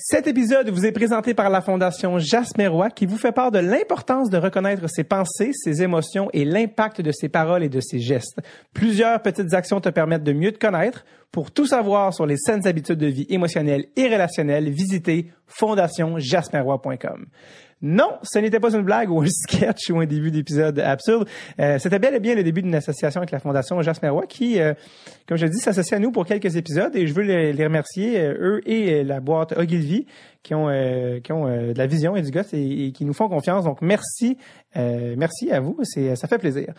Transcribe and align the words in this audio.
Cet 0.00 0.28
épisode 0.28 0.70
vous 0.70 0.86
est 0.86 0.92
présenté 0.92 1.34
par 1.34 1.50
la 1.50 1.60
Fondation 1.60 2.20
Jasmerois 2.20 2.88
qui 2.88 3.04
vous 3.04 3.18
fait 3.18 3.32
part 3.32 3.50
de 3.50 3.58
l'importance 3.58 4.30
de 4.30 4.38
reconnaître 4.38 4.88
ses 4.88 5.02
pensées, 5.02 5.50
ses 5.52 5.82
émotions 5.82 6.30
et 6.32 6.44
l'impact 6.44 7.00
de 7.00 7.10
ses 7.10 7.28
paroles 7.28 7.64
et 7.64 7.68
de 7.68 7.80
ses 7.80 7.98
gestes. 7.98 8.38
Plusieurs 8.72 9.20
petites 9.20 9.54
actions 9.54 9.80
te 9.80 9.88
permettent 9.88 10.22
de 10.22 10.32
mieux 10.32 10.52
te 10.52 10.58
connaître. 10.58 11.04
Pour 11.32 11.50
tout 11.50 11.66
savoir 11.66 12.14
sur 12.14 12.26
les 12.26 12.36
saines 12.36 12.64
habitudes 12.68 12.98
de 12.98 13.08
vie 13.08 13.26
émotionnelles 13.28 13.86
et 13.96 14.06
relationnelles, 14.06 14.70
visitez 14.70 15.32
fondationjasmerois.com. 15.48 17.26
Non, 17.80 18.18
ce 18.22 18.38
n'était 18.40 18.58
pas 18.58 18.74
une 18.74 18.82
blague 18.82 19.10
ou 19.10 19.20
un 19.22 19.26
sketch 19.28 19.90
ou 19.90 20.00
un 20.00 20.06
début 20.06 20.30
d'épisode 20.30 20.78
absurde. 20.80 21.28
Euh, 21.60 21.78
C'était 21.78 21.98
bel 21.98 22.14
et 22.14 22.20
bien 22.20 22.34
le 22.34 22.42
début 22.42 22.62
d'une 22.62 22.74
association 22.74 23.20
avec 23.20 23.30
la 23.30 23.38
Fondation 23.38 23.80
Jasper 23.82 24.08
Roy 24.08 24.26
qui, 24.26 24.60
euh, 24.60 24.74
comme 25.28 25.38
je 25.38 25.46
dis, 25.46 25.58
s'associe 25.58 25.96
à 25.96 26.00
nous 26.00 26.10
pour 26.10 26.26
quelques 26.26 26.56
épisodes 26.56 26.94
et 26.96 27.06
je 27.06 27.14
veux 27.14 27.22
les, 27.22 27.52
les 27.52 27.64
remercier, 27.64 28.18
euh, 28.18 28.34
eux 28.40 28.60
et 28.66 28.94
euh, 28.94 29.04
la 29.04 29.20
boîte 29.20 29.56
Ogilvy, 29.56 30.06
qui 30.42 30.54
ont, 30.54 30.68
euh, 30.68 31.20
qui 31.20 31.32
ont 31.32 31.46
de 31.46 31.76
la 31.76 31.86
vision 31.86 32.16
et 32.16 32.22
du 32.22 32.30
gosse 32.30 32.52
et, 32.52 32.92
qui 32.92 33.04
nous 33.04 33.14
font 33.14 33.28
confiance. 33.28 33.64
Donc, 33.64 33.82
merci, 33.82 34.38
merci 34.74 35.50
à 35.50 35.60
vous. 35.60 35.78
Ça 35.84 36.28
fait 36.28 36.38
plaisir. 36.38 36.74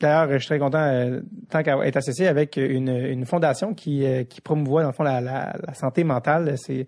D'ailleurs, 0.00 0.30
je 0.32 0.38
suis 0.38 0.46
très 0.46 0.58
content 0.60 0.78
euh, 0.78 1.20
tant 1.50 1.62
qu'à 1.62 1.76
être 1.84 1.96
associé 1.96 2.28
avec 2.28 2.56
une, 2.56 2.88
une 2.88 3.26
fondation 3.26 3.74
qui, 3.74 4.04
euh, 4.06 4.22
qui 4.22 4.40
promouvoit, 4.40 4.82
dans 4.82 4.90
le 4.90 4.94
fond, 4.94 5.02
la, 5.02 5.20
la, 5.20 5.56
la 5.66 5.74
santé 5.74 6.04
mentale. 6.04 6.54
C'est 6.56 6.86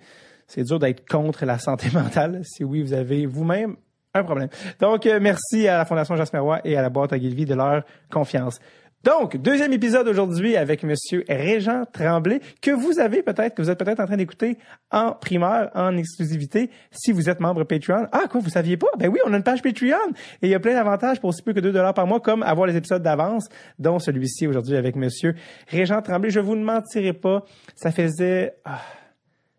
c'est 0.50 0.64
dur 0.64 0.78
d'être 0.78 1.08
contre 1.08 1.46
la 1.46 1.58
santé 1.58 1.88
mentale 1.94 2.42
si 2.44 2.64
oui, 2.64 2.82
vous 2.82 2.92
avez 2.92 3.24
vous-même 3.26 3.76
un 4.12 4.24
problème. 4.24 4.48
Donc, 4.80 5.06
euh, 5.06 5.20
merci 5.22 5.68
à 5.68 5.78
la 5.78 5.84
Fondation 5.84 6.16
Jasper 6.16 6.38
Roy 6.38 6.60
et 6.64 6.76
à 6.76 6.82
la 6.82 6.90
boîte 6.90 7.12
à 7.12 7.18
Guilvy 7.18 7.44
de 7.44 7.54
leur 7.54 7.84
confiance. 8.10 8.58
Donc, 9.04 9.36
deuxième 9.38 9.72
épisode 9.72 10.08
aujourd'hui 10.08 10.56
avec 10.56 10.82
Monsieur 10.82 11.24
Régent 11.26 11.84
Tremblay, 11.90 12.40
que 12.60 12.70
vous 12.70 12.98
avez 12.98 13.22
peut-être, 13.22 13.54
que 13.54 13.62
vous 13.62 13.70
êtes 13.70 13.78
peut-être 13.78 14.00
en 14.00 14.06
train 14.06 14.16
d'écouter 14.16 14.58
en 14.90 15.12
primaire, 15.12 15.70
en 15.74 15.96
exclusivité, 15.96 16.70
si 16.90 17.12
vous 17.12 17.30
êtes 17.30 17.40
membre 17.40 17.64
Patreon. 17.64 18.08
Ah, 18.12 18.24
quoi, 18.28 18.40
vous 18.40 18.50
saviez 18.50 18.76
pas? 18.76 18.88
Ben 18.98 19.08
oui, 19.08 19.20
on 19.24 19.32
a 19.32 19.36
une 19.36 19.42
page 19.42 19.62
Patreon. 19.62 20.10
Et 20.42 20.48
il 20.48 20.50
y 20.50 20.54
a 20.54 20.60
plein 20.60 20.74
d'avantages 20.74 21.18
pour 21.18 21.30
aussi 21.30 21.40
peu 21.42 21.54
que 21.54 21.60
2 21.60 21.72
dollars 21.72 21.94
par 21.94 22.06
mois, 22.06 22.20
comme 22.20 22.42
avoir 22.42 22.66
les 22.66 22.76
épisodes 22.76 23.02
d'avance, 23.02 23.48
dont 23.78 24.00
celui-ci 24.00 24.46
aujourd'hui 24.46 24.76
avec 24.76 24.96
Monsieur 24.96 25.34
Régent 25.68 26.02
Tremblay. 26.02 26.28
Je 26.28 26.40
vous 26.40 26.56
ne 26.56 26.64
mentirai 26.64 27.12
pas, 27.12 27.44
ça 27.76 27.92
faisait... 27.92 28.56
Ah, 28.64 28.82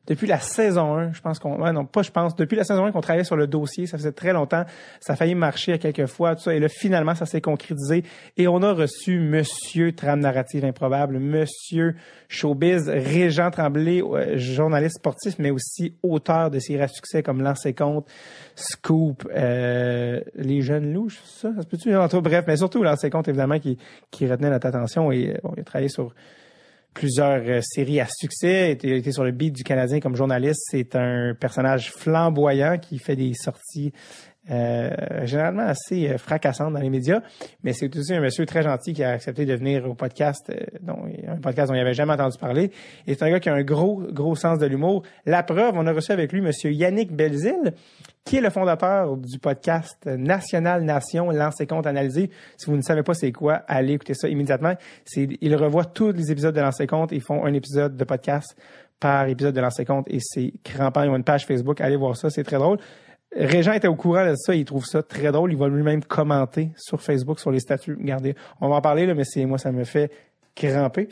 depuis 0.07 0.25
la 0.25 0.39
saison 0.39 0.95
1, 0.95 1.13
je 1.13 1.21
pense 1.21 1.37
qu'on, 1.37 1.61
ouais, 1.61 1.71
non, 1.71 1.85
pas 1.85 2.01
je 2.01 2.09
pense, 2.09 2.35
depuis 2.35 2.55
la 2.55 2.63
saison 2.63 2.85
1 2.85 2.91
qu'on 2.91 3.01
travaillait 3.01 3.23
sur 3.23 3.35
le 3.35 3.45
dossier, 3.45 3.85
ça 3.85 3.97
faisait 3.97 4.11
très 4.11 4.33
longtemps, 4.33 4.65
ça 4.99 5.13
a 5.13 5.15
failli 5.15 5.35
marcher 5.35 5.73
à 5.73 5.77
quelques 5.77 6.07
fois, 6.07 6.35
tout 6.35 6.41
ça, 6.41 6.55
et 6.55 6.59
là, 6.59 6.69
finalement, 6.69 7.13
ça 7.13 7.27
s'est 7.27 7.41
concrétisé, 7.41 8.03
et 8.35 8.47
on 8.47 8.63
a 8.63 8.73
reçu 8.73 9.19
Monsieur 9.19 9.91
Trame 9.91 10.21
Narrative 10.21 10.65
Improbable, 10.65 11.19
Monsieur 11.19 11.95
Showbiz, 12.29 12.89
Régent 12.89 13.51
Tremblay, 13.51 14.01
euh, 14.01 14.37
journaliste 14.37 14.97
sportif, 14.97 15.35
mais 15.37 15.51
aussi 15.51 15.93
auteur 16.01 16.49
de 16.49 16.57
séries 16.57 16.81
à 16.81 16.87
succès 16.87 17.21
comme 17.21 17.41
Lancer 17.43 17.73
Compte, 17.73 18.07
Scoop, 18.55 19.27
euh, 19.35 20.19
Les 20.33 20.61
Jeunes 20.61 20.91
Louches, 20.93 21.21
ça, 21.25 21.53
ça 21.55 21.61
se 21.61 21.67
peut-tu? 21.67 21.91
Bref, 22.21 22.45
mais 22.47 22.57
surtout 22.57 22.81
Lancer 22.81 23.11
Compte, 23.11 23.27
évidemment, 23.27 23.59
qui, 23.59 23.77
qui 24.09 24.27
retenait 24.27 24.49
notre 24.49 24.65
attention, 24.65 25.11
et 25.11 25.37
bon, 25.43 25.53
il 25.55 25.61
a 25.61 25.63
travaillé 25.63 25.89
sur 25.89 26.11
plusieurs 26.93 27.41
euh, 27.47 27.61
séries 27.61 27.99
à 27.99 28.07
succès, 28.09 28.77
il 28.83 28.93
était 28.93 29.11
sur 29.11 29.23
le 29.23 29.31
beat 29.31 29.55
du 29.55 29.63
Canadien 29.63 29.99
comme 29.99 30.15
journaliste. 30.15 30.61
C'est 30.69 30.95
un 30.95 31.33
personnage 31.39 31.91
flamboyant 31.91 32.77
qui 32.77 32.99
fait 32.99 33.15
des 33.15 33.33
sorties 33.33 33.93
euh, 34.49 34.89
généralement 35.25 35.63
assez 35.63 36.09
euh, 36.09 36.17
fracassantes 36.17 36.73
dans 36.73 36.79
les 36.79 36.89
médias, 36.89 37.21
mais 37.63 37.73
c'est 37.73 37.95
aussi 37.95 38.13
un 38.13 38.21
monsieur 38.21 38.45
très 38.45 38.63
gentil 38.63 38.93
qui 38.93 39.03
a 39.03 39.11
accepté 39.11 39.45
de 39.45 39.53
venir 39.53 39.87
au 39.87 39.93
podcast, 39.93 40.51
un 40.87 41.37
podcast 41.37 41.69
dont 41.69 41.75
il 41.75 41.77
n'avait 41.77 41.93
jamais 41.93 42.13
entendu 42.13 42.37
parler. 42.39 42.71
Et 43.05 43.13
c'est 43.13 43.23
un 43.23 43.29
gars 43.29 43.39
qui 43.39 43.49
a 43.49 43.53
un 43.53 43.63
gros, 43.63 44.01
gros 44.11 44.35
sens 44.35 44.57
de 44.57 44.65
l'humour. 44.65 45.03
La 45.25 45.43
preuve, 45.43 45.75
on 45.75 45.85
a 45.85 45.93
reçu 45.93 46.11
avec 46.11 46.33
lui 46.33 46.41
monsieur 46.41 46.71
Yannick 46.71 47.15
Belzil, 47.15 47.73
qui 48.23 48.37
est 48.37 48.41
le 48.41 48.49
fondateur 48.49 49.17
du 49.17 49.39
podcast 49.39 50.05
National 50.05 50.83
Nation, 50.83 51.31
Lancer 51.31 51.65
compte 51.65 51.87
analysé. 51.87 52.29
Si 52.57 52.69
vous 52.69 52.77
ne 52.77 52.81
savez 52.81 53.03
pas 53.03 53.13
c'est 53.13 53.31
quoi, 53.31 53.63
allez 53.67 53.93
écouter 53.93 54.13
ça 54.13 54.29
immédiatement. 54.29 54.73
Il 55.15 55.55
revoit 55.55 55.85
tous 55.85 56.11
les 56.11 56.31
épisodes 56.31 56.55
de 56.55 56.61
Lancer 56.61 56.87
compte. 56.87 57.11
Ils 57.11 57.21
font 57.21 57.43
un 57.45 57.53
épisode 57.53 57.95
de 57.95 58.03
podcast 58.03 58.55
par 58.99 59.27
épisode 59.27 59.55
de 59.55 59.61
Lancer 59.61 59.85
compte 59.85 60.07
et 60.09 60.19
c'est 60.21 60.53
crampant. 60.63 61.03
Ils 61.03 61.09
ont 61.09 61.15
une 61.15 61.23
page 61.23 61.45
Facebook. 61.45 61.81
Allez 61.81 61.95
voir 61.95 62.15
ça, 62.15 62.29
c'est 62.29 62.43
très 62.43 62.57
drôle. 62.57 62.77
Régent 63.35 63.71
était 63.71 63.87
au 63.87 63.95
courant 63.95 64.29
de 64.29 64.35
ça, 64.35 64.53
il 64.53 64.65
trouve 64.65 64.85
ça 64.85 65.01
très 65.01 65.31
drôle. 65.31 65.53
Il 65.53 65.57
va 65.57 65.67
lui-même 65.69 66.03
commenter 66.03 66.71
sur 66.77 67.01
Facebook, 67.01 67.39
sur 67.39 67.49
les 67.49 67.59
statuts. 67.59 67.95
Regardez, 67.95 68.35
on 68.59 68.67
va 68.67 68.75
en 68.75 68.81
parler, 68.81 69.05
là, 69.05 69.13
mais 69.13 69.23
c'est 69.23 69.45
moi, 69.45 69.57
ça 69.57 69.71
me 69.71 69.85
fait 69.85 70.11
cramper. 70.55 71.07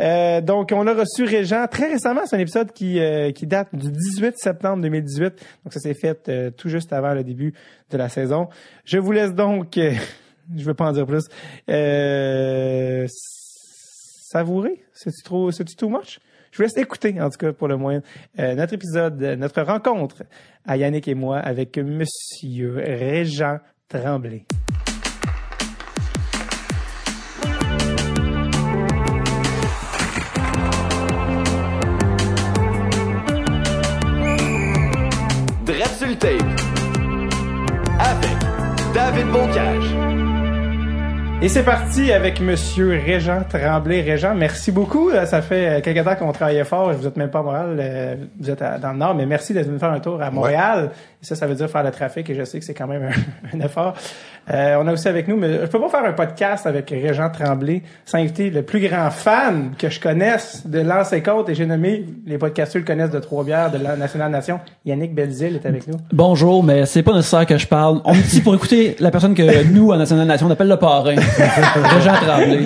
Euh, 0.00 0.40
donc, 0.40 0.70
on 0.74 0.86
a 0.86 0.94
reçu 0.94 1.24
Régent 1.24 1.66
très 1.66 1.88
récemment. 1.88 2.22
C'est 2.26 2.36
un 2.36 2.40
épisode 2.40 2.72
qui, 2.72 3.00
euh, 3.00 3.32
qui 3.32 3.46
date 3.46 3.74
du 3.74 3.90
18 3.90 4.38
septembre 4.38 4.82
2018. 4.82 5.24
Donc, 5.64 5.72
ça 5.72 5.80
s'est 5.80 5.94
fait 5.94 6.28
euh, 6.28 6.50
tout 6.50 6.68
juste 6.68 6.92
avant 6.92 7.14
le 7.14 7.24
début 7.24 7.54
de 7.90 7.96
la 7.96 8.08
saison. 8.08 8.48
Je 8.84 8.98
vous 8.98 9.12
laisse 9.12 9.32
donc, 9.32 9.76
euh, 9.78 9.92
je 10.54 10.60
ne 10.60 10.64
veux 10.64 10.74
pas 10.74 10.86
en 10.86 10.92
dire 10.92 11.06
plus, 11.06 11.24
euh, 11.70 13.06
savourer? 14.30 14.82
C'est-tu 14.92 15.22
trop, 15.22 15.50
c'est-tu 15.50 15.76
too 15.76 15.88
much? 15.88 16.18
Je 16.50 16.58
vous 16.58 16.64
laisse 16.64 16.76
écouter, 16.76 17.18
en 17.20 17.30
tout 17.30 17.38
cas, 17.38 17.52
pour 17.52 17.68
le 17.68 17.76
moins, 17.76 18.00
euh, 18.38 18.54
notre 18.54 18.74
épisode, 18.74 19.18
notre 19.38 19.62
rencontre 19.62 20.22
à 20.66 20.76
Yannick 20.76 21.08
et 21.08 21.14
moi 21.14 21.38
avec 21.38 21.78
Monsieur 21.78 22.74
Régent 22.76 23.58
Tremblay. 23.88 24.44
Et 41.44 41.48
c'est 41.48 41.64
parti 41.64 42.12
avec 42.12 42.40
Monsieur 42.40 42.90
Régent 43.04 43.42
Tremblay. 43.48 44.00
Régent, 44.02 44.32
merci 44.32 44.70
beaucoup. 44.70 45.10
Euh, 45.10 45.26
Ça 45.26 45.42
fait 45.42 45.82
quelques 45.82 46.04
temps 46.04 46.14
qu'on 46.14 46.30
travaillait 46.30 46.62
fort. 46.64 46.92
Vous 46.92 47.04
êtes 47.04 47.16
même 47.16 47.30
pas 47.30 47.40
à 47.40 47.42
Montréal, 47.42 47.76
euh, 47.80 48.14
vous 48.38 48.48
êtes 48.48 48.62
à- 48.62 48.78
dans 48.78 48.92
le 48.92 48.98
Nord, 48.98 49.14
mais 49.16 49.26
merci 49.26 49.52
d'être 49.52 49.66
venu 49.66 49.78
faire 49.80 49.90
un 49.90 49.98
tour 49.98 50.22
à 50.22 50.30
Montréal. 50.30 50.90
Et 51.20 51.24
ça, 51.26 51.34
ça 51.34 51.48
veut 51.48 51.56
dire 51.56 51.68
faire 51.68 51.82
le 51.82 51.90
trafic 51.90 52.30
et 52.30 52.34
je 52.36 52.44
sais 52.44 52.60
que 52.60 52.64
c'est 52.64 52.74
quand 52.74 52.86
même 52.86 53.02
un, 53.02 53.56
un 53.56 53.64
effort. 53.64 53.94
Euh, 54.50 54.76
on 54.80 54.86
a 54.88 54.92
aussi 54.92 55.06
avec 55.06 55.28
nous, 55.28 55.36
mais 55.36 55.60
je 55.62 55.66
peux 55.66 55.80
pas 55.80 55.88
faire 55.88 56.04
un 56.04 56.12
podcast 56.12 56.66
avec 56.66 56.90
Régent 56.90 57.30
Tremblay 57.30 57.82
sans 58.04 58.18
inviter 58.18 58.50
le 58.50 58.62
plus 58.62 58.80
grand 58.86 59.08
fan 59.10 59.70
que 59.78 59.88
je 59.88 60.00
connaisse 60.00 60.66
de 60.66 60.80
Lancer 60.80 61.22
Côte 61.22 61.48
et 61.48 61.54
j'ai 61.54 61.64
nommé, 61.64 62.04
les 62.26 62.38
podcasteurs 62.38 62.80
le 62.80 62.86
connaissent 62.86 63.10
de 63.10 63.20
Trois-Bières, 63.20 63.70
de 63.70 63.78
la 63.78 63.94
Nationale 63.96 64.32
Nation. 64.32 64.58
Yannick 64.84 65.14
Belzil 65.14 65.54
est 65.54 65.64
avec 65.66 65.86
nous. 65.86 65.96
Bonjour, 66.12 66.64
mais 66.64 66.86
c'est 66.86 67.04
pas 67.04 67.14
nécessaire 67.14 67.46
que 67.46 67.56
je 67.56 67.68
parle. 67.68 68.00
On 68.04 68.14
est 68.14 68.18
ici 68.18 68.40
pour 68.40 68.54
écouter 68.56 68.96
la 68.98 69.12
personne 69.12 69.34
que 69.34 69.64
nous, 69.72 69.92
à 69.92 69.96
National 69.96 70.26
Nation, 70.26 70.48
on 70.48 70.50
appelle 70.50 70.68
le 70.68 70.76
parrain. 70.76 71.14
Régent 71.94 72.14
Tremblay. 72.14 72.60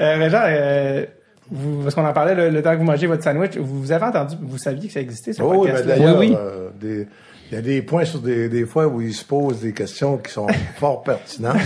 Euh, 0.00 0.16
Régent, 0.18 0.42
euh, 0.44 1.04
vous, 1.52 1.82
parce 1.82 1.94
qu'on 1.94 2.04
en 2.06 2.12
parlait 2.12 2.34
le, 2.34 2.50
le 2.50 2.60
temps 2.62 2.72
que 2.72 2.78
vous 2.78 2.84
mangez 2.84 3.06
votre 3.06 3.22
sandwich, 3.22 3.56
vous, 3.56 3.82
vous 3.82 3.92
avez 3.92 4.04
entendu, 4.06 4.34
vous 4.42 4.58
saviez 4.58 4.88
que 4.88 4.94
ça 4.94 5.00
existait, 5.00 5.32
ce 5.32 5.42
Oh, 5.42 5.64
Oui, 5.64 5.70
oui. 6.18 6.36
euh, 6.36 6.70
des- 6.80 7.06
il 7.50 7.54
y 7.54 7.58
a 7.58 7.62
des 7.62 7.82
points 7.82 8.04
sur 8.04 8.20
des, 8.20 8.48
des 8.48 8.64
fois 8.64 8.86
où 8.86 9.00
ils 9.00 9.12
se 9.14 9.24
posent 9.24 9.60
des 9.60 9.72
questions 9.72 10.16
qui 10.18 10.30
sont 10.32 10.46
fort 10.78 11.02
pertinentes. 11.02 11.56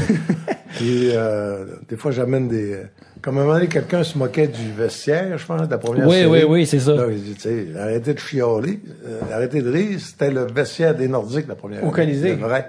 Puis, 0.77 1.11
euh, 1.13 1.67
des 1.89 1.97
fois, 1.97 2.11
j'amène 2.11 2.49
des... 2.49 2.79
Comme 3.23 3.39
à 3.39 3.41
un 3.41 3.45
moment 3.45 3.55
donné, 3.57 3.69
quelqu'un 3.69 4.03
se 4.03 4.19
moquait 4.19 4.49
du 4.49 4.73
vestiaire, 4.77 5.39
je 5.39 5.47
pense, 5.47 5.63
de 5.63 5.71
la 5.71 5.79
première 5.79 6.07
Oui, 6.07 6.17
série. 6.17 6.31
oui, 6.31 6.45
oui, 6.47 6.67
c'est 6.67 6.81
ça. 6.81 6.95
Là, 6.95 7.07
il 7.11 7.23
dit, 7.23 7.35
tu 7.35 7.41
sais, 7.43 7.67
arrêtez 7.79 8.13
de 8.13 8.19
chialer, 8.19 8.81
euh, 9.07 9.21
arrêtez 9.33 9.63
de 9.63 9.71
rire. 9.71 9.99
C'était 9.99 10.31
le 10.31 10.47
vestiaire 10.53 10.95
des 10.95 11.09
Nordiques, 11.09 11.47
la 11.49 11.55
première 11.55 11.85
Au 11.85 11.91
Colisée. 11.91 12.31
C'est 12.31 12.35
vrai. 12.47 12.69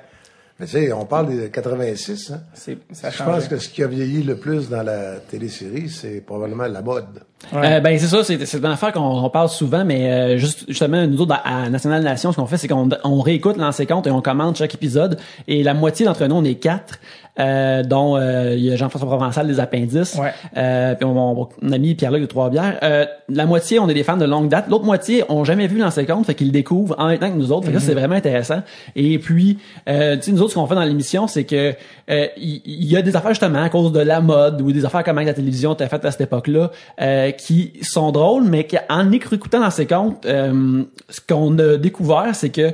Mais 0.57 0.67
tu 0.67 0.71
sais, 0.71 0.93
on 0.93 1.05
parle 1.05 1.35
des 1.35 1.49
86, 1.49 2.31
hein. 2.31 2.39
C'est, 2.53 2.77
ça 2.93 3.09
Je 3.09 3.21
pense 3.21 3.49
que 3.49 3.57
ce 3.57 3.67
qui 3.67 3.83
a 3.83 3.87
vieilli 3.87 4.23
le 4.23 4.37
plus 4.37 4.69
dans 4.69 4.83
la 4.83 5.17
télésérie, 5.17 5.89
c'est 5.89 6.21
probablement 6.21 6.65
la 6.65 6.81
mode. 6.81 7.23
Euh, 7.53 7.79
ben 7.81 7.99
c'est 7.99 8.07
ça, 8.07 8.23
c'est 8.23 8.43
c'est 8.45 8.59
une 8.59 8.65
affaire 8.65 8.93
qu'on 8.93 9.01
on 9.01 9.29
parle 9.29 9.49
souvent, 9.49 9.83
mais 9.83 10.09
euh, 10.09 10.37
juste 10.37 10.63
justement 10.69 11.05
nous 11.05 11.19
autres 11.19 11.35
à 11.43 11.69
National 11.69 12.01
Nation, 12.01 12.31
ce 12.31 12.37
qu'on 12.37 12.45
fait, 12.45 12.55
c'est 12.55 12.69
qu'on 12.69 12.87
on 13.03 13.19
réécoute 13.19 13.57
l'ancien 13.57 13.85
compte 13.85 14.07
et 14.07 14.11
on 14.11 14.21
commente 14.21 14.55
chaque 14.55 14.73
épisode. 14.73 15.19
Et 15.49 15.61
la 15.61 15.73
moitié 15.73 16.05
d'entre 16.05 16.25
nous, 16.25 16.35
on 16.35 16.43
est 16.45 16.55
quatre, 16.55 16.99
euh, 17.39 17.83
dont 17.83 18.17
euh, 18.17 18.53
il 18.55 18.63
y 18.63 18.71
a 18.71 18.75
Jean-François 18.75 19.07
Provençal 19.07 19.47
des 19.47 19.59
appendices, 19.59 20.15
Ouais. 20.15 20.31
euh, 20.57 20.95
puis 20.95 21.05
mon, 21.05 21.47
mon 21.61 21.71
ami 21.71 21.95
Pierre-Luc 21.95 22.21
de 22.21 22.27
Trois-Bières. 22.27 22.79
Euh, 22.83 23.05
la 23.29 23.45
moitié, 23.45 23.79
on 23.79 23.89
est 23.89 23.93
des 23.93 24.03
fans 24.03 24.17
de 24.17 24.25
longue 24.25 24.49
date. 24.49 24.65
L'autre 24.69 24.85
moitié, 24.85 25.23
ont 25.29 25.43
jamais 25.43 25.67
vu 25.67 25.77
l'ancien 25.77 26.05
compte, 26.05 26.25
fait 26.25 26.35
qu'ils 26.35 26.47
le 26.47 26.53
découvrent 26.53 26.95
en 26.97 27.07
même 27.07 27.19
temps 27.19 27.29
que 27.31 27.37
nous 27.37 27.51
autres. 27.51 27.65
Fait 27.65 27.73
que 27.73 27.79
ça, 27.79 27.85
c'est 27.87 27.93
vraiment 27.93 28.15
intéressant. 28.15 28.61
Et 28.95 29.19
puis, 29.19 29.57
euh, 29.89 30.15
tu 30.15 30.23
sais, 30.23 30.31
nous 30.31 30.41
autres, 30.41 30.51
ce 30.51 30.55
qu'on 30.55 30.67
fait 30.67 30.75
dans 30.75 30.83
l'émission, 30.83 31.27
c'est 31.27 31.43
que 31.43 31.73
il 32.07 32.61
y, 32.65 32.95
a 32.95 33.01
des 33.01 33.15
affaires 33.15 33.31
justement 33.31 33.63
à 33.63 33.69
cause 33.69 33.91
de 33.91 33.99
la 33.99 34.21
mode 34.21 34.61
ou 34.61 34.71
des 34.71 34.85
affaires 34.85 35.03
comme 35.03 35.19
la 35.19 35.33
télévision 35.33 35.73
t'a 35.73 35.87
fait 35.87 36.03
à 36.05 36.11
cette 36.11 36.21
époque-là 36.21 36.71
euh, 37.01 37.31
qui 37.31 37.73
sont 37.81 38.11
drôles, 38.11 38.43
mais 38.43 38.65
qu'en 38.65 39.11
écoutant 39.11 39.59
dans 39.59 39.69
ces 39.71 39.87
comptes, 39.87 40.25
euh, 40.25 40.83
ce 41.09 41.19
qu'on 41.21 41.57
a 41.57 41.77
découvert, 41.77 42.29
c'est 42.33 42.49
que 42.49 42.71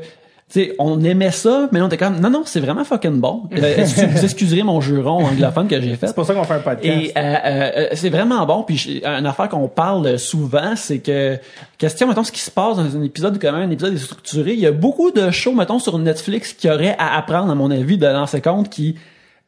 sais, 0.54 0.76
on 0.80 1.04
aimait 1.04 1.32
ça, 1.32 1.68
mais 1.72 1.82
on 1.82 1.88
était 1.88 1.98
comme, 1.98 2.20
non, 2.20 2.30
non, 2.30 2.44
c'est 2.46 2.60
vraiment 2.60 2.84
fucking 2.84 3.20
bon. 3.20 3.44
Euh, 3.52 3.78
est-ce 3.78 4.02
que 4.02 4.06
vous 4.08 4.24
excuserez 4.24 4.64
mon 4.64 4.82
juron 4.82 5.26
anglophone 5.26 5.68
que 5.68 5.80
j'ai 5.80 5.96
fait? 5.96 6.08
C'est 6.08 6.16
pour 6.16 6.26
ça 6.26 6.34
qu'on 6.34 6.44
fait 6.44 6.56
un 6.56 6.60
podcast. 6.60 6.84
Et 6.86 7.12
euh, 7.18 7.22
euh, 7.22 7.72
euh, 7.78 7.88
c'est 7.94 8.10
vraiment 8.10 8.46
bon. 8.46 8.64
Puis 8.64 8.78
j'ai- 8.78 9.06
une 9.06 9.26
affaire 9.26 9.50
qu'on 9.50 9.68
parle 9.68 10.18
souvent, 10.18 10.76
c'est 10.76 11.00
que 11.00 11.38
question 11.78 12.08
mettons 12.08 12.24
ce 12.24 12.32
qui 12.32 12.40
se 12.42 12.52
passe 12.52 12.78
dans 12.78 12.98
un 12.98 13.04
épisode 13.04 13.40
comment 13.40 13.58
un 13.60 13.70
épisode 13.70 13.94
est 13.94 13.98
structuré. 13.98 14.54
Il 14.54 14.60
y 14.60 14.66
a 14.68 14.72
beaucoup 14.72 15.12
de 15.12 15.30
shows 15.32 15.54
mettons 15.54 15.80
sur 15.80 15.98
Netflix 16.00 16.54
qui 16.54 16.70
auraient 16.70 16.96
à 16.98 17.18
apprendre 17.18 17.52
à 17.52 17.56
mon 17.56 17.70
avis 17.72 17.98
de 17.98 18.08
lancer 18.08 18.42
compte 18.42 18.70
qui 18.70 18.96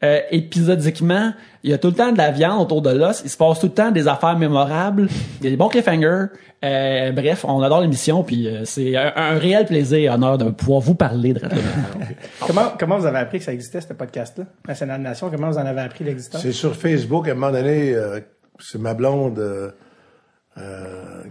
euh, 0.04 0.20
épisodiquement, 0.32 1.34
il 1.64 1.72
y 1.72 1.74
a 1.74 1.78
tout 1.78 1.88
le 1.88 1.94
temps 1.94 2.12
de 2.12 2.18
la 2.18 2.32
viande 2.32 2.62
autour 2.62 2.82
de 2.82 2.90
l'os. 2.92 3.22
Il 3.24 3.30
se 3.30 3.38
passe 3.38 3.60
tout 3.60 3.68
le 3.68 3.72
temps 3.74 3.90
des 3.92 4.08
affaires 4.08 4.38
mémorables. 4.38 5.08
Il 5.40 5.46
y 5.46 5.48
a 5.48 5.50
des 5.52 5.56
bons 5.58 5.70
cliffhangers. 5.70 6.26
Euh, 6.64 7.12
bref, 7.12 7.46
on 7.48 7.62
adore 7.62 7.82
l'émission, 7.82 8.24
puis 8.24 8.48
euh, 8.48 8.64
c'est 8.66 8.96
un, 8.96 9.12
un 9.16 9.38
réel 9.38 9.66
plaisir 9.66 9.98
et 10.00 10.10
honneur 10.10 10.38
de 10.38 10.50
pouvoir 10.52 10.80
vous 10.82 10.96
parler 10.96 11.34
de. 11.34 11.42
Comment, 12.48 12.74
comment 12.80 12.98
vous 12.98 13.06
avez 13.06 13.20
appris 13.20 13.40
que 13.40 13.46
ça 13.46 13.54
existait, 13.54 13.82
ce 13.82 13.94
podcast-là? 13.94 14.46
National 14.68 15.02
Nation, 15.02 15.30
comment 15.30 15.50
vous 15.50 15.58
en 15.58 15.66
avez 15.66 15.82
appris 15.82 16.04
l'existence? 16.04 16.42
C'est 16.42 16.52
sur 16.52 16.76
Facebook, 16.76 17.28
à 17.28 17.32
un 17.32 17.34
moment 17.36 17.52
donné, 17.52 17.94
euh, 17.94 18.20
c'est 18.60 18.80
ma 18.80 18.94
blonde, 18.94 19.40
euh, 19.40 19.72
euh, 20.58 21.24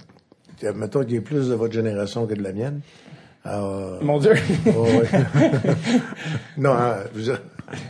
mettons, 0.75 1.05
qui 1.05 1.17
est 1.17 1.21
plus 1.21 1.49
de 1.49 1.55
votre 1.55 1.73
génération 1.73 2.27
que 2.27 2.35
de 2.35 2.43
la 2.43 2.53
mienne. 2.53 2.81
Alors, 3.45 3.99
Mon 4.03 4.19
Dieu. 4.19 4.35
oh, 4.69 4.85
ouais. 4.85 5.09
non, 6.57 6.73
hein, 6.73 6.97
vous- 7.15 7.31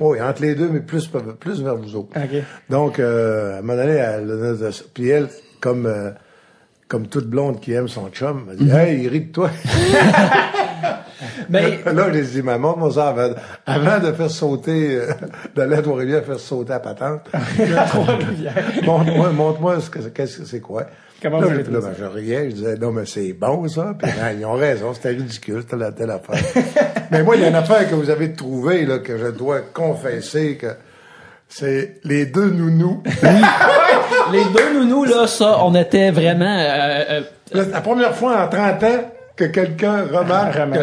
oui, 0.01 0.21
entre 0.21 0.43
les 0.43 0.55
deux, 0.55 0.69
mais 0.69 0.81
plus, 0.81 1.11
plus 1.41 1.63
vers 1.63 1.77
vous 1.77 1.97
autres. 1.97 2.11
OK. 2.17 2.43
Donc, 2.71 2.99
euh, 2.99 3.55
à 3.55 3.59
un 3.59 3.63
moment 3.63 3.77
donné, 3.77 3.93
elle, 3.97 4.31
elle- 4.63 4.73
puis 4.95 5.09
elle, 5.09 5.29
comme, 5.61 5.87
euh, 5.87 6.11
comme 6.89 7.07
toute 7.09 7.27
blonde 7.27 7.61
qui 7.61 7.73
aime 7.73 7.89
son 7.89 8.09
chum, 8.11 8.47
elle 8.51 8.57
dit, 8.59 8.71
hey, 8.71 9.03
il 9.03 9.09
rit 9.09 9.21
de 9.23 9.33
toi. 9.33 9.51
Mais 11.49 11.81
Là, 11.93 12.13
j'ai 12.13 12.23
dit, 12.23 12.43
maman, 12.43 12.77
mon 12.77 12.91
ça, 12.91 13.09
avant, 13.09 13.35
avant 13.67 13.99
de 13.99 14.13
faire 14.13 14.31
sauter, 14.31 14.97
euh, 14.97 15.13
d'aller 15.55 15.77
à 15.77 15.83
Trois-Rivières 15.83 16.25
faire 16.25 16.39
sauter 16.39 16.73
à 16.73 16.81
patente, 16.81 17.23
Trois-Rivières. 17.89 18.55
montre-moi, 18.85 19.31
montre-moi 19.31 19.81
ce 19.81 19.91
que, 19.91 19.99
qu'est-ce 20.01 20.39
que 20.39 20.45
c'est 20.47 20.61
quoi. 20.61 20.87
Comment 21.23 21.41
là, 21.41 21.49
vous 21.49 21.73
là, 21.73 21.81
ben, 21.81 21.93
je 21.97 22.05
riais, 22.05 22.51
je 22.51 22.55
disais, 22.57 22.77
non, 22.77 22.91
mais 22.91 23.07
c'est 23.07 23.33
bon, 23.33 23.69
ça. 23.69 23.95
Puis, 23.97 24.11
ils 24.39 24.45
ont 24.45 24.55
raison, 24.55 24.93
c'était 24.93 25.11
ridicule, 25.11 25.65
telle, 25.65 25.93
telle 25.97 26.11
affaire. 26.11 26.43
mais 27.11 27.23
moi, 27.23 27.37
il 27.37 27.43
y 27.43 27.45
a 27.45 27.49
une 27.49 27.55
affaire 27.55 27.89
que 27.89 27.95
vous 27.95 28.11
avez 28.11 28.33
trouvée, 28.33 28.85
là, 28.85 28.99
que 28.99 29.17
je 29.17 29.29
dois 29.29 29.61
confesser 29.61 30.57
que 30.57 30.69
c'est 31.49 32.01
les 32.05 32.27
deux 32.27 32.51
nounous. 32.51 33.03
les 34.33 34.45
deux 34.53 34.81
nounous, 34.81 35.05
là, 35.05 35.27
ça, 35.27 35.59
on 35.63 35.75
était 35.75 36.11
vraiment... 36.11 36.59
euh, 36.59 37.21
euh, 37.55 37.65
la 37.71 37.81
première 37.81 38.17
fois 38.17 38.45
en 38.45 38.49
30 38.49 38.83
ans 38.83 39.13
que 39.37 39.45
quelqu'un 39.45 40.03
remarque 40.13 40.55
Remarque. 40.59 40.73
que 40.75 40.79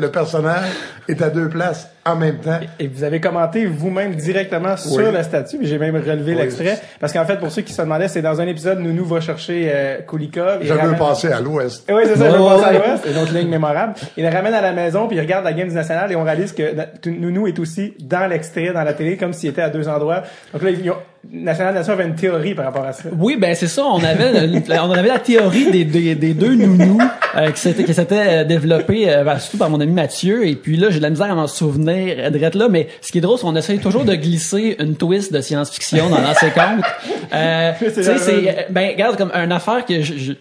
le 0.00 0.10
personnage 0.10 0.70
est 1.08 1.22
à 1.22 1.30
deux 1.30 1.48
places 1.48 1.88
en 2.06 2.16
même 2.16 2.36
temps. 2.36 2.58
Et 2.78 2.86
vous 2.86 3.02
avez 3.02 3.18
commenté 3.20 3.64
vous-même 3.66 4.14
directement 4.14 4.76
sur 4.76 4.96
Oui. 4.96 5.04
la 5.12 5.22
statue, 5.22 5.56
puis 5.58 5.66
j'ai 5.66 5.78
même 5.78 5.96
relevé 5.96 6.32
Oui. 6.34 6.38
l'extrait. 6.42 6.78
Parce 7.00 7.12
qu'en 7.12 7.24
fait, 7.24 7.36
pour 7.38 7.50
ceux 7.50 7.62
qui 7.62 7.72
se 7.72 7.80
demandaient, 7.80 8.08
c'est 8.08 8.20
dans 8.22 8.40
un 8.40 8.46
épisode, 8.46 8.78
Nounou 8.80 9.04
va 9.06 9.20
chercher 9.20 9.70
euh, 9.74 9.98
Kulikov. 10.06 10.58
Je 10.62 10.72
veux 10.72 10.78
ramène- 10.78 10.98
passer 10.98 11.28
à 11.32 11.40
l'ouest. 11.40 11.88
Oui, 11.90 12.02
c'est 12.04 12.16
ça, 12.16 12.30
je 12.30 12.36
veux 12.36 12.44
passer 12.44 12.64
à 12.64 12.72
l'ouest. 12.72 13.04
Une 13.10 13.18
autre 13.22 13.34
ligne 13.34 13.48
mémorable. 13.48 13.94
Il 14.16 14.24
le 14.24 14.30
ramène 14.30 14.54
à 14.54 14.60
la 14.60 14.72
maison, 14.72 15.06
puis 15.08 15.16
il 15.16 15.20
regarde 15.20 15.44
la 15.44 15.52
game 15.54 15.68
du 15.68 15.74
national, 15.74 16.12
et 16.12 16.16
on 16.16 16.24
réalise 16.24 16.52
que 16.52 17.08
Nounou 17.08 17.46
est 17.46 17.58
aussi 17.58 17.94
dans 18.00 18.26
l'extrait, 18.28 18.72
dans 18.72 18.82
la 18.84 18.92
télé, 18.92 19.16
comme 19.16 19.32
s'il 19.32 19.48
était 19.50 19.62
à 19.62 19.70
deux 19.70 19.88
endroits. 19.88 20.22
Donc 20.52 20.62
là, 20.62 20.70
ils 20.70 20.90
ont- 20.90 20.96
National 21.32 21.72
Nation 21.72 21.94
avait 21.94 22.04
une 22.04 22.14
théorie 22.16 22.54
par 22.54 22.66
rapport 22.66 22.84
à 22.84 22.92
ça. 22.92 23.04
Oui, 23.18 23.38
ben 23.40 23.54
c'est 23.54 23.66
ça. 23.66 23.82
On 23.86 23.96
avait, 24.04 24.46
on 24.78 24.90
avait 24.90 25.08
la 25.08 25.18
théorie 25.18 25.70
des, 25.70 25.84
des, 25.86 26.14
des 26.14 26.34
deux 26.34 26.54
nounous 26.54 27.00
euh, 27.38 27.50
qui 27.50 27.60
s'était 27.62 27.84
qui 27.84 27.94
s'était 27.94 28.42
euh, 28.42 28.44
développée 28.44 29.10
euh, 29.10 29.24
ben, 29.24 29.38
surtout 29.38 29.56
par 29.56 29.70
mon 29.70 29.80
ami 29.80 29.92
Mathieu. 29.92 30.46
Et 30.46 30.54
puis 30.54 30.76
là, 30.76 30.90
j'ai 30.94 30.98
de 30.98 31.04
la 31.04 31.10
misère 31.10 31.30
à 31.30 31.34
m'en 31.34 31.46
souvenir 31.46 32.30
de 32.30 32.58
là. 32.58 32.68
Mais 32.70 32.88
ce 33.02 33.12
qui 33.12 33.18
est 33.18 33.20
drôle, 33.20 33.36
c'est 33.38 33.44
qu'on 33.44 33.56
essaye 33.56 33.78
toujours 33.78 34.04
de 34.04 34.14
glisser 34.14 34.76
une 34.78 34.96
twist 34.96 35.32
de 35.32 35.40
science-fiction 35.40 36.08
dans 36.08 36.20
l'ancien 36.20 36.50
compte. 36.50 36.84
Euh, 37.32 37.72
tu 37.78 37.90
sais, 37.90 38.02
la- 38.02 38.18
c'est 38.18 38.48
euh, 38.48 38.62
ben 38.70 38.90
regarde 38.90 39.16
comme 39.16 39.30
une 39.32 39.52
affaire 39.52 39.84
que 39.84 40.00
je, 40.02 40.32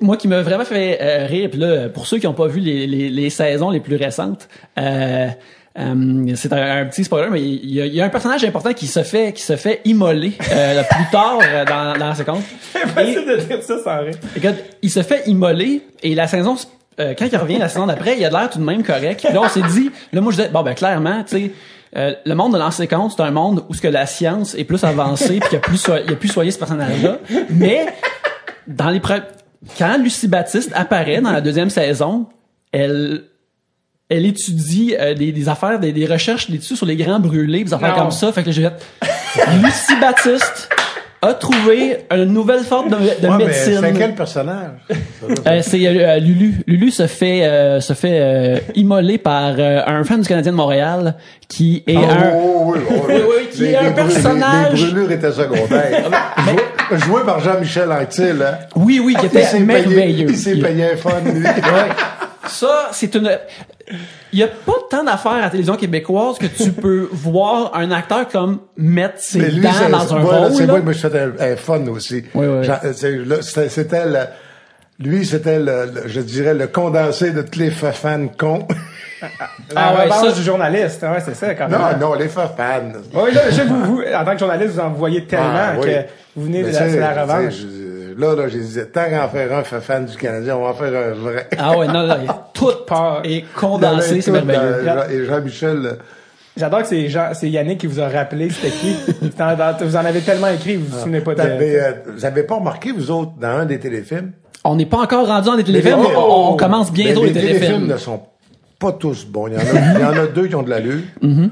moi 0.00 0.16
qui 0.16 0.28
m'a 0.28 0.42
vraiment 0.42 0.64
fait 0.64 0.98
euh, 1.00 1.26
rire. 1.26 1.48
Puis 1.50 1.58
là, 1.60 1.88
pour 1.88 2.06
ceux 2.06 2.18
qui 2.18 2.26
n'ont 2.26 2.34
pas 2.34 2.46
vu 2.46 2.60
les, 2.60 2.86
les, 2.86 3.08
les 3.08 3.30
saisons 3.30 3.70
les 3.70 3.80
plus 3.80 3.96
récentes. 3.96 4.48
Euh, 4.78 5.28
euh, 5.78 6.32
c'est 6.34 6.52
un, 6.52 6.82
un 6.82 6.86
petit 6.86 7.04
spoiler, 7.04 7.28
mais 7.30 7.40
il 7.40 7.70
y, 7.72 7.80
a, 7.80 7.86
il 7.86 7.94
y 7.94 8.00
a 8.00 8.04
un 8.04 8.08
personnage 8.08 8.44
important 8.44 8.72
qui 8.72 8.88
se 8.88 9.04
fait 9.04 9.32
qui 9.32 9.42
se 9.42 9.54
fait 9.54 9.80
immoler 9.84 10.30
plus 10.38 11.04
tard 11.12 11.38
dans, 11.66 11.96
dans 11.98 12.08
la 12.08 12.14
séquence. 12.16 12.42
Impossible 12.74 13.24
de 13.24 13.36
dire 13.36 13.62
ça 13.62 13.78
sans 13.82 14.00
rire. 14.00 14.14
Écoute, 14.36 14.56
il 14.82 14.90
se 14.90 15.02
fait 15.02 15.22
immoler 15.28 15.82
et 16.02 16.16
la 16.16 16.26
saison 16.26 16.56
euh, 16.98 17.14
quand 17.18 17.26
il 17.30 17.36
revient 17.36 17.58
la 17.58 17.68
saison 17.68 17.86
d'après, 17.86 18.16
il 18.18 18.24
a 18.24 18.30
l'air 18.30 18.50
tout 18.50 18.58
de 18.58 18.64
même 18.64 18.82
correct. 18.82 19.20
Puis 19.24 19.32
là 19.32 19.40
on 19.42 19.48
s'est 19.48 19.62
dit, 19.72 19.90
là 20.12 20.20
moi 20.20 20.32
je 20.32 20.38
disais 20.38 20.48
bon 20.50 20.62
ben 20.62 20.74
clairement, 20.74 21.22
tu 21.24 21.36
sais 21.36 21.52
euh, 21.96 22.14
le 22.24 22.34
monde 22.34 22.52
de 22.52 22.58
l'ancien 22.58 22.86
compte, 22.86 23.12
c'est 23.16 23.22
un 23.22 23.30
monde 23.32 23.64
où 23.68 23.74
ce 23.74 23.80
que 23.80 23.88
la 23.88 24.06
science 24.06 24.54
est 24.54 24.64
plus 24.64 24.84
avancée 24.84 25.40
puis 25.40 25.48
qu'il 25.48 25.52
y 25.54 25.56
a 25.56 25.60
plus 25.60 25.76
so- 25.76 25.96
il 26.04 26.10
y 26.10 26.12
a 26.12 26.16
plus 26.16 26.28
soyé 26.28 26.50
ce 26.52 26.58
personnage-là, 26.58 27.18
mais 27.50 27.86
dans 28.68 28.90
les 28.90 29.00
quand 29.78 29.98
Lucie 29.98 30.28
Baptiste 30.28 30.70
apparaît 30.74 31.20
dans 31.20 31.32
la 31.32 31.40
deuxième 31.40 31.68
saison, 31.70 32.26
elle 32.72 33.24
elle 34.08 34.26
étudie 34.26 34.96
euh, 34.98 35.14
des, 35.14 35.30
des 35.32 35.48
affaires, 35.48 35.78
des, 35.78 35.92
des 35.92 36.04
recherches 36.06 36.48
sur 36.60 36.84
les 36.86 36.96
grands 36.96 37.20
brûlés, 37.20 37.62
des 37.64 37.72
affaires 37.74 37.94
Non. 37.96 38.02
comme 38.02 38.10
ça. 38.10 38.32
Fait 38.32 38.42
que 38.42 38.46
là, 38.48 38.52
j'ai 38.52 38.62
fait, 38.62 39.46
Lucie 39.62 40.00
Baptiste 40.00 40.68
a 41.22 41.34
trouvé 41.34 41.98
une 42.10 42.24
nouvelle 42.32 42.60
forme 42.64 42.88
de, 42.88 42.96
de 42.96 43.00
Ouais, 43.28 43.36
mais 43.38 43.44
médecine. 43.46 43.78
c'est 43.82 43.92
quel 43.92 44.14
personnage? 44.14 44.70
Euh, 45.46 45.60
c'est 45.62 45.86
euh, 45.86 46.18
Lulu. 46.18 46.62
Lulu 46.66 46.90
se 46.90 47.06
fait 47.06 47.44
euh, 47.44 47.78
se 47.80 47.92
fait 47.92 48.18
euh, 48.20 48.58
immoler 48.74 49.18
par 49.18 49.52
euh, 49.58 49.80
un 49.86 50.02
fan 50.02 50.20
du 50.22 50.26
Canadien 50.26 50.52
de 50.52 50.56
Montréal 50.56 51.14
qui 51.46 51.84
est 51.86 51.94
Oh, 51.96 52.00
un 52.00 52.30
oh, 52.34 52.62
oui, 52.74 52.78
oh, 52.90 52.94
oui. 53.06 53.14
Oui, 53.14 53.22
oui, 53.28 53.48
qui 53.52 53.64
est 53.66 53.76
un 53.76 53.92
personnage- 53.92 54.72
Les, 54.72 54.86
les 54.86 54.92
brûlures 54.92 55.12
étaient 55.12 55.30
secondaires. 55.32 56.10
joué, 56.90 56.98
joué 56.98 57.20
par 57.26 57.40
Jean-Michel 57.40 57.92
Anctil, 57.92 58.42
hein? 58.42 58.58
oui 58.76 58.98
oui 59.04 59.14
qui 59.14 59.26
Il 59.26 59.38
était 59.38 59.58
merveilleux. 59.60 60.26
il 60.30 60.36
s'est 60.36 60.56
payé 60.56 60.92
un 60.92 60.96
fun, 60.96 61.20
lui. 61.24 61.44
Ouais. 61.44 61.50
Ça, 62.48 62.88
c'est 62.92 63.14
une. 63.14 63.30
Il 64.32 64.38
y 64.38 64.42
a 64.42 64.48
pas 64.48 64.72
tant 64.88 65.02
d'affaires 65.04 65.32
à 65.32 65.40
la 65.40 65.50
télévision 65.50 65.76
québécoise 65.76 66.38
que 66.38 66.46
tu 66.46 66.70
peux 66.70 67.08
voir 67.12 67.72
un 67.74 67.90
acteur 67.90 68.28
comme 68.28 68.60
mettre 68.76 69.18
ses 69.18 69.40
lui, 69.50 69.60
dents 69.60 69.70
dans 69.90 70.14
un 70.14 70.20
voilà, 70.20 70.38
rôle. 70.46 70.52
C'est 70.56 70.66
moi, 70.66 70.80
moi, 70.80 70.92
je 70.92 70.98
faisais 70.98 71.20
un, 71.20 71.32
un 71.52 71.56
fun 71.56 71.86
aussi. 71.88 72.24
Oui, 72.34 72.46
oui. 72.46 72.68
Euh, 72.84 72.92
C'était 73.42 74.06
lui, 75.02 75.24
c'était 75.24 75.58
le, 75.58 75.86
le- 75.94 76.02
je 76.08 76.20
dirais, 76.20 76.52
le 76.54 76.66
condensé 76.66 77.30
de 77.30 77.40
tous 77.42 77.58
les 77.58 77.70
fans 77.70 78.28
cons. 78.38 78.66
La 79.22 79.28
Ah 79.76 79.94
ouais, 79.96 80.10
ça- 80.10 80.32
du 80.32 80.42
journaliste, 80.42 81.02
ouais, 81.02 81.20
c'est 81.24 81.34
ça, 81.34 81.54
quand 81.54 81.68
même. 81.68 81.78
non, 82.00 82.08
non, 82.10 82.14
les 82.14 82.28
fans. 82.28 82.48
Oui, 83.14 83.32
là, 83.34 83.42
je 83.50 83.54
sais, 83.54 83.64
vous, 83.64 83.84
vous, 83.84 84.02
en 84.02 84.24
tant 84.24 84.32
que 84.32 84.38
journaliste, 84.38 84.74
vous 84.74 84.80
en 84.80 84.90
voyez 84.90 85.24
tellement 85.26 85.46
Ah, 85.54 85.72
oui. 85.78 85.86
que 85.86 85.90
vous 86.36 86.44
venez 86.46 86.62
de 86.62 86.70
la, 86.70 87.12
la 87.14 87.22
revanche. 87.22 87.54
Là, 88.18 88.34
là, 88.34 88.48
j'ai 88.48 88.58
dit, 88.60 88.78
tant 88.92 89.04
qu'en 89.10 89.28
faire 89.28 89.56
un 89.58 89.62
fan 89.62 90.04
du 90.06 90.16
Canadien, 90.16 90.56
on 90.56 90.62
va 90.62 90.68
en 90.70 90.74
faire 90.74 90.92
un 91.10 91.12
vrai. 91.14 91.48
Ah 91.58 91.76
ouais, 91.78 91.86
non, 91.86 92.06
non, 92.06 92.16
il 92.20 92.26
y 92.26 92.28
a 92.28 92.46
tout 92.54 92.70
Part. 92.86 93.22
est 93.24 93.44
condensé, 93.54 94.20
c'est 94.20 94.30
merveilleux. 94.30 94.60
euh, 94.88 95.08
Et 95.10 95.24
Jean-Michel, 95.26 95.78
euh, 95.84 95.92
J'adore 96.56 96.82
que 96.82 96.88
c'est 96.88 97.08
Jean, 97.08 97.28
c'est 97.32 97.48
Yannick 97.48 97.78
qui 97.78 97.86
vous 97.86 98.00
a 98.00 98.08
rappelé 98.08 98.50
c'était 98.50 98.70
qui? 98.74 98.94
Vous 99.84 99.96
en 99.96 100.04
avez 100.04 100.20
tellement 100.20 100.48
écrit, 100.48 100.76
vous 100.76 100.86
vous 100.86 100.98
souvenez 100.98 101.20
pas 101.20 101.34
de... 101.34 101.40
euh, 101.42 101.92
vous 102.14 102.24
avez 102.24 102.42
pas 102.42 102.56
remarqué, 102.56 102.92
vous 102.92 103.10
autres, 103.10 103.32
dans 103.40 103.48
un 103.48 103.64
des 103.66 103.78
téléfilms? 103.78 104.32
On 104.64 104.74
n'est 104.74 104.84
pas 104.84 104.98
encore 104.98 105.26
rendu 105.26 105.46
dans 105.46 105.56
des 105.56 105.64
téléfilms, 105.64 105.96
Mais- 106.02 106.08
mais 106.08 106.16
on, 106.16 106.52
on 106.52 106.56
commence 106.56 106.92
bientôt 106.92 107.22
mais 107.22 107.28
les 107.28 107.34
les 107.34 107.40
téléfilms. 107.40 107.86
ne 107.86 107.96
sont 107.96 108.20
pas 108.78 108.92
tous 108.92 109.24
bons. 109.24 109.46
Il 109.46 109.54
y 109.54 109.56
en 109.56 109.60
a, 109.60 109.94
il 109.94 110.00
y 110.00 110.04
en 110.04 110.22
a 110.22 110.26
deux 110.26 110.48
qui 110.48 110.54
ont 110.56 110.62
de 110.62 110.70
l'allure. 110.70 111.00
Mm-hmm. 111.22 111.50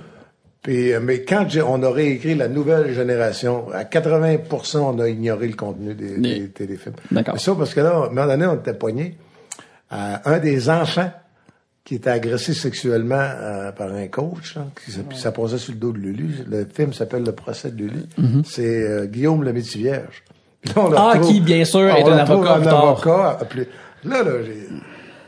Puis, 0.63 0.93
euh, 0.93 1.01
mais 1.01 1.23
quand 1.23 1.47
j'ai- 1.49 1.63
on 1.63 1.83
a 1.83 1.91
réécrit 1.91 2.35
la 2.35 2.49
nouvelle 2.49 2.93
génération, 2.93 3.67
à 3.73 3.85
80% 3.85 4.95
on 4.95 4.99
a 4.99 5.09
ignoré 5.09 5.47
le 5.49 5.55
contenu 5.55 5.95
des, 5.95 6.19
Des- 6.19 6.39
des 6.41 6.49
téléfilms. 6.49 6.95
D'accord. 7.11 7.35
Mais 7.35 7.41
Ça, 7.41 7.55
parce 7.57 7.75
que 7.75 7.81
là, 7.81 7.91
à 7.91 8.07
un 8.07 8.09
moment 8.09 8.27
donné, 8.27 8.47
on 8.47 8.57
était 8.57 8.75
poigné 8.75 9.17
à 9.91 10.29
un 10.31 10.39
des 10.39 10.69
enfants 10.69 11.11
qui 11.85 11.95
était 11.95 12.11
agressé 12.11 12.53
sexuellement 12.53 13.15
euh, 13.19 13.73
par 13.73 13.93
un 13.93 14.07
coach, 14.09 14.57
là, 14.57 14.67
qui, 14.85 14.91
ça 15.17 15.33
passait 15.33 15.57
sur 15.59 15.73
le 15.73 15.79
dos 15.79 15.93
de 15.93 15.99
Lulu. 15.99 16.35
Le 16.51 16.67
film 16.71 16.93
s'appelle 16.93 17.23
Le 17.25 17.33
procès 17.33 17.71
de 17.71 17.79
Lulu. 17.79 18.03
C'est 18.45 18.83
euh, 18.83 19.07
Guillaume 19.07 19.43
le 19.45 19.53
là, 19.53 20.03
on 20.77 20.89
le 20.89 20.97
Mm-hmm. 20.97 20.99
Ah, 20.99 21.13
retrouve- 21.15 21.33
qui, 21.33 21.41
bien 21.41 21.65
sûr, 21.65 21.89
est 21.89 22.03
on 22.03 22.09
un 22.13 22.19
avocat 22.19 22.55
un 22.57 22.67
avocat, 22.67 23.39
appelé- 23.41 23.69
Là, 24.05 24.23
là, 24.23 24.31
j'ai... 24.45 24.69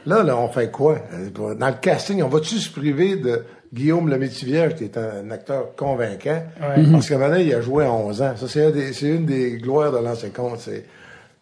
Là, 0.07 0.23
là, 0.23 0.37
on 0.37 0.49
fait 0.49 0.71
quoi? 0.71 0.99
Euh, 1.15 1.55
Dans 1.55 1.69
le 1.69 1.75
casting, 1.81 2.23
on 2.23 2.29
va-tu 2.29 2.57
se 2.57 2.71
priver 2.71 3.17
de 3.17 3.45
Guillaume 3.73 4.09
le 4.09 4.19
Métivier, 4.19 4.69
qui 4.77 4.85
est 4.85 4.99
un 4.99 5.31
acteur 5.31 5.75
convaincant? 5.77 6.43
Ouais. 6.61 6.85
Parce 6.93 7.09
que 7.09 7.15
maintenant, 7.15 7.39
il 7.39 7.55
a 7.55 7.61
joué 7.61 7.85
à 7.85 7.93
11 7.93 8.23
ans. 8.23 8.33
Ça, 8.37 8.47
c'est, 8.49 8.65
un 8.65 8.71
des- 8.71 8.93
c'est 8.93 9.07
une 9.09 9.27
des 9.27 9.59
gloires 9.59 9.93
de 9.93 9.99
l'ancien 9.99 10.31
compte. 10.31 10.59
C'est, 10.59 10.85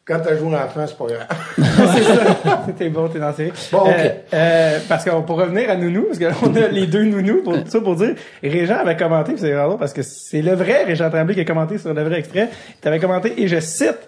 quand 0.04 0.20
t'as 0.20 0.36
joué 0.36 0.54
enfant, 0.54 0.86
c'est 0.86 0.96
pas 0.98 1.06
grave. 1.06 1.26
c'est 1.96 2.02
ça. 2.02 2.66
T'es 2.78 2.88
bon, 2.90 3.08
t'es 3.08 3.18
dans 3.18 3.32
série. 3.34 3.52
Bon, 3.72 3.78
ok. 3.80 3.88
Euh, 3.94 4.08
euh, 4.34 4.78
parce 4.88 5.04
qu'on 5.04 5.22
pour 5.22 5.36
revenir 5.38 5.70
à 5.70 5.76
Nounou, 5.76 6.04
parce 6.04 6.18
qu'on 6.18 6.54
a 6.54 6.68
les 6.68 6.86
deux 6.86 7.04
Nounous, 7.04 7.42
pour 7.42 7.54
ça 7.66 7.80
pour 7.80 7.96
dire, 7.96 8.14
Régent 8.42 8.76
avait 8.78 8.96
commenté, 8.96 9.32
c'est 9.36 9.52
vraiment 9.52 9.76
parce 9.76 9.92
que 9.92 10.02
c'est 10.02 10.42
le 10.42 10.52
vrai 10.54 10.84
Régent 10.84 11.10
Tremblay 11.10 11.34
qui 11.34 11.40
a 11.40 11.44
commenté 11.44 11.78
sur 11.78 11.92
le 11.94 12.02
vrai 12.02 12.18
extrait. 12.20 12.48
Il 12.82 12.88
avait 12.88 13.00
commenté, 13.00 13.34
et 13.42 13.48
je 13.48 13.60
cite, 13.60 13.98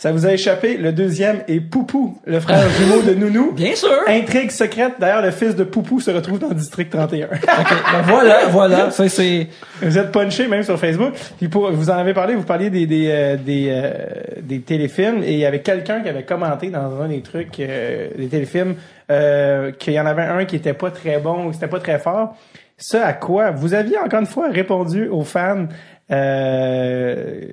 Ça 0.00 0.12
vous 0.12 0.26
a 0.26 0.32
échappé. 0.32 0.76
Le 0.76 0.92
deuxième 0.92 1.42
est 1.48 1.58
Poupou, 1.58 2.18
le 2.24 2.38
frère 2.38 2.68
jumeau 2.78 3.02
de 3.02 3.14
Nounou. 3.14 3.50
Bien 3.50 3.74
sûr. 3.74 3.90
Intrigue 4.06 4.52
secrète. 4.52 4.92
D'ailleurs, 5.00 5.22
le 5.22 5.32
fils 5.32 5.56
de 5.56 5.64
Poupou 5.64 5.98
se 5.98 6.12
retrouve 6.12 6.38
dans 6.38 6.50
le 6.50 6.54
district 6.54 6.92
31. 6.92 7.26
Ok, 7.26 7.32
ben 7.32 8.02
voilà, 8.06 8.46
voilà. 8.46 8.92
Ça, 8.92 9.08
c'est... 9.08 9.48
vous 9.82 9.98
êtes 9.98 10.12
punché 10.12 10.46
même 10.46 10.62
sur 10.62 10.78
Facebook. 10.78 11.14
Puis 11.38 11.48
pour, 11.48 11.72
vous 11.72 11.90
en 11.90 11.94
avez 11.94 12.14
parlé, 12.14 12.36
vous 12.36 12.44
parliez 12.44 12.70
des 12.70 12.86
des 12.86 13.08
euh, 13.10 13.36
des, 13.36 13.70
euh, 13.70 13.92
des 14.40 14.60
téléfilms 14.60 15.24
et 15.24 15.32
il 15.32 15.38
y 15.40 15.44
avait 15.46 15.62
quelqu'un 15.62 16.00
qui 16.00 16.08
avait 16.08 16.22
commenté 16.22 16.70
dans 16.70 17.02
un 17.02 17.08
des 17.08 17.20
trucs 17.20 17.58
euh, 17.58 18.08
des 18.16 18.28
téléfilms 18.28 18.76
euh, 19.10 19.72
qu'il 19.72 19.94
y 19.94 20.00
en 20.00 20.06
avait 20.06 20.22
un 20.22 20.44
qui 20.44 20.54
était 20.54 20.74
pas 20.74 20.92
très 20.92 21.18
bon 21.18 21.46
ou 21.46 21.52
c'était 21.52 21.66
pas 21.66 21.80
très 21.80 21.98
fort. 21.98 22.36
Ça 22.76 23.04
à 23.04 23.14
quoi 23.14 23.50
vous 23.50 23.74
aviez 23.74 23.98
encore 23.98 24.20
une 24.20 24.26
fois 24.26 24.48
répondu 24.48 25.08
aux 25.08 25.24
fans 25.24 25.66
euh, 26.12 27.48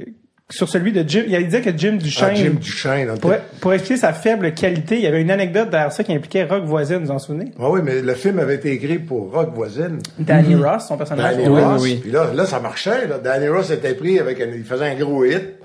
sur 0.49 0.69
celui 0.69 0.91
de 0.91 1.03
Jim. 1.07 1.23
Il 1.27 1.43
disait 1.45 1.61
que 1.61 1.75
Jim 1.75 1.93
Duchesne. 1.93 2.29
Ah, 2.31 2.35
Jim 2.35 2.53
Duchesne. 2.59 3.17
Pour, 3.19 3.33
pour 3.61 3.73
expliquer 3.73 3.99
sa 3.99 4.13
faible 4.13 4.53
qualité, 4.53 4.95
il 4.97 5.01
y 5.01 5.07
avait 5.07 5.21
une 5.21 5.31
anecdote 5.31 5.69
derrière 5.71 5.91
ça 5.91 6.03
qui 6.03 6.13
impliquait 6.13 6.43
Rock 6.43 6.63
Voisine, 6.65 6.99
vous 7.03 7.11
en 7.11 7.19
souvenez? 7.19 7.51
Ah 7.59 7.69
oui, 7.69 7.81
mais 7.83 8.01
le 8.01 8.13
film 8.13 8.37
avait 8.39 8.55
été 8.55 8.71
écrit 8.71 8.99
pour 8.99 9.31
Rock 9.33 9.53
Voisine. 9.55 9.99
Danny 10.19 10.55
Ross, 10.55 10.87
son 10.87 10.97
personnage. 10.97 11.35
Danny 11.37 11.47
Oui, 11.49 11.61
Ross. 11.61 11.81
oui, 11.81 11.91
oui. 11.95 11.99
Puis 12.01 12.11
là, 12.11 12.31
là, 12.33 12.45
ça 12.45 12.59
marchait. 12.59 13.07
Là. 13.07 13.17
Danny 13.17 13.47
Ross 13.47 13.71
était 13.71 13.95
pris 13.95 14.19
avec 14.19 14.39
un, 14.39 14.47
il 14.55 14.63
faisait 14.63 14.85
un 14.85 14.95
gros 14.95 15.25
hit. 15.25 15.55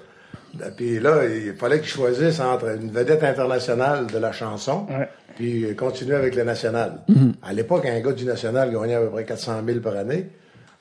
Puis 0.76 0.99
là, 0.99 1.18
il 1.26 1.54
fallait 1.54 1.78
qu'il 1.78 1.88
choisisse 1.88 2.40
entre 2.40 2.75
une 2.80 2.90
vedette 2.90 3.22
internationale 3.22 4.06
de 4.12 4.18
la 4.18 4.32
chanson, 4.32 4.87
Ouais. 4.90 5.08
puis 5.37 5.64
continuer 5.76 6.16
avec 6.16 6.34
le 6.34 6.42
national. 6.42 7.02
À 7.42 7.52
l'époque, 7.52 7.87
un 7.87 8.00
gars 8.00 8.12
du 8.12 8.25
national 8.25 8.72
gagnait 8.72 8.94
à 8.96 9.00
peu 9.00 9.10
près 9.10 9.25
400 9.25 9.60
000 9.64 9.78
par 9.80 9.94
année. 9.96 10.26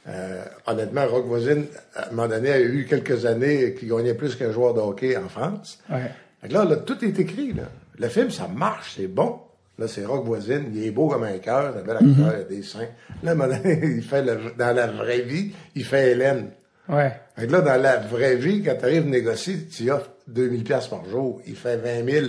Euh, 0.08 0.44
honnêtement, 0.66 1.06
Rock 1.08 1.26
Voisine, 1.26 1.66
à 1.96 2.08
un 2.08 2.12
moment 2.12 2.28
donné, 2.28 2.52
a 2.52 2.60
eu 2.60 2.86
quelques 2.90 3.26
années 3.26 3.76
qui 3.80 3.86
gagnait 3.88 4.14
plus 4.14 4.36
qu'un 4.36 4.52
joueur 4.52 4.74
de 4.74 4.80
hockey 4.80 5.16
en 5.18 5.28
France. 5.30 5.80
Ouais. 5.90 6.12
Fait 6.42 6.48
là, 6.48 6.64
là, 6.66 6.78
tout 6.78 7.04
est 7.04 7.20
écrit. 7.20 7.54
Là. 7.54 7.64
Le 7.98 8.08
film, 8.08 8.32
ça 8.32 8.48
marche, 8.48 8.96
c'est 8.98 9.08
bon. 9.08 9.40
Là, 9.78 9.88
c'est 9.88 10.06
Rock 10.06 10.26
Voisine, 10.26 10.72
il 10.74 10.86
est 10.88 10.92
beau 10.92 11.08
comme 11.10 11.24
un 11.24 11.38
cœur, 11.38 11.76
un 11.78 11.82
bel 11.82 11.96
acteur, 11.98 12.34
il 12.38 12.42
a 12.42 12.44
des 12.44 12.64
seins. 12.64 12.88
Là, 13.24 13.32
à 13.32 13.34
un 13.34 13.36
moment 13.36 13.54
donné, 13.56 13.80
il 13.98 14.02
fait 14.04 14.22
le- 14.24 14.54
dans 14.58 14.76
la 14.76 14.88
vraie 14.88 15.22
vie, 15.22 15.52
il 15.76 15.86
fait 15.86 16.12
Hélène. 16.12 16.50
Ouais. 16.90 17.14
Fait 17.38 17.46
que 17.48 17.52
là, 17.52 17.62
dans 17.62 17.82
la 17.82 17.98
vraie 17.98 18.36
vie, 18.36 18.64
quand 18.64 18.76
tu 18.80 18.86
arrives 18.86 19.08
négocier, 19.08 19.68
tu 19.68 19.90
offres 19.92 20.10
2000 20.28 20.64
pièces 20.64 20.88
par 20.88 21.06
jour. 21.06 21.42
Il 21.46 21.56
fait 21.56 21.78
20 21.78 22.12
000 22.12 22.26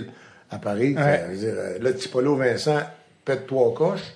à 0.49 0.59
Paris. 0.59 0.95
Ouais. 0.95 1.25
Veut 1.29 1.37
dire, 1.37 1.53
euh, 1.57 1.77
là, 1.81 1.91
Tipolo 1.93 2.35
Vincent 2.35 2.79
pète 3.25 3.47
trois 3.47 3.73
coches, 3.73 4.13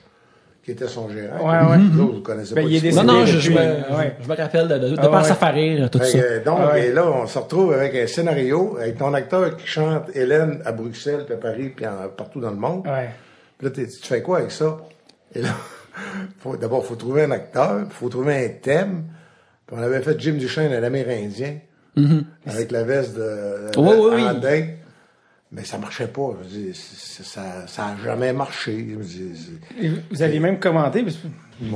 qui 0.66 0.72
était 0.72 0.88
son 0.88 1.08
gérant. 1.10 1.48
Ouais, 1.48 1.72
ouais. 1.72 1.78
Vous 1.92 2.02
autres, 2.02 2.16
vous 2.16 2.22
connaissez 2.22 2.56
Ben, 2.56 2.64
pas 2.64 2.70
il 2.72 2.84
est. 2.86 2.92
Non, 2.92 3.04
non, 3.04 3.26
je, 3.26 3.52
me, 3.52 3.56
ouais. 3.56 4.16
je 4.20 4.28
me 4.28 4.36
rappelle 4.36 4.68
de, 4.68 4.78
de, 4.80 4.90
de 4.90 4.96
Ah, 4.98 5.08
par 5.10 5.22
ouais. 5.24 5.30
sa 5.30 5.46
rire, 5.50 5.90
tout 5.92 6.00
Fait 6.00 6.06
ça. 6.06 6.18
euh, 6.18 6.44
donc, 6.44 6.58
Ah 6.60 6.72
ouais. 6.74 6.88
et 6.88 6.92
là, 6.92 7.06
on 7.08 7.28
se 7.28 7.38
retrouve 7.38 7.72
avec 7.74 7.94
un 7.96 8.08
scénario, 8.08 8.76
avec 8.80 8.98
ton 8.98 9.14
acteur 9.14 9.56
qui 9.58 9.68
chante 9.68 10.06
Hélène 10.16 10.62
à 10.66 10.72
Bruxelles, 10.72 11.24
puis 11.26 11.36
à 11.36 11.38
Paris, 11.38 11.70
puis 11.76 11.86
en- 11.86 12.10
partout 12.18 12.40
dans 12.40 12.50
le 12.50 12.56
monde. 12.56 12.88
Ouais. 12.88 13.10
Puis 13.60 13.68
là, 13.68 13.74
tu 13.76 13.86
fais 14.02 14.24
quoi 14.24 14.40
avec 14.40 14.50
ça? 14.52 14.78
Et 15.36 15.42
là, 15.44 15.50
faut- 16.40 16.58
d'abord, 16.58 16.82
il 16.84 16.88
faut 16.88 16.96
trouver 16.96 17.24
un 17.26 17.32
acteur, 17.32 17.82
il 17.86 17.92
faut 17.94 18.10
trouver 18.10 18.46
un 18.46 18.50
thème. 18.62 19.04
Puis 19.68 19.78
on 19.80 19.82
avait 19.84 20.02
fait 20.02 20.20
Jim 20.20 20.34
Duchesne, 20.34 20.74
un 20.74 20.82
Amérindien, 20.84 21.58
avec 22.48 22.72
la 22.72 22.84
veste 22.84 23.16
de, 23.16 23.72
de 23.72 23.80
Oui, 23.80 23.94
oui, 24.16 24.24
oui. 24.42 24.64
Mais 25.56 25.64
ça 25.64 25.78
marchait 25.78 26.08
pas. 26.08 26.32
Je 26.44 26.48
dis, 26.50 26.72
c'est- 26.74 27.24
ça, 27.24 27.42
ça 27.68 27.84
a 27.84 28.04
jamais 28.04 28.34
marché. 28.34 28.86
Vous 30.12 30.22
avez 30.22 30.40
même 30.40 30.60
commenté, 30.60 31.02
vous 31.04 31.12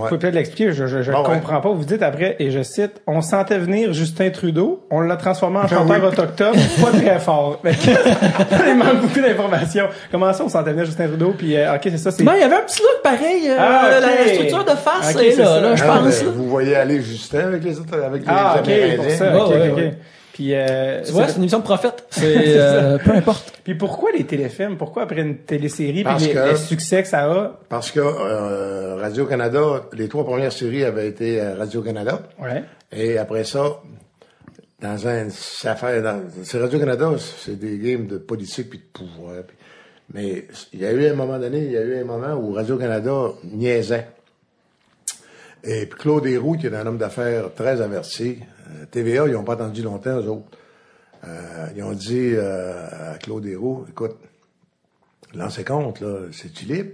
Ouais. 0.02 0.10
pouvez 0.10 0.20
peut-être 0.20 0.34
l'expliquer, 0.36 0.74
je, 0.74 0.88
je, 0.88 1.02
je 1.02 1.10
Ah 1.14 1.22
ouais. 1.22 1.26
comprends 1.36 1.62
pas. 1.62 1.70
Vous 1.70 1.86
dites 1.86 2.04
après, 2.04 2.36
et 2.40 2.52
je 2.52 2.62
cite, 2.62 3.02
on 3.08 3.22
sentait 3.22 3.58
venir 3.58 3.94
Justin 3.94 4.30
Trudeau, 4.30 4.86
on 4.92 5.00
l'a 5.00 5.16
transformé 5.16 5.60
en 5.60 5.68
chanteur 5.70 6.02
oui. 6.02 6.08
autochtone, 6.10 6.54
pas 6.82 6.92
très 6.92 7.18
fort. 7.20 7.62
Il 7.64 8.76
manque 8.76 9.02
beaucoup 9.04 9.22
d'informations. 9.22 9.86
Comment 10.12 10.34
ça, 10.34 10.44
on 10.44 10.50
sentait 10.50 10.72
venir 10.72 10.84
Justin 10.86 11.08
Trudeau, 11.08 11.34
puis 11.38 11.56
euh, 11.56 11.74
ok, 11.76 11.82
c'est 11.84 11.98
ça, 11.98 12.12
c'est... 12.12 12.24
Ben, 12.26 12.34
il 12.36 12.42
y 12.42 12.44
avait 12.44 12.58
un 12.58 12.62
petit 12.64 12.82
look 12.82 13.02
pareil. 13.02 13.48
euh, 13.50 13.56
Ah. 13.58 13.90
La 14.02 14.34
structure 14.34 14.66
de 14.66 14.72
face 14.72 15.16
est 15.16 15.32
c'est 15.32 15.42
là, 15.42 15.46
ça. 15.46 15.62
là, 15.62 15.76
je 15.78 15.84
Ah, 15.88 16.00
pense. 16.04 16.24
vous 16.24 16.50
voyez 16.50 16.76
aller 16.76 17.02
Justin 17.02 17.40
avec 17.48 17.64
les 17.64 17.80
autres, 17.80 17.98
avec 17.98 18.24
Ah, 18.28 18.56
les 18.56 18.60
ok, 18.62 18.68
Amérindiens. 18.68 18.98
pour 19.04 19.12
ça, 19.12 19.34
Ouais, 19.34 19.42
ok, 19.42 19.50
ouais, 19.50 19.70
ok. 19.70 19.78
ouais. 19.78 19.98
Puis, 20.40 20.56
euh, 20.56 21.02
Tu 21.06 21.12
vois, 21.12 21.28
c'est 21.28 21.36
une 21.36 21.42
émission 21.42 21.60
de 21.60 21.64
prophète. 21.66 22.06
C'est, 22.12 22.34
euh, 22.58 22.98
peu 22.98 23.12
importe. 23.12 23.60
puis 23.66 23.76
pourquoi 23.76 24.12
les 24.14 24.24
téléfilms? 24.24 24.78
Pourquoi 24.78 25.04
après 25.04 25.20
une 25.20 25.40
télésérie, 25.40 25.96
puis 25.96 26.04
Parce 26.06 26.26
les, 26.26 26.32
que- 26.34 26.50
les 26.52 26.56
succès 26.56 27.02
que 27.04 27.10
ça 27.10 27.30
a? 27.30 27.60
Parce 27.68 27.92
que 27.92 28.00
euh, 28.00 28.96
Radio-Canada, 28.96 29.84
les 29.92 30.08
trois 30.08 30.24
premières 30.24 30.54
séries 30.54 30.86
avaient 30.86 31.10
été 31.10 31.42
Radio-Canada. 31.42 32.22
Ouais. 32.42 32.64
Et 32.94 33.18
après 33.18 33.44
ça, 33.44 33.82
dans 34.82 35.08
un, 35.10 35.30
ça 35.30 35.76
fait, 35.76 36.02
dans, 36.02 36.22
c'est 36.44 36.58
Radio-Canada, 36.58 37.12
c'est 37.20 37.60
des 37.60 37.78
games 37.78 38.08
de 38.08 38.18
politique 38.18 38.70
puis 38.70 38.80
de 38.80 38.84
pouvoir. 38.94 39.44
puis- 39.46 39.58
mais 40.14 40.48
il 40.72 40.80
y 40.80 40.86
a 40.86 40.92
eu 40.94 41.06
un 41.08 41.16
moment 41.16 41.38
donné, 41.38 41.60
il 41.66 41.72
y 41.74 41.78
a 41.78 41.82
eu 41.82 42.00
un 42.00 42.06
moment 42.06 42.34
où 42.36 42.54
Radio-Canada 42.54 43.12
niaisait. 43.44 44.08
Et 45.64 45.86
puis 45.86 46.00
Claude 46.00 46.26
Héroux, 46.26 46.58
qui 46.58 46.68
est 46.68 46.76
un 46.76 46.86
homme 46.88 46.98
d'affaires 46.98 47.54
très 47.54 47.82
averti, 47.82 48.40
euh, 48.70 48.86
TVA, 48.92 49.28
ils 49.28 49.34
n'ont 49.34 49.44
pas 49.44 49.54
attendu 49.54 49.82
longtemps, 49.82 50.20
eux 50.20 50.28
autres. 50.28 50.58
Euh, 51.28 51.68
ils 51.76 51.84
ont 51.84 51.94
dit 51.94 52.34
euh, 52.34 53.14
à 53.14 53.18
Claude 53.18 53.46
Héroux, 53.46 53.86
écoute, 53.90 54.16
lancez 55.34 55.64
compte, 55.64 56.00
là, 56.00 56.28
c'est-tu 56.32 56.66
libre? 56.66 56.92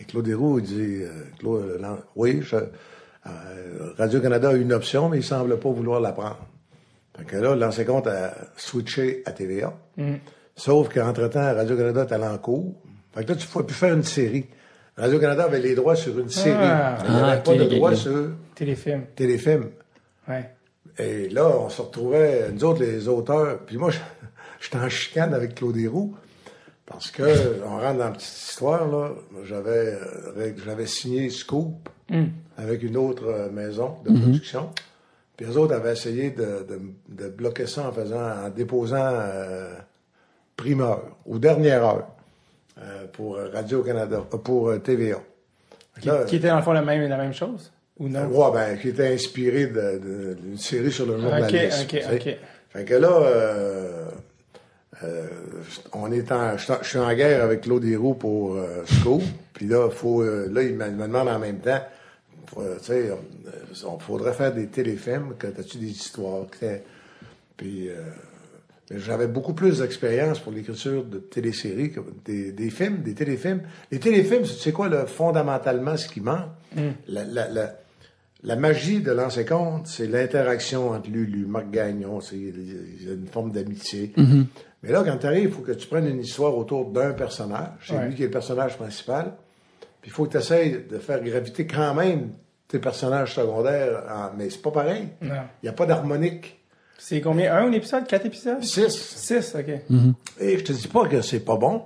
Et 0.00 0.04
Claude 0.04 0.28
Héroux 0.28 0.58
il 0.58 0.64
dit, 0.64 1.02
euh, 1.02 1.24
Claude, 1.38 1.80
oui, 2.14 2.42
Radio-Canada 3.96 4.50
a 4.50 4.54
une 4.54 4.72
option, 4.72 5.08
mais 5.08 5.18
il 5.18 5.24
semble 5.24 5.58
pas 5.58 5.70
vouloir 5.70 6.00
la 6.00 6.12
prendre. 6.12 6.46
Fait 7.16 7.24
que 7.24 7.36
là, 7.36 7.56
l'ancien 7.56 7.84
compte 7.84 8.06
a 8.06 8.32
switché 8.56 9.22
à 9.26 9.32
TVA. 9.32 9.76
Sauf 10.56 10.88
qu'entre-temps, 10.88 11.54
Radio-Canada 11.54 12.06
est 12.08 12.12
allé 12.12 12.26
en 12.26 12.38
cours. 12.38 12.74
Fait 13.12 13.24
que 13.24 13.30
là, 13.30 13.36
tu 13.36 13.46
ne 13.46 13.50
pouvais 13.50 13.64
plus 13.64 13.74
faire 13.74 13.94
une 13.94 14.04
série. 14.04 14.46
Radio-Canada 14.98 15.44
avait 15.44 15.60
les 15.60 15.74
droits 15.74 15.96
sur 15.96 16.18
une 16.18 16.28
série. 16.28 16.56
Ah. 16.60 16.98
il 17.06 17.10
n'y 17.14 17.20
avait 17.20 17.32
Ah, 17.32 17.36
pas 17.38 17.54
de 17.54 17.64
droits 17.64 17.94
sur 17.94 18.30
Téléfilm. 18.54 19.02
téléfilm. 19.14 19.66
Ouais. 20.28 20.50
Et 20.98 21.28
là, 21.28 21.48
on 21.48 21.68
se 21.68 21.80
retrouvait, 21.80 22.50
nous 22.52 22.64
autres, 22.64 22.80
les 22.82 23.06
auteurs, 23.08 23.60
puis 23.60 23.76
moi, 23.76 23.90
je- 23.90 23.98
j'étais 24.60 24.78
en 24.78 24.88
chicane 24.88 25.32
avec 25.34 25.54
Claude 25.54 25.76
Héroux, 25.76 26.16
parce 26.86 27.10
que, 27.10 27.22
on 27.64 27.78
rentre 27.78 27.98
dans 27.98 28.04
la 28.06 28.10
petite 28.10 28.28
histoire, 28.48 28.88
là, 28.90 29.10
j'avais, 29.44 29.70
euh, 29.94 30.52
j'avais 30.64 30.86
signé 30.86 31.30
Scoop 31.30 31.88
avec 32.56 32.82
une 32.82 32.96
autre 32.96 33.24
euh, 33.28 33.50
maison 33.50 33.96
de 34.04 34.18
production, 34.18 34.70
puis 35.36 35.46
les 35.46 35.56
autres 35.56 35.74
avaient 35.74 35.92
essayé 35.92 36.30
de, 36.30 36.66
de, 36.68 36.80
de 37.24 37.28
bloquer 37.28 37.66
ça 37.66 37.88
en 37.88 37.92
faisant, 37.92 38.18
en 38.46 38.48
déposant 38.48 38.96
euh, 39.12 39.74
primeur, 40.56 41.02
ou 41.26 41.38
dernière 41.38 41.84
heure, 41.84 42.08
euh, 42.80 43.06
pour 43.12 43.36
Radio-Canada, 43.52 44.24
euh, 44.32 44.36
pour 44.38 44.68
euh, 44.68 44.78
TVA. 44.78 45.20
Qui, 46.00 46.06
là, 46.08 46.24
qui 46.24 46.36
était 46.36 46.48
dans 46.48 46.56
le 46.56 46.62
fond 46.62 46.72
la 46.72 46.82
même, 46.82 47.08
la 47.08 47.16
même 47.16 47.32
chose? 47.32 47.72
Ou 47.98 48.08
non? 48.08 48.26
Ouais, 48.26 48.52
ben, 48.52 48.78
qui 48.78 48.90
était 48.90 49.12
inspiré 49.12 49.66
d'une 49.66 50.56
série 50.56 50.92
sur 50.92 51.06
le 51.06 51.20
journalisme. 51.20 51.82
ok, 51.82 51.90
sais. 51.90 52.14
ok. 52.14 52.36
Fait 52.70 52.84
que 52.84 52.94
là, 52.94 53.10
euh, 53.10 54.08
euh, 55.02 55.26
on 55.92 56.12
est 56.12 56.30
en, 56.30 56.56
je 56.56 56.62
suis 56.64 56.72
en- 56.72 56.78
je 56.82 56.88
suis 56.88 56.98
en 56.98 57.12
guerre 57.14 57.42
avec 57.42 57.62
Claude 57.62 57.84
Héroux 57.84 58.14
pour 58.14 58.54
euh, 58.56 58.84
Scoop. 58.84 59.22
Puis 59.52 59.66
là, 59.66 59.90
faut, 59.90 60.22
euh, 60.22 60.48
là, 60.52 60.62
il 60.62 60.74
me, 60.76 60.88
demande 60.88 61.28
en 61.28 61.38
même 61.38 61.58
temps, 61.58 61.80
euh, 62.58 62.76
tu 62.78 62.84
sais, 62.84 63.10
euh, 63.10 63.14
on 63.86 63.98
faudrait 63.98 64.32
faire 64.32 64.52
des 64.52 64.68
téléfilms, 64.68 65.34
que 65.36 65.48
t'as-tu 65.48 65.78
des 65.78 65.90
histoires, 65.90 66.46
que 66.48 66.78
puis 67.56 67.88
euh, 67.88 67.94
j'avais 68.90 69.26
beaucoup 69.26 69.52
plus 69.54 69.80
d'expérience 69.80 70.38
pour 70.38 70.52
l'écriture 70.52 71.04
de 71.04 71.18
téléséries 71.18 71.92
que 71.92 72.00
des, 72.24 72.52
des 72.52 72.70
films, 72.70 73.02
des 73.02 73.14
téléfilms. 73.14 73.62
Les 73.90 73.98
téléfilms, 73.98 74.44
c'est 74.46 74.72
quoi, 74.72 74.88
là, 74.88 75.04
fondamentalement, 75.06 75.96
ce 75.96 76.08
qui 76.08 76.20
manque? 76.20 76.48
La, 77.06 77.24
la, 77.24 77.48
la, 77.48 77.74
la 78.44 78.56
magie 78.56 79.00
de 79.00 79.12
l'ancien 79.12 79.44
compte, 79.44 79.86
c'est 79.88 80.06
l'interaction 80.06 80.90
entre 80.90 81.10
Lulu, 81.10 81.44
Marc 81.46 81.70
Gagnon, 81.70 82.20
c'est 82.20 82.36
une 82.36 83.26
forme 83.30 83.52
d'amitié. 83.52 84.12
Mais 84.82 84.92
là, 84.92 85.02
quand 85.04 85.18
tu 85.18 85.26
arrives, 85.26 85.44
il 85.44 85.50
faut 85.50 85.62
que 85.62 85.72
tu 85.72 85.86
prennes 85.88 86.06
une 86.06 86.20
histoire 86.20 86.56
autour 86.56 86.90
d'un 86.90 87.12
personnage. 87.12 87.70
C'est 87.86 87.94
Ouais. 87.94 88.06
lui 88.06 88.14
qui 88.14 88.22
est 88.22 88.26
le 88.26 88.30
personnage 88.30 88.76
principal. 88.76 89.32
Puis 90.00 90.10
il 90.10 90.12
faut 90.12 90.24
que 90.26 90.30
tu 90.30 90.36
essayes 90.38 90.84
de 90.88 90.98
faire 90.98 91.20
graviter 91.22 91.66
quand 91.66 91.94
même 91.94 92.30
tes 92.68 92.78
personnages 92.78 93.34
secondaires. 93.34 94.04
en- 94.08 94.36
mais 94.38 94.48
c'est 94.50 94.62
pas 94.62 94.70
pareil. 94.70 95.08
Il 95.20 95.28
n'y 95.64 95.68
a 95.68 95.72
pas 95.72 95.84
d'harmonique. 95.86 96.57
C'est 97.00 97.20
combien? 97.20 97.54
Un 97.56 97.70
épisode? 97.72 98.06
Quatre 98.06 98.26
épisodes? 98.26 98.62
Six. 98.62 98.88
Six, 98.90 99.54
ok. 99.58 99.68
Et 100.40 100.58
je 100.58 100.64
te 100.64 100.72
dis 100.72 100.88
pas 100.88 101.06
que 101.06 101.22
c'est 101.22 101.40
pas 101.40 101.56
bon, 101.56 101.82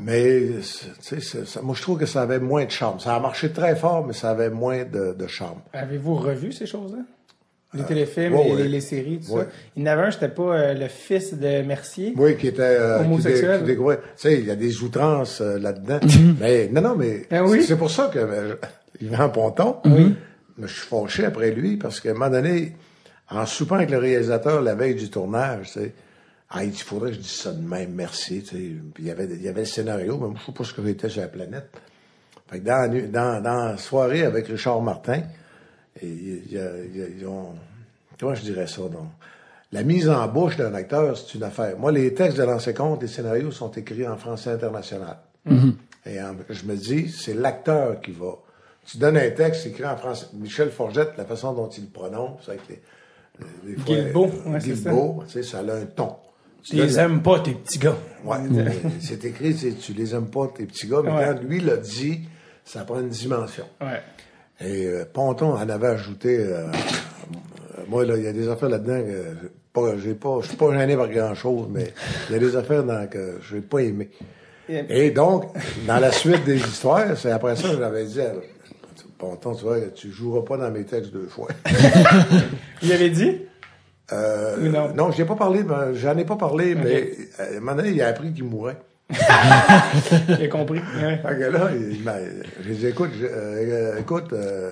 mais 0.00 0.60
ça- 1.00 1.60
moi 1.62 1.74
je 1.74 1.82
trouve 1.82 1.98
que 1.98 2.06
ça 2.06 2.22
avait 2.22 2.38
moins 2.38 2.64
de 2.64 2.70
charme. 2.70 3.00
Ça 3.00 3.14
a 3.16 3.20
marché 3.20 3.50
très 3.50 3.74
fort, 3.74 4.06
mais 4.06 4.12
ça 4.12 4.30
avait 4.30 4.50
moins 4.50 4.84
de, 4.84 5.14
de 5.14 5.26
charme. 5.26 5.58
Avez-vous 5.72 6.14
revu 6.14 6.52
ces 6.52 6.66
choses-là? 6.66 6.98
Les 7.74 7.82
téléfilms 7.84 8.32
ouais, 8.34 8.48
et 8.48 8.52
ouais. 8.54 8.62
les, 8.62 8.68
les 8.68 8.80
séries, 8.80 9.20
tout 9.20 9.32
Ouais. 9.32 9.42
ça? 9.42 9.48
Il 9.76 9.82
y 9.82 9.88
en 9.88 9.92
avait 9.92 10.02
un, 10.04 10.10
c'était 10.10 10.28
pas 10.30 10.42
euh, 10.58 10.74
le 10.74 10.88
fils 10.88 11.34
de 11.34 11.60
Mercier? 11.62 12.14
Oui, 12.16 12.36
qui 12.38 12.46
était 12.46 12.62
euh, 12.62 13.00
Homosexuel. 13.00 13.62
Tu 13.66 13.76
sais, 14.16 14.38
il 14.40 14.46
y 14.46 14.50
a 14.50 14.56
des 14.56 14.82
outrances 14.82 15.42
euh, 15.42 15.58
là-dedans. 15.58 16.00
mais 16.40 16.68
non, 16.72 16.80
non, 16.80 16.96
mais 16.96 17.26
Ben 17.30 17.42
oui? 17.42 17.62
c'est 17.62 17.76
pour 17.76 17.90
ça 17.90 18.10
que 18.12 18.18
euh, 18.18 18.54
Yvan 19.02 19.28
Ponton, 19.34 19.76
mais 19.84 20.12
je 20.66 20.72
suis 20.72 20.86
fâché 20.86 21.26
après 21.26 21.50
lui 21.50 21.76
parce 21.76 22.00
qu'à 22.00 22.10
un 22.10 22.14
moment 22.14 22.30
donné, 22.30 22.74
en 23.30 23.46
soupant 23.46 23.76
avec 23.76 23.90
le 23.90 23.98
réalisateur 23.98 24.62
la 24.62 24.74
veille 24.74 24.94
du 24.94 25.10
tournage, 25.10 25.66
tu 25.72 25.80
sais, 25.80 25.94
Ah, 26.50 26.64
il 26.64 26.70
dit, 26.70 26.78
faudrait 26.80 27.10
que 27.10 27.16
je 27.16 27.20
dise 27.20 27.30
ça 27.32 27.52
de 27.52 27.60
même, 27.60 27.92
merci. 27.92 28.42
tu 28.42 28.48
sais. 28.48 28.56
Puis 28.94 29.02
il 29.02 29.06
y 29.06 29.10
avait, 29.10 29.26
il 29.26 29.42
y 29.42 29.48
avait 29.48 29.60
le 29.60 29.66
scénario, 29.66 30.16
mais 30.16 30.28
moi, 30.28 30.36
je 30.40 30.46
sais 30.46 30.52
pas 30.52 30.64
ce 30.64 30.72
que 30.72 30.82
j'étais 30.82 31.08
sur 31.10 31.20
la 31.20 31.28
planète. 31.28 31.68
Fait 32.50 32.60
que 32.60 32.64
dans, 32.64 32.90
dans, 33.12 33.42
dans 33.42 33.64
la 33.66 33.76
soirée 33.76 34.24
avec 34.24 34.46
Richard 34.48 34.80
Martin, 34.80 35.22
et 36.00 36.06
y 36.06 36.58
comment 38.18 38.34
je 38.34 38.42
dirais 38.42 38.66
ça, 38.66 38.82
donc? 38.82 39.10
La 39.72 39.82
mise 39.82 40.08
en 40.08 40.26
bouche 40.28 40.56
d'un 40.56 40.72
acteur, 40.72 41.16
c'est 41.18 41.34
une 41.34 41.42
affaire. 41.42 41.78
Moi, 41.78 41.92
les 41.92 42.14
textes 42.14 42.38
de 42.38 42.42
l'ancien 42.44 42.72
compte, 42.72 43.02
les 43.02 43.08
scénarios 43.08 43.50
sont 43.52 43.70
écrits 43.72 44.08
en 44.08 44.16
français 44.16 44.50
international. 44.50 45.18
Et 46.06 46.18
en- 46.22 46.34
je 46.48 46.64
me 46.64 46.74
dis, 46.76 47.10
c'est 47.10 47.34
l'acteur 47.34 48.00
qui 48.00 48.12
va. 48.12 48.32
Tu 48.86 48.96
donnes 48.96 49.18
un 49.18 49.30
texte 49.30 49.66
écrit 49.66 49.84
en 49.84 49.98
français. 49.98 50.26
Michel 50.32 50.70
Forgette, 50.70 51.10
la 51.18 51.26
façon 51.26 51.52
dont 51.52 51.68
il 51.68 51.84
le 51.84 51.90
prononce, 51.90 52.48
avec 52.48 52.62
les, 52.70 52.80
fois, 53.76 53.84
Guilbeault, 53.94 54.30
euh, 54.46 54.50
ouais, 54.52 54.60
c'est 54.60 54.74
ça. 54.76 54.90
Guilbeault, 54.90 55.22
tu 55.26 55.32
sais, 55.32 55.42
ça 55.42 55.58
a 55.58 55.62
un 55.74 55.86
ton. 55.86 56.16
Tu 56.62 56.76
les 56.76 56.98
aimes 56.98 57.22
pas, 57.22 57.40
tes 57.40 57.52
petits 57.52 57.78
gars. 57.78 57.96
Ouais, 58.24 58.36
c'est 59.00 59.24
écrit, 59.24 59.54
tu 59.54 59.92
les 59.92 60.14
aimes 60.14 60.26
pas, 60.28 60.48
tes 60.54 60.64
petits 60.66 60.86
gars, 60.88 61.00
mais 61.04 61.10
Ouais. 61.12 61.24
quand 61.24 61.42
lui 61.42 61.60
l'a 61.60 61.76
dit, 61.76 62.20
ça 62.64 62.84
prend 62.84 63.00
une 63.00 63.08
dimension. 63.08 63.64
Ouais. 63.80 64.02
Et 64.60 64.86
euh, 64.86 65.04
Ponton 65.10 65.52
en 65.54 65.68
avait 65.68 65.86
ajouté. 65.86 66.36
euh, 66.36 66.66
euh, 66.66 67.82
moi, 67.88 68.04
là, 68.04 68.16
il 68.16 68.24
y 68.24 68.26
a 68.26 68.32
des 68.32 68.48
affaires 68.48 68.68
là-dedans 68.68 69.00
que 69.02 69.36
j'ai 69.40 69.48
pas, 69.72 69.96
j'ai 69.98 70.14
pas, 70.14 70.38
je 70.42 70.48
suis 70.48 70.56
pas 70.56 70.76
gêné 70.76 70.96
par 70.96 71.08
grand-chose, 71.08 71.68
mais 71.70 71.92
il 72.28 72.32
y 72.32 72.36
a 72.36 72.38
des 72.40 72.56
affaires 72.56 72.82
dans, 72.84 73.06
que 73.08 73.38
j'ai 73.48 73.60
pas 73.60 73.78
aimé. 73.78 74.10
Et 74.68 75.10
donc, 75.12 75.44
dans 75.86 75.98
la 75.98 76.10
suite 76.12 76.44
des 76.44 76.56
histoires, 76.58 77.16
c'est 77.16 77.30
après 77.30 77.56
ça 77.56 77.70
que 77.70 77.78
j'avais 77.78 78.04
dit, 78.04 78.20
à 78.20 78.32
Ponton, 79.18 79.54
tu 79.54 79.64
vois, 79.64 79.80
tu 79.94 80.10
joueras 80.12 80.42
pas 80.44 80.56
dans 80.56 80.70
mes 80.70 80.84
textes 80.84 81.12
deux 81.12 81.26
fois. 81.26 81.48
Il 82.82 82.92
avait 82.92 83.10
dit? 83.10 83.38
Euh, 84.12 84.56
Ou 84.66 84.68
non? 84.70 84.94
non, 84.94 85.10
j'ai 85.10 85.24
pas 85.24 85.34
parlé, 85.36 85.62
ben, 85.64 85.92
j'en 85.92 86.16
ai 86.16 86.24
pas 86.24 86.36
parlé, 86.36 86.74
mais 86.74 87.10
euh, 87.40 87.54
à 87.54 87.56
un 87.56 87.60
moment 87.60 87.74
donné, 87.74 87.90
il 87.90 88.00
a 88.02 88.08
appris 88.08 88.32
qu'il 88.32 88.44
mourait. 88.44 88.78
J'ai 90.38 90.48
compris. 90.50 90.80
Ouais. 90.80 91.16
Fait 91.18 91.38
que 91.38 91.44
là, 91.44 91.70
il 91.74 92.02
m'a- 92.02 92.18
j'ai 92.62 92.74
dit, 92.74 92.86
écoute, 92.88 93.10
je- 93.18 93.24
euh, 93.26 93.98
écoute, 93.98 94.32
euh, 94.34 94.70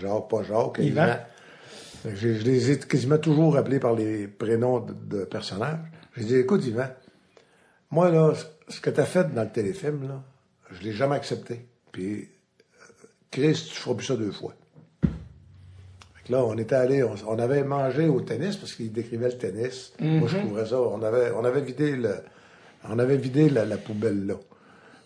Jacques, 0.00 0.28
pas 0.30 0.42
Jacques, 0.42 0.78
Yvan. 0.78 1.06
Je 2.14 2.28
les 2.28 2.70
ai 2.70 2.78
quasiment 2.78 3.18
toujours 3.18 3.56
appelés 3.58 3.78
par 3.80 3.94
les 3.94 4.26
prénoms 4.26 4.80
de, 4.80 4.94
de 5.18 5.24
personnages. 5.24 5.78
J'ai 6.16 6.24
dit, 6.24 6.36
écoute, 6.36 6.64
Yvan, 6.66 6.86
moi, 7.90 8.10
là, 8.10 8.32
ce- 8.68 8.80
que 8.80 8.88
tu 8.90 9.00
as 9.00 9.04
fait 9.06 9.32
dans 9.34 9.42
le 9.42 9.50
téléfilm, 9.50 10.08
là, 10.08 10.22
je 10.72 10.82
l'ai 10.82 10.92
jamais 10.92 11.16
accepté. 11.16 11.66
Puis, 11.92 12.28
euh, 13.38 13.42
Chris, 13.52 13.68
tu 13.70 13.76
feras 13.76 13.94
plus 13.94 14.06
ça 14.06 14.16
deux 14.16 14.32
fois. 14.32 14.54
Fait 15.02 16.28
que 16.28 16.32
là, 16.32 16.44
on 16.44 16.56
était 16.58 16.74
allé, 16.74 17.02
on, 17.02 17.14
on 17.28 17.38
avait 17.38 17.62
mangé 17.64 18.06
au 18.08 18.20
tennis 18.20 18.56
parce 18.56 18.74
qu'il 18.74 18.92
décrivait 18.92 19.28
le 19.28 19.38
tennis. 19.38 19.92
Moi, 20.00 20.28
je 20.28 20.38
couvrais 20.38 20.66
ça. 20.66 20.80
On 20.80 21.02
avait, 21.02 21.30
on 21.36 21.44
avait 21.44 21.60
vidé 21.62 21.96
le, 21.96 22.16
on 22.88 22.98
avait 22.98 23.16
vidé 23.16 23.48
la, 23.50 23.64
la 23.64 23.76
poubelle 23.76 24.26
là. 24.26 24.34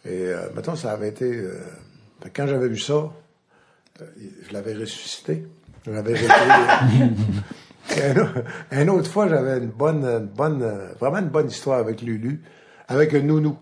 Et 0.05 0.11
euh, 0.27 0.49
mettons, 0.55 0.77
ça 0.77 0.93
avait 0.93 1.09
été. 1.09 1.25
euh, 1.37 1.59
fait 2.23 2.31
que 2.31 2.37
quand 2.43 2.47
j'avais 2.47 2.69
vu 2.69 2.79
ça, 2.79 2.95
euh, 4.01 4.05
je 4.49 4.53
l'avais 4.53 4.75
ressuscité. 4.75 5.45
Je 5.87 5.91
l'avais 5.91 6.13
réveillé. 6.15 7.11
Et 7.97 8.03
un, 8.77 8.89
autre- 8.89 9.11
fois, 9.11 9.29
j'avais 9.29 9.59
une 9.59 9.71
bonne, 9.71 10.05
une 10.05 10.27
bonne, 10.27 10.63
vraiment 11.01 11.19
une 11.19 11.29
bonne 11.31 11.49
histoire 11.49 11.79
avec 11.79 12.03
Lulu, 12.03 12.43
avec 12.87 13.15
un 13.15 13.21
Nounou. 13.21 13.57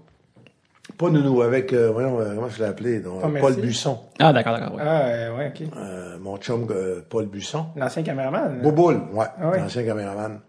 Pas 0.98 1.10
Nounou, 1.10 1.42
avec, 1.42 1.72
euh, 1.72 1.90
voyons, 1.92 2.18
euh, 2.20 2.34
comment 2.34 2.48
je 2.48 2.58
l'ai 2.58 2.68
appelé, 2.68 3.00
donc, 3.00 3.20
Ah. 3.22 3.28
Paul 3.40 3.54
Buisson. 3.56 3.98
Ah, 4.18 4.32
d'accord, 4.32 4.58
d'accord. 4.58 4.74
ouais. 4.76 4.82
Ah, 4.84 5.06
euh, 5.08 5.36
ouais, 5.36 5.52
ok. 5.54 5.68
Euh, 5.76 6.16
mon 6.20 6.36
chum 6.38 6.66
euh, 6.70 7.00
Paul 7.08 7.26
Buisson. 7.26 7.66
L'ancien 7.76 8.02
caméraman. 8.02 8.60
Bouboule, 8.62 9.00
ouais, 9.12 9.26
Ah 9.38 9.50
ouais. 9.50 9.58
l'ancien 9.58 9.84
caméraman. 9.84 10.40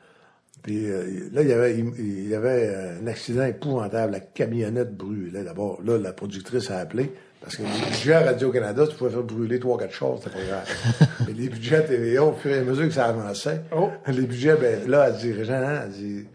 Puis 0.64 0.90
euh, 0.90 1.30
là, 1.34 1.42
il 1.42 1.48
y 1.50 1.54
avait, 1.54 1.78
il, 1.78 1.86
il 2.00 2.30
y 2.30 2.36
avait 2.36 2.68
euh, 2.68 3.02
un 3.04 3.08
accident 3.08 3.44
épouvantable, 3.46 4.14
la 4.14 4.20
camionnette 4.22 4.96
brûlait. 4.96 5.44
D'abord, 5.44 5.80
là, 5.86 5.98
la 5.98 6.14
productrice 6.14 6.72
a 6.72 6.78
appelé, 6.80 7.14
parce 7.42 7.58
que 7.58 7.64
les 7.64 7.86
budgets 7.90 8.14
à 8.14 8.22
Radio-Canada, 8.22 8.86
tu 8.90 8.96
pouvais 8.96 9.12
faire 9.12 9.24
brûler 9.24 9.60
trois, 9.60 9.78
quatre 9.78 9.94
choses, 9.94 10.20
c'était 10.24 10.38
pas 10.38 10.46
grave. 10.46 11.08
Mais 11.28 11.34
les 11.34 11.50
budgets 11.50 11.76
à 11.78 11.82
TVA, 11.82 12.24
au 12.24 12.34
fur 12.34 12.52
et 12.52 12.60
à 12.60 12.64
mesure 12.64 12.86
que 12.88 12.94
ça 12.94 13.06
avançait, 13.06 13.62
Oh. 13.76 13.90
les 14.08 14.22
budgets, 14.26 14.56
ben 14.60 14.90
là, 14.90 15.10
elle 15.10 15.16
dit, 15.18 15.32
Régent, 15.34 15.54
hein, 15.54 15.82
elle 15.86 15.92
dit, 15.92 16.26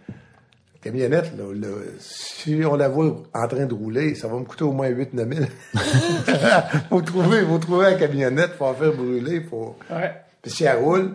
camionnette, 0.82 1.32
là, 1.36 1.44
là, 1.54 1.68
si 2.00 2.60
on 2.64 2.76
la 2.76 2.88
voit 2.88 3.22
en 3.34 3.48
train 3.48 3.66
de 3.66 3.74
rouler, 3.74 4.14
ça 4.14 4.28
va 4.28 4.38
me 4.38 4.44
coûter 4.44 4.64
au 4.64 4.72
moins 4.72 4.90
8-9 4.90 5.34
000. 5.34 5.46
faut 6.90 7.00
trouver, 7.02 7.42
faut 7.42 7.58
trouver 7.58 7.84
la 7.84 7.94
camionnette, 7.94 8.52
faut 8.58 8.66
la 8.66 8.74
faire 8.74 8.92
brûler, 8.92 9.40
faut... 9.48 9.76
Ouais. 9.90 10.12
Puis 10.42 10.50
si 10.50 10.64
elle 10.64 10.78
roule, 10.78 11.14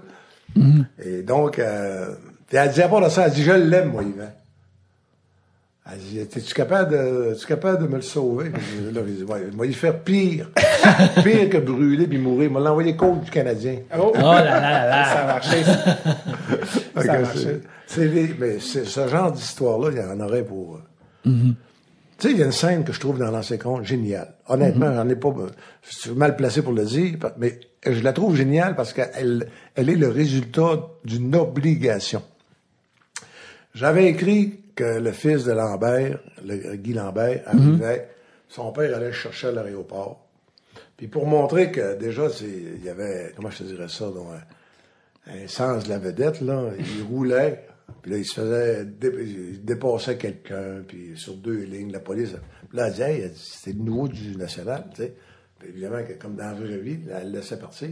et 1.03 1.21
donc, 1.21 1.59
euh, 1.59 2.15
puis 2.47 2.57
elle 2.57 2.71
dit 2.71 2.81
à 2.81 2.87
part 2.87 3.01
de 3.01 3.09
ça, 3.09 3.25
elle 3.27 3.33
dit, 3.33 3.43
je 3.43 3.51
l'aime, 3.51 3.91
moi, 3.91 4.03
Yvan. 4.03 4.31
Elle 5.89 5.99
dit, 5.99 6.19
es-tu 6.19 6.53
capable 6.53 6.91
de, 6.91 7.31
es-tu 7.33 7.45
capable 7.45 7.83
de 7.83 7.87
me 7.87 7.95
le 7.95 8.01
sauver? 8.01 8.49
Puis 8.49 8.93
Là, 8.93 9.01
il 9.07 9.15
dit, 9.15 9.23
ouais, 9.23 9.47
il 9.51 9.57
va 9.57 9.65
y 9.65 9.73
faire 9.73 9.99
pire. 9.99 10.49
pire 11.23 11.49
que 11.49 11.57
brûler 11.57 12.07
puis 12.07 12.17
mourir. 12.17 12.49
Il 12.49 12.53
m'a 12.53 12.59
l'envoyé 12.59 12.95
coach 12.95 13.23
du 13.23 13.31
Canadien. 13.31 13.79
Oh, 13.97 14.11
Oh 14.13 14.19
là 14.19 14.43
là 14.43 14.59
là 14.59 14.89
là. 14.89 15.05
ça 15.05 15.19
a 15.19 15.27
marché. 15.27 15.63
ça. 15.63 15.73
Ça 17.03 17.13
a 17.13 17.19
marché. 17.19 17.61
Les- 17.97 18.33
mais 18.37 18.59
ce 18.59 19.07
genre 19.07 19.31
d'histoire-là, 19.31 19.89
il 19.91 19.97
y 19.97 20.01
en 20.03 20.19
aurait 20.19 20.43
pour. 20.43 20.75
euh, 20.75 20.79
Tu 22.19 22.27
sais, 22.27 22.31
il 22.31 22.37
y 22.39 22.41
a 22.41 22.45
une 22.45 22.51
scène 22.51 22.83
que 22.83 22.91
je 22.93 22.99
trouve 22.99 23.19
dans 23.19 23.29
l'ancien 23.31 23.57
géniale. 23.83 24.33
Honnêtement, 24.47 24.91
j'en 24.93 25.07
ai 25.07 25.15
pas. 25.15 25.29
euh, 25.29 25.49
Je 25.87 25.95
suis 25.95 26.11
mal 26.11 26.35
placé 26.35 26.61
pour 26.63 26.73
le 26.73 26.83
dire, 26.85 27.17
mais 27.37 27.59
je 27.85 28.01
la 28.01 28.11
trouve 28.13 28.35
géniale 28.35 28.75
parce 28.75 28.91
qu'elle 28.93 29.47
elle 29.75 29.89
est 29.89 29.95
le 29.95 30.07
résultat 30.09 30.87
d'une 31.05 31.35
obligation. 31.35 32.23
J'avais 33.73 34.07
écrit 34.07 34.59
que 34.75 34.99
le 34.99 35.11
fils 35.11 35.43
de 35.43 35.51
Lambert, 35.51 36.19
le, 36.45 36.75
Guy 36.75 36.93
Lambert, 36.93 37.41
arrivait, 37.45 38.09
son 38.47 38.71
père 38.71 38.95
allait 38.95 39.07
le 39.07 39.11
chercher 39.11 39.47
à 39.47 39.51
l'aéroport. 39.51 40.25
Puis 40.95 41.07
pour 41.07 41.27
montrer 41.27 41.71
que 41.71 41.95
déjà, 41.97 42.27
il 42.41 42.83
y 42.83 42.89
avait, 42.89 43.31
comment 43.35 43.49
je 43.51 43.59
te 43.59 43.63
dirais 43.63 43.89
ça, 43.89 44.05
donc, 44.05 44.27
un, 45.27 45.43
un 45.43 45.47
sens 45.47 45.83
de 45.83 45.89
la 45.89 45.99
vedette, 45.99 46.41
là, 46.41 46.63
il 46.79 47.03
roulait, 47.03 47.67
puis 48.01 48.11
là, 48.11 48.17
il 48.17 48.25
se 48.25 48.33
faisait, 48.41 48.85
dé- 48.85 49.11
il 49.21 49.65
dépassait 49.65 50.17
quelqu'un, 50.17 50.83
puis 50.87 51.13
sur 51.15 51.35
deux 51.35 51.63
lignes, 51.63 51.91
la 51.91 51.99
police, 51.99 52.31
puis 52.69 52.77
là, 52.77 52.87
elle 52.87 52.91
disait, 52.93 53.13
hey, 53.15 53.21
elle 53.21 53.35
c'était 53.35 53.77
le 53.77 53.83
nouveau 53.83 54.07
du 54.07 54.35
national, 54.35 54.85
tu 54.93 55.03
sais. 55.03 55.13
Puis 55.59 55.69
évidemment, 55.69 56.03
que 56.03 56.13
comme 56.13 56.35
dans 56.35 56.45
la 56.45 56.53
vraie 56.53 56.77
vie, 56.77 56.99
elle 57.11 57.31
le 57.31 57.37
laissait 57.39 57.57
partir. 57.57 57.89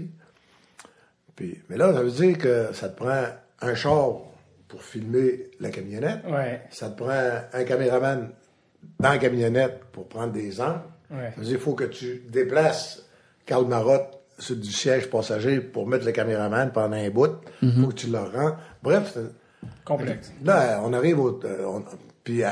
Puis, 1.36 1.62
mais 1.70 1.78
là, 1.78 1.94
ça 1.94 2.02
veut 2.04 2.12
dire 2.12 2.38
que 2.38 2.70
ça 2.74 2.90
te 2.90 2.96
prend 2.98 3.24
un 3.62 3.76
char 3.76 4.22
pour 4.68 4.84
filmer 4.84 5.50
la 5.60 5.70
camionnette. 5.70 6.22
Ouais. 6.30 6.62
Ça 6.70 6.90
te 6.90 6.98
prend 7.04 7.32
un 7.54 7.64
caméraman 7.64 8.30
dans 9.00 9.10
la 9.10 9.18
camionnette 9.18 9.80
pour 9.92 10.08
prendre 10.08 10.32
des 10.34 10.62
angles. 10.62 10.82
Ouais. 11.12 11.32
Ça 11.32 11.36
veut 11.38 11.44
dire 11.46 11.56
qu'il 11.56 11.64
faut 11.64 11.74
que 11.74 11.84
tu 11.86 12.24
déplaces 12.30 13.06
Karl 13.46 13.66
Marotte 13.68 14.20
sur 14.40 14.56
du 14.56 14.72
siège 14.72 15.10
passager 15.10 15.60
pour 15.62 15.88
mettre 15.88 16.06
le 16.06 16.12
caméraman 16.12 16.72
pendant 16.72 16.96
un 16.98 17.10
bout. 17.10 17.32
Il 17.62 17.72
faut 17.82 17.88
que 17.90 17.94
tu 17.96 18.08
le 18.08 18.20
rends. 18.20 18.56
Bref, 18.84 19.12
c'est- 19.14 19.22
Complexe. 19.84 20.32
là, 20.44 20.82
on 20.84 20.94
arrive 20.94 21.20
au... 21.20 21.40
euh, 21.44 21.66
on- 21.66 21.84
puis 22.24 22.44
euh, 22.44 22.50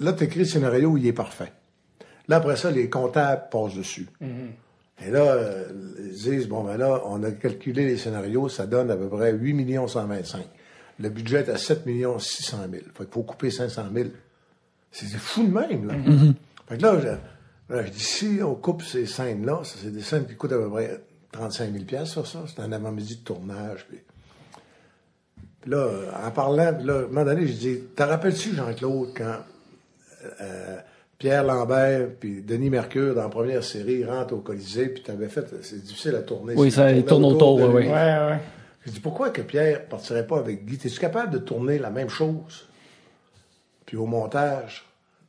là, 0.00 0.12
tu 0.12 0.24
écris 0.24 0.40
le 0.40 0.44
scénario, 0.46 0.96
il 0.96 1.06
est 1.06 1.12
parfait. 1.12 1.52
Là, 2.28 2.36
après 2.36 2.56
ça, 2.56 2.70
les 2.70 2.90
comptables 2.90 3.44
passent 3.50 3.74
dessus. 3.74 4.06
Et 5.00 5.10
là, 5.10 5.20
euh, 5.20 5.64
ils 6.00 6.10
disent, 6.12 6.48
bon, 6.48 6.64
ben 6.64 6.76
là, 6.76 7.02
on 7.06 7.22
a 7.22 7.30
calculé 7.30 7.86
les 7.86 7.96
scénarios, 7.96 8.48
ça 8.48 8.66
donne 8.66 8.90
à 8.90 8.96
peu 8.96 9.08
près 9.08 9.32
8 9.32 9.78
125 9.88 10.44
Le 10.98 11.08
budget 11.08 11.38
est 11.40 11.48
à 11.50 11.56
7 11.56 11.84
600 11.84 12.56
000 12.70 12.72
Fait 12.72 13.04
qu'il 13.04 13.06
faut 13.12 13.22
couper 13.22 13.50
500 13.50 13.84
000 13.94 14.08
C'est 14.90 15.06
c'est 15.06 15.16
fou 15.18 15.44
de 15.46 15.52
même, 15.52 15.86
là. 15.86 15.94
Fait 16.68 16.76
que 16.76 16.82
là, 16.82 16.98
je, 17.00 17.74
là, 17.74 17.82
je 17.84 17.90
dis, 17.90 18.00
si 18.00 18.40
on 18.42 18.54
coupe 18.56 18.82
ces 18.82 19.06
scènes-là, 19.06 19.60
ça, 19.62 19.76
c'est 19.80 19.92
des 19.92 20.02
scènes 20.02 20.26
qui 20.26 20.34
coûtent 20.34 20.52
à 20.52 20.58
peu 20.58 20.68
près 20.68 21.00
35 21.32 21.72
000 21.90 22.04
sur 22.04 22.26
ça. 22.26 22.40
C'est 22.46 22.60
un 22.60 22.72
avant-midi 22.72 23.16
de 23.16 23.22
tournage. 23.22 23.86
Puis, 23.88 23.98
puis 25.60 25.70
là, 25.70 25.88
en 26.24 26.30
parlant, 26.30 26.72
puis 26.74 26.86
là, 26.86 26.94
à 26.94 26.98
un 26.98 27.06
moment 27.06 27.24
donné, 27.24 27.46
je 27.46 27.52
dis, 27.52 27.80
te 27.94 28.02
rappelles-tu, 28.02 28.54
Jean-Claude, 28.54 29.10
quand 29.16 29.36
euh, 30.40 30.76
Pierre 31.18 31.44
Lambert 31.44 32.10
puis 32.20 32.42
Denis 32.42 32.70
Mercure, 32.70 33.14
dans 33.14 33.22
la 33.22 33.28
première 33.28 33.64
série, 33.64 34.04
rentrent 34.04 34.34
au 34.34 34.40
Colisée, 34.40 34.88
puis 34.88 35.02
t'avais 35.02 35.28
fait, 35.28 35.46
c'est 35.62 35.82
difficile 35.82 36.14
à 36.14 36.22
tourner. 36.22 36.54
Oui, 36.56 36.70
ça, 36.70 36.92
tourne 37.02 37.24
autour, 37.24 37.58
de 37.58 37.64
oui. 37.64 37.86
Ouais, 37.86 37.92
ouais. 37.92 38.40
Je 38.86 38.92
dis, 38.92 39.00
pourquoi 39.00 39.30
que 39.30 39.42
Pierre 39.42 39.86
partirait 39.86 40.26
pas 40.26 40.38
avec 40.38 40.64
Guy? 40.64 40.76
Es-tu 40.76 40.98
capable 40.98 41.32
de 41.32 41.38
tourner 41.38 41.78
la 41.78 41.90
même 41.90 42.08
chose? 42.08 42.66
Puis 43.84 43.96
au 43.96 44.06
montage, 44.06 44.86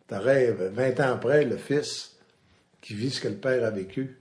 t'arrives 0.07 0.71
20 0.73 0.99
ans 0.99 1.13
après, 1.13 1.43
le 1.43 1.57
fils 1.57 2.17
qui 2.81 2.93
vit 2.93 3.09
ce 3.09 3.19
que 3.19 3.27
le 3.27 3.35
père 3.35 3.65
a 3.65 3.69
vécu. 3.71 4.19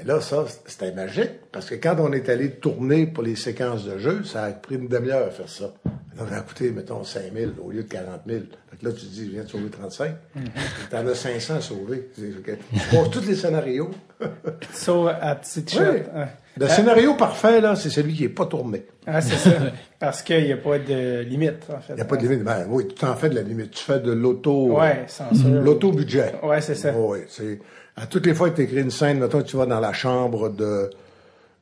Et 0.00 0.04
là, 0.04 0.20
ça, 0.20 0.44
c'était 0.66 0.92
magique, 0.92 1.30
parce 1.52 1.68
que 1.68 1.74
quand 1.74 1.96
on 1.98 2.12
est 2.12 2.28
allé 2.30 2.50
tourner 2.52 3.06
pour 3.06 3.22
les 3.22 3.36
séquences 3.36 3.84
de 3.84 3.98
jeu, 3.98 4.24
ça 4.24 4.44
a 4.44 4.50
pris 4.50 4.76
une 4.76 4.88
demi-heure 4.88 5.26
à 5.26 5.30
faire 5.30 5.48
ça. 5.48 5.74
Ça 6.16 6.24
va 6.24 6.40
coûter, 6.40 6.70
mettons, 6.70 7.04
5 7.04 7.22
000 7.34 7.52
au 7.62 7.70
lieu 7.70 7.82
de 7.84 7.88
40 7.88 8.20
000. 8.26 8.40
Fait 8.70 8.76
que 8.78 8.84
là, 8.86 8.92
tu 8.92 9.00
te 9.06 9.10
dis, 9.12 9.26
je 9.26 9.30
viens 9.32 9.44
de 9.44 9.48
sauver 9.48 9.68
35. 9.70 10.14
Tu 10.34 10.96
en 10.96 11.06
as 11.06 11.14
500 11.14 11.54
à 11.56 11.60
sauver. 11.60 12.10
C'est- 12.16 12.30
fait 12.30 12.42
que 12.42 12.52
Tu 12.52 12.96
poses 12.96 13.10
tous 13.10 13.26
les 13.26 13.34
scénarios. 13.34 13.90
Sauf 14.72 15.10
à 15.20 15.34
petite. 15.36 15.72
Oui. 15.78 15.86
Ouais. 16.14 16.26
Le 16.58 16.68
scénario 16.68 17.14
parfait, 17.14 17.62
là, 17.62 17.76
c'est 17.76 17.88
celui 17.88 18.12
qui 18.14 18.22
n'est 18.24 18.28
pas 18.28 18.44
tourné. 18.44 18.84
Ah, 19.06 19.22
c'est 19.22 19.36
ça. 19.36 19.56
Parce 19.98 20.22
qu'il 20.22 20.44
n'y 20.44 20.52
a 20.52 20.56
pas 20.58 20.78
de 20.78 21.20
limite, 21.20 21.64
en 21.74 21.80
fait. 21.80 21.94
Il 21.94 21.96
n'y 21.96 22.02
a 22.02 22.04
pas 22.04 22.16
de 22.16 22.22
limite. 22.22 22.44
Ben 22.44 22.66
oui, 22.68 22.88
tu 22.88 22.94
t'en 22.94 23.14
fais 23.16 23.30
de 23.30 23.34
la 23.34 23.42
limite. 23.42 23.70
Tu 23.70 23.82
fais 23.84 24.00
de 24.00 24.12
l'auto... 24.12 24.78
Ouais, 24.78 25.04
censure. 25.06 25.48
L'auto-budget. 25.48 26.34
Ouais, 26.42 26.60
c'est 26.60 26.74
ça. 26.74 26.92
Oui, 26.94 27.20
c'est... 27.28 27.58
À 27.96 28.06
toutes 28.06 28.26
les 28.26 28.34
fois 28.34 28.50
que 28.50 28.56
tu 28.56 28.62
écris 28.62 28.80
une 28.80 28.90
scène, 28.90 29.18
mettons 29.18 29.42
que 29.42 29.46
tu 29.46 29.56
vas 29.56 29.66
dans 29.66 29.80
la 29.80 29.92
chambre 29.92 30.48
de... 30.48 30.90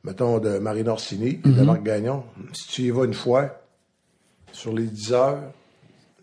Mettons, 0.03 0.39
de 0.39 0.57
Marine 0.57 0.89
Orsini, 0.89 1.37
de 1.45 1.61
Marc 1.61 1.83
Gagnon. 1.83 2.23
Si 2.53 2.67
tu 2.69 2.81
y 2.81 2.89
vas 2.89 3.05
une 3.05 3.13
fois, 3.13 3.61
sur 4.51 4.73
les 4.73 4.87
10 4.87 5.13
heures, 5.13 5.41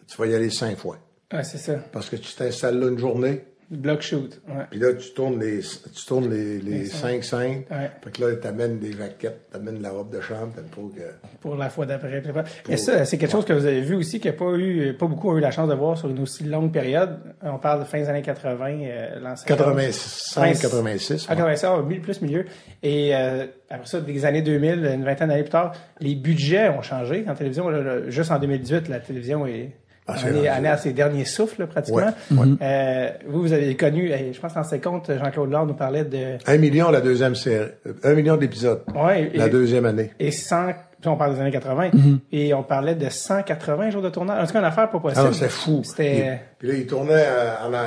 tu 0.08 0.16
vas 0.16 0.26
y 0.26 0.34
aller 0.34 0.50
cinq 0.50 0.76
fois. 0.78 0.98
Ouais, 1.32 1.44
c'est 1.44 1.58
ça. 1.58 1.74
Parce 1.92 2.10
que 2.10 2.16
tu 2.16 2.34
t'installes 2.34 2.78
là 2.78 2.88
une 2.88 2.98
journée, 2.98 3.44
Block 3.70 4.00
shoot. 4.00 4.40
Ouais. 4.48 4.64
puis 4.70 4.80
là, 4.80 4.94
tu 4.94 5.12
tournes 5.12 5.38
les, 5.38 5.60
tu 5.60 6.06
tournes 6.06 6.30
les, 6.30 6.58
les 6.58 6.86
cinq 6.86 7.22
scènes. 7.22 7.64
Ouais. 7.70 7.90
Fait 8.02 8.10
que 8.12 8.24
là, 8.24 8.34
t'amènes 8.36 8.78
des 8.78 8.92
jaquettes, 8.92 9.50
t'amènes 9.52 9.82
la 9.82 9.90
robe 9.90 10.10
de 10.10 10.22
chambre, 10.22 10.52
pour 10.70 10.94
que... 10.94 11.00
Pour 11.40 11.54
la 11.54 11.68
fois 11.68 11.84
d'après. 11.84 12.22
Et 12.70 12.78
ça, 12.78 13.04
c'est 13.04 13.18
quelque 13.18 13.30
chose 13.30 13.44
que 13.44 13.52
vous 13.52 13.66
avez 13.66 13.82
vu 13.82 13.94
aussi, 13.94 14.20
que 14.20 14.30
pas 14.30 14.54
eu, 14.56 14.94
pas 14.94 15.06
beaucoup 15.06 15.30
ont 15.30 15.36
eu 15.36 15.40
la 15.40 15.50
chance 15.50 15.68
de 15.68 15.74
voir 15.74 15.98
sur 15.98 16.08
une 16.08 16.20
aussi 16.20 16.44
longue 16.44 16.72
période? 16.72 17.18
On 17.42 17.58
parle 17.58 17.80
de 17.80 17.84
fin 17.84 17.98
des 17.98 18.08
années 18.08 18.22
80, 18.22 18.78
euh, 18.84 19.20
l'ancien. 19.20 19.46
85, 19.46 20.58
86. 20.58 21.26
Ah, 21.28 21.36
85, 21.36 21.68
ah, 21.70 21.82
mille- 21.82 22.00
plus 22.00 22.22
milieu. 22.22 22.46
Et 22.82 23.14
euh, 23.14 23.46
après 23.68 23.86
ça, 23.86 24.00
des 24.00 24.24
années 24.24 24.42
2000, 24.42 24.84
une 24.86 25.04
vingtaine 25.04 25.28
d'années 25.28 25.42
plus 25.42 25.50
tard, 25.50 25.72
les 26.00 26.14
budgets 26.14 26.70
ont 26.70 26.82
changé 26.82 27.24
en 27.28 27.34
télévision. 27.34 27.70
Juste 28.08 28.30
en 28.30 28.38
2018, 28.38 28.88
la 28.88 29.00
télévision 29.00 29.46
est 29.46 29.72
Ah, 30.10 30.14
on 30.16 30.20
c'est 30.20 30.42
est 30.44 30.48
à 30.48 30.76
ses 30.78 30.92
derniers 30.92 31.24
souffles, 31.26 31.60
là, 31.60 31.66
pratiquement. 31.66 32.00
Ouais, 32.30 32.38
ouais. 32.38 32.46
Euh, 32.62 33.08
vous, 33.28 33.42
vous 33.42 33.52
avez 33.52 33.76
connu, 33.76 34.10
je 34.32 34.40
pense 34.40 34.54
dans 34.54 34.64
ses 34.64 34.80
comptes, 34.80 35.10
Jean-Claude 35.12 35.50
Lard 35.50 35.66
nous 35.66 35.74
parlait 35.74 36.04
de... 36.04 36.38
Un 36.46 36.56
million 36.56 36.90
la 36.90 37.00
deuxième 37.02 37.34
série. 37.34 37.68
Un 38.02 38.14
million 38.14 38.36
d'épisodes. 38.38 38.82
Ouais, 38.94 39.30
La 39.34 39.48
deuxième 39.50 39.84
année. 39.84 40.10
et 40.18 40.30
100, 40.30 40.68
puis 41.00 41.08
on 41.10 41.16
parle 41.16 41.34
des 41.34 41.40
années 41.42 41.50
80, 41.50 41.90
Mm-hmm. 41.90 42.18
et 42.32 42.54
on 42.54 42.62
parlait 42.62 42.94
de 42.94 43.08
180 43.08 43.90
jours 43.90 44.02
de 44.02 44.08
tournage. 44.08 44.42
En 44.42 44.46
tout 44.46 44.52
cas, 44.54 44.58
une 44.60 44.64
affaire 44.64 44.90
pas 44.90 44.98
possible. 44.98 45.20
Ah 45.22 45.28
non, 45.28 45.32
c'était 45.32 45.48
fou. 45.50 45.82
C'était... 45.84 46.16
Il- 46.16 46.38
Puis 46.58 46.68
là, 46.68 46.74
il 46.74 46.86
tournait 46.86 47.12
euh, 47.14 47.54
en, 47.66 47.72
ang- 47.74 47.86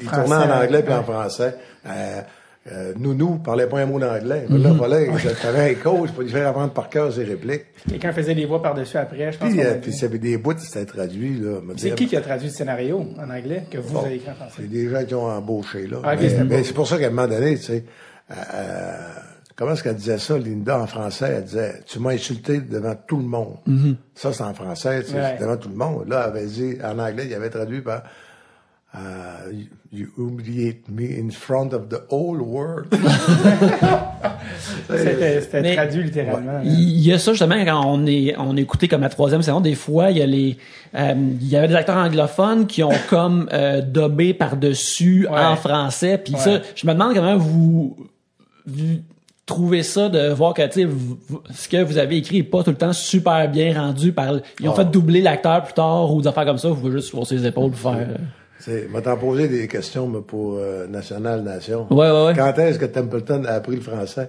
il 0.00 0.06
Français, 0.06 0.24
tournait 0.28 0.52
en 0.52 0.62
anglais 0.62 0.82
puis 0.82 0.92
en 0.94 1.02
français. 1.02 1.54
Euh, 1.86 2.20
euh, 2.72 2.94
Nounou 2.98 3.36
parlait 3.36 3.66
pas 3.66 3.80
un 3.80 3.86
mot 3.86 3.98
d'anglais. 3.98 4.46
Là, 4.48 4.72
voilà, 4.72 4.98
t'avais 5.42 5.72
un 5.72 5.74
coach 5.74 6.10
pour 6.12 6.22
lui 6.22 6.30
faire 6.30 6.48
apprendre 6.48 6.72
par 6.72 6.88
cœur 6.88 7.12
ses 7.12 7.24
répliques. 7.24 7.64
Quelqu'un 7.88 8.12
faisait 8.12 8.34
des 8.34 8.46
voix 8.46 8.62
par-dessus 8.62 8.96
après, 8.96 9.32
je 9.32 9.38
pense. 9.38 9.50
Puis, 9.50 9.60
euh, 9.62 9.74
puis 9.82 10.04
avait 10.04 10.18
des 10.18 10.38
bouts, 10.38 10.54
c'était 10.58 10.86
traduit. 10.86 11.38
Là, 11.40 11.60
me 11.62 11.76
C'est 11.76 11.94
qui 11.94 12.06
qui 12.06 12.16
a 12.16 12.20
traduit 12.22 12.48
le 12.48 12.54
scénario 12.54 13.06
en 13.18 13.28
anglais 13.30 13.64
que 13.70 13.76
vous 13.78 13.92
Bon, 13.92 14.00
avez 14.04 14.14
écrit 14.14 14.30
en 14.30 14.34
français? 14.34 14.54
C'est 14.60 14.70
des 14.70 14.88
gens 14.88 15.04
qui 15.04 15.14
ont 15.14 15.26
embauché, 15.26 15.86
là. 15.86 15.98
Ah, 16.04 16.16
mais 16.16 16.28
c'était 16.30 16.64
c'est 16.64 16.72
pour 16.72 16.86
ça 16.88 16.98
qu'à 16.98 17.08
un 17.08 17.10
moment 17.10 17.28
donné, 17.28 17.56
tu 17.58 17.62
sais, 17.64 17.84
euh, 18.30 18.92
comment 19.56 19.72
est-ce 19.72 19.82
qu'elle 19.82 19.96
disait 19.96 20.18
ça, 20.18 20.38
Linda, 20.38 20.80
en 20.80 20.86
français? 20.86 21.34
Elle 21.36 21.44
disait, 21.44 21.74
tu 21.86 21.98
m'as 21.98 22.12
insulté 22.12 22.60
devant 22.60 22.94
tout 23.06 23.18
le 23.18 23.24
monde. 23.24 23.56
Ça, 24.14 24.32
c'est 24.32 24.42
en 24.42 24.54
français, 24.54 25.02
tu 25.02 25.10
sais, 25.10 25.16
Ouais. 25.18 25.36
devant 25.38 25.56
tout 25.58 25.68
le 25.68 25.76
monde. 25.76 26.08
Là, 26.08 26.22
elle 26.32 26.38
avait 26.38 26.46
dit, 26.46 26.76
en 26.82 26.98
anglais, 26.98 27.24
il 27.26 27.34
avait 27.34 27.50
traduit 27.50 27.82
par, 27.82 27.96
euh, 27.96 28.00
you- 29.52 29.68
you 29.92 30.06
humiliate 30.16 30.88
me 30.88 31.04
in 31.18 31.30
front 31.30 31.72
of 31.72 31.88
the 31.88 32.00
whole 32.10 32.40
world. 32.40 32.86
C'était 34.90 35.74
traduit 35.74 36.02
littéralement. 36.04 36.60
Il 36.64 37.00
y 37.00 37.12
a 37.12 37.18
ça 37.18 37.32
justement 37.32 37.56
quand 37.64 37.82
on 37.86 38.06
est 38.06 38.34
on 38.38 38.56
écoutait 38.56 38.88
comme 38.88 39.00
la 39.02 39.08
troisième 39.08 39.42
saison 39.42 39.60
des 39.60 39.74
fois 39.74 40.10
il 40.10 40.18
y 40.18 40.22
a 40.22 40.26
les 40.26 40.56
euh, 40.94 41.14
il 41.40 41.48
y 41.48 41.56
avait 41.56 41.68
des 41.68 41.74
acteurs 41.74 41.96
anglophones 41.96 42.66
qui 42.66 42.82
ont 42.82 42.90
comme 43.10 43.48
euh, 43.52 43.80
dobé 43.82 44.34
par 44.34 44.56
dessus 44.56 45.26
Ouais. 45.30 45.40
en 45.40 45.56
français 45.56 46.18
puis 46.18 46.34
ça 46.36 46.60
je 46.74 46.86
me 46.86 46.92
demande 46.92 47.14
comment 47.14 47.36
vous, 47.36 47.96
vous 48.66 48.96
trouvez 49.46 49.82
ça 49.82 50.08
de 50.08 50.28
voir 50.32 50.54
que 50.54 50.62
ce 50.70 51.68
que 51.68 51.82
vous 51.82 51.98
avez 51.98 52.16
écrit 52.18 52.38
est 52.38 52.42
pas 52.42 52.62
tout 52.62 52.70
le 52.70 52.76
temps 52.76 52.92
super 52.92 53.48
bien 53.50 53.78
rendu 53.80 54.12
par 54.12 54.34
ils 54.60 54.68
ont 54.68 54.72
Ah. 54.72 54.76
fait 54.76 54.90
doubler 54.90 55.20
l'acteur 55.22 55.62
plus 55.64 55.74
tard 55.74 56.12
ou 56.14 56.20
des 56.22 56.28
affaires 56.28 56.44
comme 56.46 56.58
ça 56.58 56.68
vous 56.68 56.76
pouvez 56.76 56.92
juste 56.92 57.08
sur 57.08 57.26
ses 57.26 57.46
épaules 57.46 57.70
pour 57.70 57.92
faire 57.92 58.06
euh, 58.08 58.16
m'a 58.90 59.00
t'en 59.00 59.16
posé 59.16 59.48
des 59.48 59.66
questions, 59.68 60.06
moi, 60.06 60.22
pour 60.26 60.56
euh, 60.58 60.86
National 60.86 61.42
Nation. 61.42 61.86
Ouais, 61.90 62.10
ouais, 62.10 62.24
ouais. 62.26 62.32
Quand 62.36 62.52
est-ce 62.58 62.78
que 62.78 62.86
Templeton 62.86 63.44
a 63.46 63.52
appris 63.52 63.76
le 63.76 63.82
français? 63.82 64.28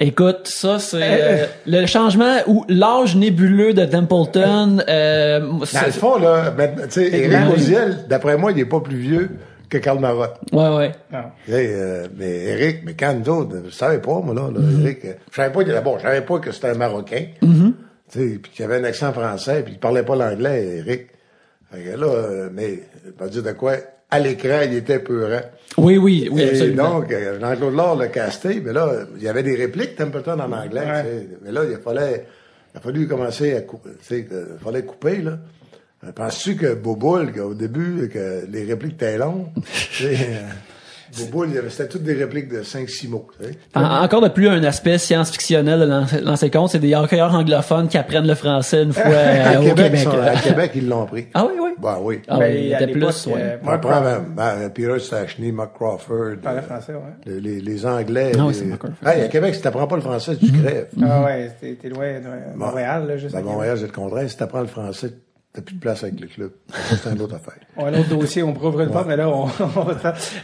Écoute, 0.00 0.48
ça 0.48 0.80
c'est 0.80 0.98
euh, 1.02 1.46
le 1.66 1.86
changement 1.86 2.38
ou 2.48 2.64
l'âge 2.68 3.14
nébuleux 3.16 3.74
de 3.74 3.84
Templeton. 3.84 4.78
Euh, 4.88 5.40
Dans 5.40 5.86
le 5.86 5.92
fond, 5.92 6.18
là, 6.18 6.50
maintenant, 6.56 6.84
tu 6.84 6.90
sais, 7.08 7.16
Éric. 7.16 7.54
Oziel, 7.54 7.98
d'après 8.08 8.36
moi, 8.36 8.50
il 8.52 8.58
est 8.58 8.64
pas 8.64 8.80
plus 8.80 8.96
vieux 8.96 9.30
que 9.70 9.78
Karl 9.78 10.00
Marotte. 10.00 10.36
ouais, 10.52 10.76
ouais. 10.76 10.92
Non. 11.12 11.18
Hey, 11.48 11.68
euh, 11.72 12.06
mais 12.16 12.28
Eric, 12.44 12.80
mais 12.84 12.94
quand 12.98 13.14
nous 13.14 13.28
autres, 13.32 13.56
je 13.66 13.70
savais 13.70 13.98
pas, 14.00 14.20
moi, 14.20 14.34
là, 14.34 14.50
là 14.52 14.60
Eric, 14.82 15.04
euh, 15.04 15.12
je 15.30 15.36
savais 15.36 15.52
pas, 15.52 15.62
qu'il- 15.64 15.80
bon, 15.84 15.96
je 15.98 16.02
savais 16.02 16.20
pas 16.22 16.38
que 16.40 16.50
c'était 16.52 16.68
un 16.70 16.74
Marocain. 16.74 17.26
Tu 17.40 17.48
sais, 18.08 18.38
puis 18.42 18.50
qu'il 18.52 18.64
avait 18.64 18.76
un 18.78 18.84
accent 18.84 19.12
français, 19.12 19.62
puis 19.64 19.74
il 19.74 19.78
parlait 19.80 20.02
pas 20.02 20.16
l'anglais, 20.16 20.82
Eric. 20.86 21.06
Là, 21.96 22.06
euh, 22.06 22.48
mais, 22.52 22.80
pas 23.18 23.28
dire 23.28 23.42
de 23.42 23.52
quoi, 23.52 23.74
à 24.10 24.20
l'écran, 24.20 24.60
il 24.64 24.74
était 24.74 24.98
peurant. 25.00 25.40
Oui, 25.78 25.96
oui, 25.98 26.28
oui, 26.30 26.42
Et 26.42 26.50
absolument. 26.50 27.00
donc, 27.00 27.12
euh, 27.12 27.40
Jean-Claude 27.40 27.74
Laure 27.74 27.96
l'a 27.96 28.08
casté, 28.08 28.60
mais 28.64 28.72
là, 28.72 28.92
il 29.16 29.22
y 29.22 29.28
avait 29.28 29.42
des 29.42 29.56
répliques 29.56 29.96
Templeton 29.96 30.38
en 30.38 30.52
anglais, 30.52 30.80
Ouais. 30.80 31.02
tu 31.02 31.08
sais. 31.08 31.28
Mais 31.42 31.52
là, 31.52 31.62
il 31.68 31.76
fallait, 31.78 32.26
il 32.74 32.78
a 32.78 32.80
fallu 32.80 33.08
commencer 33.08 33.54
à 33.56 33.62
couper, 33.62 33.90
tu 34.00 34.04
sais, 34.06 34.24
que- 34.24 34.48
il 34.58 34.64
fallait 34.64 34.82
couper, 34.84 35.18
là. 35.22 35.38
Euh, 36.04 36.12
Penses-tu 36.12 36.56
que 36.56 36.74
Boboul, 36.74 37.32
qu'au 37.32 37.54
début, 37.54 38.08
que 38.08 38.44
les 38.50 38.64
répliques 38.64 38.94
étaient 38.94 39.16
longues? 39.18 39.46
Euh, 41.20 41.46
y 41.54 41.58
avait- 41.58 41.70
c'était 41.70 41.88
toutes 41.88 42.02
des 42.02 42.14
répliques 42.14 42.48
de 42.48 42.62
5-6 42.62 43.08
mots. 43.08 43.26
En- 43.74 44.02
encore 44.02 44.20
de 44.20 44.28
plus, 44.28 44.48
un 44.48 44.62
aspect 44.64 44.98
science-fictionnel 44.98 45.80
de 45.80 45.86
compte, 46.48 46.70
c'est 46.70 46.78
des 46.78 46.94
hockeyeurs 46.94 47.34
anglophones 47.34 47.88
qui 47.88 47.98
apprennent 47.98 48.26
le 48.26 48.34
français 48.34 48.82
une 48.82 48.92
fois 48.92 49.02
euh, 49.06 49.54
à, 49.56 49.60
au 49.60 49.64
Québec, 49.64 49.76
Québec. 49.76 50.00
ils 50.00 50.04
sont- 50.04 50.18
à 50.20 50.36
Québec, 50.36 50.72
ils 50.74 50.88
l'ont 50.88 51.06
pris. 51.06 51.26
Ah 51.34 51.44
oui, 51.46 51.52
oui. 51.60 51.70
Bah 51.80 51.98
oui. 52.00 52.20
Ah 52.28 52.38
Ben, 52.38 52.52
oui, 52.54 52.66
il 52.66 52.74
à 52.74 52.82
était 52.82 52.92
plus, 52.92 53.26
ouais. 53.26 53.32
euh, 53.36 53.56
On 53.62 53.66
Mark 53.66 53.80
prend 53.82 53.90
Crawford 53.90 54.20
ben, 54.36 54.58
ben, 54.60 54.70
Peter 54.70 54.98
Stachny, 55.00 55.50
Mark 55.52 55.74
Crawford, 55.74 56.36
parlait 56.42 56.60
euh, 56.60 56.62
français, 56.62 56.92
ouais. 56.92 57.00
les, 57.26 57.40
les, 57.40 57.60
les 57.60 57.86
Anglais. 57.86 58.32
Ah 58.38 58.44
oui, 58.46 58.54
c'est 58.54 58.64
Mark 58.64 58.80
Crawford. 58.80 59.08
Hey, 59.08 59.22
à 59.22 59.28
Québec, 59.28 59.54
si 59.54 59.60
t'apprends 59.62 59.86
pas 59.86 59.96
le 59.96 60.02
français, 60.02 60.36
tu 60.36 60.52
crèves. 60.52 60.86
Ah 61.02 61.24
ouais, 61.24 61.50
t'es 61.60 61.76
t'es 61.80 61.88
loin 61.88 62.06
de 62.20 62.56
Montréal, 62.56 63.06
là, 63.08 63.16
juste 63.16 63.32
Ben, 63.32 63.38
à 63.38 63.42
Québec. 63.42 63.54
Montréal, 63.56 63.76
c'est 63.78 63.86
le 63.86 63.92
contraire. 63.92 64.30
Si 64.30 64.36
t'apprends 64.36 64.60
le 64.60 64.66
français, 64.68 65.10
t'as 65.54 65.62
plus 65.62 65.76
de 65.76 65.80
place 65.80 66.02
avec 66.02 66.20
le 66.20 66.26
club. 66.26 66.50
C'est 67.02 67.10
une 67.10 67.22
autre 67.22 67.36
affaire. 67.36 67.54
On 67.76 67.84
a 67.86 67.88
un 67.90 68.00
autre 68.00 68.08
dossier, 68.10 68.42
on 68.42 68.52
pourra 68.52 68.68
ouvrir 68.68 68.86
une 68.88 68.92
porte, 68.92 69.06
mais 69.08 69.16
là, 69.16 69.28
on, 69.30 69.44
on. 69.76 69.86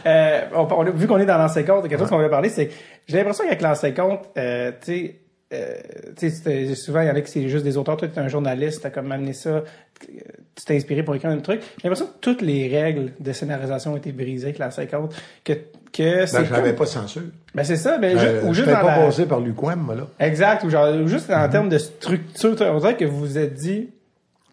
Euh, 0.05 0.41
on, 0.55 0.83
vu 0.91 1.05
qu'on 1.05 1.17
est 1.19 1.25
dans 1.25 1.37
l'ancien 1.37 1.63
compte, 1.63 1.87
quelque 1.87 1.99
chose 1.99 2.09
qu'on 2.09 2.17
va 2.17 2.29
parler, 2.29 2.49
c'est 2.49 2.69
j'ai 3.07 3.17
l'impression 3.17 3.43
qu'avec 3.43 3.61
l'ancien 3.61 3.91
compte, 3.91 4.21
euh, 4.37 4.71
tu 4.83 4.91
sais, 4.93 5.15
euh, 5.53 5.75
tu 6.17 6.29
sais, 6.29 6.35
c'était- 6.35 6.75
souvent, 6.75 7.01
il 7.01 7.07
y 7.07 7.11
en 7.11 7.15
a 7.15 7.21
qui 7.21 7.29
c'est 7.29 7.49
juste 7.49 7.65
des 7.65 7.75
auteurs. 7.77 7.97
Toi, 7.97 8.07
tu 8.07 8.15
es 8.17 8.21
un 8.21 8.29
journaliste, 8.29 8.81
tu 8.81 8.87
as 8.87 8.89
comme 8.89 9.11
amené 9.11 9.33
ça, 9.33 9.63
tu 9.99 10.65
t'es 10.65 10.75
inspiré 10.77 11.03
pour 11.03 11.13
écrire 11.13 11.29
un 11.31 11.37
truc. 11.39 11.61
J'ai 11.61 11.89
l'impression 11.89 12.05
que 12.07 12.19
toutes 12.21 12.41
les 12.41 12.67
règles 12.69 13.11
de 13.19 13.31
scénarisation 13.33 13.93
ont 13.93 13.97
été 13.97 14.13
brisées 14.13 14.45
avec 14.45 14.59
l'ancien 14.59 14.85
compte. 14.85 15.13
Que, 15.43 15.53
que 15.91 16.25
c'est 16.25 16.37
Ben, 16.39 16.45
j'avais 16.49 16.69
comme- 16.69 16.75
pas 16.77 16.83
de 16.85 16.89
censure. 16.89 17.21
Ben, 17.53 17.63
c'est 17.65 17.75
ça, 17.75 17.97
ben, 17.97 18.17
Euh, 18.17 18.43
ou 18.45 18.53
juste 18.53 18.69
dans 18.69 18.75
pas 18.79 18.97
la... 18.97 19.05
passé 19.05 19.25
par 19.25 19.41
l'UQAM, 19.41 19.93
là. 19.93 20.07
Exact, 20.25 20.63
ou 20.63 20.69
genre, 20.69 20.87
ou 20.95 21.07
juste 21.07 21.29
en 21.29 21.43
Mhm. 21.45 21.49
termes 21.51 21.69
de 21.69 21.77
structure, 21.79 22.55
on 22.61 22.77
dirait 22.79 22.95
que 22.95 23.03
vous 23.05 23.19
vous 23.19 23.37
êtes 23.37 23.53
dit, 23.53 23.89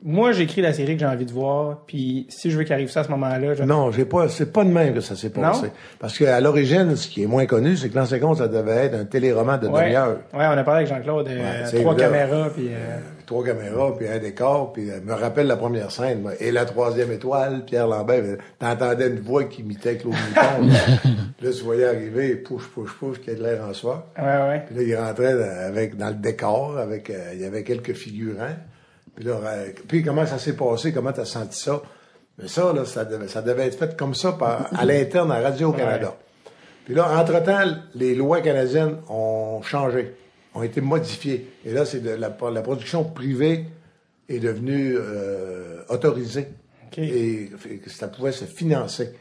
moi, 0.05 0.33
j'écris 0.33 0.61
la 0.61 0.73
série 0.73 0.95
que 0.95 1.01
j'ai 1.01 1.07
envie 1.07 1.27
de 1.27 1.33
voir, 1.33 1.79
puis 1.87 2.27
si 2.29 2.51
je 2.51 2.57
veux 2.59 2.65
qu'il 2.65 2.73
arrive 2.73 2.91
ça 2.91 3.01
à 3.01 3.05
ce 3.05 3.11
moment-là, 3.11 3.55
je... 3.55 3.63
Non, 3.65 3.91
j'ai 3.91 4.05
pas, 4.05 4.29
c'est 4.29 4.53
pas 4.53 4.65
de 4.65 4.71
même 4.71 4.95
que 4.95 5.01
ça 5.01 5.17
s'est 5.17 5.31
passé. 5.31 5.67
Non? 5.67 5.73
Parce 5.99 6.17
qu'à 6.19 6.41
l'origine, 6.41 6.95
ce 6.97 7.09
qui 7.09 7.23
est 7.23 7.27
moins 7.27 7.47
connu, 7.47 7.77
c'est 7.77 7.89
que 7.89 7.97
l'ancien 7.97 8.19
compte, 8.21 8.39
ça 8.39 8.49
devait 8.49 8.87
être 8.87 8.95
un 8.95 9.05
téléroman 9.05 9.59
de 9.59 9.67
Ouais, 9.69 9.85
demi-heure. 9.85 10.19
ouais, 10.35 10.47
on 10.47 10.59
a 10.59 10.63
parlé 10.65 10.85
avec 10.85 10.89
Jean-Claude, 10.89 11.29
euh, 11.29 11.65
Ouais, 11.71 11.81
trois 11.81 11.95
là. 11.95 12.01
caméras, 12.01 12.51
puis... 12.55 12.69
euh, 12.71 12.99
Trois 13.27 13.45
caméras, 13.45 13.95
puis 13.99 14.09
un 14.09 14.19
décor, 14.19 14.73
puis 14.73 14.91
euh, 14.91 15.01
me 15.05 15.13
rappelle 15.13 15.47
la 15.49 15.57
première 15.59 15.91
scène, 15.91 16.23
moi. 16.23 16.33
Et 16.41 16.51
la 16.51 16.65
troisième 16.65 17.13
étoile, 17.13 17.63
Pierre 17.67 17.87
Lambert, 17.87 18.23
euh, 18.25 18.37
t'entendais 18.59 19.09
une 19.09 19.21
voix 19.21 19.45
qui 19.45 19.61
imitait 19.61 19.97
Claude 19.99 20.15
Mouton. 20.15 20.69
là, 21.43 21.51
tu 21.53 21.63
voyais 21.63 21.85
arriver, 21.85 22.37
push, 22.37 22.63
push, 22.69 22.91
push, 22.99 23.21
qui 23.21 23.29
a 23.31 23.35
de 23.35 23.43
l'air 23.43 23.65
en 23.69 23.75
soi. 23.75 24.07
ouais, 24.19 24.25
ouais. 24.25 24.63
Puis 24.67 24.77
là, 24.77 24.83
il 24.83 24.97
rentrait 24.97 25.35
dans- 25.35 25.67
avec, 25.67 25.97
dans 25.99 26.09
le 26.09 26.15
décor, 26.15 26.79
avec, 26.79 27.11
euh, 27.11 27.33
il 27.35 27.41
y 27.43 27.45
avait 27.45 27.65
quelques 27.65 27.93
figurants. 27.93 28.57
Puis 29.19 29.27
là, 29.27 29.41
euh, 29.43 29.73
puis 29.89 30.05
comment 30.05 30.25
ça 30.27 30.39
s'est 30.39 30.55
passé, 30.55 30.93
comment 30.93 31.11
t'as 31.11 31.25
senti 31.25 31.59
ça? 31.59 31.83
Mais 32.39 32.47
ça, 32.47 32.73
là, 32.73 32.85
ça 32.85 33.05
devait, 33.05 33.27
ça 33.27 33.43
devait 33.43 33.67
être 33.67 33.77
fait 33.77 33.97
comme 33.97 34.15
ça 34.15 34.31
par, 34.31 34.69
à 34.73 34.85
l'interne 34.85 35.33
à 35.33 35.41
Radio-Canada. 35.41 36.17
Puis 36.85 36.95
là, 36.95 37.19
entre-temps, 37.19 37.65
les 37.97 38.15
lois 38.15 38.41
canadiennes 38.43 38.99
ont 39.09 39.61
changé, 39.63 40.15
ont 40.55 40.63
été 40.63 40.81
modifiées. 40.81 41.51
Et 41.65 41.73
là, 41.73 41.85
c'est 41.85 41.99
de 41.99 42.11
la, 42.11 42.29
la 42.53 42.63
production 42.63 43.03
privée 43.03 43.65
est 44.29 44.39
devenue 44.39 44.95
euh, 44.97 45.83
autorisée. 45.89 46.47
Et 46.97 47.51
que 47.85 47.91
ça 47.91 48.07
pouvait 48.07 48.31
se 48.31 48.45
financer. 48.45 49.15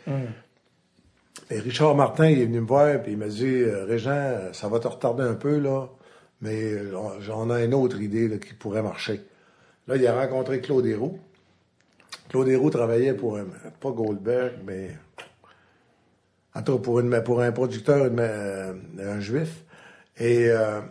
Et 1.50 1.60
Richard 1.60 1.96
Martin, 1.96 2.28
il 2.28 2.40
est 2.40 2.46
venu 2.46 2.62
me 2.62 2.68
voir, 2.68 3.02
puis 3.02 3.14
il 3.14 3.18
m'a 3.18 3.30
dit, 3.30 3.46
euh, 3.46 3.86
Régent, 3.86 4.54
ça 4.54 4.68
va 4.68 4.80
te 4.80 4.88
retarder 4.88 5.24
un 5.24 5.34
peu, 5.34 5.58
là, 5.58 5.88
mais 6.42 6.74
on, 6.94 7.32
on 7.34 7.50
a 7.50 7.64
une 7.64 7.74
autre 7.74 8.00
idée 8.00 8.28
là, 8.28 8.38
qui 8.38 8.54
pourrait 8.54 8.84
marcher. 8.84 9.22
Là, 9.88 9.95
il 9.95 10.06
a 10.08 10.19
rencontré 10.19 10.60
Claude 10.62 10.86
Héroux. 10.86 11.17
Claude 12.30 12.47
Héroux 12.50 12.69
travaillait 12.69 13.13
pour 13.13 13.38
un, 13.38 13.45
pas 13.80 13.91
Goldberg, 13.91 14.54
mais 14.65 14.91
en 16.56 16.62
tout 16.62 16.78
cas 16.78 16.84
pour, 16.84 17.00
une, 17.00 17.21
pour 17.23 17.41
un 17.41 17.52
producteur, 17.52 18.06
une- 18.08 18.19
euh, 18.19 18.73
un 19.00 19.19
juif. 19.19 19.63
Et 20.19 20.50
euh, 20.50 20.82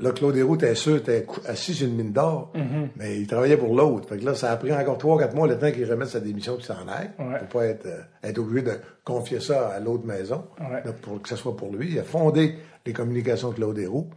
là, 0.00 0.12
Claude 0.12 0.36
Héroux 0.36 0.54
était 0.54 0.74
sûr, 0.74 0.96
était 0.96 1.26
assis 1.46 1.74
sur 1.74 1.86
une 1.88 1.96
mine 1.96 2.12
d'or, 2.12 2.52
mais 2.96 3.18
il 3.20 3.26
travaillait 3.26 3.56
pour 3.56 3.74
l'autre. 3.74 4.08
Fait 4.08 4.16
que 4.18 4.24
là, 4.24 4.34
ça 4.34 4.52
a 4.52 4.56
pris 4.56 4.72
encore 4.72 4.96
trois, 4.96 5.18
quatre 5.18 5.34
mois 5.34 5.46
le 5.48 5.58
temps 5.58 5.70
qu'il 5.72 5.90
remette 5.90 6.08
sa 6.08 6.20
démission 6.20 6.54
qu'il 6.56 6.64
s'en 6.64 6.86
aille, 6.88 7.10
Ouais. 7.18 7.38
pour 7.40 7.48
pas 7.60 7.66
être, 7.66 7.86
euh, 7.86 8.00
être 8.22 8.38
obligé 8.38 8.62
de 8.62 8.72
confier 9.04 9.40
ça 9.40 9.68
à 9.68 9.80
l'autre 9.80 10.06
maison, 10.06 10.44
Ouais. 10.60 10.82
là, 10.84 10.92
pour 10.92 11.20
que 11.20 11.28
ce 11.28 11.36
soit 11.36 11.56
pour 11.56 11.72
lui. 11.74 11.90
Il 11.92 11.98
a 11.98 12.04
fondé 12.04 12.54
les 12.86 12.92
communications 12.92 13.50
de 13.50 13.54
Claude 13.56 13.78
Héroux. 13.78 14.08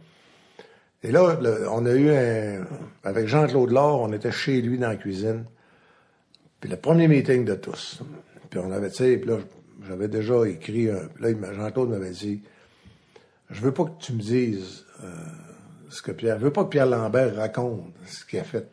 Et 1.02 1.10
là, 1.10 1.36
le- 1.40 1.68
on 1.68 1.84
a 1.86 1.92
eu 1.92 2.10
un. 2.10 2.64
Avec 3.04 3.26
Jean-Claude 3.26 3.70
Laure, 3.70 4.00
on 4.02 4.12
était 4.12 4.30
chez 4.32 4.62
lui 4.62 4.78
dans 4.78 4.88
la 4.88 4.96
cuisine. 4.96 5.44
Puis 6.60 6.70
le 6.70 6.76
premier 6.76 7.08
meeting 7.08 7.44
de 7.44 7.54
tous. 7.54 8.00
Puis 8.50 8.60
on 8.60 8.70
avait, 8.70 8.90
tu 8.90 8.96
sais, 8.98 9.16
puis 9.16 9.30
là, 9.30 9.38
j'avais 9.88 10.08
déjà 10.08 10.46
écrit. 10.46 10.90
un- 10.90 11.08
puis 11.14 11.24
là, 11.34 11.52
Jean-Claude 11.54 11.90
m'avait 11.90 12.10
dit 12.10 12.42
Je 13.50 13.60
veux 13.60 13.72
pas 13.72 13.84
que 13.84 13.98
tu 14.00 14.12
me 14.12 14.20
dises 14.20 14.84
euh, 15.02 15.06
ce 15.90 16.02
que 16.02 16.12
Pierre. 16.12 16.38
Je 16.38 16.44
veux 16.44 16.52
pas 16.52 16.64
que 16.64 16.68
Pierre 16.70 16.86
Lambert 16.86 17.34
raconte 17.36 17.92
ce 18.06 18.24
qu'il 18.24 18.38
a 18.38 18.44
fait. 18.44 18.68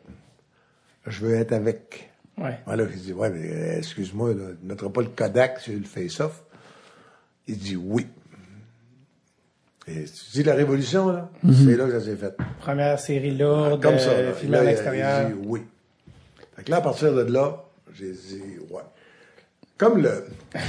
Je 1.06 1.24
veux 1.26 1.34
être 1.34 1.52
avec. 1.52 2.10
Ouais. 2.38 2.58
Voilà, 2.64 2.86
j'ai 2.88 2.96
dit 3.00 3.12
Ouais, 3.12 3.30
mais 3.30 3.50
euh, 3.50 3.78
excuse-moi, 3.78 4.34
ne 4.34 4.54
mettra 4.62 4.88
pas 4.92 5.00
le 5.02 5.08
Kodak 5.08 5.58
sur 5.58 5.74
le 5.74 5.84
face-off. 5.84 6.44
Il 7.48 7.58
dit 7.58 7.76
oui. 7.76 8.06
Et 9.88 10.04
tu 10.04 10.24
dis 10.32 10.42
la 10.42 10.54
révolution, 10.54 11.08
là, 11.10 11.30
c'est 11.42 11.76
là 11.76 11.86
que 11.86 11.92
ça 11.98 12.00
s'est 12.04 12.16
fait. 12.16 12.36
Première 12.60 12.98
série 12.98 13.36
lourde, 13.36 13.82
Comme 13.82 13.98
ça. 13.98 14.20
là. 14.22 14.32
filmée 14.32 14.56
Là, 14.56 14.60
à 14.62 14.64
l'extérieur. 14.64 15.28
il 15.30 15.34
dit 15.36 15.42
oui. 15.46 15.62
Fait 16.56 16.62
que 16.64 16.70
là, 16.70 16.76
à 16.76 16.80
partir 16.80 17.12
de 17.14 17.22
là, 17.22 17.64
j'ai 17.94 18.12
dit 18.12 18.42
ouais. 18.70 18.82
Comme 19.78 20.02
le. 20.02 20.24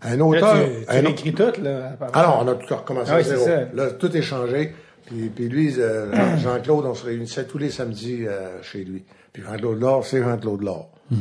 Un 0.00 0.20
auteur. 0.20 0.54
Là, 0.54 0.62
tu, 0.64 0.84
tu 0.86 0.90
un 0.96 1.00
l'écris 1.02 1.34
tout, 1.34 1.60
là. 1.60 1.96
alors, 2.12 2.40
on 2.44 2.46
a 2.48 2.54
tout 2.54 2.72
recommencé 2.72 3.10
Ah 3.10 3.14
à 3.16 3.18
oui, 3.18 3.24
c'est 3.26 3.36
zéro. 3.36 3.62
Là, 3.74 3.90
tout 3.90 4.16
est 4.16 4.22
changé. 4.22 4.72
Puis, 5.06 5.28
puis 5.28 5.48
lui, 5.48 5.74
euh, 5.80 6.12
Jean- 6.14 6.36
Jean-Claude, 6.38 6.84
on 6.86 6.94
se 6.94 7.04
réunissait 7.06 7.46
tous 7.46 7.58
les 7.58 7.70
samedis 7.70 8.24
euh, 8.28 8.62
chez 8.62 8.84
lui. 8.84 9.02
Puis 9.32 9.42
Jean-Claude 9.42 9.80
Laure, 9.80 10.06
c'est 10.06 10.22
Jean-Claude 10.22 10.62
Laure. 10.62 10.88
Mm-hmm. 11.12 11.16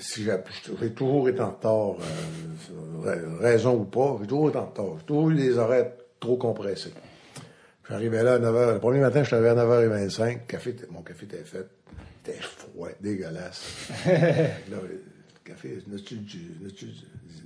Si 0.00 0.24
j'ai 0.24 0.90
toujours 0.90 1.26
été 1.30 1.40
en 1.40 1.52
retard, 1.52 1.96
euh, 3.06 3.06
ra- 3.06 3.40
raison 3.48 3.76
ou 3.76 3.84
pas, 3.84 4.18
j'ai 4.20 4.26
toujours 4.26 4.50
été 4.50 4.58
en 4.58 4.66
retard. 4.66 4.84
J'ai 4.98 5.06
toujours 5.06 5.30
eu 5.30 5.34
des 5.34 5.56
horaires 5.56 5.86
trop 6.20 6.36
compressés. 6.36 6.92
J'arrivais 7.88 8.22
là 8.22 8.34
à 8.34 8.38
9h. 8.38 8.74
Le 8.74 8.78
premier 8.80 9.00
matin, 9.00 9.22
je 9.22 9.28
suis 9.28 9.36
arrivé 9.36 9.50
à 9.50 9.54
9h25. 9.54 10.46
Café, 10.46 10.76
mon 10.90 11.02
café 11.02 11.24
était 11.24 11.44
fait. 11.44 11.66
Il 12.26 12.30
était 12.30 12.40
froid, 12.42 12.88
dégueulasse. 13.00 13.88
là, 14.06 14.76
le 14.82 15.02
café, 15.44 15.78
n'as-tu 15.86 16.16
du. 16.16 16.52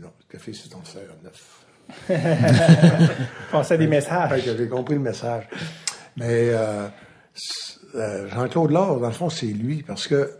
non, 0.01 0.09
le 0.19 0.33
café, 0.33 0.53
c'est 0.53 0.69
ton 0.69 0.79
à 0.79 1.25
neuf. 1.25 1.67
Passait 3.53 3.79
des 3.79 3.87
messages. 3.87 4.43
j'ai 4.45 4.69
compris 4.69 4.95
le 4.95 5.01
message. 5.01 5.49
Mais 6.17 6.51
euh, 6.51 6.89
euh, 7.95 8.29
Jean-Claude 8.29 8.71
Laure, 8.71 9.01
dans 9.01 9.09
le 9.09 9.13
fond, 9.13 9.31
c'est 9.31 9.47
lui, 9.47 9.83
parce 9.83 10.09
que 10.09 10.31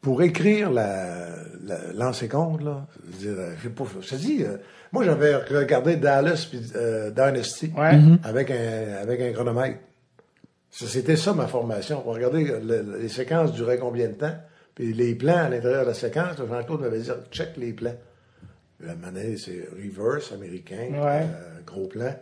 pour 0.00 0.22
écrire 0.22 0.70
la, 0.70 1.30
la, 1.62 1.92
là, 1.92 2.12
je 2.12 3.28
veux 3.28 3.56
dire, 3.56 3.72
pas, 3.74 3.84
je 4.00 4.08
te 4.08 4.14
dis, 4.14 4.44
euh, 4.44 4.56
moi 4.92 5.04
j'avais 5.04 5.34
regardé 5.36 5.96
Dallas 5.96 6.46
puis 6.50 6.60
euh, 6.76 7.10
Dynasty 7.10 7.72
Ouais. 7.76 7.98
avec 8.24 8.50
un 8.50 9.02
avec 9.02 9.20
un 9.20 9.32
chronomètre. 9.32 9.78
Ça, 10.70 10.86
C'était 10.86 11.16
ça 11.16 11.32
ma 11.32 11.46
formation. 11.46 12.00
Pour 12.02 12.14
regarder 12.14 12.44
le- 12.44 12.98
les 13.00 13.08
séquences 13.08 13.52
duraient 13.52 13.78
combien 13.78 14.08
de 14.08 14.12
temps, 14.12 14.34
puis 14.74 14.92
les 14.92 15.14
plans 15.14 15.36
à 15.36 15.48
l'intérieur 15.48 15.82
de 15.82 15.88
la 15.88 15.94
séquence, 15.94 16.36
Jean-Claude 16.36 16.80
m'avait 16.82 16.98
dit 17.00 17.10
check 17.30 17.50
les 17.56 17.72
plans. 17.72 17.94
La 18.84 18.94
manette, 18.94 19.38
c'est 19.38 19.66
reverse 19.72 20.30
américain, 20.32 20.88
Ouais. 20.92 21.22
euh, 21.22 21.60
gros 21.66 21.86
plan. 21.86 22.14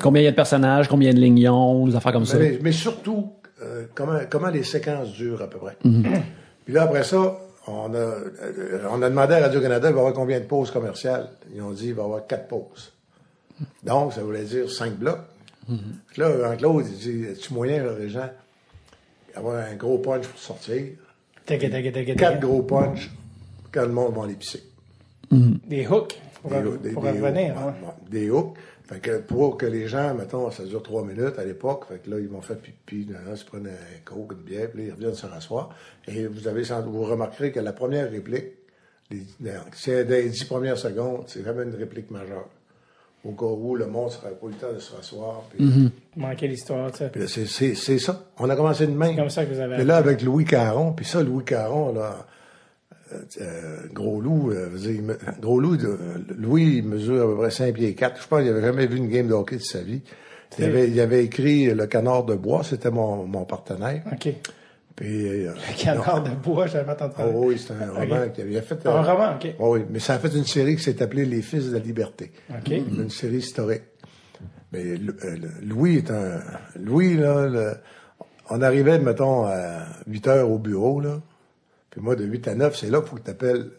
Combien 0.00 0.22
il 0.22 0.24
y 0.24 0.28
a 0.28 0.32
de 0.32 0.36
personnages, 0.36 0.88
combien 0.88 1.10
il 1.10 1.14
y 1.14 1.16
a 1.16 1.20
de 1.20 1.24
lignons, 1.24 1.86
des 1.86 1.94
affaires 1.96 2.12
comme 2.12 2.26
ça. 2.26 2.36
Mais, 2.36 2.58
mais 2.60 2.72
surtout, 2.72 3.32
euh, 3.62 3.84
comment, 3.94 4.18
comment 4.28 4.48
les 4.50 4.64
séquences 4.64 5.12
durent 5.12 5.40
à 5.40 5.48
peu 5.48 5.58
près. 5.58 5.76
Mhm. 5.84 6.04
Puis 6.64 6.74
là, 6.74 6.82
après 6.82 7.04
ça, 7.04 7.38
on 7.66 7.94
a, 7.94 7.96
euh, 7.96 8.86
on 8.90 9.00
a 9.02 9.08
demandé 9.08 9.34
à 9.34 9.40
Radio-Canada, 9.40 9.88
il 9.88 9.92
va 9.94 9.98
y 9.98 10.00
avoir 10.00 10.14
combien 10.14 10.40
de 10.40 10.44
pauses 10.44 10.70
commerciales? 10.70 11.28
Ils 11.54 11.62
ont 11.62 11.70
dit, 11.72 11.88
il 11.88 11.94
va 11.94 12.02
y 12.02 12.04
avoir 12.04 12.26
quatre 12.26 12.48
pauses. 12.48 12.92
Donc, 13.82 14.12
ça 14.12 14.22
voulait 14.22 14.44
dire 14.44 14.70
cinq 14.70 14.94
blocs. 14.94 15.20
Mhm. 15.68 15.78
Puis 16.08 16.20
là, 16.20 16.30
Jean-Claude, 16.50 16.84
il 16.88 16.96
dit, 16.98 17.24
es-tu 17.24 17.54
moyen, 17.54 17.82
là, 17.84 17.92
les 17.98 18.10
gens, 18.10 18.28
avoir 19.34 19.56
un 19.64 19.74
gros 19.76 19.98
punch 19.98 20.26
pour 20.26 20.38
sortir? 20.38 20.84
Tac, 21.46 21.60
tac, 21.60 21.92
tac, 21.92 22.16
Quatre 22.16 22.40
gros 22.40 22.62
punch 22.62 23.10
quand 23.72 23.82
le 23.82 23.92
monde 23.92 24.14
va 24.14 24.26
les 24.26 24.34
pisser. 24.34 24.62
Des 25.30 25.86
hooks 25.86 26.20
pour, 26.42 26.50
Des, 26.50 26.90
pour 26.90 27.02
des 27.02 27.10
revenir. 27.10 27.54
hooks, 27.56 27.64
ouais, 27.88 28.10
des 28.10 28.30
hooks. 28.30 28.56
Fait 28.86 29.00
que 29.00 29.18
pour 29.18 29.56
que 29.56 29.64
les 29.64 29.88
gens, 29.88 30.12
mettons, 30.14 30.50
ça 30.50 30.62
dure 30.64 30.82
trois 30.82 31.02
minutes 31.04 31.38
à 31.38 31.44
l'époque, 31.44 31.86
fait 31.88 32.00
que 32.04 32.10
là, 32.10 32.18
ils 32.20 32.28
vont 32.28 32.42
faire 32.42 32.58
pipi, 32.58 33.06
là, 33.10 33.18
ils 33.30 33.36
se 33.36 33.44
prennent 33.46 33.66
un 33.66 34.00
coke, 34.04 34.32
une 34.32 34.42
bière, 34.44 34.70
puis 34.70 34.82
là, 34.82 34.88
ils 34.88 34.92
reviennent 34.92 35.14
se 35.14 35.24
rasseoir. 35.26 35.70
Et 36.06 36.26
vous 36.26 36.46
avez 36.48 36.64
sans- 36.64 36.82
vous 36.82 37.02
remarquerez 37.04 37.50
que 37.50 37.60
la 37.60 37.72
première 37.72 38.10
réplique, 38.10 38.44
les, 39.10 39.22
c'est 39.74 40.04
les 40.04 40.28
dix 40.28 40.44
premières 40.44 40.76
secondes, 40.76 41.24
c'est 41.28 41.40
vraiment 41.40 41.62
une 41.62 41.74
réplique 41.74 42.10
majeure. 42.10 42.48
Au 43.24 43.32
cas 43.32 43.46
où 43.46 43.74
le 43.74 43.86
monde 43.86 44.10
sera 44.10 44.28
pas 44.28 44.46
eu 44.46 44.50
le 44.50 44.54
temps 44.56 44.72
de 44.74 44.78
se 44.78 44.94
rasseoir. 44.94 45.44
Puis, 45.48 45.64
Mm-hmm. 45.64 45.90
Manquait 46.16 46.46
l'histoire, 46.46 46.92
tu 46.92 47.04
sais. 47.26 47.74
c'est, 47.74 47.98
ça. 47.98 48.22
On 48.38 48.50
a 48.50 48.54
commencé 48.56 48.86
de 48.86 48.92
même. 48.92 49.16
comme 49.16 49.30
ça 49.30 49.46
que 49.46 49.54
vous 49.54 49.60
avez 49.60 49.76
Puis 49.76 49.84
là, 49.86 49.96
avec 49.96 50.20
Louis 50.20 50.44
Caron, 50.44 50.92
puis 50.92 51.06
ça, 51.06 51.22
Louis 51.22 51.42
Caron, 51.44 51.94
là, 51.94 52.26
euh, 53.12 53.18
euh, 53.40 53.76
Gros 53.92 54.20
Loup, 54.20 54.50
euh, 54.50 54.70
dire, 54.76 55.00
Gros 55.40 55.60
Loup, 55.60 55.76
de- 55.76 55.98
Louis, 56.38 56.76
il 56.78 56.84
mesure 56.84 57.22
à 57.24 57.26
peu 57.26 57.36
près 57.36 57.50
5 57.50 57.74
pieds 57.74 57.94
4. 57.94 58.20
Je 58.22 58.28
pense 58.28 58.40
qu'il 58.42 58.50
n'avait 58.50 58.64
jamais 58.66 58.86
vu 58.86 58.96
une 58.96 59.08
game 59.08 59.28
de 59.28 59.34
hockey 59.34 59.56
de 59.56 59.62
sa 59.62 59.80
vie. 59.80 60.02
Il 60.58 60.64
avait, 60.64 60.88
il 60.88 61.00
avait 61.00 61.24
écrit 61.24 61.66
Le 61.74 61.86
Canard 61.86 62.24
de 62.24 62.34
bois, 62.36 62.62
c'était 62.62 62.90
mon, 62.90 63.26
mon 63.26 63.44
partenaire. 63.44 64.02
OK. 64.12 64.28
Puis, 64.96 65.46
euh, 65.46 65.52
Canard 65.76 66.22
de 66.22 66.30
bois, 66.30 66.66
j'avais 66.68 66.92
entendu 66.92 67.12
oh, 67.14 67.20
parler. 67.22 67.32
oui, 67.34 67.58
c'était 67.58 67.82
un 67.82 67.90
roman 67.92 68.28
qu'il 68.32 68.44
avait 68.44 68.60
fait. 68.60 68.86
Un 68.86 68.90
euh, 68.90 69.02
roman, 69.02 69.34
OK. 69.34 69.54
oh, 69.58 69.74
oui, 69.74 69.84
mais 69.90 69.98
ça 69.98 70.14
a 70.14 70.18
fait 70.20 70.28
une 70.36 70.44
série 70.44 70.76
qui 70.76 70.82
s'est 70.84 71.02
appelée 71.02 71.24
Les 71.24 71.42
Fils 71.42 71.66
de 71.68 71.72
la 71.72 71.80
Liberté. 71.80 72.30
OK. 72.50 72.70
Une 72.70 73.10
série 73.10 73.38
historique. 73.38 73.82
Mais 74.72 74.96
Lou- 74.96 75.14
euh, 75.24 75.36
le- 75.36 75.66
Louis 75.66 75.96
est 75.96 76.10
un. 76.12 76.40
Louis, 76.80 77.16
là, 77.16 77.48
le- 77.48 77.74
on 78.50 78.62
arrivait, 78.62 78.98
mettons, 79.00 79.44
à 79.46 79.86
8 80.06 80.28
heures 80.28 80.50
au 80.50 80.58
bureau, 80.58 81.00
là. 81.00 81.20
Puis 81.94 82.02
moi, 82.02 82.16
de 82.16 82.24
8 82.24 82.48
à 82.48 82.54
9, 82.56 82.76
c'est 82.76 82.90
là 82.90 82.98
qu'il 83.00 83.08
faut 83.08 83.16
que 83.16 83.22
tu 83.22 83.30
appelles 83.30 83.70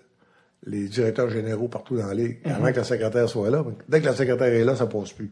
les 0.66 0.88
directeurs 0.88 1.30
généraux 1.30 1.68
partout 1.68 1.96
dans 1.98 2.08
la 2.08 2.14
ligue, 2.16 2.38
avant 2.46 2.72
que 2.72 2.78
la 2.78 2.84
secrétaire 2.84 3.30
soit 3.30 3.50
là. 3.52 3.64
Dès 3.88 4.00
que 4.02 4.06
la 4.06 4.16
secrétaire 4.16 4.48
est 4.48 4.64
là, 4.64 4.76
ça 4.76 4.88
passe 4.88 5.12
plus. 5.12 5.32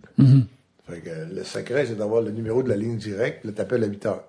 Fait 0.88 1.00
que 1.00 1.10
euh, 1.10 1.26
le 1.34 1.44
secret, 1.44 1.86
c'est 1.88 1.96
d'avoir 1.96 2.22
le 2.22 2.32
numéro 2.32 2.62
de 2.62 2.70
la 2.70 2.76
ligne 2.76 2.98
directe, 2.98 3.44
là, 3.46 3.52
t'appelles 3.54 3.84
à 3.84 3.88
8 3.88 4.06
heures. 4.06 4.24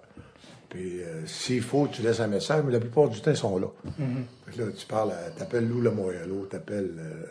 Puis 0.70 1.02
euh, 1.02 1.26
s'il 1.26 1.62
faut, 1.62 1.88
tu 1.88 2.00
laisses 2.02 2.20
un 2.20 2.26
message, 2.28 2.62
mais 2.64 2.72
la 2.72 2.80
plupart 2.80 3.08
du 3.08 3.20
temps, 3.20 3.32
ils 3.32 3.36
sont 3.36 3.58
là. 3.58 3.66
Fait 4.46 4.52
que 4.56 4.62
là, 4.62 4.68
tu 4.76 4.86
parles, 4.86 5.10
à- 5.12 5.30
t'appelles 5.36 5.68
Lou 5.68 5.82
Lamoyello, 5.82 6.46
t'appelles 6.46 6.92
euh, 6.96 7.24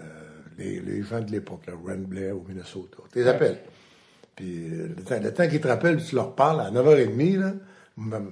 les, 0.57 0.79
les 0.81 1.01
gens 1.01 1.21
de 1.21 1.31
l'époque, 1.31 1.61
Ren 1.85 1.97
Blair 1.97 2.35
au 2.35 2.43
Minnesota. 2.47 2.97
Tu 3.11 3.19
les 3.19 3.27
appelles. 3.27 3.57
Puis 4.35 4.69
euh, 4.73 4.89
le 4.97 5.03
temps, 5.03 5.19
le 5.23 5.33
temps 5.33 5.47
qu'ils 5.47 5.61
te 5.61 5.67
rappellent, 5.67 6.03
tu 6.03 6.15
leur 6.15 6.35
parles 6.35 6.59
à 6.61 6.69
9h30, 6.69 7.39
là, 7.39 7.53
même 7.97 8.31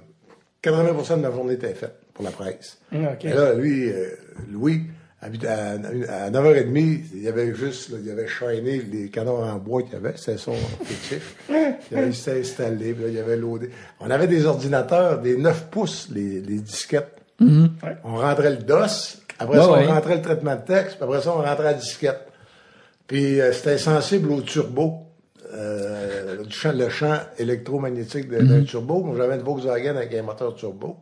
80% 0.62 1.16
de 1.16 1.22
ma 1.22 1.30
journée 1.32 1.54
était 1.54 1.74
faite 1.74 1.98
pour 2.22 2.44
la 2.44 2.50
presse. 2.52 2.78
Mm. 2.90 3.06
Et 3.22 3.28
là, 3.32 3.54
lui, 3.54 3.88
euh, 3.90 4.06
Louis, 4.50 4.82
à, 5.20 5.28
huit- 5.28 5.44
à, 5.46 5.70
à 6.24 6.30
9h30, 6.30 7.00
il 7.14 7.22
y 7.22 7.28
avait 7.28 7.54
juste, 7.54 7.90
là, 7.90 7.98
il 8.04 8.10
avait 8.10 8.26
shiné 8.28 8.82
les 8.90 9.08
canards 9.08 9.54
en 9.54 9.58
bois 9.58 9.82
qu'il 9.82 9.92
y 9.92 9.96
avait, 9.96 10.14
c'était 10.16 10.36
son 10.38 10.54
fétiche. 10.84 11.22
il 11.90 11.96
avait 11.98 12.12
s'était 12.12 12.40
installé, 12.40 12.92
puis 12.92 13.04
là, 13.04 13.08
il 13.10 13.18
avait 13.18 13.36
loadé. 13.36 13.70
On 14.00 14.10
avait 14.10 14.26
des 14.26 14.46
ordinateurs, 14.46 15.20
des 15.20 15.36
9 15.36 15.66
pouces, 15.70 16.08
les, 16.12 16.40
les 16.40 16.58
disquettes. 16.58 17.16
On 17.40 18.16
rentrait 18.16 18.50
le 18.50 18.56
DOS, 18.58 19.18
après 19.38 19.58
Ouais, 19.58 19.64
ça, 19.64 19.72
ouais. 19.72 19.86
on 19.88 19.94
rentrait 19.94 20.16
le 20.16 20.22
traitement 20.22 20.54
de 20.56 20.60
texte, 20.62 20.96
puis 20.96 21.04
après 21.04 21.20
ça, 21.22 21.30
on 21.36 21.42
rentrait 21.42 21.64
la 21.64 21.74
disquette. 21.74 22.20
Puis 23.06 23.40
euh, 23.40 23.52
c'était 23.52 23.78
sensible 23.78 24.30
au 24.30 24.40
turbo, 24.42 25.00
euh, 25.52 26.44
du 26.44 26.52
champ- 26.54 26.72
le 26.72 26.88
champ 26.88 27.18
électromagnétique 27.38 28.28
d'un 28.30 28.62
turbo. 28.62 29.02
Moi, 29.02 29.16
j'avais 29.18 29.34
une 29.34 29.42
Volkswagen 29.42 29.96
avec 29.96 30.14
un 30.14 30.22
moteur 30.22 30.54
turbo. 30.54 30.96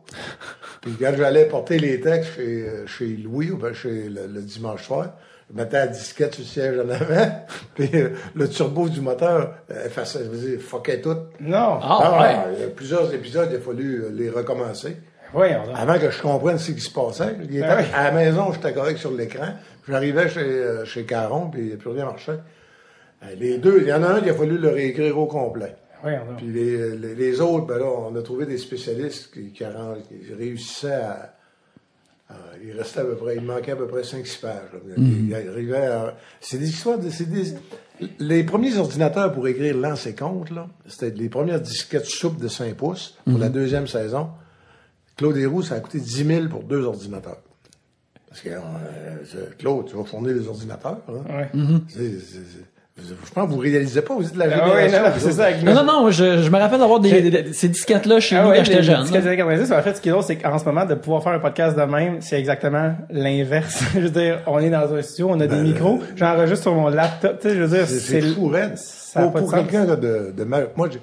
Puis 0.81 0.93
quand 0.99 1.13
j'allais 1.15 1.45
porter 1.45 1.77
les 1.79 1.99
textes 2.01 2.35
chez, 2.35 2.65
euh, 2.67 2.87
chez 2.87 3.05
Louis, 3.17 3.51
ou 3.51 3.57
bien 3.57 3.73
chez 3.73 4.09
le, 4.09 4.27
le 4.27 4.41
dimanche 4.41 4.83
soir, 4.83 5.13
je 5.51 5.55
mettais 5.61 5.77
la 5.77 5.87
disquette 5.87 6.33
sur 6.35 6.43
le 6.43 6.47
siège 6.47 6.79
en 6.79 6.89
avant, 6.89 7.45
puis 7.75 7.89
euh, 7.93 8.09
le 8.35 8.49
turbo 8.49 8.89
du 8.89 8.99
moteur 9.01 9.53
euh, 9.69 9.85
effaçait, 9.85 10.19
je 10.25 10.29
veux 10.29 10.49
dire, 10.49 10.59
fuckait 10.61 11.01
tout. 11.01 11.15
Non. 11.39 11.79
Ah, 11.81 12.19
ouais. 12.21 12.53
il 12.57 12.61
y 12.61 12.63
a 12.65 12.67
plusieurs 12.69 13.13
épisodes, 13.13 13.49
il 13.51 13.57
a 13.57 13.59
fallu 13.59 14.05
les 14.13 14.29
recommencer. 14.29 14.97
Voyons 15.33 15.63
donc. 15.65 15.75
Avant 15.77 15.97
que 15.99 16.09
je 16.11 16.21
comprenne 16.21 16.57
ce 16.57 16.71
qui 16.71 16.81
se 16.81 16.91
passait. 16.91 17.35
Il 17.43 17.55
était- 17.57 17.65
Ben 17.67 17.77
oui. 17.79 17.85
À 17.95 18.05
la 18.05 18.11
maison, 18.11 18.51
j'étais 18.51 18.73
correct 18.73 18.97
sur 18.97 19.11
l'écran. 19.11 19.47
J'arrivais 19.87 20.27
chez, 20.29 20.39
euh, 20.41 20.83
chez 20.85 21.05
Caron, 21.05 21.49
puis 21.49 21.75
plus 21.77 21.91
rien 21.91 22.05
marchait. 22.05 22.39
Les 23.37 23.57
deux, 23.59 23.77
il 23.81 23.87
y 23.87 23.93
en 23.93 24.01
a 24.03 24.07
un 24.15 24.21
qui 24.21 24.29
a 24.31 24.33
fallu 24.33 24.57
le 24.57 24.69
réécrire 24.69 25.17
au 25.17 25.27
complet. 25.27 25.75
Ouais, 26.03 26.19
on 26.27 26.31
a- 26.33 26.37
Puis 26.37 26.47
les, 26.47 26.95
les, 26.97 27.15
les 27.15 27.41
autres, 27.41 27.65
ben 27.67 27.77
là, 27.77 27.85
on 27.85 28.15
a 28.15 28.21
trouvé 28.21 28.45
des 28.45 28.57
spécialistes 28.57 29.31
qui, 29.33 29.51
qui, 29.51 29.63
arran- 29.63 29.95
qui 30.07 30.33
réussissaient 30.33 30.91
à, 30.93 31.35
à- 32.29 32.33
Il 32.63 32.71
restait 32.77 33.01
à 33.01 33.05
peu 33.05 33.15
près, 33.15 33.35
il 33.35 33.41
manquait 33.41 33.71
à 33.71 33.75
peu 33.75 33.87
près 33.87 34.01
5-6 34.01 34.39
pages. 34.41 34.69
à- 35.75 36.15
C'est 36.39 36.57
des 36.57 36.69
histoires 36.69 36.97
de. 36.99 37.09
c'est 37.09 37.29
des- 37.29 37.53
les 38.19 38.43
premiers 38.43 38.77
ordinateurs 38.77 39.31
pour 39.31 39.47
écrire 39.47 39.77
lance 39.77 40.07
et 40.07 40.15
compte, 40.15 40.49
là, 40.49 40.67
c'était 40.87 41.11
les 41.11 41.29
premières 41.29 41.61
disquettes 41.61 42.05
souples 42.07 42.41
de 42.41 42.47
5 42.47 42.75
pouces 42.75 43.17
pour 43.25 43.37
la 43.37 43.49
deuxième 43.49 43.85
saison. 43.87 44.29
Claude 45.17 45.37
Héroux, 45.37 45.61
ça 45.61 45.75
a 45.75 45.79
coûté 45.81 45.99
10 45.99 46.25
000 46.25 46.47
pour 46.47 46.63
deux 46.63 46.83
ordinateurs. 46.83 47.41
Parce 48.27 48.41
que 48.41 48.49
euh, 48.49 49.45
Claude, 49.59 49.87
tu 49.87 49.95
vas 49.97 50.03
fournir 50.05 50.33
les 50.33 50.47
ordinateurs. 50.47 51.01
Hein? 51.09 51.23
Ouais. 51.29 51.49
C'est- 51.89 52.17
je 52.97 53.31
pense 53.33 53.47
que 53.47 53.53
vous 53.53 53.59
réalisez 53.59 54.01
pas, 54.01 54.13
vous 54.15 54.27
êtes 54.27 54.33
de 54.33 54.39
la 54.39 54.45
Ah 54.51 54.69
ouais, 54.73 54.89
génération. 54.89 54.97
non, 54.99 55.03
non, 55.07 55.13
vous 55.13 55.19
c'est 55.19 55.25
autres. 55.27 55.35
ça. 55.37 55.45
avec 55.45 55.63
Non, 55.63 55.71
nous. 55.71 55.77
non, 55.77 56.01
non, 56.03 56.11
je, 56.11 56.41
je 56.43 56.49
me 56.49 56.57
rappelle 56.57 56.79
d'avoir 56.79 56.99
des, 56.99 57.21
des- 57.21 57.29
des- 57.43 57.53
ces 57.53 57.69
disquettes-là 57.69 58.19
chez 58.19 58.35
Ah 58.35 58.43
nous 58.43 58.49
ouais, 58.49 58.57
quand 58.57 58.63
j'étais 58.65 58.77
les 58.77 58.83
jeune. 58.83 59.01
disquettes 59.01 59.15
là. 59.15 59.21
des 59.21 59.27
années 59.27 59.37
90, 59.37 59.71
en 59.71 59.81
fait, 59.81 59.95
ce 59.95 60.01
qui 60.01 60.09
est 60.09 60.11
drôle, 60.11 60.23
c'est 60.23 60.35
qu'en 60.35 60.57
ce 60.59 60.65
moment, 60.65 60.85
de 60.85 60.95
pouvoir 60.95 61.23
faire 61.23 61.31
un 61.33 61.39
podcast 61.39 61.77
de 61.77 61.83
même, 61.83 62.21
c'est 62.21 62.37
exactement 62.37 62.93
l'inverse. 63.09 63.81
je 63.93 63.99
veux 63.99 64.09
dire, 64.09 64.39
on 64.45 64.59
est 64.59 64.69
dans 64.69 64.93
un 64.93 65.01
studio, 65.01 65.29
on 65.31 65.39
a 65.39 65.47
des 65.47 65.55
micros, 65.61 65.99
j'enregistre 66.15 66.63
sur 66.63 66.73
mon 66.75 66.89
laptop, 66.89 67.39
tu 67.39 67.49
sais, 67.49 67.55
je 67.55 67.61
veux 67.63 67.77
dire, 67.77 67.87
C'est 67.87 67.99
c'est 67.99 68.21
fou, 68.21 68.47
raide. 68.47 68.77
ça 68.77 69.21
a 69.23 69.27
Pour, 69.29 69.51
quelqu'un 69.51 69.85
de, 69.85 70.31
de 70.35 70.43
ma- 70.43 70.61
Moi, 70.75 70.89
j'ai, 70.91 70.99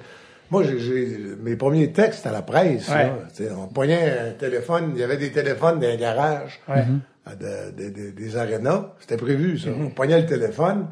moi 0.51 0.63
j'ai, 0.63 1.17
mes 1.43 1.55
premiers 1.55 1.91
textes 1.91 2.25
à 2.27 2.31
la 2.31 2.43
presse. 2.43 2.87
Ouais. 2.89 3.05
là. 3.45 3.45
On 3.57 3.67
poignait 3.67 4.13
un 4.29 4.31
téléphone, 4.37 4.91
il 4.95 5.01
y 5.01 5.03
avait 5.03 5.17
des 5.17 5.31
téléphones 5.31 5.79
dans 5.79 5.87
les 5.87 5.97
garages, 5.97 6.59
Ouais. 6.69 6.83
à 7.25 7.35
de- 7.35 7.71
de- 7.75 7.89
de- 7.89 8.11
des 8.11 8.37
arénas. 8.37 8.93
C'était 8.99 9.17
prévu, 9.17 9.57
ça. 9.57 9.69
Mm-hmm. 9.69 9.85
On 9.87 9.89
poignait 9.89 10.19
le 10.21 10.25
téléphone, 10.27 10.85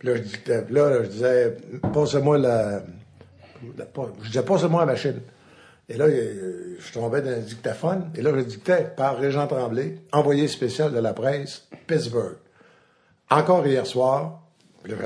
puis 0.00 0.08
là, 0.08 0.16
je, 0.16 0.22
dictais- 0.22 0.62
puis 0.62 0.74
là, 0.74 1.02
je 1.04 1.08
disais, 1.08 1.56
passe-moi 1.92 2.38
la... 2.38 2.82
Je 3.62 4.26
disais, 4.28 4.42
passe-moi 4.42 4.80
la 4.80 4.86
machine. 4.86 5.20
Et 5.88 5.96
là, 5.96 6.06
je 6.08 6.92
tombais 6.92 7.20
dans 7.20 7.30
un 7.30 7.38
dictaphone, 7.38 8.10
et 8.16 8.22
là, 8.22 8.32
je 8.34 8.40
dictais 8.42 8.92
par 8.96 9.18
Régent 9.18 9.46
Tremblay, 9.46 9.98
envoyé 10.12 10.48
spécial 10.48 10.92
de 10.92 10.98
la 10.98 11.12
presse, 11.12 11.68
Pittsburgh. 11.86 12.36
Encore 13.28 13.66
hier 13.66 13.86
soir, 13.86 14.40
puis 14.82 14.92
là, 14.92 14.98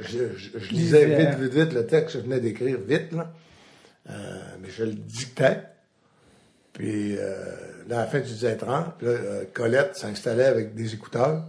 je, 0.00 0.04
je- 0.36 0.58
je 0.58 0.70
lisais 0.72 1.06
vite, 1.06 1.38
vite, 1.40 1.52
vite 1.54 1.72
le 1.72 1.86
texte 1.86 2.14
que 2.16 2.20
je 2.20 2.24
venais 2.24 2.40
d'écrire, 2.40 2.78
vite, 2.86 3.12
là. 3.12 3.32
Euh, 4.10 4.12
mais 4.60 4.68
je 4.70 4.84
le 4.84 4.92
dictais. 4.92 5.62
Puis, 6.74 7.16
euh, 7.16 7.34
là, 7.88 7.96
à 7.96 8.00
la 8.02 8.06
fin 8.06 8.20
du 8.20 8.30
10h30, 8.30 8.84
puis 8.98 9.06
là, 9.06 9.12
euh, 9.14 9.44
Colette 9.52 9.96
s'installait 9.96 10.44
avec 10.44 10.74
des 10.74 10.92
écouteurs. 10.94 11.44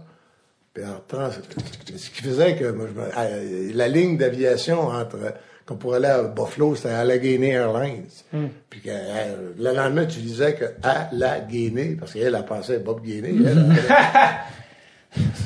Ce 1.96 2.10
qui 2.10 2.22
faisait 2.22 2.54
que 2.56 2.70
moi, 2.72 2.86
je 2.94 3.00
me- 3.00 3.08
euh, 3.16 3.70
la 3.74 3.88
ligne 3.88 4.16
d'aviation 4.16 4.80
entre 4.88 5.18
qu'on 5.66 5.76
pourrait 5.76 5.96
aller 5.98 6.06
à 6.06 6.22
Buffalo, 6.22 6.74
c'était 6.76 6.88
Allegheny 6.90 7.48
Airlines. 7.50 8.04
Puis 8.70 8.80
que, 8.80 8.88
euh, 8.90 9.52
le 9.58 9.74
lendemain, 9.74 10.06
tu 10.06 10.20
disais 10.20 10.54
que 10.54 10.64
Allegheny, 10.82 11.96
parce 11.96 12.12
qu'elle 12.14 12.34
a 12.34 12.42
pensé 12.42 12.76
à 12.76 12.78
Bob 12.78 13.02
Gainey. 13.04 13.34
elle, 13.46 13.46
elle- 13.48 13.66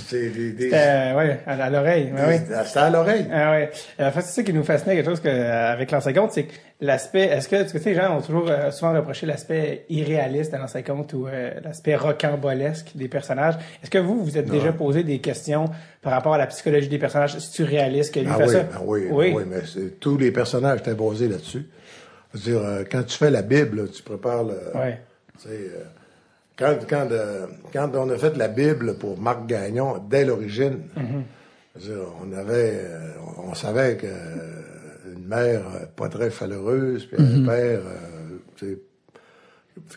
c'est 0.09 0.29
des, 0.31 0.53
des- 0.53 0.70
Euh, 0.72 1.14
ouais, 1.16 1.38
à, 1.46 1.53
à 1.64 1.70
l'oreille. 1.70 2.12
ouais, 2.12 2.27
ouais. 2.27 2.42
C'était 2.64 2.79
à 2.79 2.90
l'oreille. 2.90 3.27
Ah 3.33 3.53
ouais. 3.53 3.70
Euh, 4.01 4.09
En 4.09 4.11
fait, 4.11 4.20
c'est 4.22 4.33
ça 4.33 4.42
qui 4.42 4.53
nous 4.53 4.64
fascinait 4.64 4.96
quelque 4.96 5.09
chose 5.09 5.20
que, 5.20 5.29
euh, 5.29 5.72
avec 5.72 5.90
l'ancien 5.90 6.12
compte, 6.12 6.33
c'est 6.33 6.44
que 6.44 6.53
l'aspect, 6.81 7.22
est-ce 7.27 7.48
que, 7.48 7.62
tu 7.62 7.79
sais, 7.79 7.90
les 7.90 7.94
gens 7.94 8.16
ont 8.18 8.20
toujours 8.20 8.48
euh, 8.51 8.70
souvent 8.72 8.92
reproché 8.92 9.25
l'aspect 9.27 9.85
irréaliste 9.88 10.53
de 10.53 10.59
l'ancien 10.59 10.83
compte 10.83 11.12
ou 11.12 11.27
euh, 11.29 11.53
l'aspect 11.64 11.94
rocambolesque 11.96 12.90
des 12.96 13.09
personnages. 13.09 13.55
Est-ce 13.83 13.90
que 13.90 13.98
vous, 13.98 14.22
vous 14.25 14.37
êtes 14.37 14.51
déjà 14.51 14.72
posé 14.72 15.05
des 15.05 15.20
questions 15.20 15.66
par 16.03 16.12
rapport 16.12 16.35
à 16.35 16.38
la 16.38 16.46
psychologie 16.48 16.88
des 16.88 16.98
personnages? 16.98 17.38
C'est-tu 17.38 17.62
réaliste 17.62 18.12
que 18.14 18.20
lui 18.20 18.29
Ah 18.31 18.37
fait 18.38 18.46
oui, 18.46 18.53
ça? 18.53 18.62
ben 18.64 18.81
oui, 18.85 19.07
oui. 19.11 19.33
oui, 19.37 19.42
mais 19.48 19.61
tous 20.01 20.18
les 20.18 20.33
personnages 20.33 20.81
étaient 20.81 20.94
basés 20.94 21.29
là-dessus. 21.29 21.66
Je 22.35 22.38
veux 22.38 22.53
dire, 22.59 22.85
quand 22.90 23.03
tu 23.05 23.16
fais 23.16 23.31
la 23.31 23.42
Bible, 23.42 23.90
tu 23.90 24.03
prépares 24.03 24.42
le. 24.44 24.55
Ouais. 24.75 24.98
Quand, 26.59 26.79
quand, 26.88 27.09
euh, 27.11 27.47
quand 27.73 27.91
on 27.95 28.11
a 28.11 28.19
fait 28.19 28.37
la 28.37 28.49
Bible 28.49 28.97
pour 28.99 29.19
Marc 29.19 29.47
Gagnon, 29.47 29.99
dès 30.09 30.25
l'origine, 30.25 30.83
dire, 31.77 31.97
on 32.23 32.33
avait, 32.33 32.81
euh, 32.85 33.12
on 33.38 33.55
savait 33.55 33.97
que 33.97 34.07
euh, 34.07 35.15
une 35.17 35.27
mère 35.27 35.62
pas 35.97 36.09
très 36.09 36.31
chaleureuse, 36.31 37.07
puis 37.07 37.17
un 37.19 37.45
père 37.47 37.81
tu 38.57 38.67
sais, 38.67 38.79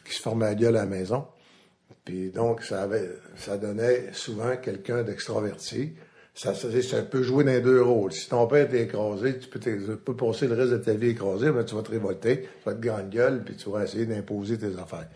qui 0.05 0.13
se 0.13 0.21
formait 0.21 0.45
la 0.45 0.55
gueule 0.55 0.77
à 0.77 0.81
la 0.81 0.85
maison. 0.85 1.25
Puis 2.05 2.29
donc, 2.29 2.63
ça 2.63 2.83
avait, 2.83 3.09
ça 3.35 3.57
donnait 3.57 4.13
souvent 4.13 4.55
quelqu'un 4.57 5.03
d'extraverti. 5.03 5.93
Ça, 6.33 6.53
ça, 6.53 6.67
ça 6.81 7.01
peut 7.01 7.23
jouer 7.23 7.43
dans 7.45 7.51
les 7.51 7.61
deux 7.61 7.81
rôles. 7.81 8.11
Si 8.11 8.29
ton 8.29 8.45
père 8.45 8.67
t'est 8.69 8.83
écrasé, 8.83 9.37
tu 9.37 9.47
peux, 9.47 9.59
tu 9.59 9.79
peux 10.03 10.15
passer 10.15 10.47
le 10.47 10.55
reste 10.55 10.71
de 10.71 10.77
ta 10.77 10.93
vie 10.93 11.09
écrasé, 11.09 11.51
mais 11.51 11.63
tu 11.65 11.75
vas 11.75 11.81
te 11.81 11.91
révolter, 11.91 12.41
tu 12.41 12.65
vas 12.65 12.73
te 12.73 12.85
grande 12.85 13.09
gueule, 13.09 13.41
puis 13.43 13.55
tu 13.55 13.69
vas 13.69 13.83
essayer 13.83 14.05
d'imposer 14.05 14.57
tes 14.57 14.77
affaires. 14.77 15.07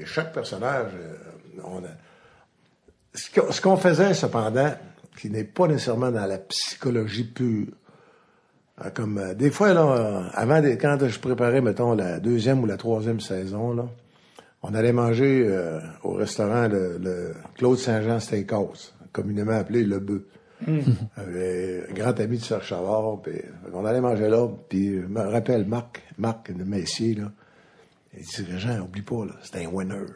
Et 0.00 0.06
chaque 0.06 0.32
personnage, 0.32 0.92
euh, 0.94 1.60
on 1.64 1.78
a... 1.84 1.88
Ce 3.14 3.60
qu'on 3.60 3.76
faisait, 3.76 4.14
cependant, 4.14 4.72
qui 5.18 5.30
n'est 5.30 5.44
pas 5.44 5.66
nécessairement 5.66 6.12
dans 6.12 6.26
la 6.26 6.38
psychologie 6.38 7.24
pure, 7.24 7.66
euh, 8.84 8.90
comme 8.90 9.18
euh, 9.18 9.34
des 9.34 9.50
fois, 9.50 9.74
là, 9.74 10.30
avant, 10.34 10.60
des, 10.60 10.78
quand 10.78 10.98
je 11.04 11.18
préparais, 11.18 11.60
mettons, 11.60 11.94
la 11.94 12.20
deuxième 12.20 12.62
ou 12.62 12.66
la 12.66 12.76
troisième 12.76 13.18
saison, 13.20 13.74
là, 13.74 13.86
on 14.62 14.74
allait 14.74 14.92
manger 14.92 15.46
euh, 15.48 15.80
au 16.02 16.12
restaurant 16.12 16.68
le, 16.68 16.98
le 16.98 17.34
Claude 17.56 17.78
Saint-Jean 17.78 18.20
Steakhouse, 18.20 18.94
communément 19.12 19.52
appelé 19.52 19.84
Le 19.84 19.98
Bœuf. 19.98 20.22
Un 20.66 21.94
grand 21.94 22.18
ami 22.18 22.38
de 22.38 22.42
Serge 22.42 22.66
Chavard, 22.66 23.20
puis 23.22 23.40
on 23.72 23.84
allait 23.84 24.00
manger 24.00 24.28
là, 24.28 24.48
puis 24.68 25.00
je 25.00 25.06
me 25.06 25.20
rappelle 25.20 25.64
Marc, 25.64 26.02
Marc 26.18 26.48
le 26.48 26.64
Messier, 26.64 27.14
là, 27.14 27.30
il 28.16 28.24
dit, 28.24 28.42
Régent, 28.50 28.80
oublie 28.80 29.02
pas, 29.02 29.24
là, 29.26 29.32
c'était 29.42 29.64
un 29.64 29.68
winner. 29.68 30.06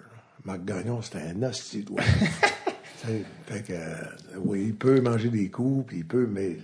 Marc 0.44 0.64
Gagnon, 0.64 1.02
c'était 1.02 1.18
un 1.20 1.42
sais, 3.06 3.22
fait 3.46 3.62
que, 3.62 3.72
euh, 3.72 4.38
oui, 4.38 4.64
il 4.68 4.74
peut 4.74 5.00
manger 5.00 5.28
des 5.28 5.48
coups, 5.50 5.86
puis 5.88 5.98
il 5.98 6.06
peut, 6.06 6.26
mais 6.30 6.56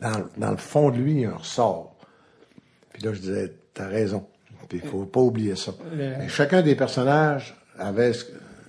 dans, 0.00 0.24
dans 0.36 0.50
le 0.50 0.56
fond 0.56 0.90
de 0.90 0.96
lui, 0.98 1.12
il 1.12 1.20
y 1.20 1.24
a 1.26 1.30
un 1.30 1.36
ressort. 1.36 1.96
Puis 2.92 3.02
là, 3.02 3.12
je 3.12 3.20
disais, 3.20 3.52
t'as 3.74 3.86
raison. 3.88 4.26
Puis 4.68 4.80
il 4.82 4.88
faut 4.88 5.04
pas 5.04 5.20
oublier 5.20 5.54
ça. 5.56 5.72
Le- 5.92 6.28
chacun 6.28 6.62
des 6.62 6.74
personnages 6.74 7.54
avait 7.78 8.12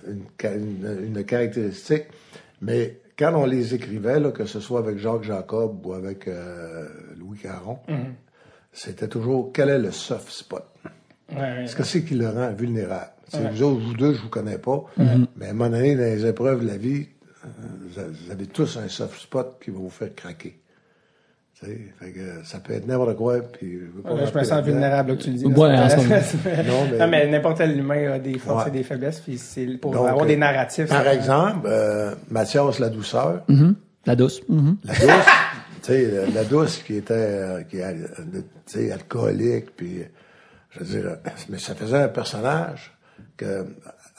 une, 0.06 0.24
une- 0.42 1.04
une 1.16 1.24
caractéristique, 1.24 2.04
mais 2.60 3.00
quand 3.18 3.32
on 3.34 3.46
les 3.46 3.74
écrivait, 3.74 4.18
là, 4.20 4.30
que 4.32 4.44
ce 4.44 4.60
soit 4.60 4.80
avec 4.80 4.98
Jacques 4.98 5.22
Jacob 5.22 5.84
ou 5.86 5.92
avec 5.94 6.26
euh, 6.28 6.88
Louis 7.16 7.38
Caron, 7.38 7.78
c'était 8.72 9.08
toujours 9.08 9.50
quel 9.52 9.68
est 9.68 9.78
le 9.78 9.92
soft 9.92 10.30
spot? 10.30 10.64
Ouais. 11.32 11.62
Qu'est-ce 11.62 11.76
que 11.76 11.84
c'est 11.84 12.02
qui 12.04 12.14
le 12.14 12.28
rend 12.28 12.52
vulnérable? 12.52 13.10
Vous 13.32 13.62
autres, 13.62 13.80
vous 13.80 13.94
deux, 13.94 14.14
je 14.14 14.20
vous 14.22 14.28
connais 14.28 14.58
pas, 14.58 14.84
mais 15.36 15.46
à 15.46 15.50
un 15.50 15.52
moment 15.54 15.70
donné, 15.70 15.94
dans 15.96 16.02
les 16.02 16.26
épreuves 16.26 16.62
de 16.62 16.66
la 16.68 16.76
vie, 16.76 17.06
euh, 17.44 17.48
vous 18.24 18.30
avez- 18.30 18.46
tous 18.46 18.76
un 18.76 18.88
soft 18.88 19.20
spot 19.20 19.56
qui 19.62 19.70
va 19.70 19.78
vous 19.78 19.90
faire 19.90 20.14
craquer. 20.14 20.58
Fait 21.62 22.10
que 22.10 22.44
ça 22.44 22.58
peut 22.58 22.74
être 22.74 22.86
n'importe 22.86 23.16
quoi, 23.16 23.40
puis 23.40 23.72
je 23.80 23.86
veux 23.96 24.02
pas 24.02 24.14
Là, 24.14 24.26
je 24.30 24.38
me 24.38 24.44
sens 24.44 24.62
vulnérable, 24.62 25.12
là, 25.12 25.16
que 25.16 25.22
tu 25.22 25.30
le 25.30 25.36
dis. 25.36 25.46
Ouais, 25.46 25.68
là, 25.72 25.86
en 25.86 25.88
c'est- 25.88 25.96
ce 25.96 26.36
moment. 26.36 26.56
Non, 26.66 26.90
mais- 26.90 26.98
Non, 26.98 27.08
mais 27.08 27.30
n'importe 27.30 27.56
quel 27.58 27.78
humain 27.78 28.12
a 28.12 28.18
des 28.18 28.38
forces 28.38 28.64
Ouais. 28.64 28.68
et 28.70 28.72
des 28.72 28.82
faiblesses, 28.82 29.20
puis 29.20 29.38
c'est 29.38 29.66
pour 29.78 29.92
Donc, 29.92 30.06
avoir 30.06 30.24
euh, 30.24 30.28
des 30.28 30.36
narratifs. 30.36 30.88
Par 30.88 31.04
ça- 31.04 31.14
exemple, 31.14 31.66
euh, 31.66 32.14
Mathias 32.28 32.78
la 32.80 32.90
douceur, 32.90 33.44
Mhm. 33.48 33.76
La 34.04 34.14
douce. 34.14 34.42
Mhm. 34.50 34.76
la 34.84 34.92
douce, 34.92 35.00
tu 35.82 35.92
sais, 35.92 36.26
la- 36.34 36.44
douce 36.44 36.82
qui 36.86 36.96
était, 36.96 37.14
euh, 37.14 37.62
qui 37.62 37.78
est, 37.78 37.82
euh, 37.84 37.94
tu 38.34 38.42
sais, 38.66 38.92
alcoolique, 38.92 39.74
puis, 39.74 40.02
je 40.74 40.80
veux 40.80 41.00
dire, 41.00 41.16
mais 41.48 41.58
ça 41.58 41.74
faisait 41.74 41.98
un 42.02 42.08
personnage 42.08 42.92
que, 43.36 43.66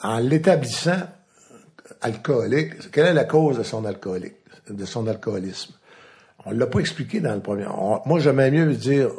en 0.02 0.18
l'établissant 0.18 1.00
alcoolique, 2.00 2.90
quelle 2.90 3.06
est 3.06 3.14
la 3.14 3.24
cause 3.24 3.58
de 3.58 3.62
son 3.62 3.84
alcoolique, 3.84 4.34
de 4.68 4.84
son 4.84 5.06
alcoolisme? 5.06 5.74
On 6.44 6.50
l'a 6.52 6.66
pas 6.66 6.78
expliqué 6.80 7.20
dans 7.20 7.34
le 7.34 7.40
premier. 7.40 7.66
On- 7.66 8.00
moi, 8.06 8.18
j'aimais 8.20 8.50
mieux 8.50 8.72
dire, 8.74 9.10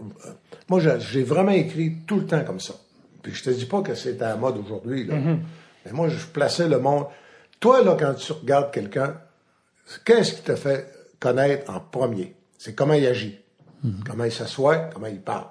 moi, 0.69 0.79
j'ai- 0.99 1.23
vraiment 1.23 1.51
écrit 1.51 1.97
tout 2.07 2.17
le 2.19 2.25
temps 2.25 2.43
comme 2.43 2.59
ça. 2.59 2.73
Puis 3.21 3.33
je 3.33 3.43
te 3.43 3.49
dis 3.49 3.65
pas 3.65 3.81
que 3.81 3.95
c'est 3.95 4.21
à 4.21 4.29
la 4.29 4.35
mode 4.37 4.57
aujourd'hui, 4.57 5.05
là. 5.05 5.15
Mais 5.85 5.91
moi, 5.91 6.07
je 6.09 6.25
plaçais 6.25 6.67
le 6.67 6.79
monde. 6.79 7.05
Toi, 7.59 7.83
là, 7.83 7.95
quand 7.99 8.13
tu 8.13 8.31
regardes 8.31 8.71
quelqu'un, 8.71 9.15
qu'est-ce 10.05 10.33
qui 10.33 10.41
te 10.41 10.55
fait 10.55 10.87
connaître 11.19 11.69
en 11.71 11.79
premier? 11.79 12.35
C'est 12.57 12.73
comment 12.73 12.93
il 12.93 13.05
agit, 13.05 13.39
comment 14.07 14.23
il 14.23 14.31
s'assoit, 14.31 14.89
comment 14.93 15.07
il 15.07 15.21
parle. 15.21 15.47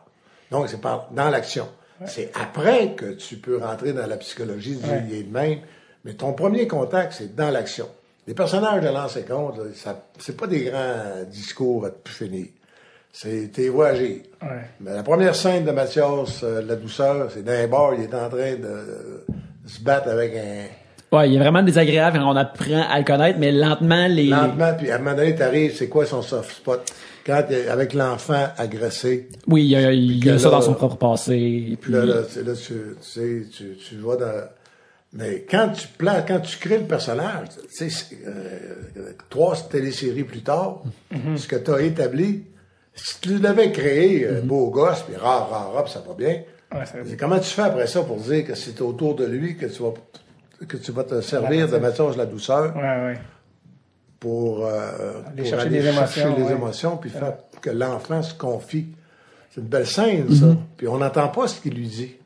Donc, 0.51 0.69
c'est 0.69 0.81
par, 0.81 1.09
dans 1.13 1.31
l'action. 1.31 1.69
C'est 2.07 2.31
après 2.41 2.93
que 2.95 3.13
tu 3.13 3.37
peux 3.37 3.57
rentrer 3.59 3.93
dans 3.95 4.07
la 4.07 4.17
psychologie, 4.19 4.75
dire 4.77 4.93
Ouais. 4.93 5.23
de 5.23 5.33
même. 5.33 5.59
Mais 6.05 6.13
ton 6.13 6.35
premier 6.35 6.67
contact, 6.69 7.15
c'est 7.19 7.35
dans 7.35 7.51
l'action. 7.51 7.89
Les 8.27 8.35
personnages 8.35 8.83
de 8.83 8.89
l'ancien 8.89 9.23
compte, 9.23 9.59
c'est 10.19 10.37
pas 10.37 10.47
des 10.47 10.65
grands 10.65 11.25
discours 11.31 11.87
à 11.87 11.91
te 11.91 11.99
plus 12.03 12.15
finir. 12.15 12.47
C'est 13.13 13.51
tes 13.51 13.71
voix 13.71 13.89
agir. 13.89 14.19
Ouais. 14.43 14.49
Mais 14.81 14.93
la 14.95 15.03
première 15.03 15.35
scène 15.35 15.65
de 15.65 15.71
Mathias, 15.71 16.43
euh, 16.43 16.61
la 16.67 16.77
douceur, 16.77 17.31
c'est 17.33 17.43
dans 17.43 17.53
un 17.53 17.67
bar, 17.67 17.95
il 17.95 18.03
est 18.03 18.15
en 18.15 18.29
train 18.29 18.57
de, 18.57 18.67
euh, 18.67 19.25
se 19.67 19.81
battre 19.81 20.09
avec 20.11 20.35
un, 20.37 20.65
Ouais, 21.17 21.31
il 21.31 21.37
est 21.37 21.39
vraiment 21.39 21.63
désagréable 21.63 22.19
quand 22.19 22.31
on 22.33 22.37
apprend 22.37 22.83
à 22.91 22.99
le 22.99 23.05
connaître, 23.05 23.39
mais 23.39 23.53
lentement, 23.53 24.07
les... 24.09 24.27
lentement, 24.27 24.75
puis 24.77 24.91
à 24.91 24.97
un 24.97 24.99
moment 24.99 25.15
donné, 25.17 25.35
t'arrives, 25.37 25.75
c'est 25.77 25.89
quoi 25.89 26.05
son 26.05 26.21
soft 26.21 26.51
spot? 26.57 26.93
Quand, 27.27 27.45
avec 27.71 27.93
l'enfant 27.93 28.47
agressé, 28.57 29.29
Oui, 29.49 29.65
il 29.65 29.71
y 29.71 29.77
a, 29.77 29.93
il 29.93 30.25
y 30.25 30.31
a 30.31 30.35
que 30.35 30.39
ça 30.39 30.51
dans 30.51 30.63
son 30.63 30.75
propre 30.75 30.97
passé. 30.97 31.35
Et 31.35 31.77
puis, 31.77 31.91
Puis 31.91 31.93
là, 31.93 32.05
là, 32.05 32.23
tu, 32.23 32.43
là, 32.43 32.53
tu, 32.55 32.73
tu 32.73 32.97
sais, 33.01 33.43
tu, 33.53 33.77
tu 33.77 33.97
vas 33.97 34.17
dans... 34.17 34.45
Mais 35.13 35.45
quand 35.51 35.71
tu 35.71 35.89
plans, 35.89 36.23
quand 36.27 36.41
tu 36.41 36.57
crées 36.59 36.79
le 36.79 36.85
personnage, 36.85 37.49
tu 37.77 37.91
sais, 37.91 38.17
euh, 38.27 39.13
trois 39.29 39.57
téléséries 39.57 40.25
plus 40.25 40.43
tard, 40.43 40.83
ce 41.37 41.47
que 41.49 41.57
tu 41.57 41.71
as 41.73 41.81
établi, 41.81 42.45
si 42.95 43.21
tu 43.21 43.39
l'avais 43.39 43.73
créé, 43.73 44.27
euh, 44.27 44.41
beau 44.43 44.71
gosse, 44.71 45.03
puis 45.03 45.17
rare, 45.17 45.49
rare, 45.51 45.73
rare, 45.73 45.89
ça 45.89 46.03
va 46.07 46.15
bien, 46.15 46.43
Ouais, 46.75 47.17
comment 47.19 47.39
tu 47.39 47.51
fais 47.51 47.63
après 47.63 47.87
ça 47.87 48.03
pour 48.03 48.17
dire 48.17 48.45
que 48.45 48.55
c'est 48.57 48.81
autour 48.81 49.15
de 49.15 49.25
lui 49.25 49.57
que 49.57 49.67
tu 49.67 49.83
vas, 49.83 49.95
que 50.67 50.77
tu 50.77 50.91
vas 50.91 51.05
te 51.05 51.21
servir 51.21 51.69
de 51.69 51.79
Mathias 51.79 52.17
la 52.17 52.27
douceur? 52.27 52.75
Ouais, 52.75 52.83
ouais. 52.83 53.19
Pour, 54.21 54.67
euh, 54.67 55.23
Aller 55.27 55.43
pour 55.43 55.47
chercher 55.47 55.67
aller 55.67 55.83
chercher 55.83 56.21
émotions, 56.21 56.37
les 56.37 56.43
ouais. 56.43 56.53
émotions, 56.53 56.97
puis 56.97 57.11
faire 57.11 57.37
que 57.61 57.71
l'enfant 57.71 58.23
se 58.23 58.35
confie. 58.35 58.89
C'est 59.51 59.61
une 59.61 59.69
belle 59.69 59.87
scène, 59.87 60.35
ça. 60.35 60.57
Puis 60.77 60.89
on 60.89 60.99
n'entend 60.99 61.29
pas 61.29 61.49
ce 61.49 61.61
qu'il 61.61 61.75
lui 61.75 61.89
dit. 61.89 62.17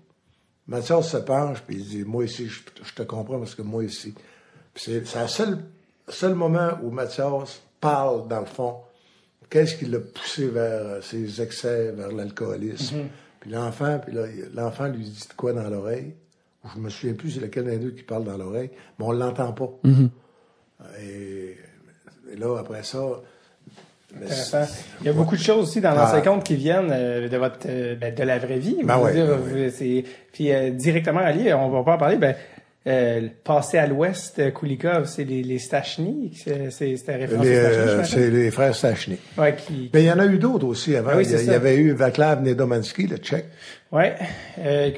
Mathias 0.67 1.11
se 1.11 1.17
penche, 1.17 1.63
puis 1.67 1.77
il 1.77 1.85
dit, 1.85 2.05
moi 2.05 2.25
ici, 2.25 2.47
je, 2.47 2.61
je 2.83 2.95
te 2.95 3.03
comprends 3.03 3.39
parce 3.39 3.55
que 3.55 3.63
moi 3.63 3.85
ici. 3.85 4.15
Puis 4.73 4.85
c'est 4.85 5.07
c'est 5.07 5.21
le 5.21 5.29
seul, 5.29 5.59
seul 6.09 6.35
moment 6.35 6.71
où 6.83 6.91
Mathias 6.91 7.63
parle, 7.81 8.29
dans 8.29 8.41
le 8.41 8.47
fond, 8.47 8.77
qu'est-ce 9.49 9.77
qui 9.77 9.87
l'a 9.87 9.99
poussé 9.99 10.49
vers 10.49 10.83
euh, 10.83 11.01
ses 11.01 11.43
excès, 11.43 11.93
vers 11.93 12.13
l'alcoolisme. 12.13 13.09
Puis 13.41 13.51
l'enfant, 13.51 13.99
puis 13.99 14.17
l'enfant 14.55 14.87
lui 14.87 15.05
dit 15.05 15.27
de 15.29 15.35
quoi 15.35 15.53
dans 15.53 15.69
l'oreille? 15.69 16.15
Je 16.75 16.79
me 16.79 16.91
souviens 16.91 17.15
plus 17.15 17.33
c'est 17.33 17.41
lequel 17.41 17.65
des 17.65 17.79
deux 17.79 17.91
qui 17.93 18.03
parle 18.03 18.25
dans 18.25 18.37
l'oreille, 18.37 18.71
mais 18.99 19.05
on 19.07 19.13
l'entend 19.13 19.53
pas. 19.53 19.71
Et, 21.01 21.57
et 22.33 22.37
là, 22.37 22.59
après 22.61 22.83
ça, 22.83 22.99
mais 24.19 24.27
Il 25.01 25.07
y 25.07 25.09
a 25.09 25.13
beaucoup 25.13 25.37
de 25.37 25.41
choses 25.43 25.69
aussi 25.69 25.81
dans 25.81 25.95
l'ancien 25.95 26.19
Ah. 26.19 26.21
compte 26.29 26.43
qui 26.45 26.57
viennent 26.57 26.91
euh, 26.91 27.29
de 27.29 27.37
votre 27.37 27.59
euh, 27.67 27.95
ben, 27.95 28.13
de 28.13 28.23
la 28.25 28.39
vraie 28.39 28.59
vie. 28.59 28.79
Ben 28.83 28.99
dire, 29.13 29.27
ben 29.27 29.71
c'est- 29.71 30.05
Puis 30.33 30.53
euh, 30.53 30.71
directement 30.71 31.21
allié, 31.21 31.55
on 31.55 31.69
va 31.71 31.85
pas 31.85 31.93
en 31.95 31.99
parler. 31.99 32.17
Ben, 32.17 32.35
euh, 32.89 33.29
passer 33.45 33.79
à 33.79 33.87
l'ouest, 33.87 34.53
Kulikov, 34.55 35.05
c'est 35.07 35.23
les, 35.23 35.43
les 35.45 35.59
Stachny, 35.61 36.33
c'est 36.35 36.71
c'était 36.73 37.15
référence 37.15 37.45
les, 37.47 37.55
Stachny, 37.57 38.05
c'est 38.09 38.31
les 38.31 38.51
frères 38.51 38.75
Stachny. 38.75 39.19
Ouais, 39.39 39.55
qui, 39.55 39.91
Mais 39.95 40.03
il 40.03 40.07
y 40.07 40.11
en 40.11 40.19
a 40.19 40.27
eu 40.27 40.39
d'autres 40.39 40.67
aussi 40.67 40.97
avant. 40.97 41.15
Oui, 41.15 41.25
il, 41.31 41.45
y 41.47 41.51
avait 41.51 41.77
eu 41.77 41.93
Vaclav 41.93 42.43
Nedomansky, 42.43 43.07
le 43.07 43.19
tchèque. 43.19 43.45
ouais. 43.93 44.15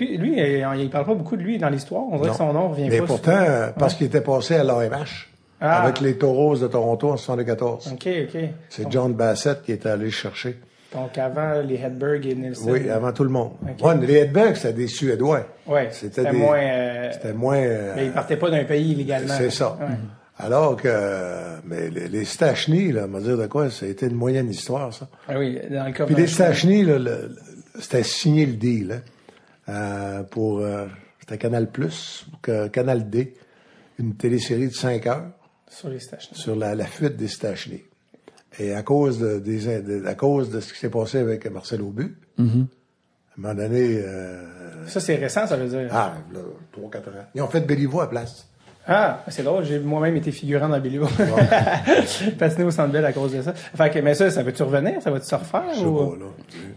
Lui, 0.01 0.41
euh, 0.41 0.75
il 0.79 0.89
parle 0.91 1.05
pas 1.07 1.15
beaucoup 1.15 1.37
de 1.37 1.43
lui 1.43 1.59
dans 1.59 1.69
l'histoire. 1.69 2.05
On 2.11 2.17
dirait 2.17 2.29
Non. 2.29 2.33
que 2.33 2.39
son 2.39 2.53
nom 2.55 2.69
revient 2.69 2.89
Mais 2.89 2.99
pas. 3.01 3.05
pourtant, 3.07 3.33
euh, 3.37 3.71
parce 3.79 3.95
qu'il 3.95 4.07
était 4.07 4.21
passé 4.23 4.55
à 4.55 4.65
l'AMH 4.65 5.29
Ah. 5.65 5.83
avec 5.83 6.01
les 6.01 6.19
Taureaux 6.19 6.57
de 6.57 6.67
Toronto 6.67 7.11
en 7.11 7.17
74. 7.17 7.93
Ok, 7.93 8.09
ok. 8.25 8.41
C'est 8.69 8.91
John 8.91 9.13
Bassett 9.15 9.63
qui 9.63 9.71
était 9.73 9.89
allé 9.91 10.07
le 10.07 10.11
chercher. 10.11 10.59
Donc 10.93 11.17
avant 11.17 11.61
les 11.63 11.77
Hedberg 11.77 12.27
et 12.27 12.35
Nielsen. 12.35 12.71
Oui, 12.71 12.91
avant 12.91 13.13
tout 13.13 13.23
le 13.25 13.31
monde. 13.31 13.53
Ouais, 13.83 13.97
les 14.07 14.15
Hedberg, 14.19 14.57
c'était 14.57 14.73
des 14.75 14.89
Suédois. 14.89 15.47
Ouais. 15.67 15.89
C'était 15.93 16.17
C'était 16.23 16.33
des- 16.33 16.37
moins. 16.37 16.59
euh, 16.59 17.11
C'était 17.13 17.33
moins... 17.33 17.57
euh, 17.57 17.93
mais 17.97 18.07
il 18.07 18.13
partait 18.13 18.37
pas 18.37 18.51
d'un 18.51 18.65
pays 18.65 18.93
illégalement. 18.93 19.33
C'est 19.39 19.51
ça. 19.51 19.79
Ouais. 19.81 19.87
Alors 20.39 20.77
que, 20.77 20.89
euh, 20.91 21.57
mais 21.65 21.89
les, 21.91 22.09
les 22.09 22.25
Stachny, 22.25 22.91
là, 22.93 23.05
on 23.09 23.13
va 23.13 23.21
dire 23.21 23.39
de 23.39 23.47
quoi, 23.47 23.71
ça 23.71 23.87
a 23.87 23.89
été 23.89 24.07
une 24.07 24.17
moyenne 24.17 24.51
histoire, 24.51 24.93
ça. 24.93 25.07
Ah 25.29 25.39
oui, 25.39 25.59
dans 25.71 25.85
le 25.87 25.93
cas. 25.93 26.05
Puis 26.05 26.15
les 26.17 26.27
Stachny, 26.27 26.83
là, 26.83 26.99
c'était 27.79 28.03
signé 28.03 28.45
le 28.47 28.55
deal, 28.55 29.03
hein, 29.69 29.73
euh, 29.73 30.23
pour, 30.25 30.59
euh, 30.59 30.87
c'était 31.21 31.39
Canal 31.39 31.71
Plus, 31.71 32.27
Canal 32.73 33.09
D, 33.09 33.35
une 33.99 34.15
télésérie 34.17 34.69
de 34.69 34.75
5 34.75 35.07
heures 35.07 35.23
Sur 35.75 35.89
les 35.89 36.01
Stachny. 36.01 36.37
sur 36.39 36.55
la, 36.57 36.75
la 36.75 36.85
fuite 36.87 37.17
des 37.17 37.29
Stachny. 37.29 37.83
Et 38.59 38.75
à 38.75 38.83
cause 38.83 39.19
de, 39.19 39.39
des, 39.39 39.81
de- 39.81 40.05
à 40.07 40.15
cause 40.15 40.51
de 40.51 40.61
ce 40.61 40.73
qui 40.73 40.79
s'est 40.79 40.91
passé 40.91 41.19
avec 41.19 41.47
Marcel 41.51 41.81
Aubu, 41.81 42.15
à 42.39 42.43
un 42.43 42.47
moment 43.39 43.55
donné, 43.55 43.99
euh, 44.05 44.87
Ça, 44.87 45.01
c'est 45.01 45.17
récent, 45.17 45.47
ça 45.47 45.57
veut 45.57 45.69
dire. 45.69 45.89
ah, 45.91 46.15
là, 46.33 46.41
3-4 46.77 46.97
ans, 46.97 47.01
ils 47.35 47.41
ont 47.41 47.49
fait 47.49 47.63
Béliveau 47.63 48.01
à 48.03 48.11
place. 48.11 48.47
Ah, 48.87 49.23
c'est 49.29 49.43
drôle, 49.45 49.65
j'ai 49.65 49.79
moi-même 49.79 50.17
été 50.17 50.33
figurant 50.33 50.69
dans 50.69 50.81
Billy 50.81 50.99
Patiné 52.39 52.65
au 52.65 52.71
Centre 52.71 52.91
Bell 52.93 53.05
à 53.05 53.13
cause 53.13 53.33
de 53.33 53.43
ça. 53.43 53.53
Fait 53.55 53.91
que, 53.91 53.99
mais 54.01 54.15
ça, 54.15 54.31
ça 54.31 54.43
va-tu 54.43 54.63
revenir? 54.63 55.01
Ça 55.01 55.11
va-tu 55.11 55.27
se 55.27 55.35
refaire? 55.35 55.63
Je 55.75 55.79
sais 55.81 55.85
ou... 55.85 55.97
pas, 55.97 56.17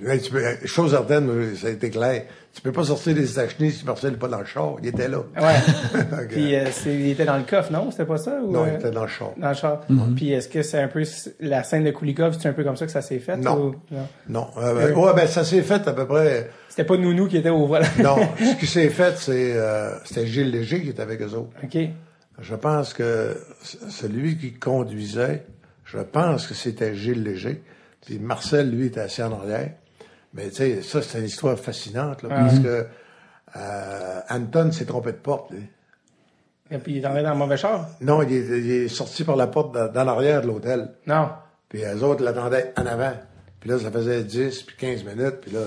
là. 0.08 0.18
Tu 0.20 0.32
peux, 0.32 0.46
euh, 0.46 0.54
chose 0.66 0.92
certaine, 0.92 1.30
euh, 1.30 1.56
ça 1.56 1.68
a 1.68 1.70
été 1.72 1.90
clair. 1.90 2.24
Tu 2.54 2.62
peux 2.62 2.72
pas 2.72 2.84
sortir 2.84 3.14
des 3.16 3.26
Stachny 3.26 3.72
si 3.72 3.84
Marcel 3.86 4.12
n'est 4.12 4.18
pas 4.18 4.28
dans 4.30 4.40
le 4.40 4.46
char. 4.46 4.76
Il 4.82 4.88
était 4.88 5.08
là. 5.10 5.24
Ouais. 5.36 6.26
Puis, 6.30 6.56
euh, 6.56 6.66
c'est- 6.72 6.94
il 6.94 7.10
était 7.10 7.26
dans 7.26 7.38
le 7.38 7.44
coffre, 7.44 7.72
non? 7.72 7.90
C'était 7.92 8.06
pas 8.06 8.18
ça? 8.18 8.38
Ou, 8.42 8.52
non, 8.52 8.64
euh, 8.64 8.68
il 8.72 8.76
était 8.76 8.92
dans 8.92 9.02
le 9.02 9.08
char. 9.10 9.32
dans 9.36 9.50
le 9.50 9.56
char. 9.56 9.82
Puis, 10.16 10.32
est-ce 10.32 10.48
que 10.48 10.62
c'est 10.62 10.80
un 10.80 10.88
peu 10.88 11.04
la 11.42 11.64
scène 11.64 11.84
de 11.84 11.92
Kulikov, 11.92 12.38
c'est 12.40 12.48
un 12.48 12.54
peu 12.54 12.64
comme 12.64 12.78
ça 12.78 12.86
que 12.86 12.92
ça 12.92 13.02
s'est 13.02 13.20
fait? 13.20 13.36
Non. 13.38 13.58
ou- 13.58 13.76
non? 13.92 14.08
Non. 14.30 14.48
Euh, 14.58 14.90
ben, 14.94 14.96
ouais, 14.98 15.14
ben, 15.16 15.28
ça 15.28 15.44
s'est 15.44 15.62
fait 15.64 15.86
à 15.88 15.92
peu 15.94 16.06
près. 16.06 16.50
C'était 16.76 16.88
pas 16.90 16.98
Nounou 16.98 17.30
qui 17.30 17.38
était 17.38 17.50
au 17.50 17.68
volant. 17.68 17.88
Non. 18.04 18.18
ce 18.38 18.56
qui 18.60 18.68
s'est 18.68 18.90
fait, 18.90 19.18
c'est, 19.18 19.54
euh, 19.56 19.98
c'était 20.04 20.28
Gilles 20.28 20.52
Léger 20.52 20.82
qui 20.82 20.90
était 20.90 21.02
avec 21.02 21.22
eux 21.22 21.34
autres. 21.34 21.54
OK. 21.64 21.78
Je 22.38 22.56
pense 22.56 22.94
que 22.94 23.34
celui 23.64 24.38
qui 24.38 24.52
conduisait, 24.52 25.46
je 25.86 26.00
pense 26.00 26.48
que 26.48 26.54
c'était 26.54 26.94
Gilles 26.94 27.24
Léger. 27.24 27.64
Puis 28.06 28.20
Marcel, 28.20 28.70
lui, 28.70 28.88
était 28.88 29.00
assis 29.00 29.24
en 29.24 29.32
arrière. 29.32 29.72
Mais 30.34 30.50
tu 30.50 30.56
sais, 30.56 30.82
ça, 30.82 31.02
c'est 31.02 31.20
une 31.20 31.26
histoire 31.28 31.58
fascinante, 31.58 32.24
là, 32.24 32.30
parce 32.30 32.60
que 32.60 32.86
euh, 33.56 34.20
Anton 34.30 34.70
s'est 34.74 34.84
trompé 34.84 35.14
de 35.14 35.18
porte. 35.18 35.52
lui. 35.52 35.64
Et 36.72 36.78
puis, 36.78 36.98
il 36.98 37.04
est 37.06 37.08
entré 37.08 37.24
dans 37.24 37.32
le 37.32 37.38
mauvais 37.38 37.56
char? 37.56 37.88
Non, 38.02 38.22
il 38.22 38.34
est, 38.34 38.60
il 38.60 38.72
est 38.72 38.88
sorti 38.90 39.24
par 39.24 39.38
la 39.38 39.48
porte 39.48 39.74
dans, 39.74 39.90
dans 39.90 40.04
l'arrière 40.04 40.42
de 40.42 40.48
l'hôtel. 40.48 40.90
Non. 41.08 41.30
Puis 41.70 41.80
les 41.80 42.04
autres 42.04 42.22
l'attendaient 42.22 42.74
en 42.78 42.86
avant. 42.86 43.14
Puis 43.66 43.74
là, 43.74 43.80
ça 43.80 43.90
faisait 43.90 44.24
10 44.24 44.62
puis 44.62 44.76
15 44.78 45.04
minutes. 45.06 45.38
Puis 45.42 45.50
là, 45.50 45.62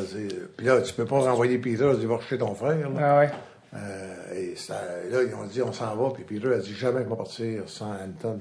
puis 0.56 0.64
là 0.64 0.80
tu 0.80 0.94
peux 0.94 1.04
pas 1.04 1.18
renvoyer 1.18 1.58
Peter, 1.58 1.90
tu 2.00 2.06
vas 2.06 2.20
chez 2.20 2.38
ton 2.38 2.54
frère. 2.54 2.88
Là. 2.90 3.00
Ah 3.00 3.18
ouais. 3.18 3.30
Euh, 3.74 4.34
et, 4.36 4.54
ça, 4.54 4.80
là, 5.10 5.18
ils 5.26 5.34
ont 5.34 5.44
dit, 5.44 5.60
on 5.62 5.72
s'en 5.72 5.96
va. 5.96 6.10
Puis 6.14 6.22
Peter 6.22 6.54
a 6.54 6.58
dit, 6.58 6.72
jamais 6.74 7.02
je 7.02 7.08
vais 7.08 7.16
partir 7.16 7.62
sans 7.66 7.90
Anton. 7.90 8.38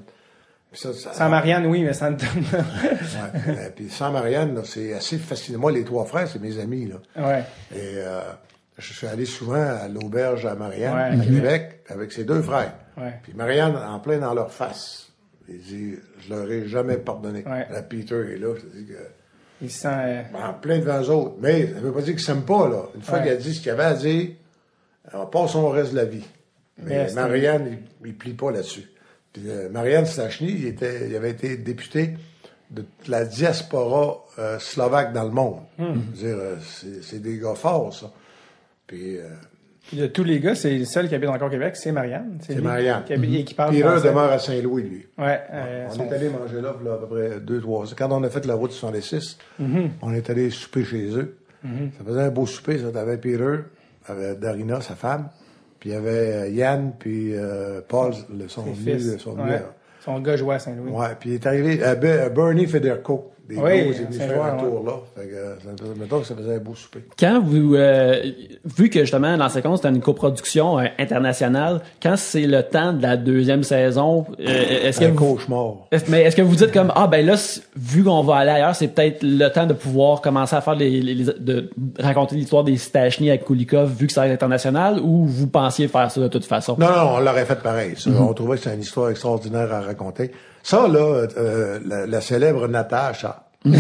Puis 0.72 0.80
ça, 0.80 0.94
ça, 0.94 1.12
Sans 1.12 1.30
Marianne, 1.30 1.66
oui, 1.66 1.82
mais 1.82 1.94
sans 1.94 2.12
Anton. 2.12 2.28
Ouais. 2.54 3.42
Euh, 3.48 3.70
puis 3.76 3.90
sans 3.90 4.12
Marianne, 4.12 4.62
c'est 4.64 4.94
assez 4.94 5.18
fascinant. 5.18 5.58
Moi, 5.58 5.72
les 5.72 5.84
trois 5.84 6.06
frères, 6.06 6.28
c'est 6.28 6.40
mes 6.40 6.60
amis. 6.60 6.86
Là. 6.86 7.28
ouais. 7.28 7.44
Et 7.76 7.96
euh, 7.96 8.22
je 8.78 8.94
suis 8.94 9.08
allé 9.08 9.26
souvent 9.26 9.56
à 9.56 9.88
l'auberge 9.88 10.46
à 10.46 10.54
Marianne, 10.54 10.94
Ouais, 10.94 11.20
à 11.20 11.26
Québec, 11.26 11.82
avec 11.90 12.12
ses 12.12 12.26
deux 12.26 12.44
frères. 12.44 12.74
Ouais. 12.96 13.14
Puis 13.24 13.34
Marianne, 13.34 13.76
en 13.76 14.00
plein 14.00 14.20
dans 14.20 14.36
leur 14.36 14.54
face, 14.54 15.08
il 15.50 15.60
dit, 15.62 15.96
je 16.20 16.30
leur 16.32 16.52
ai 16.52 16.68
jamais 16.68 16.98
pardonné. 16.98 17.44
Ouais. 17.48 17.66
Là, 17.72 17.82
Peter 17.82 18.34
est 18.34 18.38
là, 18.38 18.54
je 18.56 18.78
dis 18.78 18.86
que... 18.86 19.17
Il 19.62 19.72
se 19.72 19.80
sent... 19.82 19.88
euh, 19.90 20.24
En 20.44 20.54
plein 20.54 20.80
devant 20.80 21.02
eux 21.02 21.10
autres. 21.10 21.36
Mais 21.40 21.68
ça 21.74 21.80
veut 21.80 21.92
pas 21.92 22.02
dire 22.02 22.14
qu'il 22.16 22.24
s'aime 22.24 22.44
pas, 22.44 22.68
là. 22.70 22.84
Une 22.96 23.02
fois 23.02 23.18
Ouais. 23.20 23.24
qu'il 23.24 23.32
a 23.34 23.36
dit 23.36 23.54
ce 23.56 23.62
qu'il 23.62 23.72
avait 23.72 23.84
à 23.84 23.94
dire, 23.94 24.30
on 25.14 25.26
passe 25.26 25.52
son 25.52 25.70
reste 25.70 25.92
de 25.92 25.98
la 25.98 26.06
vie. 26.06 26.26
Mais 26.80 27.12
Marianne, 27.14 27.80
il, 28.04 28.08
il 28.10 28.16
plie 28.18 28.34
pas 28.34 28.52
là-dessus. 28.52 28.90
Puis 29.34 29.44
euh, 29.50 29.70
Marianne 29.70 30.06
Stachny, 30.06 30.50
il, 30.52 30.68
était, 30.68 31.08
il 31.10 31.16
avait 31.16 31.32
été 31.32 31.58
député 31.58 32.12
de 32.70 32.86
la 33.08 33.26
diaspora 33.26 34.26
euh, 34.40 34.60
slovaque 34.60 35.14
dans 35.14 35.24
le 35.24 35.32
monde. 35.32 35.62
Hmm. 35.80 35.94
Veux 35.94 36.00
dire, 36.28 36.38
euh, 36.38 36.56
c'est, 36.62 37.04
c'est 37.04 37.20
des 37.20 37.38
gars 37.40 37.56
forts, 37.56 37.94
ça. 37.94 38.12
Puis, 38.86 39.18
euh, 39.18 39.30
Puis 39.88 39.98
de 39.98 40.08
tous 40.08 40.24
les 40.24 40.40
gars, 40.40 40.54
c'est 40.54 40.78
le 40.78 40.86
seul 40.86 41.08
qui 41.08 41.16
habite 41.16 41.30
encore 41.30 41.48
au 41.48 41.52
Québec, 41.52 41.76
c'est 41.78 41.92
Marianne. 41.94 42.38
c'est 42.42 42.60
Marianne. 42.62 43.04
Qui, 43.06 43.14
habite, 43.14 43.40
et 43.40 43.44
qui 43.46 43.54
parle 43.54 43.74
français. 43.78 44.08
demeure 44.10 44.32
à 44.32 44.38
Saint-Louis, 44.40 44.84
lui. 44.84 45.06
Ouais. 45.18 45.40
euh, 45.54 45.88
On 45.90 45.94
son- 45.94 46.06
est 46.10 46.14
allé 46.14 46.30
manger 46.30 46.62
là, 46.62 46.76
là, 46.84 46.94
à 46.94 46.98
peu 46.98 47.08
près 47.08 47.40
deux, 47.40 47.62
trois 47.62 47.86
ans. 47.86 47.96
Quand 47.98 48.12
on 48.12 48.22
a 48.24 48.30
fait 48.30 48.46
la 48.46 48.56
route 48.56 48.72
66, 48.72 49.38
Mm-hmm. 49.62 49.90
on 50.02 50.14
est 50.14 50.30
allé 50.30 50.50
souper 50.50 50.84
chez 50.84 51.08
eux. 51.18 51.38
Ça 51.64 52.04
faisait 52.06 52.22
un 52.22 52.30
beau 52.30 52.46
souper, 52.46 52.78
ça. 52.80 52.92
T'avais 52.92 53.18
Peter, 53.18 53.60
avec 54.08 54.40
Darina, 54.40 54.80
sa 54.82 54.96
femme, 54.96 55.30
puis 55.80 55.90
il 55.90 55.94
y 55.94 55.96
avait 55.96 56.34
euh, 56.34 56.50
Yann, 56.50 56.94
puis 56.98 57.34
euh, 57.36 57.82
Paul, 57.88 58.14
le, 58.38 58.48
son 58.48 58.74
fils. 58.74 59.18
son 59.18 59.32
Ouais. 59.38 59.62
Son 60.00 60.20
gars 60.22 60.38
jouait 60.38 60.56
à 60.56 60.60
Saint-Louis. 60.60 60.92
Ouais, 60.92 61.08
puis 61.20 61.32
il 61.32 61.36
est 61.36 61.46
arrivé, 61.46 61.80
euh, 61.84 61.96
euh, 62.02 62.30
Bernie 62.30 62.68
Federco, 62.68 63.32
des 63.50 63.56
Oui, 63.58 63.72
est 63.72 63.94
c'est 64.12 64.28
tour 64.28 64.84
là. 64.86 64.94
Fait 65.16 65.28
que, 65.28 65.34
euh, 65.36 65.56
ça, 65.64 65.84
mettons 66.00 66.20
que 66.20 66.26
ça 66.28 66.36
faisait 66.36 66.56
un 66.56 66.60
beau 66.60 66.76
souper. 66.76 67.04
Quand 67.20 67.42
vous, 67.42 67.76
euh, 67.76 68.22
vu 68.78 68.90
que 68.90 69.00
justement 69.02 69.38
dans 69.38 69.50
séquence 69.50 69.80
c'était 69.82 69.94
une 69.94 70.02
coproduction 70.02 70.80
euh, 70.80 70.86
internationale, 71.00 71.82
quand 72.02 72.16
c'est 72.18 72.46
le 72.48 72.64
temps 72.64 72.94
de 72.94 73.02
la 73.02 73.18
deuxième 73.18 73.64
saison, 73.64 74.26
euh, 74.40 74.44
est-ce 74.88 75.00
que 75.00 75.06
un 75.06 75.10
vous, 75.10 75.16
cauchemar. 75.36 75.74
mais 76.10 76.24
est-ce 76.24 76.36
que 76.36 76.42
vous 76.42 76.56
dites 76.56 76.72
comme 76.72 76.92
ah 76.96 77.08
ben 77.08 77.26
là 77.26 77.36
vu 77.76 78.04
qu'on 78.04 78.22
va 78.24 78.36
aller 78.38 78.52
ailleurs, 78.52 78.76
c'est 78.76 78.90
peut-être 78.90 79.24
le 79.24 79.48
temps 79.50 79.66
de 79.66 79.74
pouvoir 79.74 80.22
commencer 80.22 80.56
à 80.56 80.62
faire 80.62 80.76
les, 80.76 81.00
les- 81.02 81.14
les- 81.16 81.34
de 81.40 81.70
raconter 82.00 82.36
l'histoire 82.36 82.64
des 82.64 82.78
Stachny 82.78 83.30
avec 83.30 83.46
Kulikov 83.46 83.92
vu 83.98 84.08
que 84.08 84.14
ça 84.14 84.22
va 84.22 84.28
être 84.28 84.34
international 84.34 85.00
ou 85.00 85.26
vous 85.26 85.48
pensiez 85.48 85.88
faire 85.88 86.12
ça 86.12 86.20
de 86.22 86.28
toute 86.28 86.46
façon? 86.46 86.76
Non, 86.80 86.88
non, 86.88 87.12
on 87.16 87.20
l'aurait 87.20 87.46
fait 87.46 87.62
pareil. 87.62 87.94
ça. 87.98 88.10
On 88.20 88.34
trouvait 88.34 88.58
que 88.58 88.64
c'était 88.64 88.76
une 88.76 88.82
histoire 88.82 89.10
extraordinaire 89.10 89.72
à 89.74 89.82
raconter. 89.82 90.32
Ça, 90.70 90.86
là, 90.88 91.26
euh, 91.38 91.80
la, 91.86 92.06
la 92.06 92.20
célèbre 92.22 92.68
Natacha, 92.68 93.44
Oui, 93.66 93.74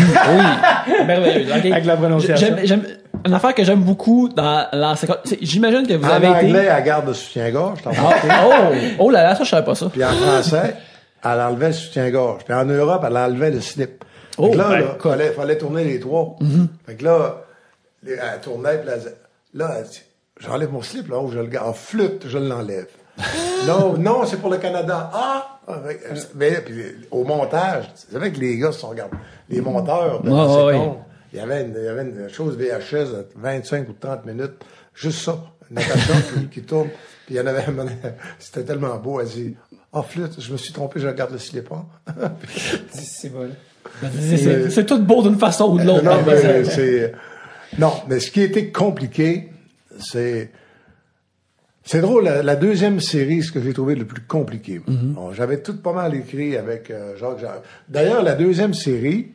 merveilleux. 1.05 1.51
ok. 1.53 1.65
Avec 1.65 1.85
la 1.85 1.97
prononciation. 1.97 2.47
J'aime- 2.47 2.59
j'aime- 2.65 2.85
une 3.25 3.33
affaire 3.33 3.53
que 3.53 3.63
j'aime 3.65 3.81
beaucoup 3.81 4.29
dans 4.29 4.67
l'ancien 4.71 5.09
c'est- 5.25 5.39
J'imagine 5.41 5.85
que 5.85 5.95
vous 5.95 6.05
en 6.05 6.11
avez 6.13 6.27
anglais, 6.27 6.49
été. 6.49 6.57
elle 6.77 6.83
garde 6.83 7.07
le 7.07 7.13
soutien-gorge, 7.13 7.79
Ah, 7.85 7.91
oh, 8.45 8.51
oh 8.99 9.09
là 9.09 9.23
là, 9.23 9.35
ça 9.35 9.43
je 9.43 9.49
savais 9.49 9.65
pas 9.65 9.75
ça. 9.75 9.89
Puis 9.91 10.01
en 10.03 10.11
français, 10.13 10.75
elle 11.25 11.41
enlevait 11.41 11.67
le 11.67 11.73
soutien-gorge. 11.73 12.43
Puis 12.45 12.53
en 12.53 12.63
Europe, 12.65 13.03
elle 13.05 13.17
enlevait 13.17 13.51
le 13.51 13.59
slip. 13.59 14.03
Oh, 14.37 14.53
là, 14.55 14.69
ben, 14.69 14.79
là, 14.79 14.85
fallait, 15.01 15.31
fallait 15.31 15.57
tourner 15.57 15.83
les 15.83 15.99
trois. 15.99 16.37
Fait 16.85 16.95
que 16.95 17.03
là, 17.03 17.41
elle 18.05 18.39
tournait, 18.41 18.77
puis 18.77 18.87
là, 18.87 18.93
elle- 18.95 19.59
là, 19.59 19.71
elle 19.79 19.83
dit, 19.85 20.01
j'enlève 20.39 20.71
mon 20.71 20.81
slip, 20.81 21.09
là, 21.09 21.19
où 21.19 21.29
je 21.31 21.39
le 21.39 21.47
garde. 21.47 21.67
En 21.67 21.73
flûte, 21.73 22.23
je 22.27 22.37
l'enlève. 22.37 22.87
non, 23.67 23.97
non, 23.97 24.25
c'est 24.25 24.37
pour 24.37 24.49
le 24.49 24.57
Canada. 24.57 25.09
Ah! 25.13 25.59
Que- 25.67 26.15
Mais, 26.35 26.61
puis, 26.65 26.75
au 27.11 27.23
montage, 27.25 27.85
c'est 27.95 28.17
vrai 28.17 28.31
que 28.31 28.39
les 28.39 28.57
gars 28.57 28.71
se 28.71 28.79
sont 28.79 28.89
regardés. 28.89 29.17
Les 29.49 29.59
monteurs, 29.59 30.21
de 30.21 30.29
ouais, 30.29 30.73
seconde, 30.73 30.97
il 31.33 31.39
y 31.39 31.41
avait 31.41 31.63
une, 31.63 31.75
il 31.77 31.83
y 31.83 31.87
avait 31.87 32.03
une 32.03 32.29
chose 32.29 32.55
VHS 32.57 33.11
de 33.11 33.27
25 33.35 33.89
ou 33.89 33.93
30 33.99 34.25
minutes, 34.25 34.53
juste 34.93 35.19
ça. 35.25 35.37
Natacha 35.69 36.13
qui, 36.39 36.47
qui 36.47 36.61
tourne. 36.61 36.87
Puis 37.25 37.35
il 37.35 37.37
y 37.37 37.41
en 37.41 37.47
avait, 37.47 37.63
un- 37.65 37.85
c'était 38.39 38.63
tellement 38.63 38.95
beau, 38.97 39.19
elle 39.19 39.27
dit, 39.27 39.55
ah, 39.91 40.03
flûte, 40.03 40.39
je 40.39 40.51
me 40.53 40.57
suis 40.57 40.71
trompé, 40.71 40.99
je 41.01 41.07
regarde 41.07 41.31
le 41.31 41.37
slip. 41.39 41.69
hein. 41.71 41.85
C'est 42.93 43.29
bon. 43.33 43.49
C'est- 44.13 44.69
C'est 44.69 44.85
tout 44.85 44.99
beau 44.99 45.21
d'une 45.23 45.37
façon 45.39 45.71
ou 45.71 45.79
de 45.79 45.83
l'autre. 45.85 46.03
Non, 46.03 46.19
mais 46.25 46.63
ça. 46.63 46.71
c'est. 46.71 47.13
Non, 47.77 47.91
mais 48.07 48.19
ce 48.21 48.31
qui 48.31 48.41
était 48.41 48.69
compliqué, 48.71 49.49
c'est. 49.99 50.51
C'est 51.87 52.01
drôle, 52.01 52.25
la, 52.25 52.43
la 52.43 52.55
deuxième 52.57 52.99
série, 52.99 53.41
ce 53.41 53.51
que 53.51 53.61
j'ai 53.61 53.71
trouvé 53.73 53.95
le 53.95 54.05
plus 54.05 54.21
compliqué. 54.21 54.81
Bon, 54.85 55.31
J'avais 55.31 55.61
tout 55.61 55.77
pas 55.77 55.93
mal 55.93 56.13
écrit 56.15 56.57
avec 56.57 56.91
euh, 56.91 57.15
Jacques. 57.17 57.45
D'ailleurs, 57.87 58.21
la 58.23 58.35
deuxième 58.35 58.73
série, 58.73 59.31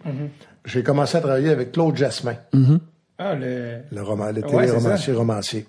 j'ai 0.67 0.83
commencé 0.83 1.17
à 1.17 1.21
travailler 1.23 1.49
avec 1.49 1.73
Claude 1.73 1.97
Jasmin, 1.97 2.37
Ah, 3.19 3.35
le. 3.35 3.79
le, 3.91 4.03
roman, 4.03 4.27
le 4.33 4.43
Ouais, 4.45 4.67
téléromancier 4.67 5.13
romancier. 5.15 5.67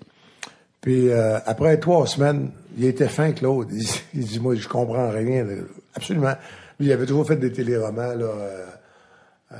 Puis 0.82 1.08
euh, 1.08 1.38
après 1.46 1.78
trois 1.78 2.06
semaines, 2.06 2.50
il 2.76 2.84
était 2.84 3.08
fin, 3.08 3.32
Claude. 3.32 3.68
Il, 3.72 3.86
il 4.14 4.26
dit, 4.26 4.38
moi, 4.38 4.54
je 4.54 4.68
comprends 4.68 5.08
rien. 5.10 5.46
Absolument. 5.94 6.34
Lui, 6.78 6.88
il 6.88 6.92
avait 6.92 7.06
toujours 7.06 7.26
fait 7.26 7.36
des 7.36 7.50
téléromans, 7.50 8.14
là, 8.14 8.26
euh, 8.26 8.66
euh, 9.52 9.56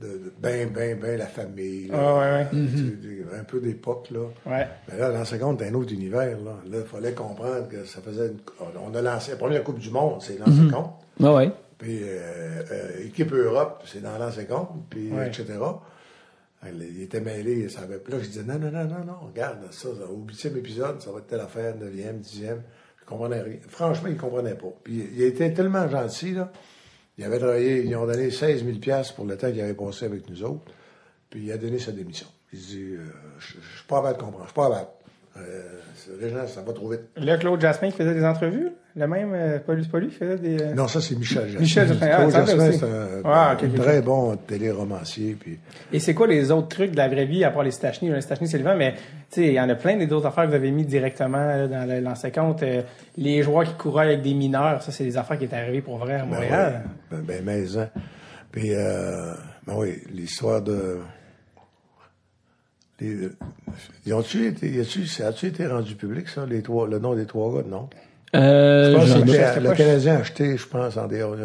de, 0.00 0.06
de 0.06 0.32
ben, 0.40 0.70
ben, 0.72 0.98
ben 1.00 1.18
la 1.18 1.26
famille. 1.26 1.88
là. 1.88 1.96
Ah, 1.98 2.14
ouais, 2.18 2.30
ouais. 2.32 2.46
Tu 2.50 2.76
sais, 2.78 2.82
des- 2.96 3.24
Un 3.38 3.44
peu 3.44 3.60
d'époque, 3.60 4.08
là. 4.10 4.20
Ouais. 4.46 4.66
Mais 4.90 4.98
là, 4.98 5.10
l'an 5.10 5.24
50, 5.24 5.58
c'est 5.60 5.68
un 5.68 5.74
autre 5.74 5.92
univers, 5.92 6.38
là. 6.40 6.56
Là, 6.70 6.78
il 6.80 6.86
fallait 6.86 7.12
comprendre 7.12 7.68
que 7.68 7.84
ça 7.84 8.00
faisait 8.00 8.28
une... 8.28 8.38
On 8.80 8.94
a 8.94 9.02
lancé 9.02 9.32
la 9.32 9.36
première 9.36 9.64
Coupe 9.64 9.78
du 9.78 9.90
Monde, 9.90 10.20
c'est 10.22 10.38
l'an 10.38 10.46
50. 10.46 10.94
Ouais, 11.20 11.28
ouais. 11.34 11.50
Puis 11.78 12.00
euh, 12.02 12.62
euh, 12.72 13.06
équipe 13.06 13.32
Europe, 13.32 13.82
c'est 13.86 14.02
dans 14.02 14.16
l'an 14.18 14.30
50, 14.30 14.86
puis 14.90 15.10
Ouais. 15.12 15.28
etc. 15.28 15.44
Il 16.66 17.02
était 17.02 17.20
mêlé, 17.20 17.52
il 17.60 17.70
savait. 17.70 17.98
Puis 17.98 18.12
là, 18.12 18.18
je 18.20 18.26
disais, 18.26 18.42
non, 18.42 18.58
non, 18.58 18.70
non, 18.72 18.84
non, 18.84 19.04
non, 19.06 19.14
regarde, 19.32 19.58
ça, 19.70 19.88
ça, 19.96 20.10
au 20.10 20.24
huitième 20.26 20.56
épisode, 20.56 21.00
ça 21.00 21.12
va 21.12 21.18
être 21.18 21.28
telle 21.28 21.40
affaire, 21.40 21.76
neuvième, 21.76 22.18
dixième. 22.18 22.62
Je 23.00 23.04
comprenais 23.06 23.40
rien. 23.40 23.56
Franchement, 23.68 24.08
il 24.08 24.16
comprenait 24.16 24.54
pas. 24.56 24.72
Puis 24.82 25.08
il 25.14 25.22
était 25.22 25.52
tellement 25.54 25.88
gentil, 25.88 26.32
là. 26.34 26.50
Il 27.18 27.24
avait 27.24 27.38
travaillé, 27.38 27.84
ils 27.84 27.96
ont 27.96 28.06
donné 28.06 28.30
16 28.30 28.64
000 28.64 28.78
piastres 28.78 29.14
pour 29.16 29.24
le 29.24 29.36
temps 29.36 29.50
qu'il 29.50 29.60
avait 29.60 29.74
passé 29.74 30.06
avec 30.06 30.28
nous 30.30 30.44
autres. 30.44 30.72
Puis 31.28 31.44
il 31.44 31.52
a 31.52 31.58
donné 31.58 31.78
sa 31.78 31.92
démission. 31.92 32.28
Il 32.52 32.60
dit, 32.60 32.94
euh, 32.94 33.06
je 33.38 33.46
suis 33.46 33.86
pas 33.86 33.96
capable 33.96 34.18
de 34.18 34.22
comprendre, 34.22 34.44
je 34.44 34.48
suis 34.48 34.54
pas. 34.54 34.70
Euh, 34.70 34.84
les 36.20 36.30
gens, 36.30 36.46
ça 36.46 36.62
va 36.62 36.72
trop 36.72 36.88
vite. 36.88 37.00
Là, 37.16 37.36
Claude 37.36 37.60
Jasmin 37.60 37.90
qui 37.90 37.96
faisait 37.98 38.14
des 38.14 38.24
entrevues, 38.24 38.70
le 38.96 39.06
même, 39.06 39.32
euh, 39.34 39.58
pas 39.58 39.74
lui, 39.74 39.84
c'est 39.84 39.90
pas 39.90 39.98
lui 40.00 40.08
qui 40.08 40.14
faisait 40.14 40.38
des. 40.38 40.60
euh, 40.60 40.74
Non, 40.74 40.88
ça, 40.88 41.00
c'est 41.00 41.16
Michel 41.16 41.44
Jasmin. 41.46 41.60
Michel 41.60 41.88
Jasmin, 41.88 42.08
ah, 42.10 42.16
Claude 42.16 42.30
Jasmin, 42.32 42.72
c'est 42.72 42.84
un, 42.84 43.22
Ah, 43.24 43.56
un 43.62 43.68
très 43.68 44.00
bon 44.02 44.36
téléromancier. 44.36 45.36
Puis 45.38 45.58
Et 45.92 45.98
c'est 46.00 46.14
quoi 46.14 46.26
les 46.26 46.50
autres 46.50 46.68
trucs 46.68 46.92
de 46.92 46.96
la 46.96 47.08
vraie 47.08 47.26
vie, 47.26 47.44
à 47.44 47.50
part 47.50 47.62
les 47.62 47.70
Stachny? 47.70 48.10
Les 48.10 48.20
Stachny, 48.20 48.48
c'est 48.48 48.58
le 48.58 48.64
vent, 48.64 48.76
mais 48.76 48.94
tu 49.30 49.42
sais, 49.42 49.46
il 49.48 49.52
y 49.52 49.60
en 49.60 49.68
a 49.68 49.74
plein 49.74 49.96
d'autres 50.06 50.26
affaires 50.26 50.44
que 50.44 50.48
vous 50.50 50.54
avez 50.56 50.70
mis 50.70 50.84
directement 50.86 51.38
là, 51.46 51.68
dans 51.68 52.02
l'ancien 52.02 52.30
compte. 52.30 52.62
Euh, 52.62 52.82
les 53.16 53.42
joueurs 53.42 53.64
qui 53.64 53.74
couraient 53.74 54.06
avec 54.06 54.22
des 54.22 54.34
mineurs, 54.34 54.82
ça, 54.82 54.90
c'est 54.92 55.04
des 55.04 55.16
affaires 55.18 55.38
qui 55.38 55.44
étaient 55.44 55.56
arrivées 55.56 55.82
pour 55.82 55.98
vrai 55.98 56.14
à 56.14 56.18
Ben 56.24 56.26
Montréal. 56.30 56.82
ouais, 57.12 57.18
ben, 57.18 57.24
ben, 57.26 57.42
mais, 57.44 57.78
hein. 57.78 57.88
Puis, 58.50 58.72
euh, 58.74 59.34
ben 59.66 59.74
oui, 59.76 59.98
l'histoire 60.10 60.62
de... 60.62 60.98
Les, 63.00 63.16
ils 64.06 64.14
ont-tu 64.14 64.46
été, 64.48 64.68
y 64.70 64.80
a-tu, 64.80 65.06
ça 65.06 65.28
a-tu 65.28 65.46
été 65.46 65.66
rendu 65.66 65.94
public, 65.94 66.28
ça, 66.28 66.44
les 66.48 66.62
trois, 66.62 66.88
le 66.88 66.98
nom 66.98 67.14
des 67.14 67.26
trois 67.26 67.54
gars, 67.54 67.64
non? 67.70 67.88
Euh, 68.34 68.90
Je 68.92 68.96
pense 68.96 69.06
j'en- 69.06 69.22
que 69.22 69.30
c'était- 69.30 69.54
sais 69.54 69.60
le 69.60 69.72
Canadien 69.72 70.14
a 70.16 70.18
acheté, 70.18 70.56
je 70.56 70.66
pense, 70.66 70.96
en 70.96 71.06
dehors. 71.06 71.36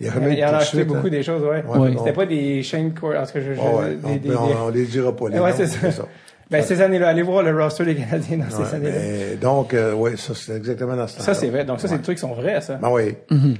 Il 0.00 0.06
y 0.06 0.08
a 0.08 0.12
Il 0.16 0.20
jamais 0.22 0.38
y 0.38 0.44
en 0.44 0.48
a 0.48 0.50
acheté 0.56 0.84
poursuite, 0.84 0.86
beaucoup 0.88 1.06
hein. 1.08 1.10
des 1.10 1.22
choses, 1.22 1.42
ouais. 1.42 1.64
Ouais, 1.64 1.88
C'était 1.90 2.10
bon. 2.10 2.16
pas 2.16 2.26
des 2.26 2.62
chaînes 2.62 2.94
court, 2.94 3.12
parce 3.12 3.32
que 3.32 3.40
je, 3.40 3.52
je- 3.54 3.60
ouais, 3.60 3.94
des, 3.96 3.98
on, 4.04 4.12
des- 4.14 4.18
peut- 4.20 4.28
des- 4.28 4.34
on, 4.36 4.68
les 4.70 4.84
dira 4.86 5.14
pas, 5.14 5.28
les 5.28 5.38
Ouais, 5.40 5.50
noms, 5.50 5.56
c'est 5.56 5.66
ça. 5.66 5.90
ça. 5.90 6.06
Ben, 6.50 6.62
ces 6.62 6.80
années-là, 6.82 7.08
allez 7.08 7.22
voir 7.22 7.42
le 7.42 7.56
roster 7.62 7.84
des 7.84 7.94
Canadiens 7.94 8.36
dans 8.38 8.44
Ouais, 8.58 8.64
ces 8.68 8.74
années-là. 8.76 8.96
mais 8.98 9.36
donc, 9.40 9.72
euh, 9.74 9.94
oui, 9.94 10.12
ça, 10.18 10.34
c'est 10.34 10.54
exactement 10.56 10.94
dans 10.96 11.06
ce 11.08 11.16
temps 11.16 11.22
Ça, 11.24 11.34
c'est 11.34 11.48
vrai. 11.48 11.64
Donc, 11.64 11.80
ça, 11.80 11.88
c'est 11.88 11.96
des 11.96 12.02
trucs 12.02 12.16
qui 12.16 12.20
sont 12.20 12.34
vrais, 12.34 12.60
ça. 12.60 12.74
Ben 12.74 12.90
oui. 12.90 13.14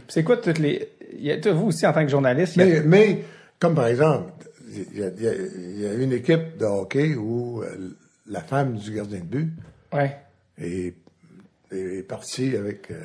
C'est 0.09 0.22
quoi 0.22 0.36
toutes 0.36 0.59
les. 0.59 0.88
il 1.18 1.24
y 1.26 1.32
a- 1.32 1.38
toi, 1.38 1.53
vous 1.53 1.68
aussi, 1.68 1.86
en 1.86 1.93
tant 1.93 2.03
que 2.05 2.11
journaliste, 2.11 2.55
il 2.57 2.61
y 2.61 2.62
a- 2.76 2.80
Mais, 2.80 2.82
mais, 2.86 3.18
comme 3.59 3.74
par 3.74 3.86
exemple, 3.86 4.30
il 4.74 4.98
y, 4.98 5.04
a, 5.04 5.08
y 5.08 5.82
y 5.98 6.02
une 6.02 6.12
équipe 6.12 6.56
de 6.58 6.64
hockey 6.64 7.14
où 7.14 7.62
euh, 7.62 7.90
la 8.26 8.40
femme 8.40 8.76
du 8.76 8.92
gardien 8.92 9.18
de 9.20 9.24
but 9.24 9.52
Ouais. 9.92 10.16
est, 10.58 10.94
est 11.70 12.02
partie 12.08 12.56
avec, 12.56 12.90
euh, 12.90 13.00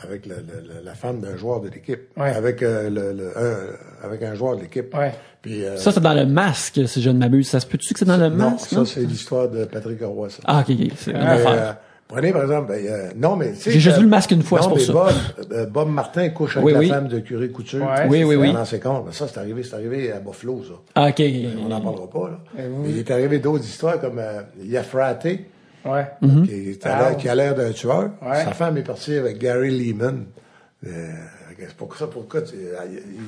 avec 0.00 0.26
la, 0.26 0.36
la- 0.36 0.74
la- 0.74 0.80
la 0.82 0.94
femme 0.94 1.20
d'un 1.20 1.36
joueur 1.36 1.60
de 1.60 1.68
l'équipe. 1.68 2.00
Ouais. 2.16 2.30
Avec, 2.30 2.62
euh, 2.62 2.90
le, 2.90 3.12
le- 3.12 3.38
un, 3.38 4.06
avec 4.06 4.22
un 4.22 4.34
joueur 4.34 4.56
de 4.56 4.62
l'équipe. 4.62 4.94
Ouais. 4.94 5.14
Puis, 5.40 5.64
euh, 5.64 5.76
Ça, 5.76 5.92
c'est 5.92 6.00
dans 6.00 6.12
le 6.14 6.26
masque, 6.26 6.80
si 6.88 7.00
je 7.00 7.10
ne 7.10 7.18
m'abuse. 7.18 7.48
Ça 7.48 7.60
se 7.60 7.66
peut-tu 7.66 7.92
que 7.94 7.98
c'est 8.00 8.04
dans 8.04 8.16
le 8.16 8.28
non, 8.28 8.50
masque? 8.50 8.70
ça, 8.70 8.76
non? 8.76 8.84
c'est 8.84 9.00
l'histoire 9.04 9.48
de 9.48 9.64
Patrick 9.64 10.00
Roy, 10.02 10.28
ça. 10.30 10.38
Ah, 10.44 10.60
ok, 10.66 10.74
ok. 10.78 10.92
C'est 10.96 11.10
une 11.12 11.18
Mais, 11.18 11.24
affaire. 11.24 11.78
Euh, 12.10 12.14
prenez 12.14 12.32
par 12.32 12.42
exemple, 12.42 12.68
ben, 12.68 12.86
euh, 12.86 13.08
non 13.16 13.36
mais 13.36 13.52
tu 13.52 13.56
sais 13.56 13.70
J'ai 13.72 13.80
juste 13.80 13.96
que- 13.96 14.00
vu 14.00 14.04
le 14.06 14.10
masque 14.10 14.30
une 14.30 14.42
fois, 14.42 14.60
c'est 14.62 14.68
pour 14.68 14.76
mais 14.78 14.84
ça. 14.84 14.92
Bob, 14.92 15.12
euh, 15.52 15.66
Bob 15.66 15.88
Martin 15.90 16.28
couche 16.30 16.56
avec 16.56 16.66
Oui, 16.66 16.72
la 16.72 16.78
oui. 16.78 16.88
femme 16.88 17.08
de 17.08 17.18
Curé 17.20 17.48
Couture. 17.50 17.82
Ouais, 17.84 18.06
Oui, 18.08 18.24
oui, 18.24 18.34
ça. 18.34 18.40
oui. 18.40 18.52
Dans 18.52 18.64
ses 18.64 18.80
comptes. 18.80 19.04
Mais 19.06 19.12
ça, 19.12 19.26
c'est 19.28 19.38
arrivé, 19.38 19.62
c'est 19.62 19.74
arrivé 19.74 20.12
à 20.12 20.20
Buffalo, 20.20 20.62
ça. 20.64 20.74
Ah, 20.94 21.08
ok, 21.08 21.22
On 21.64 21.68
n'en 21.68 21.80
parlera 21.80 22.08
pas, 22.10 22.30
là. 22.30 22.38
Vous- 22.68 22.82
Mais 22.84 22.90
il 22.90 22.98
est 22.98 23.10
arrivé 23.10 23.38
d'autres 23.38 23.64
histoires 23.64 24.00
comme 24.00 24.18
euh, 24.18 24.42
Yafrate, 24.62 25.26
Ouais. 25.84 26.06
Mhm. 26.20 26.46
qui, 26.46 26.70
est 26.70 26.86
à 26.86 26.98
l'air- 27.10 27.16
qui 27.16 27.28
a 27.28 27.34
l'air 27.34 27.54
d'un 27.54 27.70
tueur. 27.72 28.10
Ouais. 28.22 28.42
Sa 28.44 28.52
femme 28.52 28.76
est 28.76 28.82
partie 28.82 29.14
avec 29.16 29.38
Gary 29.38 29.70
Lehman. 29.70 30.24
Euh, 30.86 30.90
c'est 31.58 31.74
pour 31.76 31.96
ça, 31.96 32.06
pourquoi 32.06 32.42
tu- 32.42 32.54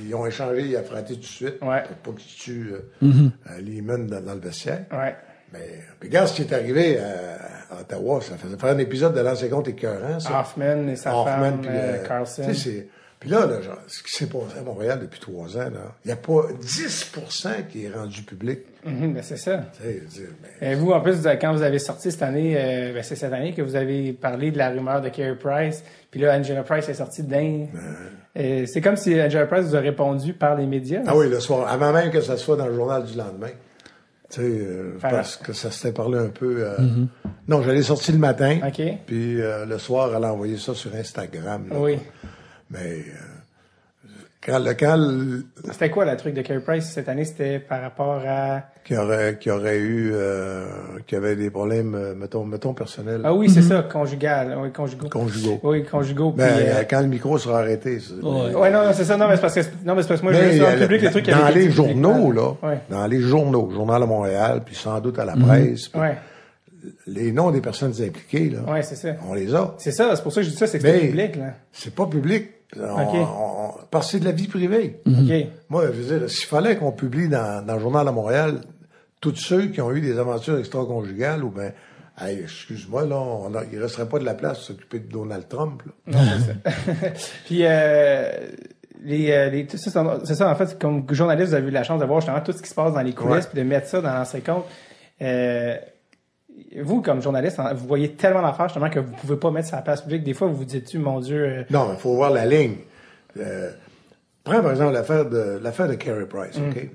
ils 0.07 0.15
ont 0.15 0.27
échangé 0.27 0.63
Yafrate 0.69 1.09
tout 1.09 1.17
de 1.17 1.25
suite 1.25 1.55
Ouais. 1.63 1.83
pour 2.03 2.15
pas 2.15 2.21
qu'il 2.21 2.37
tue 2.39 2.73
euh, 2.73 2.79
Mhm. 3.07 3.31
euh, 3.51 3.61
Lehman 3.61 4.07
dans, 4.07 4.21
dans 4.21 4.35
le 4.35 4.41
vestiaire. 4.41 4.85
Ouais. 4.93 5.15
Mais 5.53 5.81
puis 5.99 6.09
regarde 6.11 6.29
ce 6.29 6.35
qui 6.35 6.43
est 6.43 6.53
arrivé 6.53 6.99
à, 6.99 7.39
à 7.71 7.81
Ottawa. 7.81 8.21
Ça 8.21 8.37
faisait 8.37 8.57
faire 8.57 8.71
un 8.75 8.79
épisode 8.79 9.15
de 9.15 9.21
l'ancien 9.21 9.49
compte 9.49 9.69
écœurant, 9.69 10.19
ça. 10.21 10.41
Hoffman 10.41 10.89
et 10.89 10.97
sa 10.97 11.11
Hoffman, 11.17 11.25
femme, 11.41 11.61
puis, 11.61 11.71
euh, 11.73 11.97
euh, 12.03 12.07
Carlson. 12.07 12.43
tu 12.47 12.55
sais, 12.55 12.71
c'est- 12.71 12.89
Puis 13.21 13.31
là, 13.31 13.47
là 13.47 13.61
genre, 13.61 13.79
ce 13.89 14.01
qui 14.05 14.13
s'est 14.13 14.27
passé 14.27 14.61
à 14.61 14.63
Montréal 14.63 15.01
depuis 15.03 15.19
trois 15.19 15.57
ans, 15.57 15.71
là, 15.71 15.93
il 16.05 16.07
n'y 16.09 16.13
a 16.13 16.17
pas 16.17 16.43
10% 16.61 17.49
qui 17.69 17.85
est 17.87 17.91
rendu 17.91 18.23
public. 18.23 18.61
Mhm, 18.87 19.13
ben, 19.15 19.23
c'est 19.25 19.37
ça. 19.37 19.57
Dire, 19.83 20.29
mais- 20.61 20.71
Et 20.71 20.75
vous, 20.77 20.93
en 20.93 21.01
plus, 21.01 21.17
quand 21.41 21.53
vous 21.53 21.63
avez 21.63 21.81
sorti 21.81 22.13
cette 22.13 22.23
année, 22.23 22.55
euh, 22.57 22.93
ben, 22.95 23.03
c'est 23.03 23.17
cette 23.17 23.33
année 23.33 23.53
que 23.55 23.63
vous 23.63 23.75
avez 23.75 24.13
parlé 24.13 24.53
de 24.53 24.59
la 24.59 24.71
rumeur 24.71 25.01
de 25.01 25.09
Carey 25.09 25.35
Price. 25.37 25.83
Puis 26.13 26.21
là, 26.21 26.39
Angela 26.39 26.63
Price 26.63 26.89
est 26.89 26.95
sortie 26.95 27.25
d'un. 27.25 27.67
C'est 28.37 28.81
comme 28.81 28.97
si 28.97 29.21
Angela 29.21 29.47
Price 29.47 29.65
vous 29.67 29.77
a 29.77 29.81
répondu 29.81 30.33
par 30.33 30.55
les 30.55 30.67
médias. 30.67 31.03
Ah 31.07 31.17
oui, 31.17 31.29
le 31.29 31.41
soir, 31.41 31.69
avant 31.69 31.93
même 31.93 32.11
que 32.13 32.21
ça 32.21 32.37
soit 32.37 32.57
dans 32.57 32.67
le 32.69 32.75
journal 32.75 33.05
du 33.05 33.17
lendemain. 33.19 33.51
Tu 34.31 34.41
sais, 34.41 34.43
euh, 34.43 34.93
Enfin, 34.97 35.09
parce 35.11 35.37
que 35.37 35.53
ça 35.55 35.71
s'était 35.71 35.93
parlé 35.93 36.19
un 36.19 36.29
peu. 36.29 36.57
euh, 36.59 36.77
Non, 37.49 37.63
j'allais 37.63 37.83
sortir 37.83 38.15
le 38.15 38.21
matin. 38.21 38.59
OK. 38.67 38.83
Puis 39.07 39.41
euh, 39.41 39.65
le 39.65 39.79
soir, 39.79 40.11
elle 40.15 40.25
a 40.25 40.33
envoyé 40.33 40.59
ça 40.59 40.75
sur 40.75 40.95
Instagram. 40.95 41.67
là. 41.71 41.77
Oui. 41.79 41.99
Mais 42.71 42.99
euh, 42.99 43.03
quand, 44.45 44.59
le, 44.61 44.73
quand 44.75 44.97
le- 44.97 45.45
C'était 45.73 45.91
quoi 45.91 46.05
le 46.05 46.17
truc 46.17 46.33
de 46.35 46.43
Carey 46.43 46.61
Price 46.61 46.85
cette 46.87 47.09
année? 47.09 47.25
C'était 47.25 47.59
par 47.59 47.81
rapport 47.83 48.23
à. 48.27 48.63
qui 48.85 48.97
aurait 48.97 49.37
qui 49.41 49.51
aurait 49.51 49.79
eu 49.79 50.13
euh, 50.15 50.65
qui 51.07 51.17
avait 51.17 51.35
des 51.37 51.51
problèmes 51.51 51.95
euh, 51.95 52.15
mettons 52.15 52.45
mettons 52.45 52.73
personnels 52.73 53.21
Ah 53.25 53.35
oui, 53.35 53.51
c'est 53.51 53.63
ça, 53.63 53.83
conjugal. 53.83 54.57
Oui, 54.61 54.73
conjugaux. 54.73 55.09
conjugaux. 55.09 55.59
Oui, 55.65 55.85
conjugaux. 55.85 56.31
Ben, 56.31 56.55
puis, 56.57 56.67
euh, 56.67 56.75
euh, 56.81 56.85
quand 56.89 57.01
le 57.01 57.09
micro 57.09 57.37
sera 57.37 57.59
arrêté. 57.59 57.99
Ouais. 58.23 58.55
Ouais, 58.55 58.71
non, 58.71 58.85
non, 58.85 58.93
c'est 58.93 59.05
ça. 59.05 59.17
Non, 59.17 59.27
mais 59.29 59.35
c'est 59.37 59.43
parce 59.43 59.55
que, 59.55 59.61
non, 59.85 59.95
mais 59.95 60.03
c'est 60.03 60.09
parce 60.09 60.21
que 60.21 60.27
moi, 60.27 60.33
je 60.35 60.39
Mais, 60.41 60.51
veux 60.53 60.59
dans 60.61 60.65
euh, 60.67 60.75
le 60.77 60.81
public 60.87 61.03
les 61.03 61.11
trucs 61.11 61.25
qui 61.25 61.31
dans 61.33 61.49
les 61.49 61.71
journaux, 61.71 62.33
là, 62.33 62.53
Ouais. 62.63 62.79
dans 62.91 63.07
les 63.07 63.21
journaux, 63.21 63.71
Journal 63.71 64.01
de 64.01 64.07
Montréal, 64.07 64.63
puis 64.65 64.75
sans 64.77 65.01
doute 65.01 65.19
à 65.19 65.25
la 65.25 65.35
presse, 65.35 65.89
puis 65.89 66.01
Ouais. 66.01 66.17
les 67.07 67.33
noms 67.33 67.51
des 67.51 67.61
personnes 67.61 67.93
impliquées, 68.01 68.51
là, 68.51 68.61
Ouais, 68.73 68.83
c'est 68.83 68.95
ça. 68.97 69.09
on 69.29 69.35
les 69.35 69.53
a. 69.55 69.75
C'est 69.79 69.91
ça, 69.93 70.15
c'est 70.15 70.23
pour 70.23 70.33
ça 70.33 70.41
que 70.41 70.47
je 70.47 70.51
dis 70.53 70.57
ça, 70.57 70.67
c'est 70.69 70.79
que 70.79 70.85
c'est 70.89 70.99
public, 71.09 71.37
là. 71.37 71.55
C'est 71.73 71.95
pas 71.95 72.07
public. 72.07 72.51
On- 72.77 72.81
on- 72.85 73.73
parce 73.91 74.07
que 74.07 74.13
c'est 74.13 74.21
de 74.21 74.25
la 74.25 74.33
vie 74.33 74.47
privée. 74.49 75.01
OK. 75.07 75.47
Moi, 75.69 75.87
je 75.87 75.93
veux 76.03 76.19
dire, 76.19 76.31
s'il 76.31 76.47
fallait 76.47 76.77
qu'on 76.77 76.93
publie 76.93 77.29
dans, 77.29 77.65
dans 77.65 77.75
le 77.75 77.81
Journal 77.81 78.05
de 78.07 78.11
Montréal 78.11 78.61
tous 79.21 79.35
ceux 79.37 79.67
qui 79.69 79.81
ont 79.81 79.91
eu 79.93 80.01
des 80.01 80.19
aventures 80.19 80.59
extra-conjugales, 80.59 81.43
ou 81.43 81.51
ben, 81.51 81.73
hey, 82.21 82.41
excuse-moi, 82.41 83.07
là, 83.07 83.17
on 83.17 83.55
a- 83.55 83.63
il 83.73 83.81
resterait 83.83 84.09
pas 84.09 84.19
de 84.19 84.25
la 84.25 84.35
place 84.35 84.59
pour 84.59 84.67
s'occuper 84.67 85.01
de 85.01 85.11
Donald 85.11 85.49
Trump, 85.49 85.83
là. 85.87 85.93
Non, 86.13 86.19
c'est 86.39 86.71
ça. 86.71 87.11
Puis, 87.47 87.61
euh, 87.65 88.31
les, 89.03 89.51
les, 89.51 89.67
tout 89.67 89.77
ça, 89.79 90.21
c'est 90.25 90.35
ça, 90.35 90.51
en 90.51 90.55
fait, 90.55 90.79
comme 90.79 91.05
journaliste, 91.11 91.49
vous 91.51 91.55
avez 91.55 91.69
eu 91.69 91.71
la 91.73 91.85
chance 91.85 92.01
de 92.01 92.05
voir 92.07 92.21
justement 92.21 92.41
tout 92.41 92.53
ce 92.53 92.61
qui 92.63 92.69
se 92.69 92.75
passe 92.75 92.93
dans 92.93 93.01
les 93.03 93.15
coulisses, 93.15 93.45
Ouais. 93.45 93.51
puis 93.53 93.63
de 93.63 93.67
mettre 93.67 93.87
ça 93.89 94.01
dans 94.01 94.13
l'ancien 94.13 94.41
compte. 94.41 94.65
Euh, 95.23 95.77
vous, 96.83 97.03
comme 97.03 97.23
journaliste, 97.23 97.59
hein, 97.61 97.73
vous 97.75 97.87
voyez 97.87 98.13
tellement 98.13 98.43
d'affaires 98.43 98.69
justement 98.69 98.91
que 98.91 99.01
vous 99.01 99.13
pouvez 99.13 99.37
pas 99.37 99.51
mettre 99.51 99.69
ça 99.69 99.77
à 99.77 99.79
la 99.81 99.85
place 99.85 100.03
publique. 100.03 100.25
Des 100.25 100.35
fois, 100.35 100.49
vous 100.49 100.57
vous 100.57 100.65
dites-tu, 100.65 100.99
mon 100.99 101.21
Dieu, 101.21 101.45
euh, 101.45 101.65
Non, 101.71 101.93
il 101.93 101.99
faut 101.99 102.15
voir 102.15 102.31
la 102.31 102.47
ligne. 102.47 102.77
Euh, 103.37 103.73
Prends 104.45 104.63
par 104.63 104.71
exemple 104.71 104.95
l'affaire 104.95 105.29
de 105.29 105.59
l'affaire 105.63 105.89
de 105.89 105.95
Carey 105.95 106.27
Price, 106.27 106.57
Mm. 106.59 106.71
OK? 106.71 106.91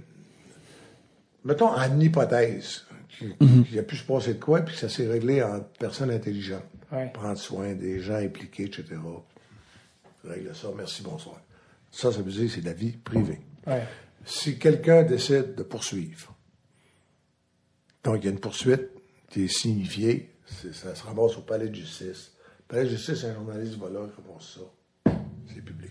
Mettons 1.46 1.68
en 1.70 2.00
hypothèse 2.00 2.86
qu'il 3.10 3.36
qu'il 3.66 3.78
a 3.80 3.84
pu 3.84 3.96
se 3.96 4.04
passer 4.06 4.34
de 4.36 4.40
quoi, 4.40 4.62
puis 4.62 4.74
que 4.74 4.80
ça 4.80 4.90
s'est 4.90 5.08
réglé 5.08 5.44
en 5.44 5.60
personne 5.80 6.10
intelligente. 6.10 6.64
Ouais. 6.92 7.10
Prendre 7.14 7.38
soin 7.38 7.74
des 7.74 8.00
gens 8.00 8.16
impliqués, 8.16 8.64
etc. 8.64 8.86
Règle 10.24 10.56
ça, 10.56 10.68
merci, 10.76 11.04
bonsoir. 11.04 11.40
Ça, 11.92 12.12
ça 12.12 12.22
veut 12.22 12.32
dire 12.32 12.44
que 12.46 12.48
c'est 12.54 12.62
de 12.62 12.66
la 12.66 12.74
vie 12.74 12.92
privée. 12.94 13.40
Ouais. 13.68 13.84
Si 14.26 14.58
quelqu'un 14.58 15.04
décide 15.04 15.54
de 15.56 15.64
poursuivre, 15.64 16.34
donc 18.04 18.18
il 18.22 18.26
y 18.26 18.28
a 18.28 18.32
une 18.32 18.40
poursuite 18.40 18.90
qui 19.34 19.46
est 19.46 19.48
signifiée, 19.48 20.30
c'est- 20.46 20.74
ça 20.74 20.94
se 20.96 21.04
ramasse 21.04 21.38
au 21.38 21.42
palais 21.42 21.68
de 21.68 21.76
justice. 21.76 22.32
Le 22.60 22.66
palais 22.76 22.84
de 22.86 22.90
justice, 22.90 23.24
un 23.26 23.34
journaliste 23.34 23.78
va 23.78 23.90
là, 23.90 24.00
il 24.06 24.24
ramasse 24.24 24.56
ça. 24.56 25.14
C'est 25.54 25.62
public. 25.62 25.90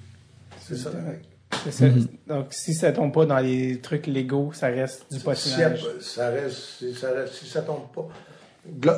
C'est 0.61 0.77
ça 0.77 0.91
la 0.93 1.03
règle. 1.11 1.23
C'est 1.65 1.73
ça. 1.73 1.87
Donc, 2.29 2.47
si 2.53 2.73
ça 2.75 2.93
tombe 2.93 3.13
pas 3.13 3.27
dans 3.27 3.39
les 3.39 3.79
trucs 3.81 4.07
légaux, 4.07 4.53
ça 4.55 4.69
reste 4.69 5.07
du 5.11 5.19
Si 5.19 5.25
patinage. 5.25 5.85
ça 6.01 6.31
reste, 6.31 6.57
si 6.79 6.95
ça 6.95 7.11
reste, 7.11 7.35
si 7.35 7.47
ça 7.47 7.63
tombe 7.63 7.83
pas. 7.93 8.09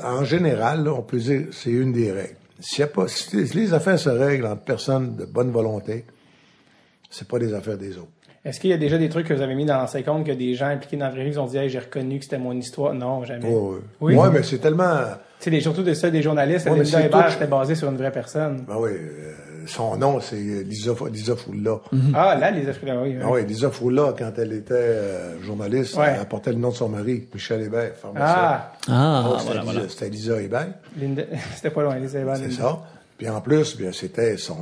En 0.04 0.24
général, 0.24 0.84
là, 0.84 0.92
on 0.92 1.02
peut 1.02 1.18
dire 1.18 1.48
c'est 1.52 1.70
une 1.70 1.92
des 1.92 2.12
règles. 2.12 2.36
S'il 2.60 2.80
y 2.80 2.82
a 2.82 2.86
pas, 2.86 3.08
si 3.08 3.34
les- 3.36 3.46
si 3.46 3.56
les 3.56 3.72
affaires 3.72 3.98
se 3.98 4.08
règlent 4.10 4.46
entre 4.46 4.62
personnes 4.62 5.16
de 5.16 5.24
bonne 5.24 5.50
volonté, 5.50 6.04
c'est 7.10 7.26
pas 7.26 7.38
des 7.38 7.52
affaires 7.54 7.78
des 7.78 7.96
autres. 7.96 8.12
Est-ce 8.44 8.60
qu'il 8.60 8.68
y 8.70 8.72
a 8.74 8.76
déjà 8.76 8.98
des 8.98 9.08
trucs 9.08 9.26
que 9.26 9.32
vous 9.32 9.40
avez 9.40 9.54
mis 9.54 9.64
dans 9.64 9.78
l'ancien 9.78 10.02
compte 10.02 10.26
que 10.26 10.32
des 10.32 10.54
gens 10.54 10.66
impliqués 10.66 10.98
dans 10.98 11.06
la 11.06 11.10
vraie 11.12 11.24
vie 11.24 11.38
ont 11.38 11.46
dit 11.46 11.56
hey, 11.56 11.70
j'ai 11.70 11.78
reconnu 11.78 12.18
que 12.18 12.24
c'était 12.24 12.36
mon 12.38 12.52
histoire? 12.52 12.92
Non, 12.92 13.24
jamais. 13.24 13.48
Oh, 13.50 13.78
Oui. 14.02 14.14
Ouais, 14.14 14.28
mais 14.30 14.42
c'est 14.42 14.58
tellement. 14.58 14.98
Tu 15.40 15.44
sais, 15.44 15.50
les- 15.50 15.60
surtout 15.62 15.82
de 15.82 15.94
ça, 15.94 16.10
des 16.10 16.20
journalistes, 16.20 16.66
Ouais, 16.66 16.72
mais 16.72 16.84
Linda 16.84 16.98
c'est 17.00 17.06
Hébert, 17.06 17.30
c'était 17.32 17.46
basé 17.46 17.74
sur 17.74 17.88
une 17.90 17.96
vraie 17.96 18.12
personne. 18.12 18.64
Ben 18.68 18.76
oui, 18.78 18.90
euh, 18.92 19.32
son 19.66 19.96
nom, 19.96 20.20
c'est 20.20 20.36
Lisa, 20.36 20.92
Lisa 21.10 21.36
Foula. 21.36 21.80
Ah, 22.14 22.36
là, 22.38 22.50
les 22.50 22.68
Africains, 22.68 23.00
oui. 23.02 23.14
oui. 23.16 23.22
Ah 23.24 23.30
oui, 23.30 23.46
Lisa 23.46 23.70
Foula, 23.70 24.14
quand 24.18 24.32
elle 24.36 24.52
était 24.52 24.74
euh, 24.74 25.42
journaliste, 25.42 25.96
Ouais. 25.96 26.14
elle 26.20 26.26
portait 26.26 26.52
le 26.52 26.58
nom 26.58 26.68
de 26.68 26.74
son 26.74 26.90
mari, 26.90 27.26
Michel 27.32 27.62
Hébert, 27.62 27.92
pharmacien. 27.96 28.26
Ah, 28.28 28.72
Ah, 28.88 29.22
Donc, 29.26 29.40
c'était 29.40 29.44
voilà, 29.46 29.60
Lisa- 29.62 29.72
voilà. 29.72 29.88
C'était 29.88 30.08
Lisa 30.10 30.42
Hébert, 30.42 30.68
Linda- 30.98 31.22
c'était 31.54 31.70
pas 31.70 31.82
loin, 31.82 31.96
les 31.96 32.14
Hébert. 32.14 32.36
c'est 32.36 32.42
Linda. 32.42 32.56
ça. 32.56 32.82
Puis 33.16 33.28
en 33.30 33.40
plus, 33.40 33.74
bien, 33.78 33.90
c'était 33.92 34.36
son, 34.36 34.56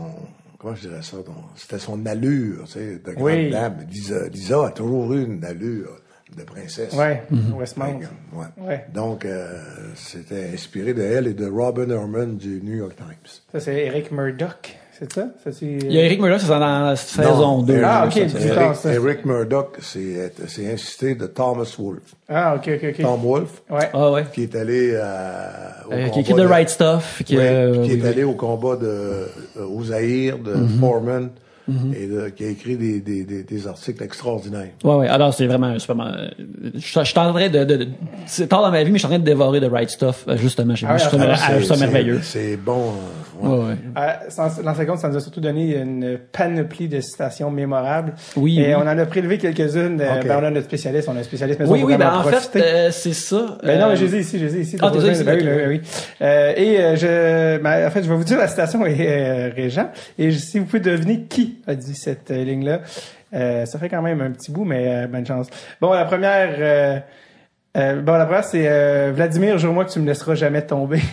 comment 0.62 0.74
je 0.76 0.88
dirais 0.88 1.02
ça, 1.02 1.16
donc, 1.18 1.34
c'était 1.56 1.78
son 1.78 2.06
allure, 2.06 2.64
tu 2.66 2.72
sais, 2.72 2.98
de 3.04 3.10
grande 3.12 3.24
Oui. 3.24 3.50
dame. 3.50 3.78
Lisa, 3.90 4.28
Lisa 4.28 4.66
a 4.66 4.70
toujours 4.70 5.12
eu 5.12 5.24
une 5.24 5.44
allure 5.44 5.98
de 6.36 6.44
princesse. 6.44 6.94
Ouais, 6.94 7.22
Westmount. 7.54 8.00
Ouais. 8.32 8.46
Ouais. 8.56 8.86
Donc, 8.94 9.24
euh, 9.26 9.60
c'était 9.94 10.50
inspiré 10.54 10.94
de 10.94 11.02
elle 11.02 11.26
et 11.26 11.34
de 11.34 11.46
Robin 11.46 11.90
Herman 11.90 12.36
du 12.38 12.60
New 12.62 12.76
York 12.76 12.94
Times. 12.96 13.42
Ça, 13.52 13.60
c'est 13.60 13.84
Eric 13.84 14.10
Murdoch, 14.12 14.76
c'est 15.02 15.12
ça? 15.12 15.26
ça 15.42 15.50
c'est... 15.52 15.66
Il 15.66 15.92
y 15.92 15.98
a 15.98 16.04
Eric 16.04 16.20
Murdoch, 16.20 16.40
c'est 16.40 16.48
dans 16.48 16.58
la 16.58 16.96
saison 16.96 17.58
Non, 17.58 17.62
2. 17.62 17.72
Eric- 17.74 17.84
Ah, 17.86 18.04
ok, 18.06 18.16
Eric. 18.16 18.76
Eric 18.86 19.24
Murdoch, 19.24 19.76
c'est 19.80 20.32
c'est 20.48 20.72
incité 20.72 21.14
de 21.14 21.26
Thomas 21.26 21.74
Wolfe. 21.78 22.14
Ah, 22.28 22.54
ok, 22.56 22.70
ok, 22.76 22.88
ok. 22.96 23.02
Tom 23.02 23.20
Wolfe, 23.24 23.62
Ouais. 23.70 23.90
Ah 23.92 24.10
ouais. 24.12 24.24
qui 24.32 24.42
est 24.44 24.54
allé 24.54 24.96
à, 24.96 25.84
au 25.88 25.92
Euh, 25.92 26.04
qui 26.04 26.10
combat 26.10 26.20
écrit 26.20 26.32
The 26.34 26.36
de- 26.36 26.42
Right 26.46 26.68
Stuff. 26.68 27.22
Qui, 27.26 27.36
Oui, 27.36 27.42
euh, 27.44 27.72
qui 27.72 27.78
oui, 27.80 27.98
est 27.98 28.02
oui. 28.02 28.08
allé 28.08 28.24
au 28.24 28.34
combat 28.34 28.76
de 28.76 28.86
euh, 28.86 29.26
au 29.68 29.82
Zaïre, 29.84 30.38
de 30.38 30.54
Foreman, 30.80 31.30
et 31.68 32.06
de- 32.06 32.28
qui 32.30 32.44
a 32.44 32.48
écrit 32.48 32.76
des, 32.76 33.00
des, 33.00 33.24
des, 33.24 33.42
des 33.44 33.66
articles 33.68 34.02
extraordinaires. 34.02 34.70
Ouais, 34.84 34.94
ouais. 34.94 35.08
Alors, 35.08 35.32
c'est 35.32 35.46
vraiment, 35.46 35.68
euh, 35.68 35.78
je, 36.74 36.80
je 36.80 37.04
suis 37.04 37.18
en 37.18 37.32
train 37.32 37.48
de, 37.48 37.64
de, 37.64 37.76
de- 37.76 37.88
c'est 38.26 38.48
tard 38.48 38.62
dans 38.62 38.70
ma 38.70 38.82
vie, 38.82 38.90
mais 38.90 38.98
je 38.98 39.04
suis 39.04 39.06
en 39.06 39.10
train 39.10 39.18
de 39.18 39.24
dévorer 39.24 39.60
The 39.60 39.70
Right 39.70 39.90
Stuff, 39.90 40.24
euh, 40.28 40.36
justement. 40.36 40.74
J'ai 40.74 40.86
Ah 40.88 40.94
ouais, 40.94 40.98
trouve 41.00 41.20
ah, 41.28 41.36
ça- 41.36 41.60
ça 41.62 41.74
C'est- 41.74 41.80
merveilleux. 41.80 42.20
C'est 42.22 42.56
bon. 42.56 42.92
euh, 43.42 43.46
ouais. 43.46 43.48
Ouais, 43.58 43.64
ouais. 43.68 43.76
Euh, 43.96 44.30
ça 44.30 45.08
nous 45.08 45.16
a 45.16 45.20
surtout 45.20 45.40
donné 45.40 45.76
une 45.76 46.18
panoplie 46.32 46.88
de 46.88 47.00
citations 47.00 47.50
mémorables. 47.50 48.14
Oui, 48.36 48.58
Et 48.60 48.68
oui. 48.68 48.74
on 48.76 48.80
en 48.82 48.98
a 48.98 49.06
prélevé 49.06 49.38
quelques-unes. 49.38 50.00
euh, 50.00 50.18
Ok. 50.20 50.26
ben, 50.26 50.38
on 50.40 50.44
a 50.46 50.50
notre 50.50 50.66
spécialiste, 50.66 51.08
on 51.08 51.16
a 51.16 51.20
un 51.20 51.22
spécialiste, 51.22 51.60
mais 51.60 51.66
on 51.68 51.72
Oui, 51.72 51.82
oui, 51.84 51.96
ben, 51.96 52.12
en 52.12 52.22
fait, 52.24 52.56
euh, 52.60 52.88
c'est 52.92 53.12
ça. 53.14 53.58
Ben 53.62 53.78
non, 53.78 53.86
euh, 53.86 53.90
mais 53.90 53.96
je 53.96 54.04
les 54.06 54.16
ai 54.16 54.20
ici, 54.20 54.38
je 54.38 54.44
les 54.46 54.56
ai 54.56 54.60
ici. 54.60 54.76
Ah, 54.80 54.90
t'es 54.92 54.98
pas 54.98 55.06
ici, 55.12 55.24
ben 55.24 55.38
oui, 55.40 55.46
oui, 55.48 55.62
oui. 55.68 55.80
Euh, 56.22 56.52
et 56.56 56.80
euh, 56.80 56.96
je, 56.96 57.62
ben, 57.62 57.86
en 57.86 57.90
fait, 57.90 58.02
je 58.02 58.08
vais 58.08 58.16
vous 58.16 58.24
dire 58.24 58.38
la 58.38 58.48
citation 58.48 58.84
et 58.86 58.96
euh, 59.00 59.50
Régent. 59.54 59.90
Et 60.18 60.30
si 60.32 60.58
vous 60.58 60.64
pouvez 60.66 60.80
deviner 60.80 61.22
qui 61.28 61.51
a 61.66 61.74
dit 61.74 61.94
cette 61.94 62.30
euh, 62.30 62.44
ligne-là, 62.44 62.80
euh, 63.34 63.64
ça 63.66 63.78
fait 63.78 63.88
quand 63.88 64.02
même 64.02 64.20
un 64.20 64.30
petit 64.30 64.50
bout, 64.50 64.64
mais 64.64 64.84
euh, 64.88 65.06
bonne 65.06 65.26
chance. 65.26 65.48
Bon, 65.80 65.92
la 65.92 66.04
première. 66.04 66.54
euh, 66.58 66.98
euh, 67.76 68.02
bon, 68.02 68.12
la 68.12 68.26
première, 68.26 68.44
c'est 68.44 68.68
euh, 68.68 69.12
Vladimir, 69.14 69.56
jure-moi 69.58 69.86
que 69.86 69.90
tu 69.92 69.98
me 70.00 70.06
laisseras 70.06 70.34
jamais 70.34 70.62
tomber. 70.62 71.00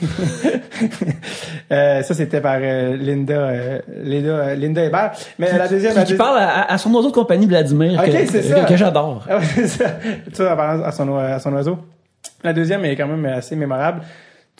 Euh, 1.71 2.01
ça, 2.01 2.13
c'était 2.15 2.41
par 2.41 2.59
Linda, 2.59 3.51
Linda, 4.01 4.55
Linda 4.55 4.83
Hébert. 4.85 5.11
Mais 5.37 5.55
la 5.55 5.67
deuxième, 5.67 5.91
qui, 5.91 5.97
la 5.99 6.03
qui 6.05 6.11
deuxième- 6.13 6.17
parle 6.17 6.39
à, 6.39 6.71
à 6.71 6.77
son 6.79 6.91
oiseau 6.95 7.09
de 7.09 7.13
compagnie, 7.13 7.45
Vladimir, 7.45 7.99
Ok, 7.99 8.11
que, 8.11 8.41
ça. 8.41 8.61
que 8.61 8.75
j'adore. 8.75 9.27
Tu 10.33 10.41
vois, 10.43 10.91
son, 10.91 11.15
à 11.17 11.39
son 11.39 11.53
oiseau. 11.53 11.77
La 12.43 12.53
deuxième 12.53 12.83
est 12.85 12.95
quand 12.95 13.07
même 13.07 13.25
assez 13.25 13.55
mémorable. 13.55 14.01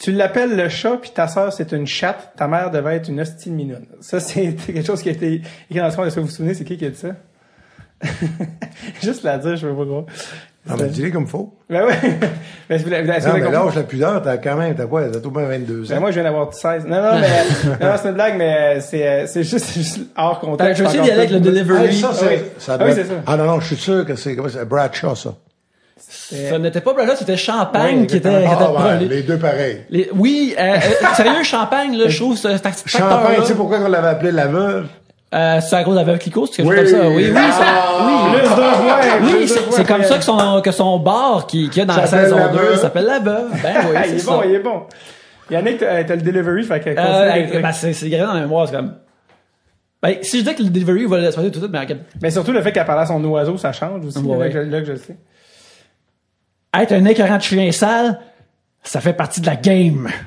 Tu 0.00 0.12
l'appelles 0.12 0.56
le 0.56 0.68
chat, 0.70 0.96
puis 0.96 1.10
ta 1.14 1.28
sœur, 1.28 1.52
c'est 1.52 1.72
une 1.72 1.86
chatte. 1.86 2.32
Ta 2.36 2.48
mère 2.48 2.70
devait 2.70 2.96
être 2.96 3.08
une 3.08 3.20
hostie 3.20 3.50
de 3.50 3.54
mignonne. 3.54 3.84
Ça, 4.00 4.18
c'est 4.18 4.54
quelque 4.66 4.82
chose 4.84 5.02
qui 5.02 5.10
a 5.10 5.12
été 5.12 5.34
écrit 5.34 5.78
dans 5.80 5.86
le 5.88 5.92
coin. 5.94 6.06
Est-ce 6.06 6.14
que 6.16 6.20
vous 6.20 6.26
vous 6.26 6.32
souvenez, 6.32 6.54
c'est 6.54 6.64
qui 6.64 6.76
qui 6.78 6.86
a 6.86 6.90
dit 6.90 6.96
ça? 6.96 7.08
Juste 9.02 9.22
la 9.24 9.36
dire, 9.38 9.56
je 9.56 9.66
veux 9.66 9.76
pas 9.76 9.84
croire. 9.84 10.04
Non, 10.66 10.76
mais 10.78 10.88
dis-les 10.88 11.10
comme 11.10 11.26
faut. 11.26 11.54
Ben 11.70 11.84
ouais. 11.84 11.94
Ben, 12.68 12.80
vous 12.82 12.88
l'avez- 12.90 13.10
est-ce 13.10 13.26
que 13.26 13.30
Non, 13.30 13.38
vous 13.38 13.44
mais 13.44 13.50
l'âge 13.50 13.74
la 13.76 13.82
pudeur, 13.82 14.22
t'as 14.22 14.36
quand 14.36 14.56
même, 14.56 14.74
t'as 14.74 14.86
quoi? 14.86 15.08
T'as 15.08 15.18
tout 15.20 15.30
bien 15.30 15.44
22 15.46 15.84
Ben, 15.88 15.96
ans. 15.96 16.00
moi, 16.00 16.10
je 16.10 16.14
viens 16.20 16.22
d'avoir 16.24 16.52
16. 16.54 16.84
Non, 16.86 17.02
non, 17.02 17.18
mais, 17.20 17.76
non, 17.86 17.94
c'est 18.00 18.08
une 18.08 18.14
blague, 18.14 18.36
mais 18.38 18.80
c'est, 18.80 19.06
euh, 19.06 19.26
c'est 19.26 19.42
juste, 19.42 19.64
c'est 19.66 19.80
juste 19.80 20.00
hors 20.16 20.36
Attends, 20.38 20.46
contexte. 20.52 20.76
je 20.78 20.82
vais 20.82 20.88
essayer 20.88 21.02
d'y 21.02 21.10
aller 21.10 21.18
avec 21.20 21.30
le 21.30 21.40
delivery. 21.40 21.86
Hey, 21.86 21.94
ça, 21.94 22.10
c'est, 22.14 22.26
oui. 22.28 22.42
ça 22.58 22.76
Ah 22.78 22.84
oui, 22.84 22.92
c'est 22.94 23.04
ça. 23.04 23.14
Ah 23.26 23.36
non, 23.36 23.44
non, 23.44 23.60
je 23.60 23.66
suis 23.66 23.76
sûr 23.76 24.04
que 24.06 24.14
c'est, 24.16 24.36
comment 24.36 24.48
c'est 24.48 24.64
Bradshaw, 24.66 25.14
ça. 25.14 25.34
Ça 26.08 26.58
n'était 26.58 26.80
pas 26.80 26.92
Bradshaw, 26.94 27.14
c'était 27.16 27.36
Champagne 27.36 28.00
Oui, 28.00 28.06
qui 28.06 28.16
était, 28.16 28.28
qui 28.30 28.36
était 28.36 28.46
Ah, 28.58 28.72
ouais, 28.98 28.98
les 29.04 29.22
deux 29.22 29.36
pareils. 29.38 29.84
Les- 29.90 30.08
oui, 30.14 30.54
euh, 30.58 30.74
euh, 30.76 31.14
sérieux, 31.14 31.42
Champagne, 31.42 31.96
là, 31.96 32.08
je 32.08 32.16
trouve, 32.18 32.38
acteur 32.46 32.72
Champagne, 32.86 33.36
tu 33.40 33.46
sais 33.46 33.54
pourquoi 33.54 33.78
on 33.84 33.88
l'avait 33.88 34.08
appelé 34.08 34.32
la 34.32 34.46
veuve? 34.46 34.86
Euh, 35.32 35.60
c'est 35.60 35.76
à 35.76 35.84
cause 35.84 35.94
de 35.94 35.98
la 36.00 36.04
veuve 36.04 36.18
Clicquot, 36.18 36.46
c'est 36.46 36.62
quelque 36.62 36.68
Oui. 36.70 36.76
chose 36.80 36.90
comme 36.92 37.00
ça. 37.02 37.08
Oui, 37.08 37.24
oui, 37.28 37.34
ça- 37.34 37.64
Ah, 37.64 38.32
Plus 38.32 38.46
fois, 38.48 38.58
oui, 39.22 39.30
plus 39.30 39.48
c'est 39.48 39.54
deux 39.54 39.60
fois, 39.60 39.72
c'est 39.76 39.86
comme 39.86 40.02
ça 40.02 40.16
que 40.18 40.24
son, 40.24 40.60
que 40.62 40.70
son 40.72 40.98
bar 40.98 41.46
qui, 41.46 41.68
qui 41.70 41.80
est 41.80 41.84
dans 41.84 41.96
la 41.96 42.06
saison 42.06 42.36
La 42.36 42.48
2 42.48 42.58
Veuve. 42.58 42.80
s'appelle 42.80 43.04
La 43.04 43.18
Veuve. 43.20 43.50
Ben 43.62 43.74
oui, 43.88 43.94
Ah, 43.96 44.02
c'est 44.04 44.10
il 44.10 44.14
est 44.16 44.18
ça. 44.18 44.30
bon, 44.32 44.42
il 44.44 44.54
est 44.54 44.58
bon. 44.60 44.82
Yannick, 45.50 45.78
t'as 45.78 46.02
t'as 46.04 46.16
le 46.16 46.22
delivery, 46.22 46.62
fait 46.64 46.80
que 46.80 46.90
Euh, 46.90 47.60
ben, 47.60 47.72
c'est 47.72 47.92
c'est 47.92 48.08
gravé 48.08 48.24
dans 48.26 48.34
la 48.34 48.40
mémoire, 48.40 48.66
c'est 48.68 48.74
comme... 48.76 48.94
Ben, 50.02 50.16
si 50.22 50.38
je 50.40 50.44
dis 50.44 50.54
que 50.54 50.62
le 50.62 50.70
delivery 50.70 51.04
va 51.06 51.18
le 51.18 51.24
passer 51.26 51.36
tout 51.42 51.48
de 51.50 51.58
suite, 51.58 51.70
mais 51.72 51.78
regarde, 51.80 52.00
Mais 52.22 52.30
surtout 52.30 52.52
le 52.52 52.62
fait 52.62 52.72
qu'elle 52.72 52.86
parle 52.86 53.00
à 53.00 53.06
son 53.06 53.22
oiseau, 53.24 53.56
ça 53.58 53.70
change 53.72 54.04
aussi. 54.06 54.18
Ouais, 54.18 54.32
là, 54.32 54.44
ouais. 54.46 54.50
que, 54.50 54.58
là 54.58 54.80
que 54.80 54.86
je 54.86 54.92
le 54.92 54.98
sais. 54.98 55.16
Être 56.74 56.92
un 56.92 57.04
écœurant 57.04 57.36
de 57.38 57.42
chien 57.42 57.70
sale, 57.72 58.20
ça 58.82 59.00
fait 59.00 59.12
partie 59.12 59.40
de 59.40 59.46
la 59.46 59.56
game. 59.56 60.08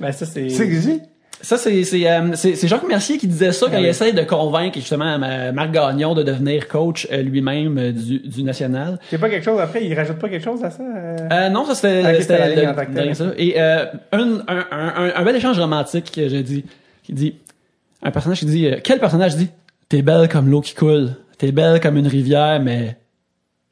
Ben 0.00 0.12
ça 0.12 0.26
c'est. 0.26 0.48
C'est 0.50 0.66
dit? 0.66 1.00
Ça, 1.40 1.56
c'est 1.56 1.84
c'est 1.84 2.08
euh, 2.10 2.34
c'est- 2.34 2.56
c'est 2.56 2.66
Jacques 2.66 2.86
Mercier 2.88 3.16
qui 3.16 3.28
disait 3.28 3.52
ça 3.52 3.66
quand 3.66 3.72
Ah 3.74 3.78
il 3.78 3.84
oui. 3.84 3.88
essaie 3.88 4.12
de 4.12 4.22
convaincre 4.22 4.74
justement 4.76 5.20
euh, 5.22 5.52
Marc 5.52 5.70
Gagnon 5.70 6.14
de 6.14 6.22
devenir 6.24 6.66
coach 6.66 7.06
euh, 7.12 7.22
lui-même 7.22 7.78
euh, 7.78 7.92
du, 7.92 8.18
du 8.18 8.42
national. 8.42 8.98
C'est 9.08 9.18
pas 9.18 9.28
quelque 9.30 9.44
chose 9.44 9.60
après, 9.60 9.84
il 9.84 9.94
rajoute 9.94 10.18
pas 10.18 10.28
quelque 10.28 10.44
chose 10.44 10.62
à 10.64 10.70
ça. 10.70 10.82
euh? 10.82 11.16
Euh, 11.32 11.48
non, 11.48 11.64
ça 11.64 11.74
c'était 11.76 12.00
Ok, 12.00 12.06
c'était 12.06 12.20
c'était 12.22 12.38
la 12.38 12.48
ligne 12.48 12.74
le- 12.76 13.08
que 13.08 13.14
ça. 13.14 13.24
Et 13.36 13.54
euh, 13.60 13.84
un, 14.12 14.38
un, 14.48 14.66
un, 14.70 14.92
un, 14.96 15.12
un 15.14 15.24
bel 15.24 15.36
échange 15.36 15.58
romantique 15.60 16.10
que 16.12 16.28
j'ai 16.28 16.42
dit, 16.42 16.64
qui 17.04 17.12
dit 17.12 17.34
un 18.02 18.10
personnage 18.10 18.40
qui 18.40 18.46
dit 18.46 18.66
euh, 18.66 18.76
quel 18.82 18.98
personnage 18.98 19.36
dit 19.36 19.48
t'es 19.88 20.02
belle 20.02 20.28
comme 20.28 20.48
l'eau 20.50 20.60
qui 20.60 20.74
coule, 20.74 21.10
t'es 21.38 21.52
belle 21.52 21.78
comme 21.80 21.96
une 21.96 22.08
rivière, 22.08 22.60
mais 22.60 22.96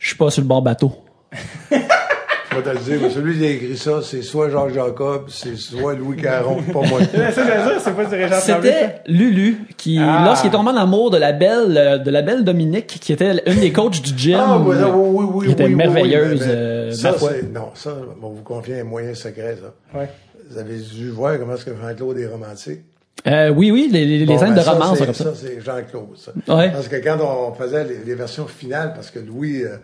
je 0.07 0.11
suis 0.11 0.18
pas 0.18 0.30
sur 0.30 0.40
le 0.42 0.46
bord 0.46 0.62
bateau. 0.62 0.92
Je 1.32 2.57
vais 2.57 2.62
te 2.62 2.68
le 2.68 2.78
dire, 2.78 2.98
mais 3.02 3.11
celui 3.11 3.38
qui 3.38 3.44
a 3.44 3.50
écrit 3.50 3.76
ça, 3.76 4.00
c'est 4.04 4.22
soit 4.22 4.48
Jacques 4.50 4.72
Jacob, 4.72 5.24
c'est 5.28 5.57
soit 5.57 5.94
Louis 5.94 6.16
Caron, 6.16 6.62
pas 6.62 6.80
moi. 6.86 7.00
Ça, 7.12 7.78
c'est 7.80 7.92
pas 7.96 8.04
du 8.04 8.14
Régent 8.14 8.28
Tremblay, 8.38 8.40
ça. 8.40 8.40
C'était 8.62 8.94
Lulu 9.09 9.59
qui, 9.76 9.98
Ah. 10.00 10.22
lorsqu'il 10.24 10.48
est 10.48 10.52
tombé 10.52 10.70
en 10.70 10.76
amour 10.76 11.11
de 11.11 11.18
la 11.18 11.32
belle, 11.32 11.76
euh, 11.76 11.98
de 11.98 12.09
la 12.12 12.22
belle 12.22 12.44
Dominique, 12.44 12.86
qui 12.86 13.12
était 13.12 13.42
une 13.46 13.59
des 13.59 13.72
coachs 13.72 14.00
du 14.00 14.16
gym, 14.16 14.38
Ah, 14.40 14.59
oui, 14.64 14.76
oui, 14.78 14.90
oui, 14.94 15.24
oui, 15.34 15.46
qui 15.46 15.52
était 15.52 15.68
merveilleuse, 15.68 16.44
euh, 16.46 16.92
ça, 16.92 17.11
ma 17.12 17.18
foi. 17.18 17.30
c'est, 17.40 17.52
non, 17.52 17.70
ça, 17.74 17.94
on 18.22 18.28
vous 18.28 18.42
confie 18.42 18.74
un 18.74 18.84
moyen 18.84 19.12
secret, 19.14 19.59
ça. 19.61 19.98
Ouais. 19.98 20.09
Vous 20.48 20.57
avez 20.57 20.78
dû 20.78 21.11
voir 21.11 21.36
comment 21.40 21.54
est-ce 21.57 21.64
que 21.64 21.72
Jean-Claude 21.76 22.16
est 22.18 22.28
romantique. 22.28 22.80
Euh, 23.26 23.48
oui, 23.50 23.72
oui, 23.72 23.88
les, 23.92 24.04
les, 24.07 24.18
les 24.20 24.24
Bon, 24.26 24.38
scènes 24.38 24.50
ben, 24.50 24.61
de 24.61 24.61
ça, 24.61 24.72
romance, 24.72 24.98
comme 25.00 25.12
ça. 25.14 25.24
Ça, 25.24 25.32
c'est 25.34 25.61
Jean-Claude, 25.61 26.16
ça. 26.16 26.32
Ouais. 26.57 26.70
Parce 26.70 26.86
que 26.86 26.96
quand 26.96 27.18
on 27.20 27.52
faisait 27.54 27.84
les, 27.84 27.98
les 28.07 28.14
versions 28.14 28.46
finales, 28.46 28.92
parce 28.94 29.11
que 29.11 29.18
Louis, 29.18 29.62
euh, 29.64 29.76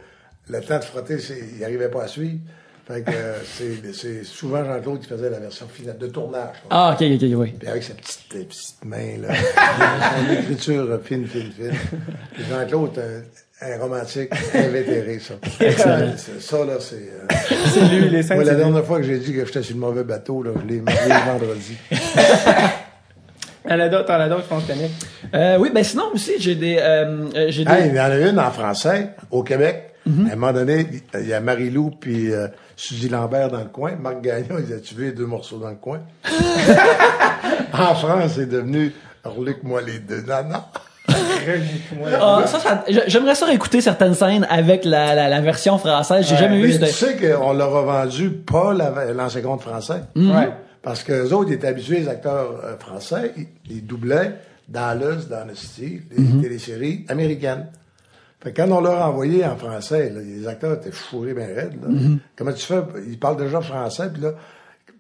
le 0.53 0.61
temps 0.61 0.79
de 0.79 0.85
frotter, 0.85 1.17
il 1.55 1.61
n'arrivait 1.61 1.89
pas 1.89 2.05
à 2.05 2.09
suivre. 2.09 2.39
Fait 2.87 3.03
que 3.03 3.11
euh, 3.13 3.39
c'est, 3.95 4.25
souvent 4.25 4.65
Jean-Claude 4.65 5.01
qui 5.01 5.09
faisait 5.09 5.31
la 5.31 5.39
version 5.39 5.67
finale 5.69 5.99
de 5.99 6.07
tournage. 6.09 6.57
quoi. 6.63 6.69
Ah, 6.71 6.97
ok, 6.99 7.07
ok, 7.15 7.29
oui. 7.39 7.55
Puis 7.59 7.69
avec 7.69 7.83
sa 7.83 7.95
petite, 7.95 8.21
euh, 8.35 8.45
petite 8.45 8.85
main, 8.85 9.19
là. 9.21 9.29
son 10.27 10.33
écriture 10.33 10.91
euh, 10.91 10.99
fine, 11.03 11.27
fine, 11.27 11.53
fine. 11.53 11.73
Puis 12.35 12.45
Jean-Claude, 12.51 12.99
un, 12.99 13.71
un 13.73 13.79
romantique 13.79 14.31
invétéré, 14.53 15.21
ça. 15.21 15.35
Excellent. 15.65 16.13
Ça, 16.41 16.65
là, 16.65 16.75
c'est... 16.81 16.97
euh, 16.97 17.55
C'est 17.73 17.81
lui, 17.89 18.09
les 18.11 18.23
scènes. 18.25 18.37
moi, 18.37 18.45
la 18.45 18.57
dernière 18.57 18.85
fois 18.85 18.99
que 18.99 19.05
j'ai 19.05 19.19
dit 19.21 19.33
que 19.33 19.47
j'étais 19.47 19.63
sur 19.63 19.77
le 19.77 19.81
mauvais 19.81 20.03
bateau, 20.05 20.43
là, 20.43 20.51
je 20.61 20.67
l'ai 20.69 20.81
vendredi. 20.81 21.77
T'en 23.69 23.79
as 23.79 23.89
d'autres, 23.89 24.07
t'en 24.07 24.15
as 24.15 24.29
d'autres, 24.29 24.49
je. 24.49 24.91
Euh, 25.35 25.57
oui, 25.59 25.71
ben 25.73 25.85
sinon 25.85 26.11
aussi, 26.13 26.33
j'ai 26.41 26.57
des... 26.57 26.79
Euh, 26.81 27.49
j'ai 27.51 27.65
des... 27.65 27.71
Hey, 27.71 27.89
il 27.91 27.95
y 27.95 28.01
en 28.01 28.11
a 28.11 28.17
une 28.19 28.39
en 28.41 28.51
français, 28.51 29.11
au 29.31 29.45
Québec. 29.45 29.92
Mhm. 30.07 30.27
À 30.29 30.33
un 30.33 30.37
moment 30.37 30.53
donné, 30.53 30.87
il 31.15 31.27
y 31.29 31.33
a 31.33 31.41
Marie-Lou 31.41 31.91
puis 32.01 32.33
euh, 32.33 32.49
Suzy 32.77 33.09
Lambert 33.09 33.51
dans 33.51 33.59
le 33.61 33.67
coin. 33.67 33.93
Marc 34.01 34.21
Gagnon, 34.21 34.57
ils 34.67 34.73
a 34.75 34.79
tué 34.81 35.13
deux 35.13 35.27
morceaux 35.27 35.59
dans 35.59 35.71
le 35.71 35.77
coin. 35.77 36.01
en 37.73 37.95
France, 37.95 38.33
c'est 38.35 38.49
devenu 38.49 38.93
Reluque-moi 39.25 39.83
les 39.83 40.01
deux. 40.01 40.23
Non, 40.23 40.43
non. 40.51 40.63
Ah, 42.21 42.43
ça, 42.47 42.59
ça- 42.59 42.85
j'a- 42.89 43.07
j'aimerais 43.07 43.35
ça 43.37 43.47
réécouter 43.47 43.81
certaines 43.81 44.15
scènes 44.15 44.47
avec 44.51 44.85
la, 44.85 45.15
la, 45.15 45.29
la 45.29 45.41
version 45.41 45.79
française. 45.79 46.27
J'ai 46.29 46.37
jamais 46.37 46.61
Mais 46.61 46.67
vu 46.67 46.79
tu 46.79 46.87
sais 46.87 47.17
qu'on 47.17 47.53
leur 47.53 47.77
a 47.77 47.83
vendu 48.05 48.31
pas 48.31 48.73
la- 48.75 49.13
l'ancien 49.13 49.41
compte 49.43 49.61
français. 49.63 50.03
Ouais. 50.17 50.51
Parce 50.83 51.05
que 51.05 51.13
les 51.13 51.33
autres 51.33 51.51
ils 51.51 51.55
étaient 51.55 51.69
habitués, 51.69 52.01
les 52.01 52.09
acteurs 52.09 52.61
euh, 52.65 52.77
français, 52.79 53.33
ils, 53.37 53.47
ils 53.71 53.87
doublaient 53.87 54.35
Dallas, 54.69 55.27
Dynasty, 55.29 56.01
les 56.11 56.23
Mhm. 56.23 56.43
téléséries 56.43 57.05
américaines. 57.09 57.67
Fait 58.43 58.53
que 58.53 58.61
quand 58.63 58.71
on 58.73 58.81
leur 58.81 59.01
a 59.01 59.09
envoyé 59.09 59.45
en 59.47 59.57
français, 59.57 60.11
là, 60.11 60.21
les 60.21 60.47
acteurs 60.49 60.75
étaient 60.75 60.91
fourrés 60.91 61.35
bien 61.35 61.47
raides. 61.47 61.81
Là. 61.81 61.89
Mhm. 61.89 62.19
Comment 62.37 62.53
tu 62.53 62.67
fais? 62.67 62.81
Ils 63.07 63.19
parlent 63.19 63.37
déjà 63.37 63.61
français, 63.61 64.11
puis 64.13 64.23
là, 64.23 64.33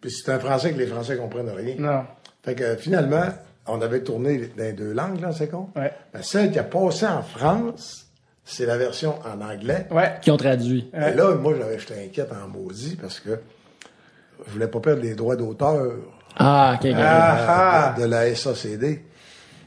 puis 0.01 0.11
c'est 0.11 0.31
un 0.33 0.39
français 0.39 0.73
que 0.73 0.79
les 0.79 0.87
Français 0.87 1.17
comprennent 1.17 1.51
rien. 1.51 1.75
Non. 1.79 2.05
Fait 2.45 2.55
que 2.55 2.77
finalement, 2.77 3.25
on 3.67 3.81
avait 3.81 4.03
tourné 4.03 4.39
dans 4.57 4.65
les 4.65 4.73
deux 4.73 4.93
langues, 4.93 5.21
là, 5.21 5.31
c'est 5.33 5.49
con. 5.49 5.69
Ouais. 5.77 5.93
Ben, 6.13 6.23
celle 6.23 6.51
qui 6.51 6.59
a 6.59 6.65
passé 6.65 7.07
en 7.07 7.23
France, 7.23 8.07
c'est 8.45 8.67
la 8.67 8.77
version 8.77 9.15
en 9.25 9.41
anglais. 9.41 9.87
Ouais. 9.91 10.13
qui 10.21 10.31
ont 10.33 10.37
traduit. 10.37 10.91
Et 10.93 11.15
là, 11.15 11.35
moi, 11.37 11.55
j'avais, 11.59 11.79
j'étais 11.79 12.05
inquiète 12.05 12.31
en 12.33 12.49
maudit 12.49 12.97
parce 13.01 13.21
que 13.21 13.39
je 14.47 14.53
voulais 14.53 14.67
pas 14.69 14.81
perdre 14.81 15.03
les 15.03 15.15
droits 15.15 15.37
d'auteur 15.37 15.93
Ah, 16.37 16.77
ok. 16.81 16.87
ok. 16.91 16.97
Ah, 16.99 17.37
ah. 17.49 17.95
de, 17.97 18.03
de 18.03 18.09
la 18.09 18.35
SACD. 18.35 19.05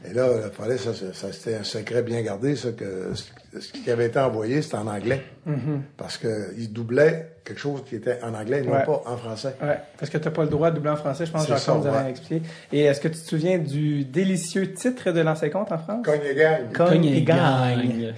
Et 0.08 0.12
là, 0.12 0.28
il 0.44 0.50
fallait, 0.52 0.76
ça, 0.76 0.92
ça, 0.92 1.06
ça, 1.14 1.32
c'était 1.32 1.56
un 1.56 1.64
secret 1.64 2.02
bien 2.02 2.20
gardé, 2.22 2.54
ça, 2.56 2.72
que 2.72 3.12
ce 3.60 3.72
qui 3.72 3.90
avait 3.90 4.06
été 4.06 4.18
envoyé, 4.18 4.62
c'était 4.62 4.76
en 4.76 4.86
anglais. 4.86 5.22
Parce 5.96 6.18
que 6.18 6.52
il 6.58 6.72
doublait 6.72 7.30
quelque 7.44 7.60
chose 7.60 7.82
qui 7.88 7.94
était 7.94 8.18
en 8.24 8.34
anglais, 8.34 8.62
non 8.62 8.72
Ouais. 8.72 8.84
pas 8.84 9.02
en 9.06 9.16
français. 9.16 9.54
Ouais, 9.62 9.78
parce 9.98 10.10
que 10.10 10.18
t'as 10.18 10.30
pas 10.30 10.42
le 10.42 10.48
droit 10.48 10.70
de 10.70 10.76
doubler 10.76 10.90
en 10.90 10.96
français, 10.96 11.26
je 11.26 11.30
pense 11.32 11.46
que 11.46 11.56
C'est 11.56 11.64
Jean-Claude 11.66 11.84
nous 11.86 11.94
avait 11.94 12.04
ouais. 12.04 12.10
expliqué. 12.10 12.42
Et 12.72 12.80
est-ce 12.82 13.00
que 13.00 13.08
tu 13.08 13.18
te 13.20 13.28
souviens 13.28 13.58
du 13.58 14.04
délicieux 14.04 14.72
titre 14.72 15.12
de 15.12 15.20
l'ancien 15.20 15.48
compte 15.50 15.70
en 15.72 15.78
France? 15.78 16.04
Cogne 16.04 16.20
et 16.30 16.34
gagne. 16.34 16.66
Cogne 16.74 17.04
et 17.04 17.16
et 17.18 17.22
gagne. 17.22 18.14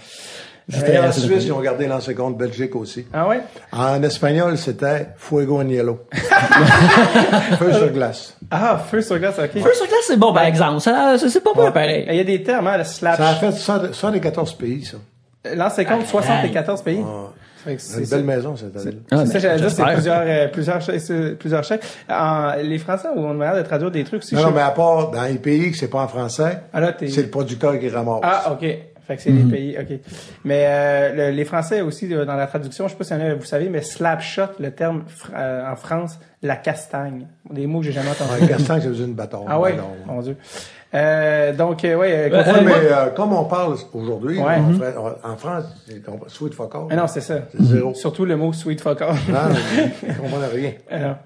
Et 0.87 0.99
en 0.99 1.11
Suisse, 1.13 1.45
ils 1.47 1.53
ont 1.53 1.61
gardé 1.61 1.87
l'ancien 1.87 2.13
compte 2.13 2.37
Belgique 2.37 2.77
aussi. 2.77 3.07
Ah 3.13 3.27
ouais? 3.27 3.41
En 3.73 4.03
espagnol, 4.03 4.59
c'était 4.59 5.09
Fuego 5.17 5.61
en 5.61 5.67
hielo. 5.69 6.01
Feu 7.59 7.73
sur 7.73 7.91
glace. 7.91 8.37
Ah, 8.51 8.79
feu 8.91 9.01
sur 9.01 9.19
glace, 9.19 9.39
ok. 9.39 9.51
Feu 9.63 9.75
sur 9.75 9.87
glace, 9.87 10.05
c'est 10.07 10.19
bon, 10.19 10.33
par 10.33 10.45
exemple. 10.45 10.81
C'est 10.81 11.43
pas 11.43 11.53
mal 11.55 11.67
Il 11.69 11.73
pareil. 11.73 12.17
y 12.17 12.21
a 12.21 12.25
des 12.25 12.43
termes, 12.43 12.67
hein, 12.67 12.77
le 12.79 12.85
slap. 12.85 13.17
Ça 13.17 13.29
a 13.31 13.35
fait 13.37 13.53
100 13.53 13.93
114 13.95 14.55
pays, 14.59 14.85
ça. 14.85 14.99
L'ancien 15.55 15.85
compte, 15.85 16.07
74 16.07 16.83
pays. 16.83 17.05
Ah, 17.07 17.31
C'est 17.77 17.99
une 17.99 18.05
ça. 18.07 18.17
belle 18.17 18.25
maison, 18.25 18.57
cette 18.57 18.77
année. 18.77 18.99
Ah, 19.11 19.27
C'est 19.27 19.33
ça, 19.33 19.39
j'allais 19.41 19.61
dire, 19.61 19.71
c'est 19.71 19.85
plusieurs, 19.85 20.23
euh, 20.25 20.49
plusieurs, 20.49 20.81
chèques- 20.81 21.39
plusieurs 21.39 21.65
chèques. 21.65 21.83
En- 22.09 22.53
les 22.63 22.79
Français 22.79 23.09
ont 23.15 23.33
une 23.33 23.37
manière 23.39 23.57
de 23.57 23.63
traduire 23.63 23.91
des 23.91 24.05
trucs. 24.05 24.31
Non, 24.33 24.43
non, 24.45 24.51
mais 24.53 24.61
à 24.63 24.71
part 24.71 25.11
dans 25.11 25.23
les 25.25 25.35
pays 25.39 25.71
que 25.71 25.77
c'est 25.77 25.89
pas 25.89 26.03
en 26.03 26.09
français, 26.09 26.61
Ah, 26.73 26.81
là, 26.81 26.93
t'es- 26.93 27.09
c'est 27.09 27.23
le 27.23 27.29
producteur 27.31 27.79
qui 27.79 27.89
ramasse. 27.89 28.21
Ah, 28.23 28.53
ok. 28.53 28.67
Fait 29.07 29.17
que 29.17 29.23
c'est 29.23 29.31
les 29.31 29.43
pays, 29.45 29.77
ok. 29.81 29.99
Mais 30.45 30.65
euh, 30.67 31.31
le- 31.31 31.37
les 31.37 31.45
Français 31.47 31.81
aussi, 31.81 32.13
euh, 32.13 32.27
dans 32.27 32.35
la 32.37 32.47
traduction, 32.47 32.87
je 32.89 32.93
sais 32.93 32.99
pas 32.99 33.05
si 33.05 33.15
y 33.15 33.17
en 33.17 33.21
a, 33.21 33.35
vous 33.35 33.45
savez, 33.45 33.71
mais 33.71 33.81
slap 33.81 34.21
shot, 34.21 34.43
le 34.61 34.71
terme 34.71 35.05
fr- 35.09 35.31
euh, 35.35 35.71
en 35.73 35.77
France, 35.77 36.19
la 36.43 36.57
castagne. 36.57 37.27
Des 37.51 37.67
mots 37.67 37.81
que 37.81 37.87
j'ai 37.87 37.93
jamais 37.93 38.11
entendus. 38.11 38.43
Un 38.43 38.47
castan, 38.47 38.79
c'est 38.83 38.89
une 38.89 39.15
bâton. 39.15 39.47
Ah 39.49 39.59
ouais, 39.59 39.77
Non. 39.77 39.85
mon 40.07 40.21
Dieu. 40.21 40.37
Euh, 40.95 41.53
donc, 41.53 41.85
euh, 41.85 41.97
ouais, 41.97 42.31
euh, 42.33 42.37
Ouais, 42.39 42.45
continue. 42.45 42.67
mais 42.67 42.73
euh, 42.93 43.11
comme 43.11 43.33
on 43.35 43.45
parle 43.45 43.77
aujourd'hui, 43.93 44.39
Ouais. 44.39 44.57
on 44.59 45.03
on- 45.05 45.33
en 45.33 45.37
France, 45.37 45.65
sweet 46.29 46.55
fuck 46.55 46.75
all. 46.75 46.87
Ah 46.91 46.97
non, 46.97 47.07
c'est 47.07 47.21
ça. 47.21 47.41
C'est 47.53 47.63
zéro. 47.63 47.93
Surtout 47.95 48.25
le 48.25 48.37
mot 48.37 48.53
sweet 48.55 48.81
fuck 48.81 49.03
all. 49.03 49.15
Non, 49.29 49.39
comprennent 50.21 50.51
rien. 50.53 50.73
Non. 50.91 51.17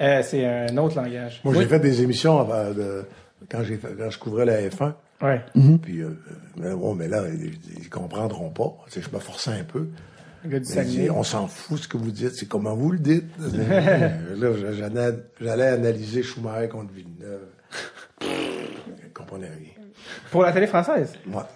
Euh, 0.00 0.20
c'est 0.22 0.46
un 0.46 0.74
autre 0.78 0.96
langage. 0.96 1.40
Moi, 1.44 1.52
j'ai 1.54 1.66
fait 1.66 1.80
des 1.80 2.00
émissions 2.02 2.48
euh, 2.50 2.72
de, 2.72 3.04
quand, 3.50 3.62
j'ai 3.62 3.76
fait- 3.76 3.94
quand 3.98 4.08
je 4.08 4.18
couvrais 4.18 4.46
la 4.46 4.62
F1. 4.62 4.94
Ouais. 5.20 5.42
Puis, 5.82 6.00
euh, 6.00 6.18
mais 6.56 6.70
bon, 6.72 6.94
mais 6.94 7.06
là, 7.06 7.24
ils, 7.30 7.52
ils 7.78 7.90
comprendront 7.90 8.48
pas. 8.48 8.74
Tu 8.90 9.02
sais, 9.02 9.06
je 9.10 9.14
me 9.14 9.20
forçais 9.20 9.50
un 9.50 9.64
peu. 9.64 9.88
Le 10.44 10.50
gars 10.52 10.58
du 10.60 10.66
Mais 10.74 10.82
il 10.86 10.88
dit, 11.02 11.10
on 11.10 11.22
s'en 11.22 11.46
fout 11.46 11.82
ce 11.82 11.86
que 11.88 11.98
vous 11.98 12.10
dites, 12.10 12.30
c'est 12.34 12.46
comment 12.48 12.74
vous 12.74 12.92
le 12.92 12.98
dites. 12.98 13.26
là, 13.38 14.48
j'allais, 14.78 15.12
j'allais 15.38 15.66
analyser 15.66 16.22
Schumacher 16.22 16.68
contre 16.70 16.94
Villeneuve. 16.94 17.40
Rien. 19.30 19.48
Pour 20.30 20.42
la 20.42 20.52
télé 20.52 20.66
française? 20.66 21.12
Moi. 21.26 21.46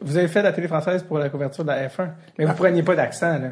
Vous 0.00 0.16
avez 0.16 0.28
fait 0.28 0.42
la 0.42 0.52
télé 0.52 0.66
française 0.68 1.02
pour 1.02 1.18
la 1.18 1.28
couverture 1.28 1.64
de 1.64 1.68
la 1.70 1.86
F1. 1.88 2.08
Mais 2.38 2.44
vous 2.46 2.54
preniez 2.54 2.82
pas 2.82 2.96
d'accent, 2.96 3.38
là. 3.38 3.50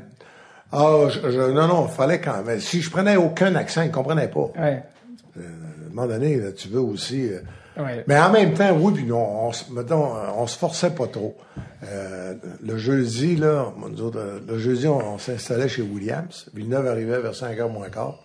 Ah, 0.72 1.04
je, 1.08 1.30
je- 1.30 1.50
non, 1.52 1.66
non, 1.66 1.86
il 1.90 1.94
fallait 1.94 2.20
quand 2.20 2.42
même. 2.44 2.60
Si 2.60 2.80
je 2.82 2.90
prenais 2.90 3.16
aucun 3.16 3.54
accent, 3.54 3.82
ils 3.82 3.90
comprenaient 3.90 4.28
pas. 4.28 4.50
Ouais. 4.58 4.82
À 5.36 5.40
un 5.40 5.88
moment 5.90 6.06
donné, 6.06 6.36
là, 6.36 6.52
tu 6.52 6.68
veux 6.68 6.80
aussi. 6.80 7.30
euh, 7.32 7.40
Ouais. 7.80 8.02
Mais 8.08 8.18
en 8.18 8.32
même 8.32 8.54
temps, 8.54 8.76
oui, 8.76 8.92
puis 8.92 9.04
non, 9.04 9.48
on, 9.48 9.52
mettons, 9.72 10.16
euh, 10.16 10.26
on 10.36 10.48
se 10.48 10.58
forçait 10.58 10.90
pas 10.90 11.06
trop. 11.06 11.36
Euh, 11.84 12.34
le 12.60 12.76
jeudi, 12.76 13.36
là, 13.36 13.66
nous 13.88 14.02
autres, 14.02 14.18
euh, 14.18 14.40
le 14.48 14.58
jeudi, 14.58 14.88
on, 14.88 14.98
on 15.14 15.18
s'installait 15.18 15.68
chez 15.68 15.82
Williams. 15.82 16.50
Villeneuve 16.54 16.88
arrivait 16.88 17.20
vers 17.20 17.36
5 17.36 17.56
h 17.56 17.70
moins 17.70 17.88
quart. 17.88 18.18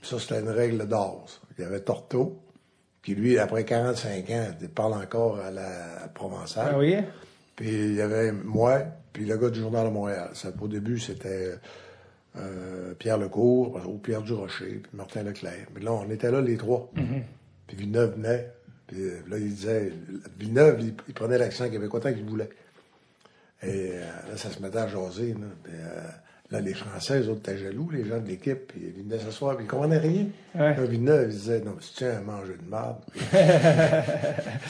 Puis 0.00 0.10
ça, 0.10 0.18
c'était 0.18 0.40
une 0.40 0.48
règle 0.50 0.88
d'or. 0.88 1.24
Il 1.56 1.62
y 1.62 1.64
avait 1.66 1.78
Torto, 1.80 2.36
qui 3.06 3.14
lui, 3.14 3.38
après 3.38 3.64
45 3.64 4.30
ans, 4.30 4.48
il 4.60 4.68
parle 4.68 4.94
encore 4.94 5.38
à 5.38 5.52
la 5.52 6.08
Provençale. 6.12 6.72
Ah 6.72 6.76
oui? 6.76 6.96
Puis 7.54 7.68
il 7.68 7.94
y 7.94 8.00
avait 8.00 8.32
moi, 8.32 8.80
puis 9.12 9.24
le 9.24 9.36
gars 9.36 9.48
du 9.48 9.60
Journal 9.60 9.86
de 9.86 9.92
Montréal. 9.92 10.30
Ça, 10.32 10.48
au 10.60 10.66
début, 10.66 10.98
c'était 10.98 11.54
euh, 12.36 12.94
Pierre 12.98 13.18
Lecourt, 13.18 13.80
ou 13.86 13.98
Pierre 13.98 14.22
Durocher, 14.22 14.80
puis 14.82 14.90
Martin 14.92 15.22
Leclerc. 15.22 15.68
Mais 15.72 15.82
là, 15.82 15.92
on 15.92 16.10
était 16.10 16.32
là 16.32 16.40
les 16.40 16.56
trois. 16.56 16.90
Puis 17.68 17.76
Villeneuve 17.76 18.16
venait. 18.16 18.52
Puis 18.88 18.98
là, 19.28 19.38
il 19.38 19.54
disait... 19.54 19.92
Villeneuve, 20.36 20.80
il, 20.80 20.94
il 21.06 21.14
prenait 21.14 21.38
l'accent 21.38 21.70
québécois 21.70 22.00
tant 22.00 22.12
qu'il 22.12 22.24
voulait. 22.24 22.50
Et 23.62 23.92
euh, 23.92 24.00
là, 24.30 24.36
ça 24.36 24.50
se 24.50 24.60
mettait 24.60 24.78
à 24.78 24.88
jaser. 24.88 25.28
Là, 25.34 25.46
Puis, 25.62 25.72
euh, 25.76 26.08
là 26.50 26.60
les 26.60 26.74
Français, 26.74 27.20
eux 27.20 27.28
autres, 27.30 27.40
étaient 27.50 27.58
jaloux, 27.58 27.88
les 27.92 28.04
gens 28.04 28.18
de 28.18 28.28
l'équipe. 28.28 28.68
Puis 28.68 28.92
ils 28.96 29.02
venaient 29.04 29.18
s'asseoir, 29.22 29.56
puis 29.56 29.64
ils 29.64 29.68
comprenaient 29.68 29.98
rien. 29.98 30.26
Ouais. 30.54 30.74
Là, 30.76 30.84
Villeneuve, 30.88 31.26
il 31.30 31.36
disait, 31.36 31.60
non, 31.64 31.72
tiens 31.96 32.12
à 32.18 32.20
manger 32.20 32.54
de 32.64 32.70
marde? 32.70 32.96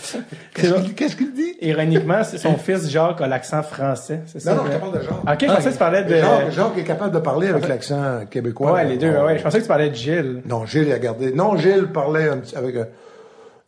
C'est 0.01 0.95
Qu'est-ce 0.95 1.17
qu'il 1.17 1.33
dit? 1.33 1.55
Ironiquement, 1.61 2.23
c'est 2.25 2.39
son 2.39 2.57
fils 2.57 2.89
Jacques 2.91 3.21
a 3.21 3.27
l'accent 3.27 3.63
français. 3.63 4.21
C'est 4.27 4.41
ça? 4.41 4.55
Non, 4.55 4.65
non, 4.65 4.71
je 4.71 4.77
te 4.77 4.81
parle 4.81 4.99
de 4.99 5.03
Jacques. 5.03 5.13
Ok, 5.13 5.39
je 5.41 5.47
pensais 5.47 5.69
que 5.69 5.73
tu 5.73 5.79
parlais 5.79 6.05
de. 6.05 6.17
Jacques, 6.17 6.51
Jacques 6.51 6.79
est 6.79 6.85
capable 6.85 7.15
de 7.15 7.19
parler 7.21 7.49
avec 7.49 7.69
l'accent 7.69 8.27
québécois. 8.31 8.73
Ouais, 8.73 8.85
les 8.85 8.97
deux. 8.99 9.11
Ouais, 9.11 9.39
je 9.39 9.43
pensais 9.43 9.59
que 9.59 9.63
tu 9.63 9.69
parlais 9.69 9.91
de 9.91 9.95
Gilles. 9.95 10.43
Non, 10.47 10.67
Gilles 10.67 10.93
a 10.93 10.99
gardé. 10.99 11.33
Non, 11.33 11.57
Gilles 11.57 11.87
parlait 11.93 12.29
un 12.29 12.39
petit- 12.39 12.57
avec 12.57 12.77
un, 12.77 12.87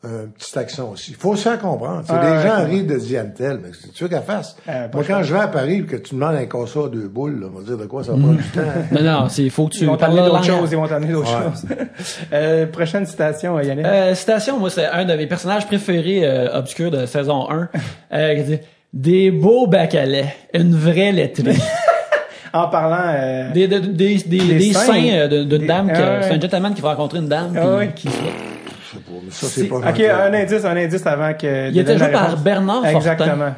un 0.05 0.27
petit 0.29 0.57
accent 0.57 0.91
aussi. 0.93 1.11
Il 1.11 1.17
faut 1.17 1.35
se 1.35 1.43
faire 1.43 1.59
comprendre. 1.59 2.03
C'est 2.07 2.13
Ah, 2.13 2.23
les 2.25 2.37
ouais, 2.37 2.43
gens 2.49 2.57
ouais. 2.59 2.65
rient 2.67 2.85
de 2.85 2.97
Diantel, 2.97 3.59
mais 3.63 3.71
c'est 3.73 3.93
sûr 3.93 4.09
qu'elle 4.09 4.23
fasse. 4.23 4.57
Euh, 4.69 4.87
Moi, 4.95 5.03
quand 5.05 5.23
je 5.25 5.35
vais 5.35 5.41
à 5.41 5.49
Paris 5.49 5.79
et 5.79 5.83
que 5.83 5.97
tu 5.97 6.15
me 6.15 6.21
demandes 6.21 6.37
un 6.37 6.85
à 6.85 6.89
deux 6.89 7.09
boules, 7.09 7.41
là, 7.41 7.47
on 7.53 7.59
va 7.59 7.65
dire 7.65 7.77
de 7.77 7.85
quoi 7.87 8.05
ça 8.05 8.13
va 8.13 8.19
prendre 8.19 8.37
du 8.37 8.45
temps. 8.45 8.61
Non, 8.93 9.03
non, 9.03 9.29
c'est, 9.29 9.49
faut 9.51 9.67
que 9.67 9.73
tu 9.73 9.81
Ils 9.81 9.87
vont 9.89 9.97
t'amener 9.97 10.23
d'autres 10.23 10.45
choses. 10.45 10.71
Ils 10.71 10.77
vont 10.77 10.87
t'amener 10.87 11.13
d'autres 11.13 11.37
Ouais. 11.37 11.51
choses. 11.51 11.65
euh, 12.33 12.67
prochaine 12.67 13.07
citation, 13.07 13.59
Yannick? 13.61 13.85
Euh, 13.85 14.15
citation, 14.15 14.59
moi, 14.61 14.71
c'est 14.71 14.87
un 14.87 15.05
de 15.05 15.15
mes 15.15 15.27
personnages 15.27 15.67
préférés 15.67 16.21
euh, 16.25 16.57
obscurs 16.57 16.91
de 16.93 17.05
saison 17.07 17.51
1. 17.51 17.69
Euh, 18.13 18.35
qui 18.37 18.43
dit 18.45 18.59
Des 18.95 19.31
beaux 19.33 19.67
bacs 19.67 19.95
à 19.97 20.07
lait, 20.07 20.35
une 20.55 20.75
vraie 20.75 21.13
laiterie. 21.13 21.59
En 22.55 22.69
parlant. 22.69 23.13
euh, 23.15 23.53
des, 23.53 23.69
des, 23.69 23.81
des, 23.81 24.17
des, 24.17 24.39
des 24.39 24.73
seins. 24.73 24.81
seins 24.95 25.09
euh, 25.11 25.29
de- 25.29 25.45
d'une 25.45 25.59
Des- 25.59 25.67
dame. 25.67 25.89
que- 25.89 25.99
Ah. 26.01 26.23
C'est 26.23 26.33
un 26.35 26.41
gentleman 26.41 26.73
qui 26.73 26.81
va 26.81 26.91
rencontrer 26.95 27.19
une 27.19 27.29
dame. 27.29 27.53
Ah 27.55 27.61
puis 27.61 27.69
ouais. 27.77 27.93
qui 27.95 28.09
sais 28.97 29.03
pas, 29.03 29.13
mais 29.25 29.31
ça, 29.31 29.47
c'est 29.47 29.65
pas 29.65 29.77
ok, 29.77 30.01
un 30.01 30.35
indice, 30.35 30.65
un 30.65 30.77
indice 30.77 31.07
avant 31.07 31.35
que. 31.35 31.71
Il 31.71 31.79
était 31.79 31.99
joué 31.99 32.09
par. 32.09 32.37
Bernard 32.39 32.83
Fortin. 32.83 32.97
Exactement. 32.97 33.55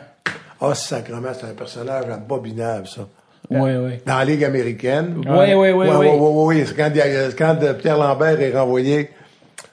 Ah, 0.61 0.75
sacrement, 0.75 1.29
c'est 1.39 1.47
un 1.47 1.55
personnage 1.55 2.05
abominable, 2.13 2.87
ça. 2.87 3.03
Ouais, 3.51 3.77
ouais. 3.77 4.01
Dans 4.07 4.19
la 4.19 4.25
Ligue 4.25 4.45
américaine. 4.45 5.23
Ouais, 5.27 5.55
ouais, 5.55 5.55
ouais, 5.55 5.73
ouais, 5.73 5.89
ouais. 5.89 5.97
ouais, 5.97 6.19
ouais, 6.19 6.45
ouais. 6.59 6.65
C'est 6.67 6.77
quand, 6.77 6.91
quand 7.37 7.57
Pierre 7.79 7.97
Lambert 7.99 8.41
est 8.41 8.57
renvoyé. 8.57 9.11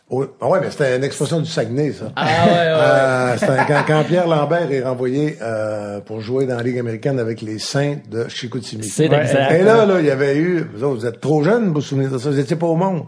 au- 0.09 0.25
Ah 0.41 0.47
ouais, 0.47 0.59
mais 0.61 0.71
c'était 0.71 0.95
une 0.97 1.03
expression 1.03 1.39
du 1.41 1.45
Saguenay, 1.49 1.91
ça. 1.91 2.05
Ah 2.15 2.25
ouais, 2.45 2.51
ouais. 2.53 2.57
Euh, 2.57 3.33
un- 3.35 3.65
quand, 3.65 3.83
quand 3.85 4.03
Pierre 4.05 4.27
Lambert 4.27 4.71
est 4.71 4.81
renvoyé 4.81 5.37
euh, 5.41 5.99
pour 5.99 6.21
jouer 6.21 6.45
dans 6.47 6.55
la 6.55 6.63
Ligue 6.63 6.79
américaine 6.79 7.19
avec 7.19 7.41
les 7.41 7.59
Saints 7.59 7.97
de 8.09 8.27
Chicoutimi. 8.29 8.85
C'est 8.85 9.09
Ouais, 9.09 9.19
exact. 9.21 9.51
Et 9.51 9.61
là, 9.63 9.85
là, 9.85 9.99
il 9.99 10.05
y 10.05 10.11
avait 10.11 10.37
eu, 10.37 10.65
vous, 10.73 10.83
autres, 10.85 11.01
vous 11.01 11.05
êtes 11.05 11.19
trop 11.21 11.43
jeunes 11.43 11.65
pour 11.65 11.75
vous 11.75 11.81
souvenir 11.81 12.09
de 12.09 12.17
ça, 12.17 12.29
vous 12.29 12.37
n'étiez 12.37 12.55
pas 12.55 12.67
au 12.67 12.77
monde. 12.77 13.03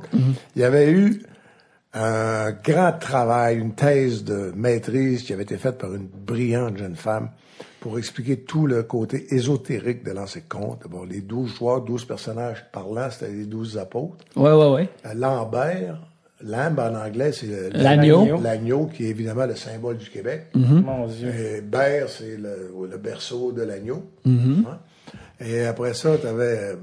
Il 0.56 0.62
y 0.62 0.66
avait 0.66 0.91
eu 0.91 1.24
un 1.94 2.52
grand 2.52 2.94
travail, 3.00 3.58
une 3.58 3.74
thèse 3.74 4.24
de 4.24 4.52
maîtrise 4.56 5.24
qui 5.24 5.34
avait 5.34 5.44
été 5.44 5.58
faite 5.58 5.78
par 5.78 5.94
une 5.94 6.08
brillante 6.08 6.78
jeune 6.78 6.96
femme 6.96 7.30
pour 7.80 7.98
expliquer 7.98 8.42
tout 8.42 8.68
le 8.68 8.84
côté 8.84 9.34
ésotérique 9.34 10.04
de 10.04 10.12
l'ancien 10.12 10.42
conte. 10.48 10.84
Bon, 10.90 11.04
les 11.04 11.22
douze 11.22 11.56
joueurs, 11.56 11.82
douze 11.82 12.06
personnages 12.06 12.66
parlants, 12.72 13.10
c'était 13.10 13.32
les 13.32 13.46
douze 13.46 13.78
apôtres. 13.78 14.24
Ouais, 14.36 14.52
ouais, 14.52 14.70
ouais. 14.70 14.90
Euh, 15.06 15.14
Lambert, 15.16 16.00
lambe 16.42 16.80
en 16.80 16.96
anglais, 16.96 17.32
c'est 17.32 17.48
le- 17.48 17.70
L'agneau. 17.74 18.40
L'agneau, 18.42 18.86
qui 18.88 19.06
est 19.06 19.10
évidemment 19.10 19.46
le 19.46 19.56
symbole 19.56 19.98
du 19.98 20.10
Québec. 20.10 20.48
Mon 20.56 21.08
Dieu. 21.08 21.30
Et 21.34 21.62
Berre, 21.62 22.08
c'est 22.10 22.38
le, 22.38 22.72
le 22.90 22.98
berceau 22.98 23.52
de 23.52 23.64
l'agneau. 23.64 24.04
Mm-hmm. 24.28 24.64
Et 25.42 25.66
après 25.66 25.94
ça, 25.94 26.18
tu 26.18 26.28
avais 26.28 26.76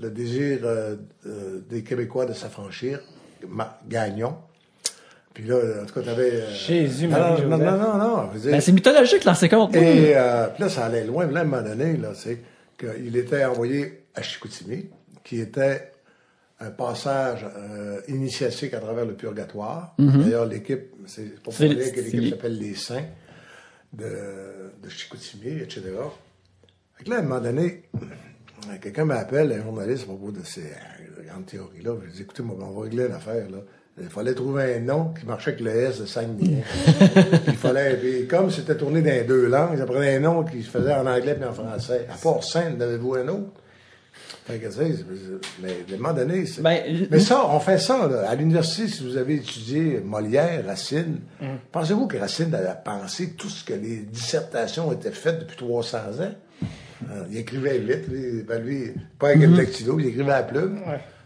le 0.00 0.10
désir 0.10 0.60
euh, 0.64 0.96
euh, 1.26 1.60
des 1.70 1.82
Québécois 1.82 2.26
de 2.26 2.32
s'affranchir, 2.32 3.00
Gagnon. 3.88 4.36
Puis 5.34 5.44
là, 5.44 5.56
en 5.82 5.86
tout 5.86 5.94
cas, 5.94 6.02
tu 6.02 6.08
avais... 6.10 6.52
Jésus, 6.52 7.08
non, 7.08 7.18
Marie, 7.18 7.46
non, 7.46 7.56
non, 7.56 7.78
non, 7.78 7.96
non, 7.98 8.30
Ben, 8.44 8.60
c'est 8.60 8.72
mythologique, 8.72 9.24
l'ancien 9.24 9.48
compte. 9.48 9.74
et 9.74 10.12
euh, 10.14 10.48
puis 10.48 10.62
là, 10.62 10.68
ça 10.68 10.84
allait 10.84 11.04
loin. 11.04 11.26
Là, 11.26 11.40
à 11.40 11.42
un 11.42 11.46
moment 11.46 11.62
donné, 11.62 11.96
là, 11.96 12.10
c'est 12.14 12.38
qu'il 12.78 13.16
était 13.16 13.44
envoyé 13.46 14.04
à 14.14 14.20
Chicoutimi, 14.20 14.90
qui 15.24 15.40
était 15.40 15.90
un 16.60 16.70
passage 16.70 17.46
euh, 17.56 18.00
initiatique 18.08 18.74
à 18.74 18.78
travers 18.80 19.06
le 19.06 19.14
purgatoire. 19.14 19.94
D'ailleurs, 19.98 20.44
l'équipe, 20.46 20.90
c'est 21.06 21.40
pour 21.42 21.54
Mm-hmm. 21.54 21.74
Dire 21.76 21.92
que 21.94 22.00
l'équipe 22.00 22.28
s'appelle 22.30 22.58
Les 22.58 22.74
Saints 22.74 23.06
de, 23.94 24.04
de 24.82 24.88
Chicoutimi, 24.90 25.60
etc. 25.62 25.82
Fait 26.96 27.04
que 27.04 27.10
là, 27.10 27.16
à 27.16 27.18
un 27.20 27.22
moment 27.22 27.40
donné, 27.40 27.84
quelqu'un 28.80 29.04
m'appelle, 29.04 29.52
un 29.52 29.62
journaliste, 29.62 30.04
à 30.04 30.06
propos 30.06 30.30
de 30.32 30.42
ces 30.44 30.60
euh, 30.62 31.22
grandes 31.28 31.46
théories-là. 31.46 31.92
Je 32.08 32.12
dis, 32.12 32.22
écoutez, 32.22 32.42
moi, 32.42 32.56
on 32.60 32.70
va 32.78 32.82
régler 32.84 33.08
l'affaire, 33.08 33.48
là. 33.50 33.58
Il 34.00 34.08
fallait 34.08 34.32
trouver 34.32 34.76
un 34.76 34.80
nom 34.80 35.12
qui 35.12 35.26
marchait 35.26 35.50
avec 35.50 35.62
le 35.62 35.70
S 35.70 36.00
de 36.00 36.06
Saguenay. 36.06 36.64
il 37.46 37.56
fallait, 37.56 37.94
puis 37.98 38.26
comme 38.26 38.50
c'était 38.50 38.74
tourné 38.74 39.02
dans 39.02 39.26
deux 39.26 39.48
langues, 39.48 39.76
ça 39.76 39.84
prenait 39.84 40.16
un 40.16 40.20
nom 40.20 40.44
qui 40.44 40.62
se 40.62 40.70
faisait 40.70 40.94
en 40.94 41.06
anglais 41.06 41.34
puis 41.34 41.44
en 41.44 41.52
français. 41.52 42.06
À 42.10 42.16
part 42.16 42.42
Sainte, 42.42 42.80
avez-vous 42.80 43.14
un 43.16 43.28
autre? 43.28 43.50
Fait 44.46 44.58
que, 44.58 44.66
mais 45.62 45.68
à 45.90 45.94
un 45.94 45.96
moment 45.98 46.14
donné, 46.14 46.46
c'est- 46.46 46.62
Ben, 46.62 47.06
mais 47.10 47.20
ça, 47.20 47.46
on 47.46 47.60
fait 47.60 47.78
ça, 47.78 48.08
là. 48.08 48.28
À 48.30 48.34
l'université, 48.34 48.88
si 48.88 49.04
vous 49.04 49.16
avez 49.18 49.34
étudié 49.36 50.00
Molière, 50.00 50.64
Racine, 50.66 51.20
pensez-vous 51.70 52.06
que 52.06 52.16
Racine 52.16 52.52
avait 52.54 52.74
pensé 52.82 53.34
tout 53.34 53.50
ce 53.50 53.62
que 53.62 53.74
les 53.74 53.98
dissertations 53.98 54.90
étaient 54.92 55.10
faites 55.12 55.40
depuis 55.40 55.56
300 55.58 55.98
ans? 56.22 56.32
Euh, 57.10 57.24
il 57.30 57.38
écrivait 57.38 57.78
vite, 57.78 58.08
lui, 58.08 58.42
ben 58.42 58.62
lui 58.62 58.92
pas 59.18 59.28
avec 59.28 59.40
le 59.40 59.56
dactylo, 59.56 59.98
il 59.98 60.06
écrivait 60.06 60.32
à 60.32 60.40
la 60.40 60.42
plume. 60.42 60.80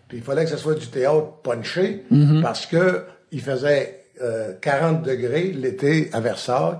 Puis 0.08 0.18
il 0.18 0.22
fallait 0.22 0.44
que 0.44 0.50
ce 0.50 0.56
soit 0.56 0.74
du 0.74 0.86
théâtre 0.86 1.32
punché, 1.42 2.04
parce 2.42 2.66
que 2.66 3.04
il 3.32 3.40
faisait 3.40 4.04
euh, 4.22 4.52
40 4.60 5.02
degrés 5.02 5.52
l'été 5.52 6.10
à 6.12 6.20
Versailles. 6.20 6.76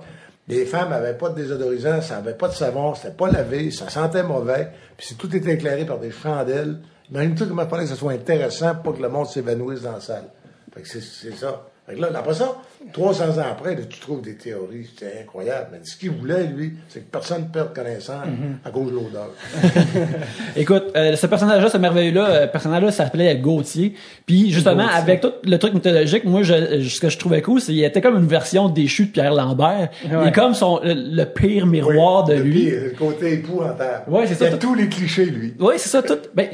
Les 0.49 0.65
femmes 0.65 0.93
avaient 0.93 1.15
pas 1.19 1.31
de 1.31 1.35
désodorisant, 1.35 2.01
ça 2.01 2.19
avait 2.19 2.35
pas 2.35 2.49
de 2.49 2.55
savon, 2.55 2.95
c'était 2.95 3.11
pas 3.11 3.29
lavé, 3.29 3.73
ça 3.73 3.89
sentait 3.89 4.23
mauvais. 4.23 4.69
Puis 4.97 5.17
tout 5.19 5.35
était 5.35 5.55
éclairé 5.55 5.85
par 5.85 5.99
des 5.99 6.13
chandelles. 6.13 6.79
Imagine-toi 7.11 7.47
comment 7.49 7.63
il 7.63 7.69
fallait 7.69 7.83
que 7.83 7.91
ce 7.91 7.97
soit 7.97 8.13
intéressant 8.13 8.77
pour 8.77 8.97
que 8.97 9.03
le 9.03 9.09
monde 9.09 9.27
s'évanouisse 9.27 9.83
dans 9.83 9.93
la 9.93 10.01
salle. 10.01 10.25
Fait 10.73 10.83
que 10.83 10.89
c'est 10.89 11.35
ça. 11.35 11.67
Fait 11.89 11.95
que 11.95 12.01
là, 12.01 12.09
après 12.17 12.35
ça, 12.35 12.57
300 12.93 13.39
ans 13.39 13.45
après, 13.49 13.77
là, 13.77 13.83
tu 13.89 14.01
trouves 14.01 14.21
des 14.21 14.35
théories, 14.35 14.89
c'est 14.99 15.21
incroyable. 15.23 15.69
Mais 15.73 15.79
ce 15.85 15.97
qu'il 15.97 16.11
voulait, 16.11 16.45
lui, 16.45 16.73
c'est 16.89 17.01
que 17.01 17.11
personne 17.13 17.43
ne 17.43 17.47
perde 17.49 17.73
connaissance 17.75 18.27
à 18.65 18.71
cause 18.71 18.91
de 18.91 18.97
l'odeur. 18.97 19.31
Écoute, 20.57 20.85
euh, 20.97 21.17
ce 21.17 21.27
personnage-là, 21.27 21.69
ce 21.69 21.79
merveilleux-là, 21.79 22.29
euh, 22.29 22.47
personnage-là 22.47 22.91
s'appelait 22.91 23.37
Gauthier. 23.39 23.95
Puis 24.27 24.51
justement, 24.51 24.87
avec 24.89 25.21
tout 25.21 25.33
le 25.45 25.57
truc 25.59 25.75
mythologique, 25.75 26.25
moi, 26.25 26.43
je, 26.43 26.83
ce 26.89 27.01
que 27.01 27.09
je 27.09 27.19
trouvais 27.19 27.43
cool, 27.43 27.61
c'est 27.61 27.73
qu'il 27.73 27.85
était 27.85 28.01
comme 28.01 28.17
une 28.17 28.27
version 28.27 28.69
déchue 28.69 29.07
de 29.07 29.11
Pierre 29.13 29.35
Lambert. 29.35 29.89
Il 30.05 30.17
Ouais. 30.17 30.29
est 30.29 30.33
comme 30.33 30.55
son 30.55 30.81
le, 30.83 30.95
le 30.95 31.25
pire 31.25 31.67
miroir 31.67 32.25
de 32.25 32.35
Le 32.35 32.43
lui. 32.43 32.65
pire, 32.65 32.81
le 32.85 32.91
côté 32.91 33.35
épouvantable. 33.35 34.05
Ouais, 34.09 34.27
c'est 34.27 34.35
ça. 34.35 34.47
Il 34.47 34.51
y 34.53 34.55
a 34.55 34.59
tous 34.59 34.75
les 34.75 34.89
clichés, 34.89 35.27
lui. 35.27 35.55
Oui, 35.59 35.75
c'est 35.77 35.89
ça. 35.89 36.03
Tout. 36.03 36.19
Ben, 36.35 36.49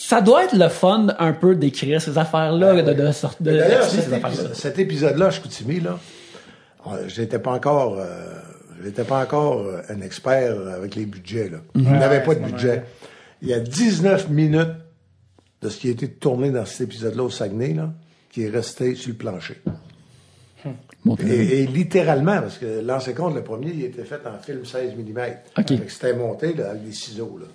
ça 0.00 0.22
doit 0.22 0.44
être 0.44 0.56
le 0.56 0.68
fun 0.68 1.08
un 1.18 1.32
peu 1.34 1.54
d'écrire 1.54 2.00
ces 2.00 2.16
affaires-là, 2.16 2.82
de, 2.82 2.92
de 2.94 3.12
sorte 3.12 3.42
de. 3.42 3.50
Mais 3.50 3.58
D'ailleurs, 3.58 3.84
cet, 3.84 4.04
ces 4.04 4.12
affaires-là. 4.14 4.28
épisode, 4.28 4.54
cet 4.54 4.78
épisode-là, 4.78 5.26
à 5.26 5.30
Chicoutimi, 5.30 5.80
là, 5.80 5.98
euh, 6.86 7.04
j'étais 7.06 7.38
pas 7.38 7.52
encore, 7.52 7.98
euh, 7.98 8.06
j'étais 8.82 9.04
pas 9.04 9.22
encore 9.22 9.60
euh, 9.60 9.82
un 9.90 10.00
expert 10.00 10.56
avec 10.74 10.94
les 10.94 11.04
budgets, 11.04 11.50
là. 11.50 11.58
Il 11.74 11.82
n'avait 11.82 12.16
ouais, 12.16 12.24
pas 12.24 12.32
à 12.32 12.34
de 12.36 12.40
budget. 12.40 12.84
Il 13.42 13.48
y 13.48 13.54
a 13.54 13.60
19 13.60 14.30
minutes 14.30 14.72
de 15.60 15.68
ce 15.68 15.76
qui 15.78 15.88
a 15.88 15.90
été 15.90 16.08
tourné 16.08 16.50
dans 16.50 16.64
cet 16.64 16.80
épisode-là 16.88 17.22
au 17.22 17.30
Saguenay, 17.30 17.74
là, 17.74 17.92
qui 18.30 18.44
est 18.44 18.50
resté 18.50 18.94
sur 18.94 19.10
le 19.10 19.16
plancher. 19.16 19.60
Bon, 21.04 21.16
Et, 21.16 21.62
et 21.62 21.66
littéralement, 21.66 22.40
parce 22.40 22.56
que 22.56 22.80
l'ancien 22.80 23.12
compte, 23.12 23.34
le 23.34 23.44
premier, 23.44 23.70
il 23.70 23.84
était 23.84 24.04
fait 24.04 24.20
en 24.26 24.38
film 24.42 24.64
16 24.64 24.94
mm. 24.96 25.88
C'était 25.88 26.14
monté 26.14 26.54
là, 26.54 26.70
avec 26.70 26.84
des 26.84 26.92
ciseaux. 26.92 27.38
Là. 27.38 27.46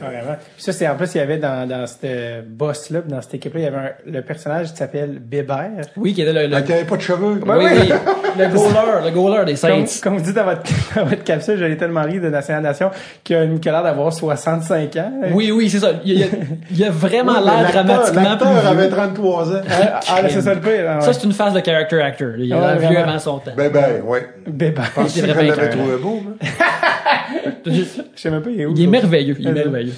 Carrément. 0.00 0.36
Puis 0.54 0.62
ça, 0.64 0.72
c'est 0.72 0.86
en 0.88 0.96
plus, 0.96 1.14
il 1.14 1.18
y 1.18 1.20
avait 1.20 1.38
dans, 1.38 1.66
dans 1.68 1.86
ce 1.86 2.40
boss-là, 2.42 3.00
dans 3.06 3.20
cette 3.22 3.34
équipe-là, 3.34 3.60
il 3.60 3.64
y 3.64 3.66
avait 3.66 3.76
un- 3.76 3.92
le 4.12 4.22
personnage 4.22 4.70
qui 4.70 4.76
s'appelle 4.76 5.18
Bébert. 5.20 5.70
Oui, 5.96 6.14
qui 6.14 6.22
était 6.22 6.32
le, 6.32 6.40
qu'il 6.60 6.66
n'y 6.66 6.72
avait 6.72 6.84
pas 6.84 6.96
de 6.96 7.02
cheveux. 7.02 7.40
oui, 7.44 7.56
oui, 7.64 7.92
le 8.38 8.46
goaler, 8.48 9.04
le 9.04 9.10
goaler 9.10 9.44
des 9.44 9.58
Comme, 9.58 9.86
Saints. 9.86 10.00
comme 10.02 10.16
vous 10.18 10.24
dites 10.24 10.34
dans 10.34 10.44
votre, 10.44 10.62
dans 10.96 11.04
votre 11.04 11.24
capsule, 11.24 11.58
j'allais 11.58 11.76
tellement 11.76 12.02
rire 12.02 12.22
de 12.22 12.28
National 12.28 12.62
Nation 12.62 12.90
qui 13.24 13.34
a 13.34 13.42
une 13.44 13.60
colère 13.60 13.82
d'avoir 13.82 14.12
65 14.12 14.96
ans. 14.96 15.12
Oui, 15.32 15.50
oui, 15.50 15.68
c'est 15.70 15.80
ça. 15.80 15.92
Il 16.04 16.18
y 16.18 16.22
a, 16.22 16.26
il 16.70 16.78
y 16.78 16.84
a 16.84 16.90
vraiment 16.90 17.38
Oui, 17.38 17.44
l'air 17.46 17.70
dramatiquement 17.72 18.22
L'acteur 18.22 18.66
avait 18.66 18.88
33 18.88 19.52
ans. 19.56 19.60
Ah, 19.70 20.00
ah, 20.08 20.22
là, 20.22 20.28
c'est 20.28 20.42
ça 20.42 20.54
le 20.54 20.60
pire. 20.60 20.90
hein, 20.90 21.00
Ça, 21.00 21.12
c'est 21.12 21.24
une 21.24 21.32
phase 21.32 21.52
de 21.54 21.60
character 21.64 22.00
actor. 22.00 22.28
Il 22.38 22.52
a 22.52 22.56
Ouais, 22.56 22.78
l'air 22.80 22.90
vieux 22.90 22.98
avant 23.00 23.18
son 23.18 23.38
temps. 23.38 23.52
Ben, 23.56 23.70
ouais. 24.04 24.28
Bébert. 24.46 24.90
C'est 25.08 25.20
qu'on 25.22 25.26
vraiment 25.32 25.54
l'avait 25.56 25.68
trouvé 25.70 25.96
beau? 25.96 26.22
Je 27.66 27.82
sais 28.16 28.30
même 28.30 28.42
pas, 28.42 28.50
il 28.50 28.60
est 28.60 28.66
où. 28.66 28.74
Il 28.76 28.82
est 28.82 28.86
merveilleux. 28.86 29.36
Il 29.38 29.46
est 29.46 29.50
Euh, 29.50 29.54
merveilleux. 29.54 29.92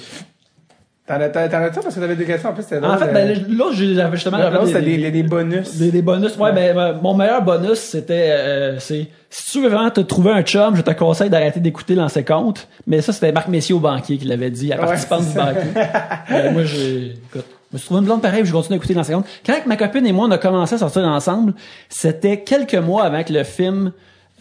T'en 1.07 1.15
as, 1.19 1.29
t'en 1.29 1.39
as 1.57 1.73
ça 1.73 1.81
parce 1.81 1.95
que 1.95 1.99
t'avais 1.99 2.15
des 2.15 2.25
questions? 2.25 2.51
En 2.51 2.53
plus. 2.53 2.63
En 2.63 2.97
fait, 2.97 3.05
euh, 3.05 3.11
ben, 3.13 3.45
l'autre, 3.49 3.73
j'avais 3.73 4.15
justement 4.15 4.37
l'autre, 4.37 4.67
c'était 4.67 4.81
des, 4.81 4.97
des, 4.97 5.11
des 5.11 5.23
bonus. 5.23 5.75
Des, 5.77 5.91
des 5.91 6.01
bonus. 6.01 6.37
Ouais, 6.37 6.53
ben, 6.53 6.73
ben, 6.75 6.99
mon 7.01 7.13
meilleur 7.15 7.41
bonus, 7.41 7.79
c'était, 7.79 8.29
euh, 8.31 8.79
c'est, 8.79 9.07
si 9.29 9.51
tu 9.51 9.61
veux 9.61 9.67
vraiment 9.67 9.89
te 9.89 9.99
trouver 10.01 10.31
un 10.31 10.43
chum, 10.43 10.75
je 10.75 10.81
te 10.81 10.91
conseille 10.91 11.29
d'arrêter 11.29 11.59
d'écouter 11.59 11.95
l'ancien 11.95 12.23
compte. 12.23 12.67
Mais 12.87 13.01
ça, 13.01 13.11
c'était 13.11 13.31
Marc 13.33 13.49
Messier 13.49 13.75
au 13.75 13.79
banquier 13.79 14.17
qui 14.17 14.25
l'avait 14.25 14.51
dit, 14.51 14.71
à 14.71 14.75
Ouais, 14.77 14.85
participante 14.85 15.27
du 15.27 15.33
banquier. 15.33 15.61
Euh, 16.31 16.51
moi, 16.51 16.63
j'ai, 16.63 17.07
écoute, 17.29 17.45
je 17.71 17.73
me 17.73 17.77
suis 17.77 17.85
trouvé 17.87 17.99
une 17.99 18.05
blonde 18.05 18.21
pareille, 18.21 18.45
je 18.45 18.51
continue 18.53 18.77
d'écouter 18.77 18.93
l'ancien 18.93 19.15
compte. 19.17 19.25
Quand 19.45 19.55
ma 19.65 19.75
copine 19.75 20.05
et 20.05 20.13
moi, 20.13 20.27
on 20.27 20.31
a 20.31 20.37
commencé 20.37 20.75
à 20.75 20.77
sortir 20.77 21.01
ensemble, 21.03 21.55
c'était 21.89 22.41
quelques 22.41 22.75
mois 22.75 23.03
avant 23.03 23.23
que 23.23 23.33
le 23.33 23.43
film, 23.43 23.91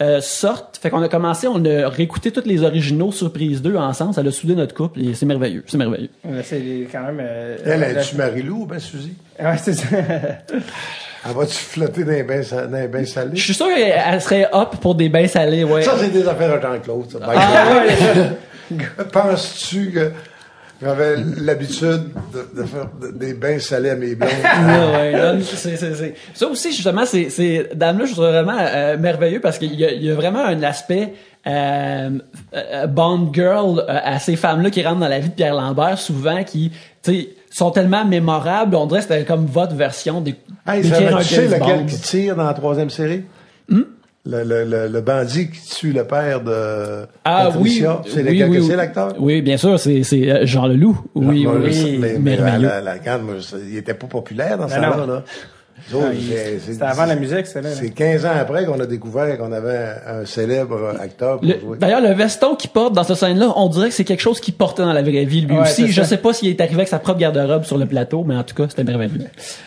euh, 0.01 0.21
sorte. 0.21 0.79
Fait 0.81 0.91
qu'on 0.91 1.03
a 1.03 1.09
commencé, 1.09 1.47
on 1.47 1.63
a 1.65 1.89
réécouté 1.89 2.31
tous 2.33 2.45
les 2.47 2.63
originaux 2.63 3.13
Surprise 3.13 3.61
2 3.63 3.77
ensemble. 3.77 4.15
Ça 4.15 4.23
a 4.23 4.31
soudé 4.31 4.55
notre 4.55 4.75
couple 4.75 5.01
et 5.01 5.15
c'est 5.15 5.27
merveilleux. 5.27 5.63
C'est 5.67 5.77
merveilleux. 5.79 6.09
C'est 6.43 6.63
quand 6.91 7.03
même. 7.05 7.19
euh, 7.21 7.57
Elle, 7.65 7.83
euh, 7.83 8.01
est-tu 8.01 8.17
Marie-Lou, 8.17 8.67
ben, 8.67 8.79
Suzy? 8.79 9.13
Ouais, 9.39 9.57
c'est 9.59 9.75
ça. 9.75 9.87
Elle 9.93 11.33
va-tu 11.37 11.55
flotter 11.55 12.05
dans 12.05 12.13
les 12.13 12.23
bains, 12.23 12.43
sa- 12.43 12.67
dans 12.67 12.79
les 12.81 12.89
bains 12.89 13.05
salés? 13.05 13.33
Je 13.37 13.43
suis 13.43 13.55
sûr 13.55 13.67
qu'elle 13.75 14.21
serait 14.23 14.49
up 14.55 14.77
pour 14.81 14.95
des 14.95 15.09
bains 15.11 15.27
salés, 15.29 15.65
ouais. 15.65 15.83
Ça, 15.83 15.95
c'est 15.99 16.09
des 16.09 16.27
affaires 16.27 16.53
à 16.55 16.61
Jean-Claude, 16.61 17.11
ça. 17.13 17.19
Ah 17.23 17.75
ouais, 17.75 18.75
Penses-tu 19.13 19.91
que 19.91 20.13
j'avais 20.83 21.17
l'habitude 21.39 22.03
de, 22.33 22.61
de 22.63 22.67
faire 22.67 22.89
de- 23.01 23.11
des 23.17 23.35
bains 23.35 23.59
salés 23.59 23.91
à 23.91 23.97
mes 23.97 24.15
blondes? 24.15 24.31
Ouais, 24.67 25.15
ouais, 25.15 25.39
c'est, 25.43 25.77
c'est, 25.77 25.95
c'est. 25.95 26.15
Ça 26.35 26.47
aussi, 26.49 26.73
justement, 26.73 27.05
c'est, 27.05 27.31
c'est, 27.31 27.71
dame-là, 27.75 28.07
je 28.07 28.13
trouve 28.13 28.27
vraiment 28.27 28.57
euh, 28.59 28.97
merveilleux 28.99 29.41
parce 29.41 29.59
qu'il 29.59 29.75
y 29.75 29.85
a, 29.85 29.93
il 29.93 30.03
y 30.05 30.11
a 30.11 30.15
vraiment 30.15 30.45
un 30.45 30.63
aspect 30.63 31.15
euh, 31.47 32.11
euh, 32.55 32.87
Bond 32.87 33.31
girl 33.33 33.81
euh, 33.81 33.85
à 34.03 34.19
ces 34.19 34.37
femmes-là 34.37 34.71
qui 34.71 34.83
rentrent 34.83 35.01
dans 35.01 35.09
la 35.09 35.19
vie 35.21 35.29
de 35.31 35.35
Pierre 35.35 35.55
Lambert, 35.55 35.99
souvent 35.99 36.43
qui, 36.45 36.71
tu 37.03 37.13
sais, 37.15 37.29
sont 37.51 37.71
tellement 37.71 38.05
mémorables. 38.05 38.77
On 38.77 38.87
dirait 38.87 39.01
que 39.01 39.07
c'était 39.09 39.25
comme 39.25 39.47
votre 39.47 39.75
version 39.75 40.21
des, 40.21 40.35
Hey, 40.67 40.85
ça, 40.85 40.97
un 40.99 41.19
tu 41.19 41.25
sais 41.35 41.47
lequel 41.49 41.87
qui 41.87 41.99
tire 42.01 42.37
dans 42.37 42.45
la 42.45 42.55
troisième 42.55 42.91
série? 42.91 43.25
Le, 44.27 44.45
le, 44.45 44.65
le, 44.65 44.89
le 44.89 45.01
bandit 45.01 45.49
qui 45.49 45.61
tue 45.77 45.93
le 45.93 46.05
père 46.05 46.43
de 46.43 47.07
Ah 47.25 47.49
oui, 47.49 47.81
Patricia. 47.81 48.03
C'est 48.07 48.23
oui, 48.23 48.45
oui, 48.45 48.59
oui. 48.61 48.77
l'acteur? 48.77 49.15
Oui, 49.19 49.41
bien 49.41 49.57
sûr, 49.57 49.81
c'est, 49.81 50.03
c'est 50.03 50.31
euh, 50.31 50.45
Jean 50.45 50.67
Leloup. 50.67 51.01
Oui, 51.15 51.47
oui, 51.49 51.97
mais, 51.99 52.17
mais 52.21 52.39
à 52.39 52.59
merveilleux. 52.59 52.69
la, 52.85 52.97
il 53.67 53.77
était 53.79 53.95
pas 53.95 54.07
populaire 54.07 54.59
dans 54.59 54.69
ce 54.69 54.75
Non, 54.75 54.83
non. 54.83 54.91
temps-là. 54.91 55.07
Là. 55.15 55.25
Ah, 55.95 55.97
C'était 56.61 56.83
avant 56.85 57.07
la 57.07 57.17
musique, 57.17 57.47
c'est 57.47 57.63
là. 57.63 57.71
C'est 57.71 57.91
15 57.91 58.27
ans 58.27 58.33
après 58.39 58.65
qu'on 58.67 58.79
a 58.81 58.87
découvert 58.87 59.37
qu'on 59.39 59.53
avait 59.53 59.95
un 60.07 60.25
célèbre 60.27 60.95
acteur 61.01 61.39
pour 61.41 61.49
Le- 61.49 61.59
jouer. 61.61 61.79
D'ailleurs, 61.79 62.01
le 62.01 62.13
veston 62.15 62.55
qu'il 62.57 62.71
porte 62.71 62.95
dans 62.95 63.05
cette 63.05 63.17
scène-là, 63.17 63.53
on 63.57 63.69
dirait 63.69 63.89
que 63.89 63.95
c'est 63.95 64.05
quelque 64.05 64.21
chose 64.23 64.41
qu'il 64.41 64.55
portait 64.55 64.83
dans 64.83 64.93
la 64.93 65.03
vraie 65.03 65.25
vie 65.25 65.43
lui 65.43 65.55
Ouais, 65.57 65.63
aussi. 65.63 65.89
Je 65.89 66.03
sais 66.03 66.17
pas 66.19 66.33
s'il 66.33 66.49
est 66.49 66.61
arrivé 66.61 66.77
avec 66.77 66.89
sa 66.89 66.99
propre 66.99 67.19
garde-robe 67.21 67.65
sur 67.65 67.79
le 67.79 67.87
plateau, 67.87 68.25
mais 68.25 68.37
en 68.37 68.45
tout 68.45 68.55
cas, 68.55 68.67
c'était 68.69 68.85
merveilleux. 68.85 69.27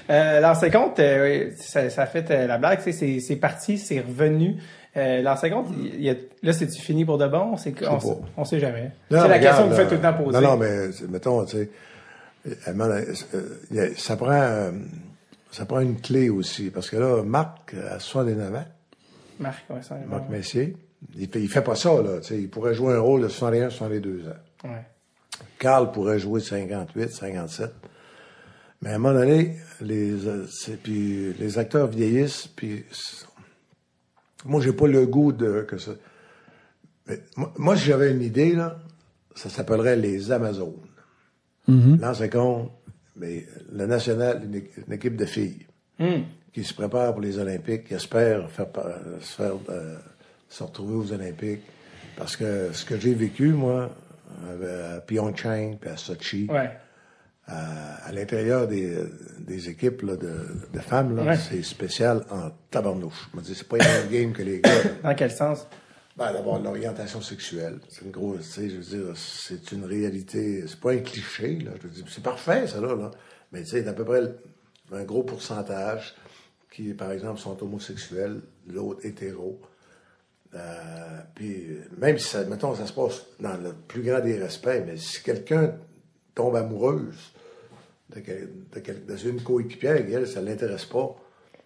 Euh, 0.09 0.39
L'ancien 0.41 0.69
compte, 0.69 0.99
euh, 0.99 1.47
oui, 1.47 1.53
ça, 1.59 1.89
ça 1.89 2.03
a 2.03 2.05
fait 2.05 2.29
euh, 2.31 2.47
la 2.47 2.57
blague, 2.57 2.79
tu 2.79 2.85
sais, 2.85 2.91
c'est 2.91 3.19
c'est 3.19 3.35
parti, 3.35 3.77
c'est 3.77 3.99
revenu. 3.99 4.55
Euh, 4.95 5.21
L'ancien 5.23 5.49
compte, 5.49 5.67
il 5.81 6.03
y 6.03 6.09
a, 6.09 6.13
là, 6.43 6.53
c'est-tu 6.53 6.79
fini 6.81 7.03
pour 7.03 7.17
de 7.17 7.27
bon? 7.27 7.57
C'est 7.57 7.73
on, 7.89 7.97
pas. 7.97 8.03
on 8.37 8.45
sait 8.45 8.59
jamais. 8.59 8.91
C'est 9.09 9.17
la 9.17 9.23
regarde, 9.23 9.41
question 9.41 9.63
que 9.65 9.69
vous 9.71 9.75
faites 9.75 9.87
tout 9.89 9.95
le 9.95 10.01
temps 10.01 10.13
poser. 10.13 10.39
Non, 10.39 10.51
non, 10.51 10.57
mais 10.57 10.69
mettons, 11.09 11.43
tu 11.45 11.57
sais, 11.57 11.69
euh, 12.45 13.03
euh, 13.75 13.89
ça 13.97 14.15
prend, 14.17 14.29
euh, 14.31 14.71
ça 15.53 15.65
prend 15.65 15.79
une 15.81 16.01
clé 16.01 16.29
aussi, 16.29 16.71
parce 16.71 16.89
que 16.89 16.97
là, 16.97 17.21
Marc, 17.23 17.75
à 17.75 17.99
69 17.99 18.55
ans, 18.55 18.65
Marc, 19.39 19.63
Marc 20.09 20.29
Messier, 20.29 20.75
il 21.15 21.29
fait, 21.29 21.41
il 21.41 21.47
fait 21.47 21.61
pas 21.61 21.75
ça, 21.75 22.01
là, 22.01 22.19
il 22.31 22.49
pourrait 22.49 22.73
jouer 22.73 22.93
un 22.93 22.99
rôle 22.99 23.21
de 23.21 23.27
61, 23.27 23.69
62 23.69 24.27
ans. 24.27 24.69
ouais. 24.69 24.85
Carl 25.59 25.91
pourrait 25.91 26.19
jouer 26.19 26.41
58, 26.41 27.09
57. 27.11 27.71
Mais 28.81 28.89
à 28.89 28.95
un 28.95 28.97
moment 28.97 29.17
donné, 29.17 29.57
les, 29.81 30.27
euh, 30.27 30.45
puis 30.81 31.33
les 31.33 31.57
acteurs 31.57 31.87
vieillissent, 31.87 32.47
puis 32.47 32.83
moi, 34.45 34.61
j'ai 34.61 34.73
pas 34.73 34.87
le 34.87 35.05
goût 35.05 35.31
de 35.31 35.61
que 35.61 35.77
ça. 35.77 35.91
Mais 37.07 37.21
moi, 37.37 37.53
moi, 37.57 37.77
si 37.77 37.85
j'avais 37.85 38.11
une 38.11 38.21
idée, 38.21 38.53
là, 38.53 38.79
ça 39.35 39.49
s'appellerait 39.49 39.95
les 39.95 40.31
Amazones. 40.31 40.73
L'an 41.67 42.13
compte, 42.29 42.71
mais 43.15 43.45
le 43.71 43.85
national, 43.85 44.41
une, 44.43 44.61
une 44.87 44.93
équipe 44.93 45.15
de 45.15 45.25
filles 45.25 45.65
qui 46.51 46.63
se 46.63 46.73
prépare 46.73 47.13
pour 47.13 47.21
les 47.21 47.37
Olympiques, 47.39 47.85
qui 47.85 47.93
espère 47.93 48.49
faire, 48.51 48.67
se 49.21 49.35
faire 49.35 49.53
euh, 49.69 49.95
se 50.49 50.63
retrouver 50.63 50.95
aux 50.95 51.11
Olympiques. 51.13 51.61
Parce 52.15 52.35
que 52.35 52.71
ce 52.73 52.85
que 52.85 52.99
j'ai 52.99 53.13
vécu, 53.13 53.49
moi, 53.53 53.89
à 54.47 54.99
Pyeongchang, 55.01 55.77
puis 55.79 55.89
à 55.89 55.97
Sochi, 55.97 56.47
Ouais. 56.51 56.69
à, 57.47 58.05
à 58.07 58.11
l'intérieur 58.11 58.67
des, 58.67 58.95
des 59.39 59.69
équipes 59.69 60.01
là, 60.03 60.15
de, 60.15 60.31
de 60.73 60.79
femmes, 60.79 61.17
Ouais. 61.19 61.37
c'est 61.37 61.63
spécial 61.63 62.23
en 62.29 62.51
tabarnouche. 62.69 63.29
Je 63.33 63.37
me 63.39 63.43
dis, 63.43 63.55
c'est 63.55 63.67
pas 63.67 63.77
une 63.77 63.83
même 63.83 64.09
game 64.11 64.33
que 64.33 64.43
les 64.43 64.59
gars. 64.61 64.69
Dans 65.03 65.15
quel 65.15 65.31
sens? 65.31 65.67
Ben, 66.15 66.31
d'abord, 66.31 66.59
l'orientation 66.59 67.21
sexuelle. 67.21 67.79
C'est 67.89 68.05
une 68.05 68.11
grosse, 68.11 68.59
je 68.59 68.75
veux 68.77 69.03
dire, 69.03 69.17
c'est 69.17 69.71
une 69.71 69.83
réalité, 69.85 70.63
c'est 70.67 70.79
pas 70.79 70.91
un 70.91 70.99
cliché, 70.99 71.57
là. 71.59 71.71
Je 71.81 71.87
veux 71.87 71.93
dire, 71.93 72.05
c'est 72.07 72.21
parfait, 72.23 72.67
ça, 72.67 72.79
là, 72.79 72.95
là. 72.95 73.09
Mais, 73.51 73.63
tu 73.63 73.69
sais, 73.69 73.81
d'à 73.81 73.93
peu 73.93 74.05
près 74.05 74.21
un 74.91 75.03
gros 75.03 75.23
pourcentage 75.23 76.13
qui, 76.71 76.93
par 76.93 77.11
exemple, 77.11 77.39
sont 77.39 77.61
homosexuels, 77.63 78.41
l'autre 78.67 79.03
hétéro. 79.03 79.59
Euh, 80.53 81.19
puis, 81.33 81.79
même 81.97 82.19
si, 82.19 82.27
ça, 82.27 82.43
mettons, 82.45 82.75
ça 82.75 82.85
se 82.85 82.93
passe 82.93 83.23
dans 83.39 83.57
le 83.57 83.73
plus 83.73 84.03
grand 84.03 84.19
des 84.19 84.37
respects, 84.37 84.83
mais 84.85 84.97
si 84.97 85.23
quelqu'un 85.23 85.75
tombe 86.35 86.55
amoureuse 86.55 87.33
de, 88.09 88.19
de, 88.19 88.79
quel- 88.79 89.05
de 89.05 89.27
une 89.27 89.41
coéquipière, 89.41 89.95
elle, 89.95 90.27
ça 90.27 90.41
l'intéresse 90.41 90.85
pas. 90.85 91.15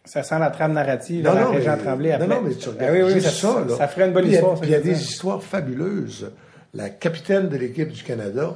Ça 0.08 0.24
sent 0.24 0.40
la 0.40 0.50
trame 0.50 0.74
narrative 0.74 1.24
la 1.24 1.48
région 1.50 1.72
mais- 1.78 1.84
Tremblay 1.84 2.12
après. 2.14 2.28
Non, 2.28 2.36
non, 2.36 2.42
mais 2.42 2.56
tu 2.56 2.70
Ben 2.70 2.90
regardes 2.90 2.96
oui, 2.96 3.02
oui, 3.04 3.14
juste 3.22 3.30
ça, 3.30 3.54
ça, 3.54 3.66
là. 3.68 3.76
ça 3.78 3.88
ferait 3.88 4.08
une 4.08 4.14
bonne 4.14 4.24
Puis 4.24 4.34
histoire. 4.34 4.58
il 4.64 4.70
y 4.70 4.76
a 4.76 4.80
des 4.80 5.02
histoires 5.02 5.44
fabuleuses. 5.44 6.32
La 6.74 6.90
capitaine 6.90 7.50
de 7.50 7.58
l'équipe 7.58 7.90
du 7.92 8.04
Canada 8.04 8.56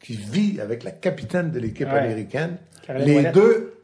qui 0.00 0.14
vit 0.14 0.60
avec 0.60 0.84
la 0.84 0.92
capitaine 0.92 1.50
de 1.50 1.58
l'équipe 1.58 1.88
Ouais. 1.88 1.98
américaine. 1.98 2.56
Caroline 2.86 3.22
les 3.24 3.30
deux 3.30 3.74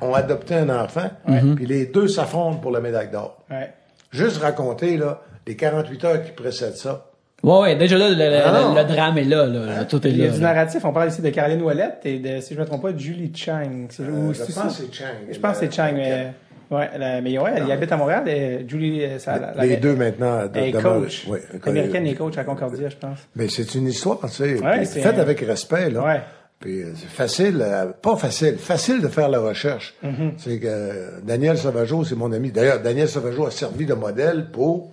ont 0.00 0.14
adopté 0.14 0.54
un 0.54 0.68
enfant, 0.68 1.10
puis 1.56 1.66
les 1.66 1.86
deux 1.86 2.08
s'affrontent 2.08 2.58
pour 2.58 2.70
la 2.70 2.80
médaille 2.80 3.10
d'or. 3.10 3.42
Ouais. 3.50 3.72
Juste 4.12 4.38
raconter, 4.38 4.96
là, 4.96 5.22
les 5.46 5.56
48 5.56 6.04
heures 6.04 6.22
qui 6.24 6.32
précèdent 6.32 6.76
ça. 6.76 7.06
Ouais, 7.42 7.58
ouais, 7.60 7.76
déjà 7.76 7.98
là, 7.98 8.08
le, 8.08 8.14
le- 8.14 8.40
Ah 8.44 8.72
le 8.82 8.84
drame 8.94 9.18
est 9.18 9.24
là, 9.24 9.46
là, 9.46 9.66
là, 9.66 9.84
tout 9.84 10.06
est 10.06 10.10
Il 10.10 10.18
y 10.18 10.22
a 10.22 10.26
là. 10.26 10.32
du 10.32 10.40
là. 10.40 10.52
narratif. 10.54 10.84
On 10.84 10.92
parle 10.92 11.08
ici 11.08 11.22
de 11.22 11.30
Caroline 11.30 11.60
Ouellette 11.62 11.98
et 12.04 12.18
de, 12.20 12.40
si 12.40 12.54
je 12.54 12.60
me 12.60 12.64
trompe 12.64 12.82
pas, 12.82 12.92
de 12.92 12.98
Julie 12.98 13.32
Chang. 13.34 13.88
Ou 13.98 14.02
Euh, 14.02 14.32
je 14.32 14.52
pense 14.52 14.76
c'est 14.78 14.94
Chang. 14.94 15.04
Je 15.30 15.38
pense 15.40 15.58
que 15.58 15.66
c'est 15.66 15.72
Chang, 15.74 15.90
mais, 15.92 16.32
ouais, 16.70 16.88
la- 16.96 17.20
mais 17.20 17.36
ouais, 17.38 17.50
elle 17.56 17.66
y 17.66 17.72
habite 17.72 17.90
à 17.90 17.96
Montréal. 17.96 18.28
et 18.28 18.64
Julie, 18.68 19.02
euh, 19.04 19.18
ça, 19.18 19.38
la- 19.40 19.54
la- 19.56 19.66
les 19.66 19.76
deux 19.76 19.96
maintenant. 19.96 20.42
de- 20.46 20.80
coach. 20.80 21.26
oui, 21.28 21.38
Américaine 21.66 22.06
et 22.06 22.14
coach 22.14 22.38
à 22.38 22.44
Concordia, 22.44 22.88
je 22.88 22.96
pense. 22.96 23.18
Mais 23.34 23.48
c'est 23.48 23.74
une 23.74 23.88
histoire, 23.88 24.20
tu 24.22 24.28
sais, 24.28 24.60
Ouais, 24.62 24.84
faite 24.84 25.18
avec 25.18 25.40
respect, 25.40 25.90
là. 25.90 26.04
Ouais. 26.04 26.20
Puis 26.60 26.80
euh, 26.82 26.92
c'est 26.94 27.08
facile, 27.10 27.58
euh, 27.60 27.86
pas 28.00 28.14
facile, 28.14 28.54
facile 28.56 29.00
de 29.02 29.08
faire 29.08 29.28
la 29.28 29.40
recherche. 29.40 29.94
Mm-hmm. 30.04 30.30
C'est 30.38 30.60
que 30.60 31.20
Daniel 31.24 31.58
Sauvageau, 31.58 32.04
c'est 32.04 32.14
mon 32.14 32.30
ami. 32.30 32.52
D'ailleurs, 32.52 32.80
Daniel 32.80 33.08
Sauvageau 33.08 33.46
a 33.46 33.50
servi 33.50 33.84
de 33.84 33.94
modèle 33.94 34.46
pour 34.52 34.90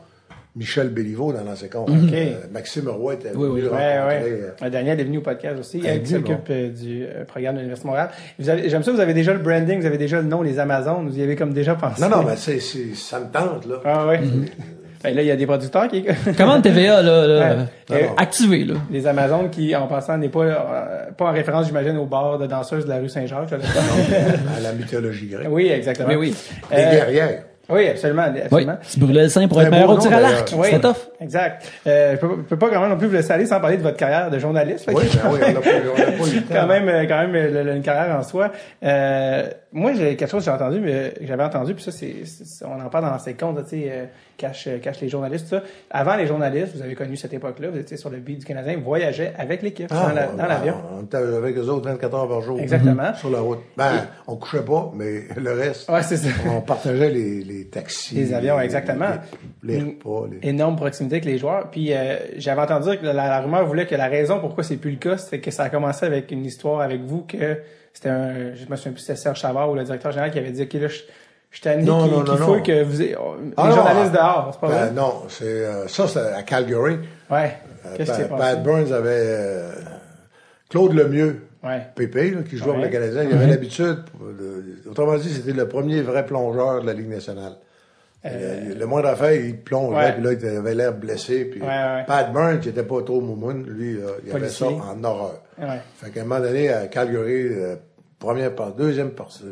Michel 0.56 0.89
Béliveau 0.89 1.32
dans 1.32 1.43
l'ancien 1.43 1.68
compte. 1.68 1.89
Euh, 1.89 2.34
Maxime 2.52 2.89
Roy 2.89 3.14
était 3.14 3.30
Oui, 3.36 3.43
venu 3.47 3.52
oui. 3.54 3.62
le 3.62 3.72
Ouais, 3.72 4.00
rencontrer. 4.00 4.24
ouais. 4.32 4.39
euh, 4.41 4.66
Euh, 4.66 4.70
Daniel 4.70 5.00
est 5.00 5.04
venu 5.04 5.18
au 5.20 5.22
podcast 5.22 5.60
aussi. 5.60 5.82
Elle 5.86 5.97
Exactement. 5.97 6.38
s'occupe 6.38 6.50
euh, 6.50 6.70
du 6.70 7.04
euh, 7.06 7.24
programme 7.26 7.56
de 7.56 7.60
l'Université 7.60 7.88
de 7.88 7.91
Montréal. 7.91 8.10
J'aime 8.68 8.84
ça, 8.84 8.91
vous 8.91 9.00
avez 9.00 9.14
déjà 9.14 9.34
le 9.34 9.39
branding, 9.39 9.80
vous 9.80 9.86
avez 9.86 9.97
déjà 10.00 10.18
le 10.18 10.28
nom, 10.28 10.41
les 10.41 10.58
Amazones, 10.60 11.08
vous 11.08 11.18
y 11.20 11.22
avez 11.22 11.36
comme 11.36 11.54
déjà 11.54 11.76
pensé. 11.76 12.02
Non, 12.02 12.10
non, 12.10 12.24
mais 12.24 12.36
ça 12.36 13.20
me 13.20 13.32
tente, 13.32 13.66
là. 13.68 13.76
Ah 13.86 14.08
ouais. 14.08 14.20
Ben 15.02 15.16
là, 15.16 15.22
il 15.22 15.28
y 15.30 15.32
a 15.32 15.38
des 15.38 15.45
producteurs 15.45 15.88
qui... 15.88 16.04
Comment 16.38 16.60
TVA, 16.62 17.02
là, 17.02 17.26
là 17.26 17.56
Ouais. 17.56 17.56
euh, 17.91 18.08
Non. 18.08 18.16
activé, 18.18 18.66
là? 18.66 18.74
Les 18.91 19.08
Amazones 19.08 19.50
qui, 19.50 19.74
en 19.74 19.88
passant, 19.88 20.18
n'est 20.18 20.28
pas, 20.28 20.41
euh, 20.41 20.56
pas 21.18 21.28
en 21.28 21.32
référence, 21.32 21.68
j'imagine, 21.68 21.95
au 21.97 22.06
bar 22.06 22.38
de 22.38 22.47
danseuses 22.47 22.84
de 22.84 22.89
la 22.89 22.97
rue 22.97 23.08
Saint-Jacques. 23.08 23.54
à 23.54 24.60
la 24.60 24.74
mythologie 24.74 25.28
grecque. 25.28 25.47
oui, 25.50 25.70
exactement. 25.70 26.10
Oui, 26.10 26.16
oui. 26.18 26.36
Les 26.70 26.78
Euh, 26.84 26.91
guerrières. 26.91 27.43
Oui, 27.70 27.88
absolument. 27.88 28.26
Oui, 28.34 28.42
absolument. 28.42 28.78
tu 28.92 29.00
brûlais 29.00 29.24
le 29.24 29.30
sein 29.30 29.48
pour 29.48 29.62
être 29.62 29.68
un 29.68 29.72
meilleur 29.72 29.90
au 29.92 29.98
tir 29.98 30.14
à 30.14 30.20
l'arc. 30.20 30.52
Oui, 30.56 30.68
C'était 30.72 30.80
tough. 30.82 30.98
Exact. 31.22 31.64
Euh, 31.88 32.16
je 32.16 32.18
peux, 32.20 32.28
je 32.38 32.42
peux 32.44 32.58
pas 32.58 32.70
quand 32.70 32.82
même 32.82 32.90
non 32.90 32.98
plus 32.98 33.08
vous 33.08 33.14
laisser 33.14 33.32
aller 33.32 33.46
sans 33.46 33.60
parler 33.60 33.78
de 33.78 33.84
votre 33.84 33.98
carrière 33.98 34.30
de 34.32 34.40
journaliste. 34.40 34.88
là, 34.88 34.94
Oui, 34.96 35.06
qui- 35.08 35.18
ben 35.18 35.24
oui, 35.32 35.40
on 35.42 35.52
n'a 35.54 35.60
pas, 35.60 35.70
on 35.70 36.00
n'a 36.00 36.06
pas 36.06 36.12
eu 36.28 36.36
le 36.36 36.42
temps. 36.48 36.54
quand 36.56 36.68
même, 36.68 37.08
quand 37.08 37.18
même 37.20 37.36
euh, 37.36 37.64
le- 37.64 37.76
une 37.76 37.82
carrière 37.82 38.16
en 38.16 38.24
soi. 38.24 38.52
Euh, 38.84 39.44
moi, 39.72 39.94
j'ai 39.94 40.16
quelque 40.16 40.30
chose 40.30 40.40
que 40.44 40.46
j'ai 40.52 40.56
entendu, 40.56 40.80
mais 40.80 41.14
que 41.20 41.26
j'avais 41.28 41.44
entendu, 41.44 41.76
puis 41.76 41.84
ça, 41.84 41.92
c'est, 41.92 42.26
c'est- 42.26 42.66
on 42.66 42.80
en 42.84 42.90
parle 42.90 43.06
dans 43.06 43.20
ces 43.20 43.34
comptes, 43.36 43.64
tu 43.66 43.82
sais, 43.82 43.90
euh, 43.92 44.06
cache, 44.40 44.68
euh, 44.68 44.80
cache 44.80 45.00
les 45.02 45.10
journalistes, 45.10 45.50
tout 45.50 45.56
ça. 45.58 45.64
Avant 45.92 46.16
les 46.16 46.26
journalistes, 46.26 46.76
vous 46.76 46.82
avez 46.82 46.96
connu 46.96 47.16
cette 47.16 47.34
époque-là, 47.34 47.70
vous 47.70 47.78
étiez 47.78 47.98
sur 47.98 48.10
le 48.10 48.18
beat 48.18 48.40
du 48.40 48.46
Canadien, 48.46 48.78
vous 48.78 48.84
voyagez 48.84 49.30
avec 49.38 49.62
l'équipe 49.62 49.88
Ah, 49.92 50.08
dans, 50.10 50.16
la- 50.16 50.28
dans 50.28 50.46
l'avion. 50.48 50.76
On 50.98 51.04
était 51.04 51.18
avec 51.18 51.56
eux 51.58 51.68
autres 51.70 51.86
24 51.90 52.16
heures 52.16 52.28
par 52.30 52.42
jour. 52.42 52.60
Exactement. 52.60 53.14
Sur 53.16 53.30
la 53.30 53.42
route. 53.42 53.60
Ben, 53.78 54.08
on 54.28 54.36
couchait 54.38 54.64
pas, 54.66 54.92
mais 54.96 55.24
le 55.38 55.52
reste, 55.54 55.90
Ouais, 55.90 56.02
c'est 56.02 56.18
ça. 56.18 56.30
on 56.50 56.62
partageait 56.62 57.10
les, 57.10 57.44
les 57.44 57.66
taxis. 57.68 58.16
Les 58.16 58.34
avions, 58.34 58.60
exactement. 58.60 59.10
Les, 59.62 59.80
les 59.80 59.84
repas. 59.84 60.28
Les... 60.42 60.50
énorme 60.50 60.76
proximité 60.78 61.16
avec 61.16 61.26
les 61.26 61.38
joueurs. 61.38 61.70
Puis 61.70 61.94
euh, 61.94 62.16
j'avais 62.38 62.62
entendu 62.62 62.86
dire 62.90 63.00
que 63.02 63.06
la, 63.06 63.14
la 63.14 63.42
rumeur 63.42 63.66
voulait 63.68 63.86
que 63.86 63.96
la 63.96 64.08
raison 64.08 64.40
pourquoi 64.40 64.64
c'est 64.64 64.78
plus 64.78 64.92
le 64.92 64.98
cas, 64.98 65.18
c'est 65.18 65.40
que 65.40 65.52
ça 65.52 65.64
a 65.64 65.70
commencé 65.70 66.06
avec 66.06 66.32
une 66.32 66.46
histoire 66.46 66.82
avec 66.82 67.02
vous 67.02 67.24
que 67.24 67.58
c'était 67.94 68.10
un, 68.10 68.54
je 68.56 68.66
me 68.70 68.76
souviens 68.76 68.92
plus, 68.94 69.02
c'était 69.02 69.16
Serge 69.18 69.42
Savard 69.42 69.70
ou 69.72 69.76
le 69.76 69.84
directeur 69.84 70.12
général 70.12 70.32
qui 70.32 70.40
avait 70.40 70.52
dit, 70.52 70.62
ok 70.64 70.74
là, 70.74 70.88
je, 70.88 71.00
je 71.52 71.62
tanné 71.62 71.84
Non, 71.84 72.04
qu'il 72.04 72.12
non, 72.18 72.24
non, 72.24 72.38
faut 72.38 72.56
non. 72.58 72.64
que 72.64 72.84
vous, 72.84 73.02
ayez- 73.02 73.16
oh, 73.20 73.36
les 73.43 73.52
Ah 73.58 73.72
journalistes 73.72 74.14
ah, 74.14 74.18
dehors, 74.18 74.50
c'est 74.54 74.60
pas 74.62 74.68
Ben, 74.68 74.93
non, 74.93 75.14
c'est 75.30 75.45
euh, 75.45 75.88
ça, 75.88 76.08
c'est 76.08 76.20
à 76.20 76.43
Calgary. 76.43 77.00
Ouais. 77.32 77.58
Euh, 77.86 77.95
Qu'est-ce 77.97 78.12
qui 78.12 78.18
s'est 78.18 78.28
passé? 78.28 78.41
Pat 78.56 78.64
Burns 78.64 78.91
avait 78.93 79.10
euh, 79.14 79.72
Claude 80.70 80.93
Lemieux, 80.93 81.41
Ouais. 81.62 81.82
Pépé, 81.93 82.32
là, 82.32 82.41
qui 82.43 82.56
jouait 82.56 82.68
pour 82.68 82.78
Ouais. 82.78 82.86
le 82.86 82.89
Canadien. 82.89 83.24
Il 83.24 83.34
avait 83.34 83.47
l'habitude, 83.47 83.97
de- 84.22 84.89
autrement 84.89 85.18
dit, 85.18 85.28
c'était 85.30 85.52
le 85.52 85.68
premier 85.68 86.02
vrai 86.02 86.26
plongeur 86.26 86.82
de 86.82 86.86
la 86.88 86.93
Ligue 86.93 87.10
nationale. 87.10 87.54
Euh, 88.26 88.76
le 88.78 88.86
moindre 88.86 89.10
affaire, 89.10 89.34
il 89.34 89.58
plongeait, 89.60 89.97
Ouais. 89.97 90.14
puis 90.14 90.24
là, 90.24 90.32
il 90.34 90.58
avait 90.58 90.76
l'air 90.76 90.93
blessé. 90.93 91.45
Puis 91.45 91.60
Ouais, 91.62 91.68
ouais. 91.68 92.04
Pat 92.08 92.32
Burns, 92.32 92.60
qui 92.62 92.70
était 92.70 92.84
pas 92.84 93.02
trop 93.02 93.20
moumoune, 93.22 93.66
lui, 93.68 93.97
il 94.26 94.32
avait 94.36 94.47
ça 94.50 94.68
en 94.68 95.04
horreur. 95.04 95.41
Fait 95.95 96.12
qu'à 96.12 96.22
un 96.22 96.24
moment 96.24 96.39
donné, 96.41 96.70
à 96.70 96.88
Calgary, 96.88 97.47
euh, 97.50 97.76
première 98.20 98.56
partie, 98.56 98.78
deuxième 98.78 99.12
partie, 99.12 99.43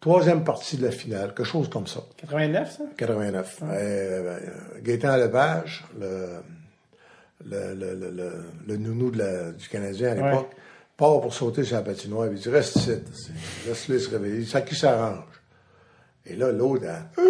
troisième 0.00 0.44
partie 0.44 0.76
de 0.76 0.84
la 0.84 0.90
finale, 0.90 1.28
quelque 1.34 1.44
chose 1.44 1.68
comme 1.68 1.86
ça. 1.86 2.00
89, 2.18 2.76
ça? 2.78 2.84
89. 2.96 3.58
Euh, 3.62 3.66
euh, 3.70 4.38
Gaétan 4.82 5.16
Lepage, 5.16 5.84
le, 5.98 6.40
le, 7.44 7.74
le, 7.74 7.94
le, 7.94 8.10
le, 8.10 8.32
le 8.66 8.76
nounou 8.76 9.10
de 9.10 9.18
la- 9.18 9.52
du 9.52 9.68
Canadien 9.68 10.12
à 10.12 10.14
l'époque, 10.14 10.50
part 10.96 11.20
pour 11.20 11.32
sauter 11.34 11.64
sur 11.64 11.76
la 11.76 11.82
patinoire. 11.82 12.26
Il 12.28 12.34
dit 12.38 12.48
Reste 12.48 12.76
ici, 12.76 12.92
laisse-le 13.66 13.98
se 13.98 14.10
réveiller. 14.10 14.44
Ça 14.44 14.60
qui 14.62 14.74
s'arrange. 14.74 15.24
Et 16.26 16.36
là, 16.36 16.52
l'autre, 16.52 16.84
elle, 16.84 17.24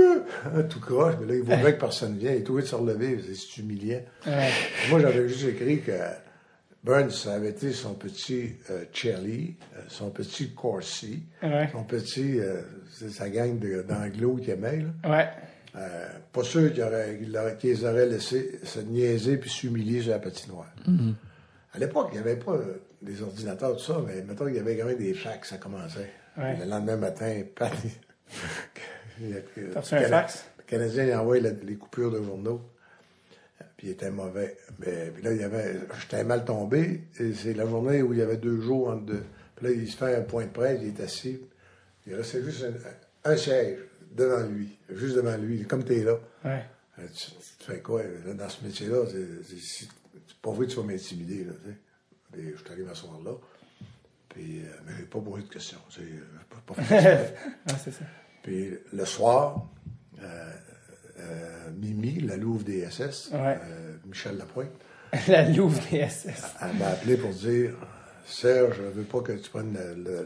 Ah! 0.56 0.62
tout 0.64 0.80
croche, 0.80 1.14
mais 1.20 1.26
là, 1.26 1.34
il 1.36 1.42
voudrait 1.42 1.74
que 1.76 1.80
personne 1.80 2.16
vienne. 2.18 2.34
Il 2.36 2.42
est 2.42 2.50
obligé 2.50 2.64
de 2.66 2.70
se 2.70 2.74
relever, 2.74 3.20
c'est 3.34 3.60
humiliant. 3.60 4.00
Ouais. 4.26 4.48
Moi, 4.90 5.00
j'avais 5.00 5.28
juste 5.28 5.44
écrit 5.48 5.80
que 5.82 5.92
Burns, 6.84 7.10
ça 7.10 7.34
avait 7.34 7.50
été 7.50 7.72
son 7.72 7.94
petit 7.94 8.54
euh, 8.70 8.84
Charlie, 8.92 9.56
euh, 9.76 9.80
son 9.88 10.10
petit 10.10 10.50
Corsi, 10.54 11.22
Ouais. 11.42 11.68
son 11.72 11.82
petit, 11.84 12.38
euh, 12.38 12.62
c'est 12.92 13.10
sa 13.10 13.28
gang 13.28 13.58
d'anglo 13.86 14.36
qu'il 14.36 14.50
aimait, 14.50 14.84
là. 15.04 15.10
Ouais. 15.10 15.28
Euh, 15.76 16.08
pas 16.32 16.44
sûr 16.44 16.72
qu'ils 16.72 16.84
qu'ils 17.58 17.70
les 17.70 17.84
auraient 17.84 18.06
laissé 18.06 18.58
se 18.64 18.80
niaiser 18.80 19.36
puis 19.36 19.50
s'humilier 19.50 20.00
sur 20.02 20.12
la 20.12 20.18
patinoire. 20.18 20.72
À 21.74 21.78
l'époque, 21.78 22.08
il 22.12 22.14
n'y 22.14 22.20
avait 22.20 22.36
pas 22.36 22.58
des 23.02 23.22
ordinateurs, 23.22 23.76
tout 23.76 23.82
ça, 23.82 24.00
mais 24.06 24.22
mettons 24.22 24.46
qu'il 24.46 24.54
y 24.56 24.58
avait 24.60 24.76
quand 24.76 24.86
même 24.86 24.98
des 24.98 25.14
fax, 25.14 25.50
ça 25.50 25.58
commençait. 25.58 26.10
Ouais. 26.36 26.56
Le 26.58 26.64
lendemain 26.64 26.96
matin, 26.96 27.42
pat, 27.54 27.72
il 29.20 29.30
y 29.30 29.34
a- 29.34 29.40
T'as 29.74 29.80
reçu 29.80 29.94
un 29.96 30.02
fax? 30.04 30.44
Le 30.58 30.64
Canadien 30.64 31.04
il 31.04 31.14
envoyait 31.14 31.42
la- 31.42 31.50
les 31.50 31.74
coupures 31.76 32.10
de 32.12 32.22
journaux, 32.22 32.60
puis 33.78 33.86
il 33.86 33.90
était 33.90 34.10
mauvais. 34.10 34.58
Mais 34.80 35.10
puis 35.14 35.22
là, 35.22 35.32
il 35.32 35.40
y 35.40 35.44
avait, 35.44 35.76
j'étais 36.00 36.24
mal 36.24 36.44
tombé, 36.44 37.04
et 37.18 37.32
c'est 37.32 37.54
la 37.54 37.64
journée 37.64 38.02
où 38.02 38.12
il 38.12 38.18
y 38.18 38.22
avait 38.22 38.36
deux 38.36 38.60
jours 38.60 38.88
entre 38.88 39.06
deux. 39.06 39.22
Puis 39.56 39.66
là, 39.66 39.72
il 39.72 39.88
se 39.88 39.96
fait 39.96 40.16
un 40.16 40.22
point 40.22 40.44
de 40.44 40.50
presse, 40.50 40.80
il 40.82 40.88
est 40.88 41.00
assis, 41.00 41.40
il 42.06 42.14
restait 42.14 42.42
juste 42.42 42.64
un, 43.24 43.30
un 43.30 43.36
siège 43.36 43.78
devant 44.12 44.46
lui, 44.46 44.76
juste 44.90 45.14
devant 45.14 45.36
lui, 45.36 45.64
comme 45.64 45.84
t'es 45.84 46.02
là. 46.02 46.18
Ouais. 46.44 46.64
Euh, 46.98 47.06
Tu, 47.14 47.30
tu 47.30 47.64
fais 47.64 47.80
quoi 47.80 48.02
là, 48.02 48.34
dans 48.34 48.48
ce 48.48 48.64
métier-là? 48.64 49.04
C'est, 49.06 49.88
pas 50.42 50.50
vrai 50.50 50.66
que 50.66 50.72
tu 50.72 50.76
vas 50.76 50.82
m'intimider. 50.84 51.44
Là, 51.44 51.52
tu 51.62 51.70
sais. 51.70 51.76
Puis 52.32 52.50
je 52.52 52.56
suis 52.56 52.72
arrivé 52.72 52.90
à 52.90 52.94
ce 52.94 53.02
soir-là. 53.02 53.32
Puis, 54.28 54.60
euh, 54.60 54.70
mais 54.86 54.92
j'ai 54.98 55.04
pas 55.04 55.20
posé 55.20 55.42
de 55.42 55.48
questions. 55.48 55.78
C'est, 55.90 56.02
euh, 56.02 56.24
pas, 56.66 56.74
pas 56.74 56.82
ça. 57.78 57.90
Puis 58.42 58.74
le 58.92 59.04
soir, 59.04 59.68
euh, 60.20 60.52
euh, 61.18 61.70
Mimi, 61.76 62.20
la 62.20 62.36
Louve 62.36 62.64
des 62.64 62.88
SS, 62.90 63.30
Ouais. 63.32 63.58
euh, 63.62 63.96
Michel 64.06 64.36
Lapointe, 64.36 64.70
La 65.28 65.48
Louve 65.48 65.78
des 65.90 66.06
SS. 66.08 66.54
elle 66.60 66.76
m'a 66.76 66.88
appelé 66.88 67.16
pour 67.16 67.30
dire 67.30 67.74
Serge, 68.26 68.76
je 68.76 68.82
veux 68.82 69.04
pas 69.04 69.20
que 69.22 69.32
tu 69.32 69.48
prennes 69.50 69.78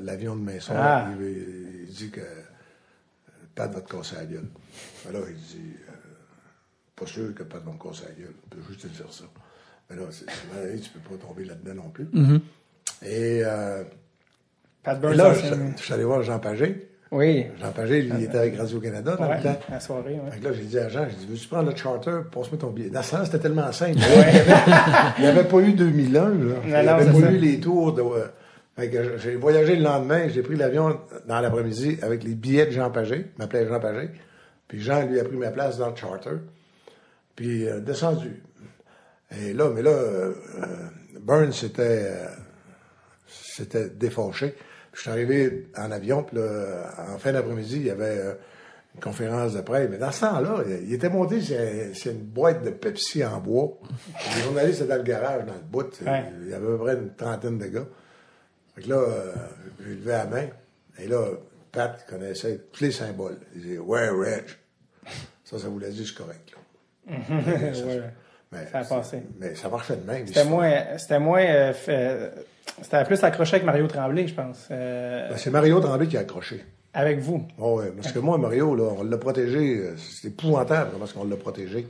l'avion 0.03 0.34
demain 0.34 0.59
soir. 0.59 0.78
Ah. 0.80 1.11
Il, 1.20 1.84
il 1.88 1.95
dit 1.95 2.11
que 2.11 2.20
euh, 2.20 2.24
Pat 3.55 3.72
va 3.72 3.80
te 3.80 3.90
casser 3.97 4.16
la 4.16 4.24
gueule. 4.26 4.49
Alors, 5.09 5.28
il 5.28 5.36
dit, 5.36 5.74
pas 6.97 7.07
sûr 7.07 7.32
que 7.34 7.43
Pat 7.45 7.62
va 7.64 7.70
me 7.72 7.78
casser 7.78 8.05
la 8.09 8.12
gueule. 8.24 8.34
Je 8.51 8.57
peux 8.57 8.62
juste 8.68 8.82
te 8.82 8.86
dire 8.88 9.12
ça. 9.12 9.24
Mais 9.90 9.97
là, 9.97 10.05
tu 10.82 10.90
peux 10.90 11.16
pas 11.16 11.26
tomber 11.26 11.45
là-dedans 11.45 11.74
non 11.84 11.90
plus. 11.90 12.09
Et, 13.03 13.43
euh, 13.45 13.84
Pat 14.82 14.97
et 14.97 15.01
Burns, 15.01 15.14
là, 15.16 15.34
je 15.76 15.82
suis 15.82 15.93
allé 15.95 16.03
voir 16.05 16.22
Jean 16.22 16.38
Pagé. 16.40 16.88
Oui. 17.12 17.46
Jean 17.60 17.70
Pagé, 17.72 18.02
lui, 18.02 18.12
il 18.18 18.24
était 18.24 18.38
avec 18.38 18.56
Radio-Canada 18.56 19.16
dans 19.16 19.30
le 19.32 19.42
temps. 19.42 19.58
la 19.70 19.80
soirée, 19.80 20.18
que 20.40 20.44
là, 20.44 20.52
j'ai 20.54 20.62
dit 20.64 20.78
à 20.78 20.88
Jean, 20.88 21.06
j'ai 21.08 21.16
dit, 21.16 21.26
veux-tu 21.26 21.46
prendre 21.46 21.70
le 21.70 21.76
charter? 21.76 22.20
Passe-moi 22.32 22.58
ton 22.58 22.70
billet? 22.70 22.88
Dans 22.90 23.02
ce 23.02 23.10
temps, 23.10 23.24
c'était 23.24 23.38
tellement 23.38 23.70
simple. 23.70 23.98
Il 25.18 25.22
n'y 25.24 25.28
avait 25.28 25.44
pas 25.44 25.58
eu 25.58 25.74
2001, 25.74 26.28
là. 26.30 26.34
Il 26.64 26.68
n'y 26.70 26.74
avait 26.74 27.04
pas 27.12 27.20
ça. 27.20 27.30
eu 27.30 27.36
les 27.36 27.60
tours 27.60 27.92
de... 27.92 28.00
euh, 28.00 28.26
Fait 28.76 28.88
que 28.88 29.18
j'ai 29.18 29.36
voyagé 29.36 29.76
le 29.76 29.82
lendemain, 29.82 30.26
j'ai 30.28 30.42
pris 30.42 30.56
l'avion 30.56 30.98
dans 31.28 31.40
l'après-midi 31.40 31.98
avec 32.00 32.24
les 32.24 32.34
billets 32.34 32.66
de 32.66 32.70
Jean 32.72 32.90
Pagé. 32.90 33.26
Il 33.36 33.38
m'appelait 33.38 33.68
Jean 33.68 33.78
Pagé. 33.78 34.08
Puis 34.66 34.80
Jean, 34.80 35.06
lui, 35.06 35.20
a 35.20 35.24
pris 35.24 35.36
ma 35.36 35.50
place 35.50 35.76
dans 35.76 35.90
le 35.90 35.96
charter. 35.96 36.30
Puis 37.36 37.68
euh, 37.68 37.80
descendu. 37.80 38.42
Et 39.38 39.52
là, 39.52 39.68
mais 39.74 39.82
là, 39.82 39.90
euh, 39.90 40.32
euh, 40.62 40.66
Burns 41.20 41.52
s'était 41.52 41.82
euh, 42.10 42.26
s'était 43.26 43.90
défauché. 43.90 44.54
Puis 44.93 44.99
je 44.99 45.01
suis 45.01 45.11
arrivé 45.11 45.68
en 45.76 45.90
avion, 45.90 46.22
puis 46.22 46.36
là, 46.36 46.93
en 47.14 47.18
fin 47.18 47.32
d'après-midi, 47.32 47.76
il 47.76 47.86
y 47.86 47.90
avait 47.90 48.18
euh, 48.18 48.34
une 48.95 49.01
conférence 49.01 49.55
de 49.55 49.62
presse. 49.62 49.88
Mais 49.90 49.97
dans 49.97 50.12
ce 50.12 50.20
temps-là, 50.20 50.64
il 50.66 50.93
était 50.93 51.09
monté 51.09 51.40
c'est 51.40 52.11
une 52.11 52.18
boîte 52.18 52.62
de 52.62 52.70
Pepsi 52.70 53.24
en 53.24 53.40
bois. 53.40 53.78
Les 54.36 54.43
journalistes 54.43 54.82
étaient 54.82 54.90
dans 54.90 54.97
le 54.97 55.03
garage, 55.03 55.47
dans 55.47 55.55
le 55.55 55.61
bout. 55.61 56.01
Ouais. 56.03 56.24
Il 56.43 56.51
y 56.51 56.55
avait 56.55 56.66
à 56.66 56.68
peu 56.68 56.78
près 56.78 56.95
une 56.95 57.14
trentaine 57.14 57.59
de 57.59 57.66
gars. 57.66 57.86
Fait 58.74 58.82
que 58.82 58.88
là, 58.90 58.97
euh, 58.97 59.32
j'ai 59.82 59.95
levé 59.95 60.12
la 60.12 60.26
main. 60.26 60.47
Et 60.99 61.07
là, 61.09 61.26
Pat 61.70 62.05
connaissait 62.07 62.66
tous 62.70 62.84
les 62.84 62.93
symboles. 62.93 63.38
Il 63.55 63.62
disait 63.62 63.78
«Ouais, 63.78 64.09
Reg». 64.11 64.45
Ça, 65.45 65.59
ça 65.59 65.68
voulait 65.68 65.90
dire 65.90 66.07
«c'est 66.07 66.14
correct». 66.14 66.53
Ouais. 67.12 68.03
Mais, 68.53 68.66
Ça 68.70 68.80
a 68.80 68.84
passé. 68.84 69.22
Mais 69.40 69.55
ça 69.55 69.70
marchait 69.70 69.97
de 69.97 70.05
même. 70.05 70.26
C'était 70.26 70.45
moins, 70.45 70.99
c'était 70.99 71.18
moins, 71.18 71.43
euh, 71.43 72.30
c'était 72.80 73.04
plus 73.04 73.22
accroché 73.24 73.56
avec 73.56 73.66
Mario 73.66 73.86
Tremblay, 73.86 74.26
je 74.26 74.34
pense. 74.34 74.68
Euh, 74.70 75.28
Ben, 75.30 75.36
C'est 75.36 75.50
Mario 75.50 75.80
Tremblay 75.80 76.06
qui 76.08 76.16
a 76.16 76.20
accroché. 76.20 76.64
avec 76.94 77.18
vous. 77.20 77.42
Oh, 77.58 77.78
ouais, 77.80 77.90
parce 77.96 78.12
que 78.12 78.18
moi, 78.18 78.36
Mario, 78.38 78.74
là, 78.74 78.84
on 78.98 79.02
l'a 79.04 79.16
protégé. 79.18 79.78
euh, 79.78 79.94
C'est 79.96 80.28
épouvantable 80.28 80.90
parce 80.98 81.12
qu'on 81.12 81.24
l'a 81.24 81.36
protégé. 81.36 81.86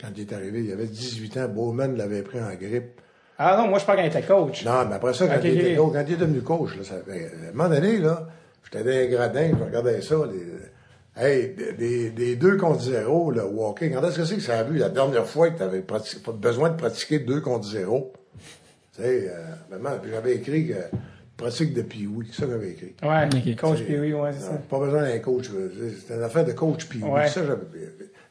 Quand 0.00 0.08
il 0.16 0.22
est 0.22 0.32
arrivé, 0.32 0.62
il 0.64 0.72
avait 0.72 0.86
18 0.86 1.36
ans. 1.38 1.48
Bowman 1.48 1.96
l'avait 1.96 2.22
pris 2.22 2.40
en 2.40 2.52
grippe. 2.54 3.00
Ah 3.38 3.56
non, 3.56 3.68
moi 3.68 3.78
je 3.78 3.84
parle 3.84 3.98
quand 3.98 4.04
il 4.04 4.08
était 4.08 4.22
coach. 4.22 4.64
Non, 4.64 4.84
mais 4.88 4.96
après 4.96 5.14
ça, 5.14 5.26
quand, 5.26 5.40
il, 5.42 5.58
était 5.58 5.74
coach, 5.76 5.92
quand 5.94 6.04
il 6.06 6.12
est 6.14 6.16
devenu 6.16 6.42
coach, 6.42 6.76
là, 6.76 6.84
ça 6.84 6.94
fait- 7.06 7.24
à 7.46 7.48
un 7.48 7.52
moment 7.52 7.68
donné, 7.68 7.98
là, 7.98 8.28
j'étais 8.64 8.84
dans 8.84 8.90
les 8.90 9.08
gradins, 9.08 9.50
je 9.58 9.64
regardais 9.64 10.00
ça. 10.02 10.16
Les, 10.30 11.22
hey, 11.24 11.54
des, 11.54 11.72
des, 11.72 12.10
des 12.10 12.36
deux 12.36 12.56
contre 12.56 12.80
zéro, 12.82 13.30
le 13.30 13.44
walking. 13.44 13.94
Quand 13.94 14.06
est-ce 14.06 14.16
que 14.18 14.24
c'est 14.24 14.36
que 14.36 14.42
ça 14.42 14.58
a 14.58 14.62
vu 14.64 14.76
la 14.78 14.90
dernière 14.90 15.26
fois 15.26 15.50
que 15.50 15.56
tu 15.56 15.62
avais 15.62 15.82
besoin 16.34 16.70
de 16.70 16.76
pratiquer 16.76 17.18
deux 17.20 17.40
contre 17.40 17.66
zéro? 17.66 18.12
Tu 18.94 19.02
sais, 19.02 19.30
euh, 19.30 19.34
vraiment, 19.70 19.96
puis 20.02 20.10
j'avais 20.10 20.34
écrit 20.36 20.68
que 20.68 20.74
pratique 21.36 21.72
de 21.72 21.82
pee-wee, 21.82 22.26
c'est 22.30 22.40
ça 22.42 22.46
que 22.46 22.52
j'avais 22.52 22.70
écrit. 22.72 22.94
Ouais, 23.02 23.24
Ok. 23.26 23.56
coach 23.60 23.78
C'est- 23.78 23.84
puis 23.84 23.98
oui, 23.98 24.12
ouais, 24.12 24.30
c'est 24.32 24.44
Non, 24.46 24.52
ça. 24.52 24.58
Pas 24.68 24.78
besoin 24.78 25.02
d'un 25.02 25.18
coach. 25.18 25.50
C'était 26.00 26.14
une 26.16 26.22
affaire 26.22 26.44
de 26.44 26.52
coach. 26.52 26.86
Puis 26.86 27.02
Ouais. 27.02 27.26
ça, 27.28 27.40
j'avais- 27.44 27.62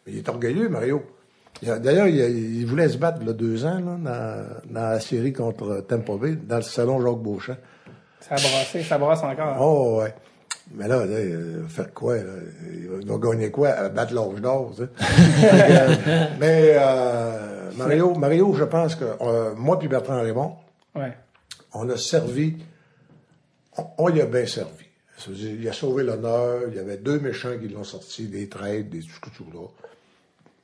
mais 0.05 0.11
il 0.13 0.17
est 0.19 0.29
orgueilleux, 0.29 0.69
Mario. 0.69 1.03
D'ailleurs, 1.63 2.07
il, 2.07 2.65
voulait 2.65 2.89
se 2.89 2.97
battre 2.97 3.19
a 3.27 3.33
deux 3.33 3.65
ans 3.65 3.79
là, 3.79 3.97
dans, 3.99 4.73
dans 4.73 4.89
la 4.91 4.99
série 4.99 5.33
contre 5.33 5.81
Tampa 5.87 6.13
Bay, 6.15 6.35
dans 6.47 6.55
le 6.57 6.61
salon 6.63 7.01
Jacques 7.01 7.21
Beauchamp. 7.21 7.57
Ça 8.19 8.35
a 8.35 8.37
brassé, 8.37 8.81
ça 8.83 8.97
brasse 8.97 9.23
encore. 9.23 9.57
Oh, 9.59 9.99
ouais. 10.01 10.13
Mais 10.73 10.87
là, 10.87 11.05
là, 11.05 11.15
euh, 11.15 11.67
faire 11.67 11.93
quoi? 11.93 12.15
Là? 12.17 12.23
Il 12.73 12.87
va- 12.87 12.97
il 13.01 13.07
va 13.07 13.17
gagner 13.17 13.51
quoi? 13.51 13.69
À 13.69 13.89
battre 13.89 14.13
l'âge 14.13 14.39
d'or, 14.41 14.73
euh, 14.79 14.85
mais 16.39 16.73
euh, 16.77 17.50
Mario, 17.75 18.13
Mario, 18.15 18.53
je 18.53 18.63
pense 18.63 18.95
que 18.95 19.05
euh, 19.21 19.53
moi 19.55 19.77
puis 19.79 19.87
Bertrand 19.87 20.21
Raymond, 20.21 20.55
Ouais. 20.95 21.13
on 21.73 21.89
a 21.89 21.97
servi, 21.97 22.57
on, 23.77 23.83
on 23.97 24.09
y 24.09 24.21
a 24.21 24.25
bien 24.25 24.45
servi. 24.45 24.85
Il 25.29 25.67
a 25.69 25.73
sauvé 25.73 26.03
l'honneur, 26.03 26.61
il 26.69 26.75
y 26.75 26.79
avait 26.79 26.97
deux 26.97 27.19
méchants 27.19 27.55
qui 27.61 27.67
l'ont 27.67 27.83
sorti, 27.83 28.27
des 28.27 28.49
traites, 28.49 28.89
des 28.89 29.01
tout 29.01 29.29
tout 29.35 29.45
là. 29.53 29.67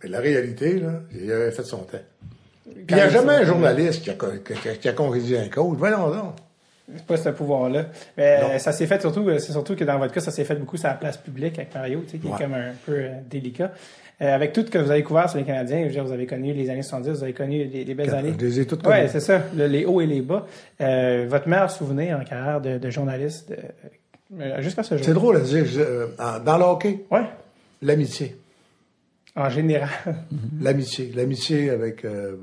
Mais 0.04 0.10
la 0.10 0.20
réalité, 0.20 0.80
là, 0.80 1.02
il 1.12 1.32
avait 1.32 1.52
fait 1.52 1.64
son 1.64 1.78
temps. 1.80 1.98
Puis 2.66 2.86
il 2.90 2.96
n'y 2.96 3.02
a 3.02 3.10
jamais 3.10 3.34
un 3.34 3.44
journaliste 3.46 4.04
qui 4.04 4.10
a, 4.10 4.14
qui 4.16 4.68
a, 4.70 4.76
qui 4.76 4.90
a 4.90 4.94
congédié 4.94 5.40
un 5.40 5.48
coach. 5.50 5.78
Voyons 5.78 6.10
donc. 6.10 6.34
C'est 6.96 7.06
pas 7.06 7.18
ce 7.18 7.30
pouvoir-là. 7.30 7.88
Mais 8.18 8.40
euh, 8.44 8.60
ça 8.60 8.72
s'est 8.72 8.88
fait 8.88 9.00
surtout, 9.02 9.28
euh, 9.28 9.40
c'est 9.40 9.52
surtout 9.52 9.76
que 9.76 9.84
dans 9.84 9.98
votre 10.00 10.14
cas, 10.14 10.22
ça 10.22 10.32
s'est 10.32 10.46
fait 10.46 10.56
beaucoup 10.56 10.78
sur 10.78 10.88
la 10.88 10.94
place 10.96 11.18
publique 11.18 11.60
avec 11.60 11.76
Mario, 11.76 12.02
tu 12.02 12.12
sais, 12.12 12.18
qui 12.18 12.28
Ouais. 12.28 12.34
est 12.36 12.44
comme 12.44 12.54
un 12.54 12.72
peu 12.86 12.94
euh, 12.94 13.10
délicat. 13.30 13.72
Euh, 14.20 14.34
avec 14.34 14.52
tout 14.52 14.62
ce 14.66 14.72
que 14.72 14.80
vous 14.80 14.90
avez 14.90 15.04
couvert 15.04 15.30
sur 15.30 15.38
les 15.38 15.46
Canadiens, 15.46 15.82
je 15.82 15.86
veux 15.86 15.92
dire, 15.92 16.04
vous 16.04 16.12
avez 16.12 16.26
connu 16.26 16.52
les 16.52 16.70
années 16.72 16.82
70, 16.82 17.10
vous 17.20 17.24
avez 17.24 17.34
connu 17.34 17.66
les, 17.66 17.84
les 17.84 17.94
belles 17.94 18.14
années. 18.16 18.32
toutes 18.66 18.86
Ouais, 18.88 18.98
connues. 19.02 19.10
c'est 19.12 19.20
ça, 19.20 19.44
le- 19.56 19.68
les 19.68 19.86
hauts 19.86 20.02
et 20.02 20.08
les 20.08 20.22
bas. 20.22 20.48
Euh, 20.82 21.28
votre 21.30 21.48
meilleur 21.48 21.70
souvenir 21.70 22.18
en 22.20 22.24
carrière 22.24 22.60
de, 22.60 22.80
de 22.80 22.90
journaliste 22.90 23.54
euh, 24.40 24.60
jusqu'à 24.62 24.82
ce 24.82 24.96
jour. 24.98 25.06
C'est 25.06 25.14
drôle 25.14 25.38
à 25.38 25.42
dire. 25.42 25.66
je- 25.66 25.80
euh, 25.82 26.08
dans 26.44 26.58
le 26.58 26.64
hockey, 26.64 27.02
Ouais, 27.12 27.26
l'amitié. 27.84 28.36
en 29.36 29.50
général. 29.52 29.90
L'amitié. 30.62 31.12
L'amitié 31.16 31.70
avec, 31.70 32.04
euh, 32.04 32.36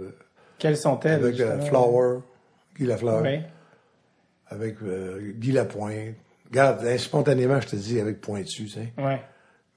Quelles 0.61 0.77
sont-elles? 0.77 1.25
avec 1.25 1.41
euh? 1.41 1.61
Flower, 1.63 2.21
Guy 2.79 2.87
Lafleur, 2.87 3.23
Oui. 3.23 3.41
avec 4.49 4.77
euh, 4.85 5.33
Guy 5.39 5.51
Lapointe. 5.51 6.15
Regarde, 6.51 6.87
spontanément, 6.99 7.61
je 7.61 7.67
te 7.67 7.75
dis, 7.75 7.99
avec 7.99 8.21
Pointu, 8.21 8.45
tu 8.65 8.69
sais. 8.69 8.93
Ouais. 8.97 9.19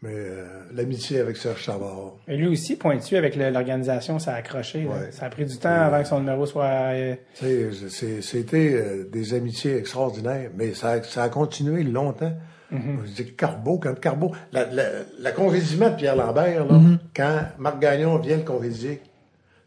Mais 0.04 0.14
euh, 0.14 0.46
l'amitié 0.76 1.20
avec 1.20 1.38
Serge 1.38 1.66
Savard. 1.66 2.14
Et 2.28 2.38
lui 2.38 2.48
aussi, 2.48 2.76
pointu 2.76 3.18
avec 3.18 3.36
l'organisation, 3.36 4.20
ça 4.20 4.34
a 4.34 4.36
accroché. 4.38 4.86
Ouais. 4.86 5.12
Ça 5.12 5.26
a 5.26 5.30
pris 5.32 5.46
du 5.46 5.58
temps 5.58 5.70
avant 5.70 6.04
que 6.04 6.08
son 6.08 6.20
numéro 6.20 6.46
soit. 6.46 6.66
euh, 6.66 7.16
Tu 7.34 7.46
sais, 7.46 7.90
c'est- 7.90 8.22
C'était 8.22 8.74
euh, 8.76 9.10
des 9.12 9.34
amitiés 9.34 9.76
extraordinaires, 9.76 10.52
mais 10.56 10.76
ça, 10.76 10.92
a- 10.92 11.04
ça 11.04 11.24
a 11.24 11.30
continué 11.30 11.82
longtemps. 11.84 12.34
Je 12.70 13.24
dis 13.24 13.34
Carbeau, 13.34 13.80
quand 13.80 13.98
Carbeau, 14.00 14.34
la, 14.52 14.66
la, 14.72 14.84
la 15.20 15.32
congédiement 15.32 15.90
de 15.90 15.96
Pierre 15.96 16.18
Lambert, 16.18 16.66
là, 16.66 16.80
quand 17.16 17.40
Marc 17.58 17.80
Gagnon 17.80 18.18
vient 18.20 18.38
le 18.38 18.44
congédier, 18.44 19.02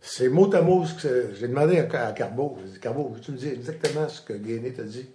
c'est 0.03 0.29
mot 0.29 0.55
à 0.55 0.61
mot 0.63 0.85
ce 0.85 1.03
que 1.03 1.31
j'ai 1.41 1.49
demandé 1.49 1.79
à, 1.79 2.07
à 2.09 2.13
Carbeau. 2.13 2.57
J'ai 2.65 2.73
dit, 2.75 2.79
Carbeau, 2.79 3.17
tu 3.23 3.33
me 3.33 3.37
dis 3.37 3.49
exactement 3.49 4.07
ce 4.09 4.21
que 4.21 4.35
Gainé 4.35 4.73
t'a 4.73 4.83
dit? 4.85 5.09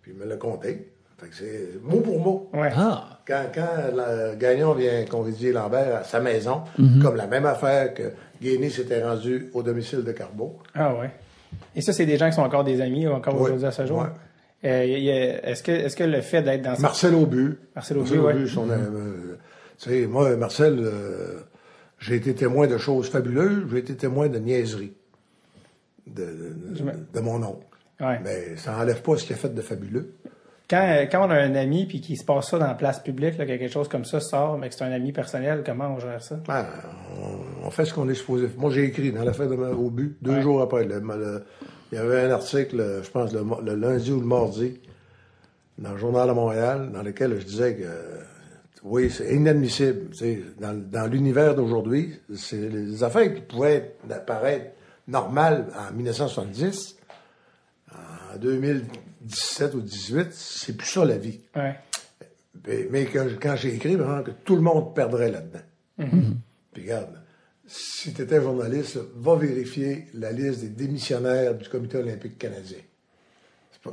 Puis 0.00 0.12
il 0.12 0.18
me 0.18 0.24
l'a 0.26 0.36
compté. 0.36 0.91
C'est 1.30 1.80
mot 1.82 2.00
pour 2.00 2.18
mot. 2.20 2.50
Ouais. 2.52 2.70
Ah! 2.76 3.20
Quand, 3.26 3.44
quand 3.54 3.94
la- 3.94 4.34
Gagnon 4.34 4.74
vient 4.74 5.04
congédier 5.04 5.52
Lambert 5.52 5.96
à 5.96 6.04
sa 6.04 6.20
maison, 6.20 6.62
comme 7.00 7.16
la 7.16 7.26
même 7.28 7.46
affaire 7.46 7.94
que 7.94 8.12
Gainé 8.42 8.68
s'était 8.68 9.02
rendu 9.02 9.48
au 9.54 9.62
domicile 9.62 10.02
de 10.02 10.10
Carbeau. 10.12 10.58
Ah 10.74 10.94
ouais. 10.94 11.10
Et 11.76 11.80
ça, 11.80 11.92
c'est 11.92 12.06
des 12.06 12.16
gens 12.18 12.28
qui 12.28 12.34
sont 12.34 12.42
encore 12.42 12.64
des 12.64 12.80
amis 12.80 13.06
ou 13.06 13.12
encore 13.12 13.40
aujourd'hui 13.40 13.66
à 13.66 13.70
ce 13.70 13.86
jour? 13.86 13.98
Ouais. 14.00 14.06
Euh, 14.64 15.38
Est-ce 15.44 15.62
que, 15.62 15.70
est-ce 15.72 15.96
que 15.96 16.04
le 16.04 16.20
fait 16.20 16.42
d'être 16.42 16.62
dans 16.62 16.72
cette- 16.74 16.82
Marcel 16.82 17.14
Aubu. 17.14 17.58
Marcel 17.74 17.98
Aubu, 17.98 18.18
ouais. 18.18 18.46
son, 18.46 18.68
euh, 18.70 19.36
tu 19.78 19.90
sais, 19.90 20.06
moi, 20.06 20.34
Marcel, 20.36 20.78
euh, 20.80 21.40
j'ai 21.98 22.16
été 22.16 22.34
témoin 22.34 22.66
de 22.66 22.78
choses 22.78 23.08
fabuleuses, 23.10 23.64
j'ai 23.70 23.78
été 23.78 23.94
témoin 23.94 24.28
de 24.28 24.38
niaiseries 24.38 24.92
de, 26.06 27.20
mon 27.20 27.42
oncle. 27.42 27.66
Ouais. 28.00 28.18
Mais 28.24 28.56
ça 28.56 28.72
n'enlève 28.72 29.02
pas 29.02 29.16
ce 29.16 29.24
qu'il 29.24 29.34
a 29.34 29.38
fait 29.38 29.54
de 29.54 29.62
fabuleux. 29.62 30.14
Quand, 30.72 30.82
euh, 30.88 31.04
quand 31.04 31.26
on 31.26 31.30
a 31.30 31.34
un 31.36 31.54
ami 31.54 31.84
puis 31.84 32.00
qu'il 32.00 32.16
se 32.16 32.24
passe 32.24 32.48
ça 32.48 32.58
dans 32.58 32.66
la 32.66 32.72
place 32.74 32.98
publique, 33.00 33.36
là, 33.36 33.44
que 33.44 33.50
quelque 33.50 33.68
chose 33.70 33.88
comme 33.88 34.06
ça 34.06 34.20
sort, 34.20 34.56
mais 34.56 34.70
que 34.70 34.74
c'est 34.74 34.84
un 34.84 34.92
ami 34.92 35.12
personnel, 35.12 35.62
comment 35.66 35.94
on 35.94 35.98
gère 36.00 36.22
ça? 36.22 36.40
Ah, 36.48 36.64
on, 37.62 37.66
on 37.66 37.70
fait 37.70 37.84
ce 37.84 37.92
qu'on 37.92 38.08
est 38.08 38.14
supposé. 38.14 38.48
Moi, 38.56 38.70
j'ai 38.70 38.84
écrit 38.84 39.12
dans 39.12 39.22
l'affaire 39.22 39.48
de 39.50 39.54
ma- 39.56 39.68
Aubu, 39.68 40.16
deux 40.22 40.40
jours 40.40 40.62
après. 40.62 40.84
le- 40.84 41.00
le- 41.00 41.44
il 41.92 41.96
y 41.96 41.98
avait 41.98 42.22
un 42.22 42.30
article, 42.30 43.00
je 43.04 43.10
pense, 43.10 43.34
le, 43.34 43.74
lundi 43.74 44.12
ou 44.12 44.20
le 44.20 44.26
mardi, 44.26 44.80
dans 45.76 45.92
le 45.92 45.98
Journal 45.98 46.26
de 46.26 46.32
Montréal, 46.32 46.90
dans 46.90 47.02
lequel 47.02 47.38
je 47.38 47.44
disais 47.44 47.76
que, 47.76 47.84
oui, 48.82 49.10
c'est 49.10 49.34
inadmissible. 49.34 50.08
Dans, 50.58 50.72
dans 50.90 51.06
l'univers 51.06 51.54
d'aujourd'hui, 51.54 52.18
c'est 52.34 52.56
les 52.70 53.04
affaires 53.04 53.34
qui 53.34 53.42
pouvaient 53.42 53.94
apparaître 54.10 54.70
normales 55.06 55.66
en 55.78 55.92
1970, 55.94 56.96
en 57.92 58.38
2017 59.22 59.74
ou 59.74 59.78
2018, 59.78 60.32
c'est 60.32 60.76
plus 60.76 60.88
ça 60.88 61.04
la 61.04 61.18
vie. 61.18 61.40
Ouais. 61.56 61.74
Mais, 62.90 63.06
quand 63.06 63.56
j'ai 63.56 63.74
écrit, 63.74 63.96
vraiment, 63.96 64.22
que 64.22 64.30
tout 64.30 64.56
le 64.56 64.62
monde 64.62 64.94
perdrait 64.94 65.30
là-dedans. 65.30 65.64
Puis 66.72 66.82
regarde, 66.82 67.18
si 67.66 68.12
tu 68.12 68.22
étais 68.22 68.40
journaliste, 68.40 68.98
va 69.16 69.36
vérifier 69.36 70.06
la 70.14 70.32
liste 70.32 70.60
des 70.60 70.68
démissionnaires 70.68 71.54
du 71.54 71.68
Comité 71.68 71.98
olympique 71.98 72.38
canadien. 72.38 72.78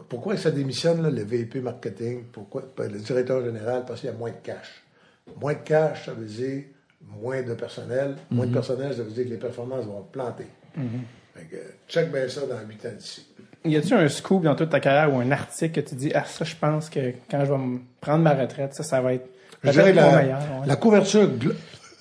Pourquoi 0.07 0.37
ça 0.37 0.51
démissionne, 0.51 1.01
là, 1.01 1.09
le 1.09 1.23
VP 1.23 1.61
marketing, 1.61 2.25
pourquoi 2.31 2.63
le 2.77 2.99
directeur 2.99 3.43
général? 3.43 3.85
Parce 3.87 4.01
qu'il 4.01 4.09
y 4.09 4.13
a 4.13 4.15
moins 4.15 4.31
de 4.31 4.37
cash. 4.43 4.83
Moins 5.39 5.53
de 5.53 5.59
cash, 5.59 6.05
ça 6.05 6.13
veut 6.13 6.25
dire 6.25 6.65
moins 7.01 7.41
de 7.41 7.53
personnel. 7.53 8.17
Moins 8.29 8.45
de 8.45 8.53
personnel, 8.53 8.95
ça 8.95 9.03
veut 9.03 9.11
dire 9.11 9.25
que 9.25 9.29
les 9.29 9.37
performances 9.37 9.85
vont 9.85 10.03
planter. 10.03 10.47
Fait 11.33 11.45
que, 11.45 11.57
check 11.87 12.11
bien 12.11 12.27
ça 12.27 12.45
dans 12.45 12.59
8 12.67 12.85
ans 12.85 12.95
d'ici. 12.97 13.25
Y 13.65 13.75
a-tu 13.77 13.93
un 13.93 14.07
scoop 14.07 14.43
dans 14.43 14.55
toute 14.55 14.69
ta 14.69 14.79
carrière 14.79 15.13
ou 15.13 15.19
un 15.19 15.31
article 15.31 15.81
que 15.81 15.89
tu 15.89 15.95
dis, 15.95 16.11
ah, 16.15 16.23
ça, 16.25 16.45
je 16.45 16.55
pense 16.55 16.89
que 16.89 17.13
quand 17.29 17.43
je 17.45 17.51
vais 17.51 17.59
prendre 17.99 18.23
ma 18.23 18.33
retraite, 18.33 18.73
ça, 18.73 18.83
ça 18.83 19.01
va 19.01 19.13
être 19.15 19.27
Je 19.63 19.71
dirais 19.71 19.91
la, 19.93 20.21
meilleur. 20.21 20.39
ouais. 20.61 20.67
la 20.67 20.75
couverture, 20.77 21.29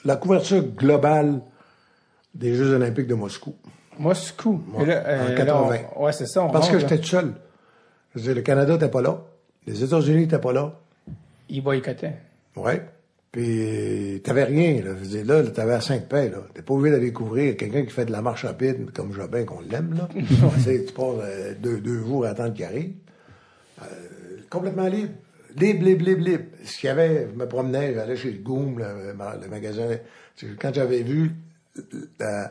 la 0.04 0.16
couverture 0.16 0.62
globale 0.62 1.40
des 2.34 2.54
Jeux 2.54 2.74
Olympiques 2.74 3.08
de 3.08 3.14
Moscou. 3.14 3.56
Moscou. 3.98 4.62
Ouais, 4.74 4.82
en 4.84 4.86
là, 4.86 5.34
80. 5.36 5.76
on- 5.96 6.04
ouais, 6.04 6.12
c'est 6.12 6.26
ça. 6.26 6.44
on 6.44 6.50
Parce 6.50 6.68
que 6.68 6.76
rentre, 6.76 6.88
j'étais 6.88 6.98
tout 7.02 7.08
seul. 7.08 7.32
Je 8.14 8.20
veux 8.20 8.24
dire, 8.26 8.34
le 8.36 8.42
Canada 8.42 8.74
n'était 8.74 8.88
pas 8.88 9.02
là. 9.02 9.18
Les 9.66 9.82
États-Unis 9.82 10.20
n'étaient 10.20 10.38
pas 10.38 10.52
là. 10.52 10.74
Il 11.48 11.62
boycottait. 11.62 12.14
Ouais. 12.54 12.82
Puis, 13.30 14.20
t'avais 14.24 14.44
rien, 14.44 14.82
là. 14.82 14.90
Je 14.96 15.04
veux 15.04 15.06
dire, 15.06 15.26
là, 15.26 15.42
t'avais 15.50 15.74
à 15.74 15.80
cinq 15.80 16.08
paix, 16.08 16.30
là. 16.30 16.38
T'es 16.54 16.62
pas 16.62 16.74
obligé 16.74 16.96
d'aller 16.96 17.12
couvrir 17.12 17.56
quelqu'un 17.56 17.84
qui 17.84 17.92
fait 17.92 18.06
de 18.06 18.12
la 18.12 18.22
marche 18.22 18.44
rapide, 18.44 18.90
comme 18.92 19.12
Jobin, 19.12 19.44
qu'on 19.44 19.60
l'aime, 19.60 19.94
là. 19.94 20.08
tu 20.14 20.92
passes 20.92 21.16
euh, 21.22 21.54
deux, 21.60 21.80
deux 21.80 22.00
jours 22.00 22.24
à 22.24 22.30
attendre 22.30 22.54
qu'il 22.54 22.64
arrive. 22.64 22.92
Euh, 23.82 23.84
complètement 24.48 24.88
libre. 24.88 25.12
Libre, 25.56 25.84
libre, 25.84 26.04
libre, 26.04 26.22
libre. 26.22 26.44
Ce 26.64 26.78
qu'il 26.78 26.88
y 26.88 26.90
avait, 26.90 27.28
je 27.30 27.38
me 27.38 27.46
promenais, 27.46 27.94
j'allais 27.94 28.16
chez 28.16 28.30
le 28.30 28.38
Goom, 28.38 28.78
le, 28.78 29.12
le 29.12 29.48
magasin. 29.48 29.88
Quand 30.58 30.72
j'avais 30.74 31.02
vu 31.02 31.32
euh, 32.20 32.44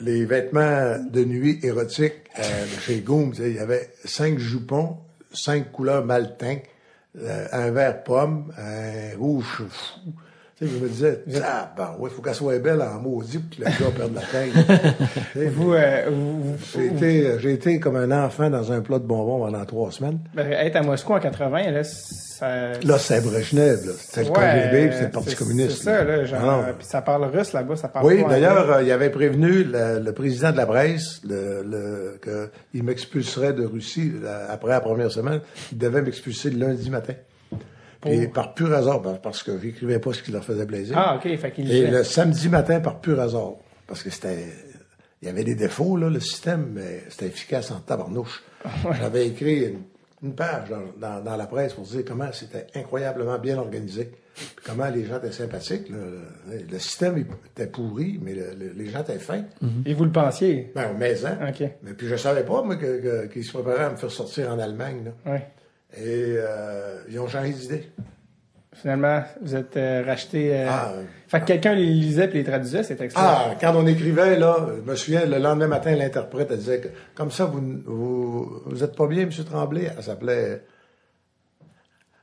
les 0.00 0.24
vêtements 0.24 0.98
de 0.98 1.24
nuit 1.24 1.60
érotiques 1.62 2.28
euh, 2.38 2.66
chez 2.80 3.00
Goom, 3.00 3.32
il 3.38 3.54
y 3.54 3.58
avait 3.58 3.90
cinq 4.04 4.38
jupons, 4.38 4.98
cinq 5.32 5.72
couleurs 5.72 6.04
maltin, 6.04 6.56
euh, 6.56 6.71
un 7.14 7.70
vert 7.70 8.04
pomme, 8.04 8.52
un 8.56 9.16
rouge 9.18 9.66
fou. 9.68 10.14
Tu 10.62 10.68
sais, 10.68 10.74
je 10.78 10.82
me 10.84 10.88
disais, 10.88 11.22
ah, 11.44 11.72
ben, 11.76 11.96
ouais, 11.98 12.08
faut 12.10 12.22
qu'elle 12.22 12.34
soit 12.34 12.58
belle 12.60 12.80
en 12.82 13.00
maudit 13.00 13.38
pour 13.38 13.50
que 13.58 13.62
le 13.64 13.70
gars 13.70 13.90
perde 13.96 14.14
la 14.14 14.20
tête. 14.20 14.52
Vous, 15.54 15.72
euh, 15.72 16.04
vous, 16.10 16.42
vous- 16.42 16.56
j'ai 16.74 16.86
été, 16.86 17.38
j'ai 17.40 17.52
été 17.54 17.80
comme 17.80 17.96
un 17.96 18.10
enfant 18.24 18.48
dans 18.50 18.70
un 18.70 18.80
plat 18.80 18.98
de 18.98 19.04
bonbons 19.04 19.44
pendant 19.44 19.64
trois 19.64 19.90
semaines. 19.90 20.18
ben, 20.34 20.50
être 20.52 20.76
à 20.76 20.82
Moscou 20.82 21.14
en 21.14 21.18
80, 21.20 21.70
là, 21.70 21.82
ça... 21.84 22.72
Là, 22.84 22.98
c'est 22.98 23.20
Brezhnev, 23.22 23.86
là. 23.86 23.92
C'était 23.98 24.24
le 24.28 24.30
KGB, 24.30 24.86
puis 24.86 24.92
c'était 24.92 25.04
le 25.06 25.10
Parti 25.10 25.30
c'est- 25.30 25.36
communiste. 25.36 25.78
C'est 25.78 25.84
ça, 25.84 26.04
là, 26.04 26.24
genre, 26.24 26.40
Ah 26.42 26.66
non. 26.68 26.74
puis 26.78 26.86
ça 26.86 27.02
parle 27.02 27.24
russe 27.24 27.52
là-bas, 27.52 27.76
ça 27.76 27.88
parle 27.88 28.06
Oui, 28.06 28.24
d'ailleurs, 28.28 28.70
euh, 28.70 28.82
il 28.82 28.90
avait 28.92 29.10
prévenu 29.10 29.64
le, 29.64 30.00
le 30.00 30.12
président 30.12 30.52
de 30.52 30.56
la 30.56 30.66
Bresse 30.66 31.20
le, 31.28 31.62
le, 31.64 32.20
qu'il 32.70 32.82
m'expulserait 32.84 33.52
de 33.52 33.64
Russie 33.64 34.12
la- 34.22 34.50
après 34.50 34.70
la 34.70 34.80
première 34.80 35.10
semaine. 35.10 35.40
Il 35.72 35.78
devait 35.78 36.02
m'expulser 36.02 36.50
le 36.50 36.58
lundi 36.66 36.90
matin. 36.90 37.14
Et 38.04 38.26
par 38.28 38.54
pur 38.54 38.72
hasard, 38.72 39.00
ben, 39.00 39.18
parce 39.22 39.42
que 39.42 39.58
j'écrivais 39.60 39.98
pas 39.98 40.12
ce 40.12 40.22
qui 40.22 40.32
leur 40.32 40.44
faisait 40.44 40.66
plaisir. 40.66 40.96
Ah, 40.98 41.16
OK, 41.16 41.36
fait 41.36 41.50
qu'il 41.52 41.70
Et 41.70 41.86
le 41.88 42.02
samedi 42.04 42.48
matin, 42.48 42.80
par 42.80 43.00
pur 43.00 43.20
hasard, 43.20 43.52
parce 43.86 44.02
que 44.02 44.10
c'était... 44.10 44.46
Il 45.22 45.26
y 45.26 45.28
avait 45.28 45.44
des 45.44 45.54
défauts, 45.54 45.96
là, 45.96 46.10
le 46.10 46.18
système, 46.18 46.70
mais 46.74 47.04
c'était 47.08 47.26
efficace 47.26 47.70
en 47.70 47.78
tabarnouche. 47.78 48.42
J'avais 48.98 49.28
écrit 49.28 49.66
une, 49.66 49.82
une 50.24 50.34
page 50.34 50.68
dans, 50.68 50.82
dans, 51.00 51.22
dans 51.22 51.36
la 51.36 51.46
presse 51.46 51.74
pour 51.74 51.84
dire 51.84 52.02
comment 52.04 52.26
c'était 52.32 52.66
incroyablement 52.74 53.38
bien 53.38 53.56
organisé, 53.56 54.10
puis 54.34 54.48
comment 54.66 54.88
les 54.88 55.04
gens 55.04 55.18
étaient 55.18 55.30
sympathiques. 55.30 55.88
là. 55.90 55.96
Le, 56.68 56.78
système 56.80 57.24
était 57.46 57.68
pourri, 57.68 58.18
mais 58.20 58.34
le- 58.34 58.54
le- 58.58 58.72
les 58.76 58.88
gens 58.90 59.02
étaient 59.02 59.20
fins. 59.20 59.44
Et 59.86 59.94
vous 59.94 60.04
le 60.06 60.10
pensiez? 60.10 60.72
Ben, 60.74 60.88
mais 60.98 61.24
hein. 61.24 61.38
OK. 61.48 61.68
Mais 61.84 61.92
puis 61.92 62.08
je 62.08 62.16
savais 62.16 62.42
pas, 62.42 62.62
moi, 62.62 62.74
que- 62.74 63.26
qu'ils 63.26 63.44
se 63.44 63.52
préparaient 63.52 63.84
à 63.84 63.90
me 63.90 63.96
faire 63.96 64.10
sortir 64.10 64.50
en 64.50 64.58
Allemagne. 64.58 65.04
Là. 65.24 65.32
Ouais. 65.34 65.46
Et 65.96 66.34
euh, 66.38 66.98
ils 67.10 67.18
ont 67.20 67.28
changé 67.28 67.50
d'idée. 67.50 67.90
Finalement, 68.74 69.22
vous 69.42 69.54
êtes 69.54 69.76
euh, 69.76 70.02
racheté... 70.06 70.56
euh, 70.56 70.66
Ah, 70.68 70.92
fait 71.28 71.40
que 71.40 71.44
quelqu'un 71.44 71.74
les 71.74 71.84
lisait 71.84 72.26
puis 72.28 72.38
les 72.38 72.44
traduisait, 72.44 72.82
c'est 72.82 73.00
extra. 73.00 73.22
Ah, 73.50 73.54
quand 73.60 73.74
on 73.76 73.86
écrivait, 73.86 74.38
là, 74.38 74.56
je 74.84 74.90
me 74.90 74.96
souviens, 74.96 75.26
le 75.26 75.38
lendemain 75.38 75.68
matin, 75.68 75.94
l'interprète, 75.94 76.48
elle 76.50 76.56
disait 76.58 76.80
que, 76.80 76.88
comme 77.14 77.30
ça, 77.30 77.44
vous, 77.44 77.60
vous, 77.84 78.62
vous 78.64 78.82
êtes 78.82 78.96
pas 78.96 79.06
bien, 79.06 79.22
M. 79.24 79.30
Tremblay? 79.30 79.90
Elle 79.96 80.02
s'appelait, 80.02 80.62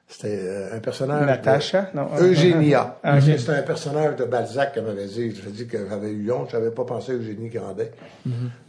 c'était 0.08 0.40
euh, 0.42 0.76
un 0.76 0.80
personnage. 0.80 1.22
de- 1.22 1.26
Natacha? 1.28 1.92
Non. 1.94 2.10
Eugénia. 2.20 2.98
Ah. 3.04 3.22
C'était 3.22 3.52
un 3.52 3.62
personnage 3.62 4.16
de 4.16 4.26
Balzac 4.26 4.74
qu'elle 4.74 4.86
m'avait 4.86 5.06
dit. 5.06 5.34
Je 5.36 5.50
dit 5.50 5.68
que 5.68 5.78
j'avais 5.88 6.10
eu 6.12 6.32
honte, 6.32 6.50
j'avais 6.52 6.72
pas 6.72 6.84
pensé 6.84 7.12
à 7.12 7.16
Eugénie 7.16 7.50
Grandet. 7.50 7.92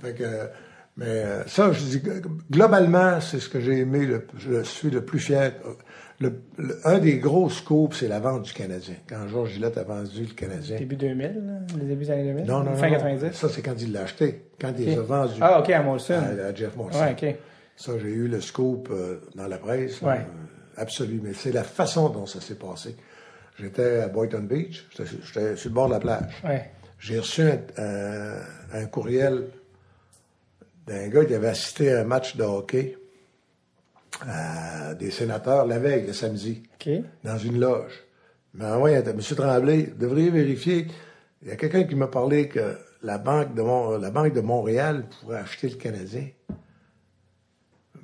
Fait 0.02 0.12
que, 0.12 0.24
mais 1.00 1.06
euh, 1.08 1.46
ça, 1.48 1.72
je 1.72 1.80
dis, 1.80 2.02
globalement, 2.50 3.20
c'est 3.20 3.40
ce 3.40 3.48
que 3.48 3.58
j'ai 3.60 3.78
aimé, 3.78 4.06
le, 4.06 4.26
je 4.38 4.62
suis 4.62 4.90
le 4.90 5.04
plus 5.04 5.18
fier. 5.18 5.52
Le, 6.20 6.34
le- 6.58 6.78
un 6.84 6.98
des 6.98 7.16
gros 7.18 7.48
scoops, 7.48 7.96
c'est 8.00 8.08
la 8.08 8.20
vente 8.20 8.42
du 8.42 8.52
Canadien. 8.52 8.94
Quand 9.08 9.26
Georges 9.26 9.52
Gillette 9.52 9.78
a 9.78 9.84
vendu 9.84 10.20
le 10.20 10.34
Canadien. 10.34 10.76
Début 10.78 10.96
2000, 10.96 11.24
là, 11.46 11.76
les 11.80 11.86
débuts 11.86 12.04
des 12.04 12.10
années 12.10 12.24
2000? 12.24 12.44
Non, 12.44 12.62
non, 12.62 12.74
Fin 12.76 12.88
non, 12.90 12.96
90? 12.98 13.32
Ça, 13.32 13.48
c'est 13.48 13.62
quand 13.62 13.74
il 13.80 13.92
l'a 13.92 14.02
acheté. 14.02 14.42
Quand 14.60 14.72
il 14.78 14.84
les 14.84 14.96
a 14.98 15.00
Ok. 15.00 15.06
vendus 15.06 15.34
Ah, 15.40 15.60
OK, 15.60 15.70
à 15.70 15.82
Molson. 15.82 16.14
à, 16.14 16.46
à 16.48 16.54
Jeff 16.54 16.76
Monson. 16.76 17.00
Ouais, 17.00 17.12
OK. 17.12 17.34
Ça, 17.76 17.92
j'ai 17.98 18.10
eu 18.10 18.28
le 18.28 18.40
scoop 18.42 18.88
euh, 18.92 19.20
dans 19.34 19.46
la 19.48 19.56
presse. 19.56 20.02
là, 20.02 20.08
Ouais. 20.08 20.18
euh, 20.18 20.82
absolu. 20.82 21.20
Mais 21.24 21.32
c'est 21.32 21.52
la 21.52 21.64
façon 21.64 22.10
dont 22.10 22.26
ça 22.26 22.42
s'est 22.42 22.56
passé. 22.56 22.94
J'étais 23.58 24.00
à 24.00 24.08
Boynton 24.08 24.40
Beach. 24.42 24.86
J'étais 24.90 25.08
sur- 25.08 25.24
J'étais 25.24 25.56
sur 25.56 25.70
le 25.70 25.74
bord 25.74 25.88
de 25.88 25.94
la 25.94 26.00
plage. 26.00 26.34
Ouais. 26.44 26.70
J'ai 26.98 27.18
reçu 27.18 27.40
un, 27.42 27.58
un- 27.78 28.42
un 28.74 28.84
courriel 28.84 29.44
d'un 30.90 31.08
gars 31.08 31.24
qui 31.24 31.34
avait 31.34 31.48
assisté 31.48 31.92
à 31.92 32.00
un 32.00 32.04
match 32.04 32.36
de 32.36 32.42
hockey 32.42 32.96
à 34.26 34.94
des 34.94 35.10
sénateurs 35.10 35.64
la 35.66 35.78
veille, 35.78 36.06
le 36.06 36.12
samedi 36.12 36.62
dans 37.24 37.38
une 37.38 37.58
loge. 37.60 37.92
Mais 38.54 38.72
oui, 38.74 38.90
M. 38.92 39.20
Tremblay, 39.20 39.84
vous 39.92 39.98
devriez 39.98 40.30
vérifier. 40.30 40.88
Il 41.42 41.48
y 41.48 41.52
a 41.52 41.56
quelqu'un 41.56 41.84
qui 41.84 41.94
m'a 41.94 42.08
parlé 42.08 42.48
que 42.48 42.76
la 43.02 43.18
banque 43.18 43.54
de 43.54 43.62
Mon- 43.62 43.96
la 43.98 44.10
banque 44.10 44.34
de 44.34 44.40
Montréal 44.40 45.06
pourrait 45.20 45.38
acheter 45.38 45.68
le 45.68 45.76
Canadien. 45.76 46.26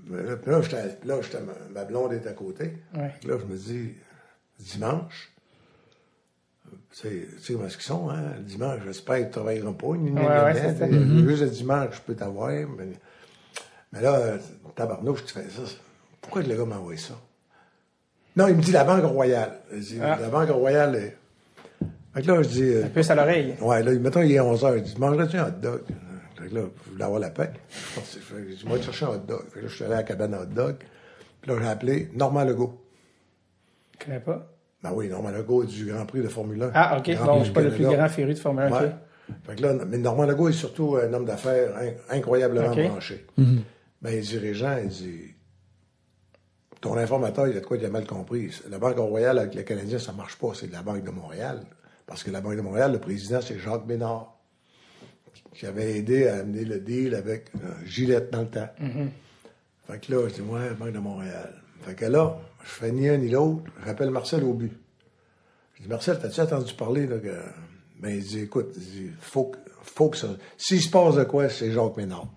Mais 0.09 0.23
là, 0.23 0.37
là, 1.05 1.17
ma, 1.45 1.53
ma 1.81 1.85
blonde 1.85 2.13
est 2.13 2.27
à 2.29 2.33
côté. 2.33 2.75
Ouais. 2.95 3.13
Là, 3.27 3.37
je 3.41 3.45
me 3.45 3.57
dis, 3.57 3.95
dimanche, 4.61 5.33
tu 6.93 7.29
sais 7.41 7.53
comment 7.53 7.67
est-ce 7.67 7.77
qu'ils 7.77 7.85
sont, 7.87 8.09
hein? 8.11 8.23
Le 8.39 8.43
dimanche, 8.43 8.81
j'espère 8.85 9.17
qu'ils 9.17 9.27
ne 9.27 9.31
travailleront 9.33 9.75
pas. 9.75 9.87
Ni, 9.97 10.11
ni, 10.11 10.13
Ouais, 10.13 10.23
ni, 10.23 10.27
ouais, 10.29 10.55
ni, 10.55 10.61
c'est 10.61 10.79
ça. 10.79 10.87
ni. 10.87 11.29
Juste 11.29 11.43
le 11.43 11.51
dimanche, 11.51 11.95
je 11.97 12.01
peux 12.01 12.15
t'avoir. 12.15 12.49
Mais, 12.51 12.87
mais 13.93 14.01
là, 14.01 14.15
euh, 14.17 14.39
tabarnouche, 14.75 15.25
tu 15.27 15.35
fais 15.35 15.49
ça. 15.51 15.63
Pourquoi 16.21 16.43
le 16.43 16.57
gars 16.57 16.65
m'a 16.65 16.77
envoyé 16.79 16.99
ça? 16.99 17.15
Non, 18.37 18.49
il 18.49 18.57
me 18.57 18.63
dit 18.63 18.73
la 18.73 18.85
Banque 18.85 19.05
Royale. 19.05 19.61
Il 19.73 19.81
dit, 19.81 19.99
Ah. 20.03 20.19
La 20.21 20.29
Banque 20.29 20.51
Royale 20.51 20.95
est... 20.97 21.17
Fait 22.15 22.23
que 22.23 22.27
là, 22.29 22.43
je 22.43 22.49
dis... 22.49 22.63
euh, 22.63 22.85
Un 22.85 22.89
peu 22.89 23.03
à 23.09 23.15
l'oreille. 23.15 23.55
Ouais, 23.61 23.83
là, 23.83 23.93
mettons, 23.93 24.23
il 24.23 24.33
est 24.33 24.41
11 24.41 24.63
h 24.63 24.77
Il 24.79 24.83
dit, 24.83 24.95
mangerais-tu 24.99 25.37
un 25.37 25.49
hot 25.49 25.51
dog? 25.63 25.81
Fait 26.39 26.49
que 26.49 26.55
là, 26.55 26.61
je 26.87 26.91
voulais 26.91 27.05
avoir 27.05 27.21
la 27.21 27.31
paix? 27.31 27.51
Je 27.97 28.55
dit, 28.55 28.65
moi, 28.67 28.81
chercher 28.81 29.05
un 29.07 29.11
hot 29.11 29.19
dog. 29.19 29.43
Fait 29.51 29.61
que 29.61 29.65
là, 29.65 29.69
je 29.71 29.75
suis 29.75 29.85
allé 29.85 29.95
à 29.95 29.97
la 29.99 30.03
cabane 30.03 30.35
à 30.35 30.43
hot 30.43 30.47
dog. 30.47 30.77
Puis 31.43 31.51
là, 31.51 31.59
j'ai 31.61 31.69
appelé 31.69 32.11
Normand 32.15 32.45
Legault. 32.45 32.83
Je 33.99 34.05
connais 34.05 34.21
pas. 34.21 34.47
Ben 34.91 34.95
oui, 34.95 35.09
Normand 35.09 35.31
Legault 35.31 35.65
du 35.65 35.87
Grand 35.87 36.07
Prix 36.07 36.21
de 36.23 36.29
Formule 36.29 36.63
1. 36.63 36.71
Ah, 36.75 36.97
OK. 36.99 37.11
Grand 37.11 37.27
Prix 37.27 37.39
je 37.41 37.45
suis 37.45 37.53
pas 37.53 37.61
le 37.63 37.71
plus 37.71 37.85
grand 37.97 38.09
féru 38.09 38.35
de 38.35 38.39
Formule 38.39 38.65
1. 38.65 38.69
OK. 38.69 38.73
Ouais. 38.83 38.93
Fait 39.45 39.57
que 39.57 39.63
là, 39.63 39.73
mais 39.89 39.99
Normand 39.99 40.25
Legault 40.27 40.49
est 40.49 40.53
surtout 40.53 40.97
un 40.97 41.13
homme 41.13 41.25
d'affaires 41.25 41.75
in- 41.77 42.17
incroyablement 42.17 42.69
branché. 42.89 43.27
Ben, 43.37 44.11
il 44.15 44.21
dit, 44.21 44.39
Régent, 44.39 44.77
il 44.83 44.89
dit, 44.89 45.21
ton 46.81 46.97
informateur, 46.97 47.49
il 47.49 47.57
a 47.57 47.61
de 47.61 47.65
quoi 47.67 47.77
il 47.77 47.85
a 47.85 47.91
mal 47.91 48.07
compris. 48.07 48.51
La 48.71 48.79
Banque 48.79 48.99
Royale 48.99 49.39
avec 49.41 49.55
les 49.55 49.65
Canadiens, 49.65 49.99
ça 49.99 50.13
marche 50.13 50.37
pas. 50.37 50.53
C'est 50.55 50.69
de 50.69 50.73
la 50.73 50.83
Banque 50.83 51.03
de 51.03 51.11
Montréal. 51.11 51.61
Parce 52.07 52.23
que 52.23 52.31
la 52.31 52.41
Banque 52.41 52.55
de 52.57 52.61
Montréal, 52.61 52.93
le 52.93 53.01
président, 53.01 53.41
c'est 53.41 53.59
Jacques 53.59 53.87
Bénard, 53.87 54.37
qui 55.53 55.67
avait 55.67 55.97
aidé 55.97 56.29
à 56.29 56.37
amener 56.37 56.65
le 56.65 56.79
deal 56.79 57.15
avec 57.17 57.47
euh, 57.57 57.69
Gillette 57.85 58.31
dans 58.31 58.43
le 58.43 58.47
temps. 58.49 58.69
Fait 59.89 59.99
que 59.99 60.13
là, 60.13 60.29
je 60.29 60.35
dis, 60.35 60.41
ouais, 60.43 60.71
Banque 60.79 60.93
de 60.93 60.99
Montréal. 61.01 61.53
Fait 61.83 61.95
que 61.95 62.07
là, 62.07 62.39
je 62.65 62.69
fais 62.71 62.93
ni 62.93 63.09
un 63.09 63.17
ni 63.17 63.29
l'autre. 63.29 63.63
J'appelle 63.85 64.11
Marcel 64.11 64.43
Aubu. 64.45 64.73
Je 65.75 65.83
dis, 65.83 65.89
Marcel, 65.89 66.19
t'as-tu 66.19 66.41
entendu 66.41 66.75
parler, 66.75 67.07
là, 67.07 67.19
que... 67.19 67.37
Ben, 68.01 68.11
il 68.11 68.23
dit, 68.23 68.41
écoute, 68.41 68.73
il 68.77 68.83
dit, 68.83 69.11
faut 69.21 69.53
faut 69.83 70.11
que 70.11 70.17
ça... 70.17 70.29
S'il 70.59 70.83
se 70.83 70.91
passe 70.91 71.15
de 71.15 71.25
quoi, 71.25 71.49
c'est 71.49 71.71
Jacques 71.71 71.97
Ménard. 71.97 72.29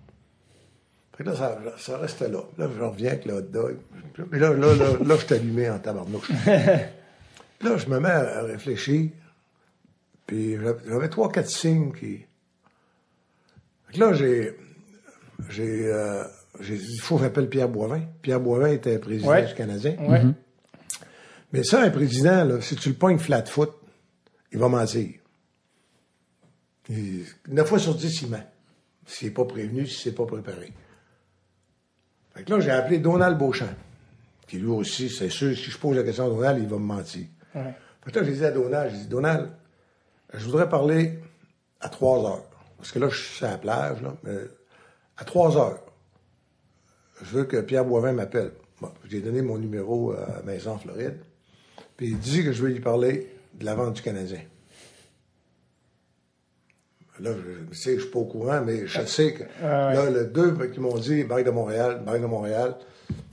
Fait 1.16 1.24
que 1.24 1.30
là, 1.30 1.36
ça, 1.36 1.60
ça 1.76 1.98
reste 1.98 2.20
là. 2.20 2.42
Là, 2.56 2.70
je 2.74 2.80
reviens 2.80 3.10
avec 3.10 3.26
le 3.26 3.34
hot 3.34 3.42
dog. 3.42 3.76
Mais 4.30 4.38
là, 4.38 4.54
là, 4.54 4.74
là, 4.74 4.96
là, 5.04 5.16
je 5.16 5.34
allumé 5.34 5.68
en 5.68 5.78
tabarnouche. 5.78 6.30
Là, 6.46 7.76
je 7.76 7.88
me 7.88 7.98
mets 7.98 8.08
à 8.08 8.42
réfléchir. 8.42 9.10
Puis 10.26 10.56
j'avais 10.86 11.08
trois, 11.08 11.30
quatre 11.30 11.50
signes 11.50 11.92
qui... 11.92 12.24
Fait 13.86 13.94
que 13.94 14.00
là, 14.00 14.12
j'ai... 14.14 14.56
J'ai... 15.50 15.92
euh, 15.92 16.24
j'ai 16.60 16.76
dit, 16.76 16.92
il 16.94 17.00
faut 17.00 17.16
que 17.16 17.22
j'appelle 17.24 17.48
Pierre 17.48 17.68
Boivin. 17.68 18.02
Pierre 18.22 18.40
Boivin 18.40 18.68
était 18.68 18.98
président 18.98 19.30
Ouais. 19.30 19.46
du 19.46 19.54
Canadien. 19.54 19.96
Ouais. 19.98 20.22
Mais 21.52 21.62
ça, 21.64 21.82
un 21.82 21.90
président, 21.90 22.44
là, 22.44 22.60
si 22.60 22.76
tu 22.76 22.90
le 22.90 22.94
pognes 22.94 23.18
flat 23.18 23.44
foot, 23.46 23.72
il 24.52 24.58
va 24.58 24.68
mentir. 24.68 25.08
Il- 26.88 27.24
Neuf 27.48 27.68
fois 27.68 27.78
sur 27.78 27.94
dix, 27.94 28.22
il 28.22 28.30
ment. 28.30 28.42
S'il 29.06 29.28
n'est 29.28 29.34
pas 29.34 29.44
prévenu, 29.44 29.86
s'il 29.86 30.12
n'est 30.12 30.16
pas 30.16 30.26
préparé. 30.26 30.72
Fait 32.34 32.44
que 32.44 32.50
là, 32.52 32.60
j'ai 32.60 32.70
appelé 32.70 32.98
Donald 32.98 33.36
Beauchamp, 33.38 33.74
qui 34.46 34.58
lui 34.58 34.68
aussi, 34.68 35.08
c'est 35.08 35.28
sûr, 35.30 35.56
si 35.56 35.70
je 35.70 35.78
pose 35.78 35.96
la 35.96 36.02
question 36.04 36.26
à 36.26 36.28
Donald, 36.28 36.58
il 36.62 36.68
va 36.68 36.76
me 36.76 36.84
mentir. 36.84 37.26
Ouais. 37.54 37.74
Fait 38.04 38.12
que 38.12 38.18
là, 38.20 38.24
j'ai 38.24 38.32
dit 38.32 38.44
à 38.44 38.50
Donald, 38.52 38.90
j'ai 38.92 38.98
dit, 38.98 39.06
Donald, 39.08 39.50
je 40.34 40.44
voudrais 40.44 40.68
parler 40.68 41.18
à 41.80 41.88
trois 41.88 42.18
heures. 42.24 42.44
Parce 42.76 42.92
que 42.92 42.98
là, 42.98 43.08
je 43.08 43.20
suis 43.20 43.44
à 43.44 43.50
la 43.52 43.58
plage, 43.58 44.00
là, 44.02 44.14
mais 44.22 44.36
à 45.16 45.24
trois 45.24 45.56
heures. 45.56 45.80
Je 47.22 47.36
veux 47.36 47.44
que 47.44 47.58
Pierre 47.60 47.84
Boivin 47.84 48.12
m'appelle. 48.12 48.52
Bon, 48.80 48.90
j'ai 49.08 49.20
donné 49.20 49.42
mon 49.42 49.58
numéro 49.58 50.12
à 50.12 50.42
Maison 50.44 50.78
Floride. 50.78 51.18
Puis 51.96 52.08
il 52.08 52.18
dit 52.18 52.42
que 52.44 52.52
je 52.52 52.64
vais 52.64 52.72
lui 52.72 52.80
parler 52.80 53.26
de 53.54 53.64
la 53.64 53.74
vente 53.74 53.94
du 53.94 54.02
Canadien. 54.02 54.40
Là, 57.20 57.32
je 57.70 57.76
sais, 57.78 57.96
je 57.96 58.00
suis 58.02 58.10
pas 58.10 58.18
au 58.20 58.24
courant, 58.24 58.62
mais 58.64 58.86
je 58.86 59.02
sais 59.04 59.34
que 59.34 59.44
Ah, 59.62 59.92
là, 59.92 60.08
le 60.10 60.24
deux 60.24 60.56
qui 60.68 60.80
m'ont 60.80 60.96
dit 60.96 61.22
Banque 61.24 61.44
de 61.44 61.50
Montréal, 61.50 62.02
Banque 62.04 62.22
de 62.22 62.26
Montréal. 62.26 62.76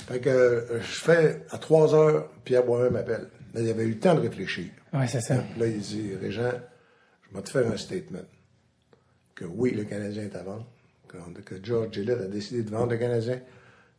Fait 0.08 0.20
que 0.20 0.30
euh, 0.30 0.80
je 0.82 1.00
fais 1.02 1.44
à 1.52 1.58
3 1.58 1.96
heures, 1.96 2.30
Pierre 2.44 2.66
Boivin 2.66 2.90
m'appelle. 2.90 3.30
Là, 3.54 3.62
il 3.62 3.70
avait 3.70 3.84
eu 3.86 3.92
le 3.92 4.00
temps 4.00 4.16
de 4.16 4.20
réfléchir. 4.20 4.66
Ouais, 4.94 5.08
c'est 5.08 5.22
ça. 5.22 5.36
Là, 5.58 5.68
il 5.68 5.80
dit, 5.80 6.12
Régent, 6.20 6.52
je 7.30 7.38
vais 7.38 7.44
te 7.44 7.50
faire 7.50 7.66
un 7.72 7.78
statement. 7.78 8.26
Que 9.36 9.46
oui, 9.46 9.72
le 9.72 9.86
Canadien 9.86 10.24
est 10.24 10.36
à 10.36 10.44
vendre. 10.44 10.68
Que, 11.08 11.18
que 11.42 11.56
George 11.64 11.94
Gillette 11.94 12.20
a 12.20 12.28
décidé 12.28 12.64
de 12.64 12.70
vendre 12.70 12.92
le 12.92 12.98
Canadien. 12.98 13.40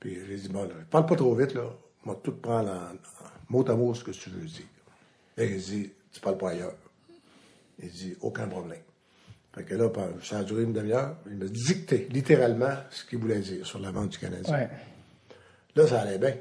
Puis 0.00 0.18
j'ai 0.28 0.36
dit, 0.36 0.48
bon, 0.48 0.64
là, 0.64 0.74
parle 0.90 1.06
pas 1.06 1.16
trop 1.16 1.34
vite, 1.34 1.54
là. 1.54 1.70
Moi, 2.04 2.18
tout 2.22 2.32
prendre 2.32 2.70
en, 2.70 2.74
en 2.74 3.28
mot 3.48 3.68
à 3.68 3.74
mot 3.74 3.94
ce 3.94 4.04
que 4.04 4.12
tu 4.12 4.30
veux 4.30 4.46
dire. 4.46 4.66
Là, 5.36 5.44
il 5.44 5.58
dit, 5.58 5.90
tu 6.12 6.20
parles 6.20 6.38
pas 6.38 6.50
ailleurs. 6.50 6.76
Il 7.80 7.90
dit, 7.90 8.16
aucun 8.20 8.46
problème. 8.46 8.80
Fait 9.54 9.64
que 9.64 9.74
là, 9.74 9.90
ça 10.22 10.38
a 10.38 10.44
duré 10.44 10.62
une 10.62 10.72
demi-heure. 10.72 11.16
Il 11.26 11.36
m'a 11.36 11.46
dicté, 11.46 12.08
littéralement, 12.10 12.74
ce 12.90 13.04
qu'il 13.04 13.18
voulait 13.18 13.40
dire 13.40 13.66
sur 13.66 13.80
la 13.80 13.90
vente 13.90 14.10
du 14.10 14.18
Canadien. 14.18 14.54
Ouais. 14.54 14.68
Là, 15.74 15.86
ça 15.86 16.00
allait 16.00 16.18
bien. 16.18 16.34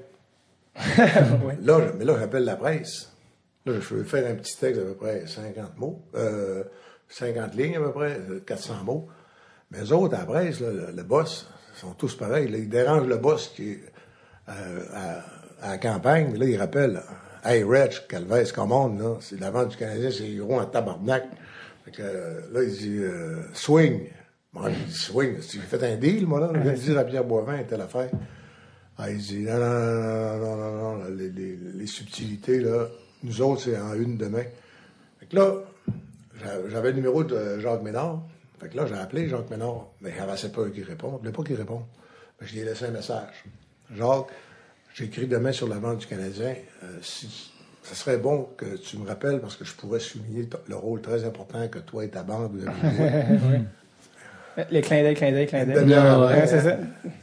Là, 1.62 1.92
mais 1.98 2.06
là, 2.06 2.18
j'appelle 2.20 2.44
la 2.44 2.56
presse. 2.56 3.12
Là, 3.66 3.80
je 3.80 3.96
veux 3.96 4.04
faire 4.04 4.30
un 4.30 4.36
petit 4.36 4.56
texte 4.58 4.80
d'à 4.80 4.86
peu 4.86 4.96
près 4.96 5.26
50 5.26 5.78
mots, 5.78 6.02
euh, 6.16 6.64
50 7.10 7.56
lignes 7.56 7.78
à 7.78 7.80
peu 7.80 7.92
près, 7.92 8.20
euh, 8.30 8.40
400 8.46 8.84
mots. 8.84 9.08
Mais 9.72 9.80
eux 9.84 9.94
autres, 9.94 10.16
à 10.16 10.20
la 10.20 10.26
presse, 10.26 10.60
là, 10.60 10.72
le, 10.72 10.92
le 10.92 11.04
boss, 11.04 11.50
ils 11.78 11.82
sont 11.82 11.94
tous 11.94 12.16
pareils. 12.18 12.50
là. 12.50 12.58
ils 12.58 12.70
dérangent 12.70 13.08
le 13.08 13.18
boss 13.18 13.52
qui 13.56 13.72
est 13.72 13.80
euh, 14.50 14.82
à, 14.94 15.66
à 15.68 15.70
la 15.72 15.78
campagne. 15.78 16.30
Mais 16.32 16.40
là, 16.40 16.46
ils 16.46 16.58
rappellent, 16.58 17.02
Hey, 17.46 17.64
Rich, 17.64 18.08
Calvez, 18.10 18.46
commande, 18.54 19.00
là, 19.00 19.16
c'est 19.22 19.40
la 19.40 19.52
vente 19.52 19.70
du 19.70 19.78
Canadien, 19.78 20.10
c'est 20.12 20.30
gros 20.36 20.60
en 20.60 20.66
tabarnak. 20.66 21.24
Fait 21.86 21.92
que, 21.92 22.02
euh, 22.02 22.42
là, 22.52 22.64
il 22.64 22.72
dit, 22.72 22.98
euh, 23.00 23.42
swing. 23.54 24.10
Moi, 24.54 24.70
je 24.70 24.84
dis, 24.86 24.92
swing. 24.94 25.36
J'ai 25.42 25.60
fait 25.60 25.84
un 25.84 25.96
deal, 25.96 26.26
moi, 26.28 26.40
là. 26.40 26.52
Je 26.66 26.70
dire 26.72 26.98
à 26.98 27.04
Pierre 27.06 27.24
Boivin, 27.24 27.64
telle 27.64 27.82
affaire. 27.82 28.10
Ah, 28.98 29.10
il 29.12 29.20
dit, 29.20 29.44
non, 29.44 29.58
non, 29.60 29.60
non, 29.60 30.38
non, 30.40 30.56
non, 30.58 30.72
non, 30.72 30.98
non, 30.98 31.16
les, 31.16 31.30
les, 31.30 31.56
les 31.76 31.88
subtilités, 31.88 32.60
là, 32.60 32.88
nous 33.24 33.42
autres, 33.42 33.62
c'est 33.62 33.78
en 33.80 33.94
une 33.94 34.18
demain. 34.18 34.44
Fait 35.20 35.28
que 35.28 35.36
là, 35.36 35.54
j'a- 36.44 36.70
j'avais 36.70 36.90
le 36.90 36.96
numéro 36.98 37.24
de 37.24 37.60
Jacques 37.60 37.84
Ménard. 37.84 38.24
Fait 38.60 38.70
que 38.70 38.76
là, 38.78 38.86
j'ai 38.88 38.96
appelé 38.96 39.30
Jacques 39.30 39.50
Ménard, 39.50 39.88
mais 40.02 40.12
il 40.12 40.18
n'avançait 40.18 40.52
pas 40.52 40.68
qu'il 40.70 40.84
réponde. 40.84 41.14
Je 41.14 41.18
voulais 41.20 41.32
pas 41.32 41.44
qu'il 41.44 41.56
réponde. 41.56 41.84
Mais 42.40 42.48
je 42.48 42.54
lui 42.54 42.62
ai 42.62 42.66
laissé 42.66 42.86
un 42.86 42.92
message. 42.92 43.46
Jacques, 43.96 44.28
j'écris 44.94 45.28
demain 45.28 45.52
sur 45.52 45.68
la 45.68 45.78
vente 45.78 46.00
du 46.00 46.08
Canadien. 46.08 46.56
Euh, 46.84 47.00
ça 47.02 47.96
serait 47.96 48.18
bon 48.18 48.50
que 48.58 48.78
tu 48.78 48.98
me 48.98 49.08
rappelles 49.08 49.40
parce 49.40 49.56
que 49.56 49.64
je 49.64 49.74
pourrais 49.74 50.00
souligner 50.00 50.50
le 50.68 50.76
rôle 50.76 51.02
très 51.02 51.24
important 51.24 51.68
que 51.68 51.80
toi 51.80 52.04
et 52.04 52.10
ta 52.10 52.24
banque 52.24 52.52
vous 52.52 52.68
avez 52.68 53.38
joué. 53.40 53.60
Les 54.72 54.82
clins 54.82 55.04
d'œil, 55.04 55.14
clins 55.14 55.32
d'œil, 55.32 55.46
clins 55.48 55.66
d'œil. 55.66 55.94
après, 55.94 56.40
Ouais, 56.42 56.48
c'est 56.48 56.62
ça. 56.62 56.78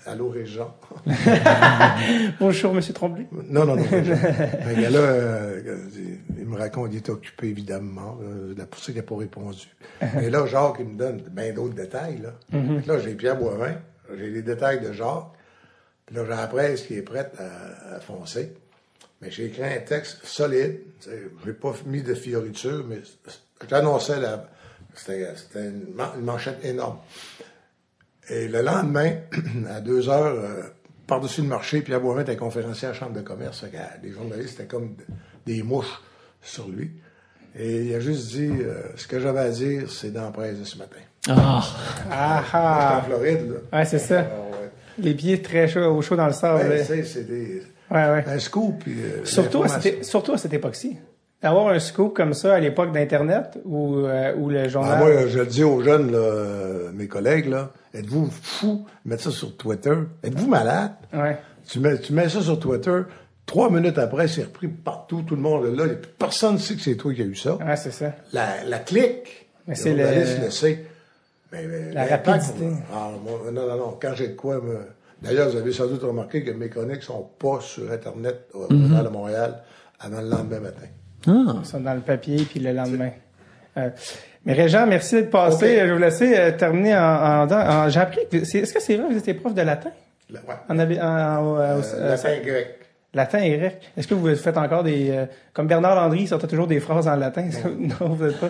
Allô, 0.06 0.28
Régent. 0.28 0.76
Bonjour, 2.40 2.74
Monsieur 2.74 2.94
Trombley. 2.94 3.26
Non, 3.48 3.64
non, 3.64 3.76
non. 3.76 3.82
Un 3.92 4.72
gars-là, 4.80 4.98
euh, 4.98 5.60
il- 5.96 6.18
il 6.38 6.46
me 6.46 6.56
raconte 6.56 6.90
qu'il 6.90 6.98
était 6.98 7.10
occupé, 7.10 7.48
évidemment. 7.48 8.18
Euh, 8.22 8.54
C'est 8.56 8.66
pour 8.70 8.78
ça 8.80 8.86
qu'il 8.86 8.96
n'a 8.96 9.02
pas 9.02 9.16
répondu. 9.16 9.66
Et 10.22 10.30
là, 10.30 10.46
Jacques, 10.46 10.76
il 10.80 10.86
me 10.86 10.96
donne 10.98 11.22
bien 11.30 11.52
d'autres 11.52 11.74
détails. 11.74 12.18
Là, 12.22 12.34
que 12.52 12.88
là 12.88 12.98
j'ai 13.00 13.14
Pierre 13.14 13.36
Boivin, 13.36 13.74
j'ai 14.16 14.30
les 14.30 14.42
détails 14.42 14.80
de 14.80 14.92
Jacques. 14.92 15.32
Puis 16.06 16.14
là, 16.16 16.22
j'ai 16.24 16.30
la 16.30 16.46
presse 16.46 16.82
qui 16.82 16.94
est 16.94 17.02
prête 17.02 17.32
à, 17.38 17.96
à 17.96 18.00
foncer. 18.00 18.52
Mais 19.22 19.30
j'ai 19.30 19.46
écrit 19.46 19.64
un 19.64 19.80
texte 19.80 20.18
solide. 20.24 20.78
Je 21.04 21.46
n'ai 21.48 21.54
pas 21.54 21.72
mis 21.86 22.02
de 22.02 22.14
fioritures, 22.14 22.84
mais 22.88 22.98
j'annonçais 23.68 24.20
la. 24.20 24.46
C'était 24.94 25.26
c'était 25.36 25.66
une, 25.68 25.94
man- 25.94 26.10
une 26.18 26.24
manchette 26.24 26.64
énorme. 26.64 26.98
Et 28.28 28.48
le 28.48 28.62
lendemain, 28.62 29.12
à 29.70 29.80
deux 29.80 30.08
heures, 30.08 30.34
euh, 30.38 30.62
par-dessus 31.06 31.42
le 31.42 31.48
marché, 31.48 31.82
Pierre 31.82 32.00
Boivin 32.00 32.22
était 32.22 32.36
conférencier 32.36 32.88
à 32.88 32.92
la 32.92 32.96
Chambre 32.96 33.12
de 33.14 33.20
commerce. 33.20 33.62
Euh, 33.64 33.68
les 34.02 34.12
journalistes 34.12 34.54
étaient 34.60 34.68
comme 34.68 34.94
des 35.46 35.62
mouches 35.62 36.00
sur 36.40 36.68
lui. 36.68 36.90
Et 37.56 37.82
il 37.84 37.94
a 37.94 38.00
juste 38.00 38.28
dit 38.32 38.50
euh, 38.50 38.82
ce 38.96 39.06
que 39.06 39.20
j'avais 39.20 39.40
à 39.40 39.50
dire, 39.50 39.90
c'est 39.90 40.10
dans 40.12 40.24
la 40.24 40.30
presse 40.30 40.58
de 40.58 40.64
ce 40.64 40.76
matin. 40.78 40.96
Ah. 41.28 41.62
Ah 42.10 42.42
J'étais 42.44 42.56
en 42.56 42.60
ah. 42.60 43.02
Floride, 43.06 43.50
là. 43.72 43.78
Ouais, 43.78 43.84
c'est 43.84 43.98
ça. 43.98 44.20
Ah, 44.30 44.50
ouais. 44.60 44.70
Les 44.98 45.14
pieds 45.14 45.40
très 45.42 45.68
chauds, 45.68 45.96
au 45.96 46.02
chaud 46.02 46.16
dans 46.16 46.26
le 46.26 46.32
sable. 46.32 46.68
Ouais, 46.68 46.82
sais, 46.84 47.04
c'est 47.04 47.24
des, 47.24 47.62
Ouais, 47.90 48.10
ouais. 48.10 48.24
un 48.26 48.38
scoop. 48.38 48.80
Puis, 48.82 48.94
euh, 49.02 49.24
Surtout 49.24 49.62
à, 49.62 49.68
cette, 49.68 50.04
surtout 50.04 50.32
à 50.32 50.38
cette 50.38 50.52
époque-ci. 50.54 50.96
Avoir 51.44 51.68
un 51.68 51.78
scoop 51.78 52.14
comme 52.16 52.34
ça 52.34 52.54
à 52.54 52.60
l'époque 52.60 52.92
d'Internet 52.92 53.58
où, 53.64 53.96
euh, 53.98 54.32
le 54.34 54.58
Ah, 54.60 54.68
journal... 54.68 54.98
moi, 54.98 55.26
je 55.26 55.38
le 55.38 55.46
dis 55.46 55.62
aux 55.62 55.82
jeunes, 55.82 56.10
là, 56.10 56.90
mes 56.92 57.06
collègues, 57.06 57.46
là, 57.46 57.70
êtes-vous 57.92 58.30
fous 58.42 58.86
de 59.04 59.10
mettre 59.10 59.22
ça 59.24 59.30
sur 59.30 59.56
Twitter? 59.56 59.94
Êtes-vous 60.22 60.48
malade? 60.48 60.92
Ouais. 61.12 61.38
Tu 61.68 61.80
mets, 61.80 61.98
tu 62.00 62.12
mets 62.12 62.28
ça 62.28 62.40
sur 62.40 62.58
Twitter, 62.58 63.02
trois 63.46 63.70
minutes 63.70 63.98
après, 63.98 64.26
c'est 64.28 64.44
repris 64.44 64.68
partout, 64.68 65.22
tout 65.22 65.36
le 65.36 65.42
monde 65.42 65.66
est 65.66 65.76
là. 65.76 65.86
et 65.92 65.96
Personne 66.18 66.54
ne 66.54 66.58
sait 66.58 66.74
que 66.74 66.80
c'est 66.80 66.96
toi 66.96 67.12
qui 67.14 67.22
as 67.22 67.26
eu 67.26 67.34
ça. 67.36 67.54
Ouais, 67.56 67.76
c'est 67.76 67.92
ça. 67.92 68.12
La, 68.32 68.64
la 68.66 68.78
clique, 68.78 69.48
Mais 69.66 69.74
c'est 69.74 69.92
le- 69.94 70.02
journaliste 70.02 70.38
le 70.42 70.50
sait. 70.50 70.84
Mais, 71.52 71.66
mais 71.66 71.92
La 71.92 72.06
rapidité. 72.06 72.68
ah, 72.92 73.10
non, 73.24 73.52
non, 73.52 73.76
non. 73.76 73.98
Quand 74.00 74.12
j'ai 74.16 74.28
de 74.28 74.34
quoi 74.34 74.56
me... 74.60 74.78
D'ailleurs, 75.22 75.48
vous 75.50 75.56
avez 75.56 75.72
sans 75.72 75.86
doute 75.86 76.02
remarqué 76.02 76.42
que 76.42 76.50
mes 76.50 76.68
chroniques 76.68 77.02
sont 77.02 77.28
pas 77.38 77.60
sur 77.60 77.90
Internet 77.92 78.48
au. 78.52 78.66
Journal 78.68 79.04
de 79.04 79.08
Montréal 79.10 79.62
avant 80.00 80.20
le 80.20 80.28
lendemain 80.28 80.60
matin. 80.60 80.86
Ah. 81.26 81.56
Ils 81.60 81.66
sont 81.66 81.80
dans 81.80 81.94
le 81.94 82.00
papier 82.00 82.36
puis 82.44 82.60
le 82.60 82.72
lendemain. 82.72 83.10
Euh, 83.76 83.90
mais 84.44 84.52
Régent, 84.52 84.86
merci 84.86 85.14
d'être 85.16 85.30
passé. 85.30 85.78
Je 85.80 85.84
vais 85.86 85.92
vous 85.92 85.98
laisser 85.98 86.36
euh, 86.36 86.52
terminer 86.52 86.94
en... 86.96 87.48
en, 87.48 87.52
en- 87.52 87.88
J'ai 87.88 88.00
appris 88.00 88.20
que... 88.30 88.36
Est-ce 88.36 88.72
que 88.72 88.80
c'est 88.80 88.96
vrai 88.96 89.08
que 89.08 89.12
vous 89.12 89.18
étiez 89.18 89.34
prof 89.34 89.54
de 89.54 89.62
latin? 89.62 89.90
La- 90.30 90.40
ouais. 90.40 90.54
En, 90.68 90.78
en, 90.78 90.82
en- 90.82 91.58
Euh, 91.58 91.80
euh, 91.94 92.08
latin 92.10 92.36
grec. 92.44 92.78
Latin 93.14 93.38
et 93.38 93.56
grec. 93.58 93.80
Est-ce 93.96 94.06
que 94.08 94.14
vous 94.14 94.34
faites 94.36 94.56
encore 94.58 94.82
des... 94.82 95.10
euh, 95.10 95.26
comme 95.52 95.66
Bernard 95.68 95.94
Landry, 95.94 96.22
il 96.22 96.28
sortait 96.28 96.46
toujours 96.48 96.66
des 96.66 96.80
phrases 96.80 97.06
en 97.08 97.16
latin. 97.16 97.44
non, 97.78 98.08
vous 98.14 98.24
n'êtes 98.26 98.38
pas. 98.40 98.48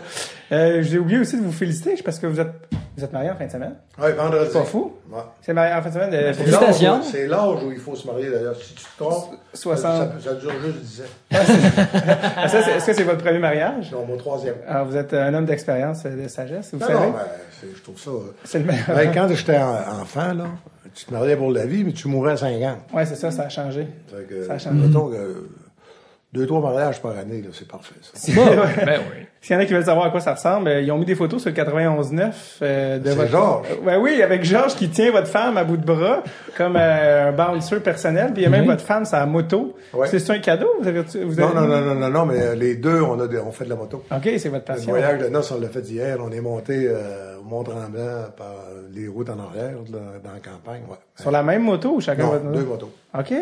Euh, 0.53 0.83
J'ai 0.83 0.99
oublié 0.99 1.19
aussi 1.21 1.37
de 1.39 1.43
vous 1.45 1.53
féliciter 1.53 1.95
parce 2.05 2.19
que 2.19 2.27
vous 2.27 2.41
êtes, 2.41 2.51
vous 2.97 3.05
êtes 3.05 3.13
marié 3.13 3.31
en 3.31 3.37
fin 3.37 3.47
de 3.47 3.51
semaine. 3.51 3.75
Oui, 4.01 4.09
vendredi. 4.17 4.51
Pas 4.53 4.63
fou. 4.65 4.95
Ouais. 5.11 5.21
C'est 5.43 5.53
marié 5.53 5.75
en 5.75 5.83
fin 5.83 5.89
de 5.91 5.95
semaine 5.95 6.11
de... 6.11 6.17
C'est 6.17 6.33
Félicitations. 6.45 6.93
l'âge 6.97 7.01
où- 7.07 7.11
C'est 7.11 7.27
l'âge 7.27 7.63
où 7.65 7.73
il 7.73 7.79
faut 7.79 7.95
se 7.95 8.07
marier, 8.07 8.31
d'ailleurs. 8.31 8.57
Si 8.57 8.75
tu 8.75 8.85
te 8.85 9.03
trompes, 9.05 9.35
60. 9.53 10.21
ça, 10.23 10.33
dure 10.35 10.51
juste 10.65 10.79
10 10.81 11.01
ans. 11.03 11.05
Ah, 12.37 12.49
ça, 12.49 12.63
c'est- 12.63 12.71
Est-ce 12.73 12.87
que 12.87 12.93
c'est 12.95 13.03
votre 13.05 13.23
premier 13.23 13.39
mariage? 13.39 13.91
Non, 13.93 14.05
mon 14.07 14.17
troisième. 14.17 14.55
Alors, 14.67 14.87
vous 14.87 14.97
êtes 14.97 15.13
un 15.15 15.33
homme 15.35 15.45
d'expérience, 15.47 16.03
euh, 16.07 16.23
de 16.25 16.29
sagesse, 16.29 16.71
vous 16.73 16.79
Non, 16.81 16.87
savez? 16.87 16.99
non, 17.07 17.13
ben, 17.13 17.19
c'est- 17.61 17.77
je 17.77 17.83
trouve 17.83 17.99
ça... 17.99 18.11
euh, 18.11 18.35
C'est 18.45 18.59
le 18.61 18.65
meilleur. 18.65 18.87
ben, 18.89 19.11
quand 19.13 19.29
j'étais 19.35 19.59
en- 19.59 20.01
enfant, 20.03 20.33
là, 20.33 20.45
tu 20.95 21.05
te 21.07 21.13
mariais 21.13 21.37
pour 21.37 21.51
la 21.51 21.67
vie, 21.67 21.85
mais 21.85 21.93
tu 21.93 22.09
mourais 22.09 22.33
à 22.33 22.37
5 22.37 22.63
ans. 22.63 22.79
Ouais, 22.93 23.05
c'est 23.05 23.17
ça, 23.17 23.31
ça 23.31 23.43
a 23.45 23.49
changé. 23.49 23.87
Fait 24.07 24.27
que, 24.29 24.45
Ça 24.47 24.55
a 24.55 24.59
changé. 24.59 24.77
mettons 24.79 25.09
que 25.09 25.49
deux, 26.35 26.47
trois 26.47 26.61
mariages 26.61 27.01
par 27.01 27.17
année, 27.17 27.41
là, 27.41 27.49
c'est 27.53 27.69
parfait, 27.69 27.95
ça. 28.03 28.33
Ouais. 28.33 28.57
Ben 28.85 29.01
oui. 29.11 29.27
S'il 29.41 29.55
y 29.55 29.59
en 29.59 29.63
a 29.63 29.67
qui 29.67 29.73
veulent 29.75 29.85
savoir 29.85 30.07
à 30.07 30.11
quoi 30.11 30.21
ça 30.21 30.35
ressemble, 30.35 30.69
euh, 30.69 30.81
ils 30.81 30.91
ont 30.91 30.99
mis 30.99 31.05
des 31.05 31.15
photos 31.15 31.41
sur 31.43 31.51
le 31.51 31.57
91.9 31.57 32.33
euh, 32.63 32.99
de 32.99 33.09
C'est 33.11 33.15
votre... 33.15 33.31
Georges. 33.31 33.67
Ouais, 33.85 33.97
oui, 33.97 34.23
avec 34.23 34.43
Georges 34.43 34.75
qui 34.75 34.89
tient 34.89 35.13
votre 35.13 35.27
femme 35.29 35.57
à 35.59 35.65
bout 35.65 35.77
de 35.77 35.85
bras 35.85 36.23
comme 36.57 36.77
euh, 36.77 37.29
un 37.29 37.33
bouncer 37.33 37.79
personnel, 37.81 38.33
puis 38.33 38.43
il 38.43 38.45
y 38.45 38.47
a 38.47 38.51
même 38.51 38.63
Oui. 38.63 38.67
votre 38.69 38.83
femme 38.85 39.05
sa 39.05 39.25
moto. 39.27 39.77
Ouais. 39.93 40.09
C'est 40.09 40.31
un 40.31 40.39
cadeau? 40.39 40.69
Vous 40.81 40.89
avez, 40.89 41.03
vous 41.03 41.35
Non, 41.41 41.47
avez- 41.49 41.55
non, 41.55 41.67
non, 41.67 41.81
non, 41.83 41.95
non, 41.95 42.11
non, 42.11 42.27
mais 42.27 42.41
euh, 42.41 42.55
les 42.55 42.75
deux, 42.77 43.01
on, 43.03 43.21
a 43.21 43.29
des- 43.29 43.39
on 43.39 43.53
fait 43.53 43.65
de 43.67 43.71
la 43.71 43.77
moto. 43.77 44.03
OK, 44.11 44.23
c'est 44.39 44.49
votre 44.49 44.55
Le 44.55 44.61
passion. 44.75 44.91
voyage 44.91 45.21
de 45.21 45.29
noces, 45.29 45.53
on 45.53 45.61
l'a 45.61 45.69
fait 45.69 45.87
hier. 45.89 46.17
On 46.21 46.31
est 46.33 46.41
monté 46.41 46.87
euh, 46.89 47.37
au 47.39 47.45
Mont-Tremblant 47.45 48.31
par 48.37 48.55
les 48.93 49.07
routes 49.09 49.29
en 49.29 49.39
arrière, 49.39 49.75
là, 49.93 49.99
dans 50.25 50.33
la 50.33 50.41
campagne. 50.41 50.83
Ouais. 50.89 50.97
Sur 51.21 51.31
la 51.31 51.43
même 51.43 51.63
moto 51.63 51.97
ou 51.97 52.01
chacun 52.01 52.23
Non, 52.25 52.31
votre 52.31 52.45
moto? 52.45 52.59
deux 52.59 52.65
motos. 52.65 52.91
OK. 53.19 53.31
Non, 53.31 53.37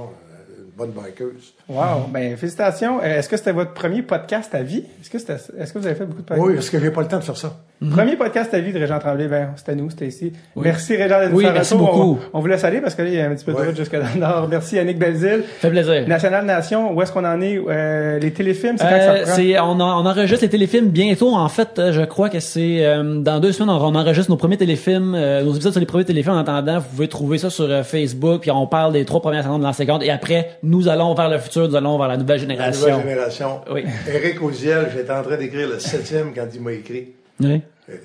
non, 0.00 0.08
euh, 0.10 0.64
une 0.64 0.70
bonne 0.76 0.90
bikeuse. 0.90 1.54
Wow. 1.68 2.06
Ben, 2.12 2.36
félicitations. 2.36 3.00
Euh, 3.02 3.18
Est-ce 3.18 3.28
que 3.28 3.36
c'était 3.36 3.52
votre 3.52 3.72
premier 3.72 4.02
podcast 4.02 4.54
à 4.54 4.62
vie? 4.62 4.84
Est-ce 5.00 5.10
que, 5.10 5.18
c'était- 5.18 5.34
est-ce 5.58 5.72
que 5.72 5.78
vous 5.80 5.86
avez 5.86 5.96
fait 5.96 6.04
beaucoup 6.06 6.22
de 6.22 6.26
podcasts? 6.26 6.46
Oui, 6.48 6.54
parce 6.54 6.70
que 6.70 6.78
j'ai 6.78 6.90
pas 6.90 7.00
le 7.02 7.08
temps 7.08 7.18
de 7.18 7.24
faire 7.24 7.36
ça. 7.36 7.56
Premier 7.90 8.16
podcast 8.16 8.54
à 8.54 8.60
vie 8.60 8.72
de 8.72 8.78
Régent 8.78 8.98
Tremblay, 8.98 9.26
ben, 9.28 9.48
c'était 9.56 9.74
nous, 9.74 9.90
c'était 9.90 10.06
ici. 10.06 10.32
Merci 10.56 10.96
Régent 10.96 11.18
d'être 11.20 11.34
Oui, 11.34 11.44
merci 11.52 11.74
beaucoup. 11.74 12.18
On, 12.32 12.38
on 12.38 12.40
vous 12.40 12.46
laisse 12.46 12.64
aller 12.64 12.80
parce 12.80 12.94
que 12.94 13.02
là, 13.02 13.08
il 13.08 13.14
y 13.14 13.20
a 13.20 13.26
un 13.28 13.34
petit 13.34 13.44
peu 13.44 13.52
de 13.52 13.58
Ouais. 13.58 13.66
route 13.66 13.76
jusque 13.76 13.92
dans 13.94 14.06
le 14.14 14.18
nord. 14.20 14.48
Merci 14.48 14.76
Yannick 14.76 14.98
Belzile. 14.98 15.42
Fait 15.58 15.68
plaisir. 15.68 16.08
National 16.08 16.46
Nation, 16.46 16.94
où 16.94 17.02
est-ce 17.02 17.12
qu'on 17.12 17.24
en 17.26 17.38
est? 17.42 17.60
Euh, 17.68 18.18
les 18.18 18.30
téléfilms, 18.32 18.76
c'est 18.78 18.84
quand 18.84 18.90
que 18.90 18.94
Euh, 18.94 19.16
ça 19.18 19.22
prend? 19.24 19.34
c'est, 19.34 19.58
on, 19.58 19.64
en- 19.80 20.02
on 20.02 20.06
enregistre 20.06 20.44
les 20.44 20.48
téléfilms 20.48 20.86
bientôt. 20.88 21.34
En 21.34 21.48
fait, 21.50 21.68
je 21.90 22.02
crois 22.06 22.30
que 22.30 22.40
c'est 22.40 22.86
euh, 22.86 23.20
dans 23.20 23.40
deux 23.40 23.52
semaines, 23.52 23.68
on, 23.74 23.84
on 23.84 23.94
enregistre 23.94 24.30
nos 24.30 24.38
premiers 24.38 24.56
téléfilms, 24.56 25.14
euh, 25.14 25.42
nos 25.42 25.52
épisodes 25.52 25.72
sur 25.72 25.80
les 25.80 25.86
premiers 25.86 26.04
téléfilms. 26.06 26.34
En 26.34 26.38
attendant, 26.38 26.78
vous 26.78 26.86
pouvez 26.88 27.08
trouver 27.08 27.36
ça 27.38 27.50
sur 27.50 27.66
euh, 27.68 27.82
Facebook. 27.82 28.40
Puis 28.42 28.50
on 28.52 28.66
parle 28.68 28.92
des 28.94 29.04
trois 29.04 29.20
premières 29.20 29.42
saisons 29.42 29.58
de 29.58 29.64
l'an 29.64 29.72
50. 29.74 30.02
Et 30.02 30.10
après, 30.10 30.52
nous 30.62 30.88
allons 30.88 31.12
vers 31.12 31.28
le 31.28 31.36
futur, 31.38 31.55
nous 31.60 31.74
allons 31.76 31.98
vers 31.98 32.08
la 32.08 32.16
nouvelle 32.16 32.36
La 32.36 32.42
génération. 32.42 32.88
nouvelle 32.98 33.08
génération. 33.08 33.60
Oui. 33.70 33.84
Éric 34.12 34.42
Oziel, 34.42 34.90
j'étais 34.94 35.10
en 35.12 35.22
train 35.22 35.36
d'écrire 35.36 35.68
le 35.68 35.78
septième 35.78 36.32
quand 36.34 36.46
il 36.54 36.60
m'a 36.60 36.72
écrit. 36.72 37.14
Oui. 37.40 37.62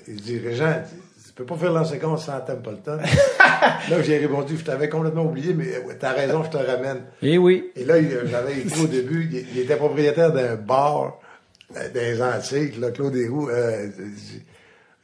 Il 0.08 0.16
dit, 0.16 0.38
Régent, 0.38 0.82
tu 1.26 1.32
peux 1.34 1.44
pas 1.44 1.56
faire 1.56 1.72
l'ancien 1.72 1.98
compte 1.98 2.18
sans 2.20 2.40
Templeton. 2.40 2.98
là, 3.90 4.02
j'ai 4.02 4.18
répondu, 4.18 4.56
je 4.58 4.64
t'avais 4.64 4.88
complètement 4.88 5.24
oublié, 5.24 5.54
mais 5.54 5.66
t'as 5.98 6.12
raison, 6.12 6.44
je 6.44 6.50
te 6.50 6.56
ramène. 6.56 6.98
Eh 7.22 7.38
oui. 7.38 7.70
Et 7.76 7.84
là, 7.84 7.94
j'avais 8.26 8.58
écrit 8.60 8.82
au 8.82 8.86
début, 8.86 9.28
il, 9.32 9.44
il 9.54 9.58
était 9.62 9.76
propriétaire 9.76 10.32
d'un 10.32 10.54
bar 10.56 11.18
euh, 11.76 11.88
des 11.92 12.22
Antilles, 12.22 12.72
là, 12.78 12.90
Claude 12.90 13.16
Héroux. 13.16 13.48
Euh, 13.48 13.88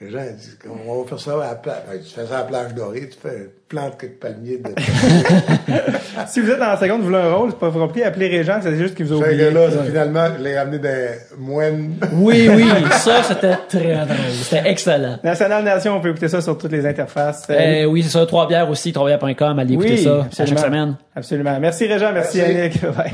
les 0.00 0.10
gens 0.10 0.20
disent 0.36 0.56
on 0.68 1.02
va 1.02 1.08
faire 1.08 1.18
ça 1.18 1.32
à 1.32 1.48
la 1.48 1.54
plage. 1.56 1.76
Ben, 1.90 1.98
tu 2.00 2.10
fais 2.14 2.26
ça 2.26 2.36
à 2.36 2.38
la 2.38 2.44
plage 2.44 2.74
dorée, 2.74 3.08
tu 3.08 3.18
fais 3.20 3.50
plante 3.68 3.98
quelques 4.00 4.20
palmiers 4.20 4.58
de. 4.58 4.70
Si 6.26 6.40
vous 6.40 6.50
êtes 6.50 6.58
dans 6.58 6.66
la 6.68 6.76
seconde, 6.76 7.00
vous 7.00 7.06
voulez 7.06 7.18
un 7.18 7.32
rôle, 7.32 7.50
c'est 7.50 7.58
pas 7.58 7.70
compliqué, 7.70 8.04
appelez 8.06 8.28
Régent, 8.28 8.58
c'est 8.62 8.76
juste 8.76 8.94
qu'il 8.94 9.06
vous 9.06 9.20
que 9.20 9.24
oublié. 9.26 9.50
là, 9.50 9.68
finalement, 9.86 10.26
je 10.36 10.42
l'ai 10.42 10.58
ramené 10.58 10.78
d'un 10.78 11.08
moine. 11.38 11.94
Oui, 12.12 12.48
oui. 12.54 12.64
Ça, 12.92 13.22
c'était 13.22 13.56
très 13.68 13.94
drôle. 13.94 14.16
C'était 14.32 14.68
excellent. 14.70 15.18
National 15.22 15.64
Nation, 15.64 15.96
on 15.96 16.00
peut 16.00 16.10
écouter 16.10 16.28
ça 16.28 16.40
sur 16.40 16.56
toutes 16.58 16.72
les 16.72 16.86
interfaces. 16.86 17.46
Euh, 17.50 17.84
oui, 17.84 18.02
c'est 18.02 18.10
ça. 18.10 18.26
Trois 18.26 18.46
bières 18.48 18.68
aussi, 18.70 18.92
trois-bières.com. 18.92 19.58
Allez 19.58 19.74
écouter 19.74 19.96
ça 19.96 20.22
absolument. 20.26 20.56
chaque 20.56 20.66
semaine. 20.66 20.94
Absolument. 21.14 21.60
Merci 21.60 21.86
Régent, 21.86 22.12
merci, 22.12 22.38
Merci. 22.38 22.52
Yannick. 22.52 22.80
Bye. 22.96 23.12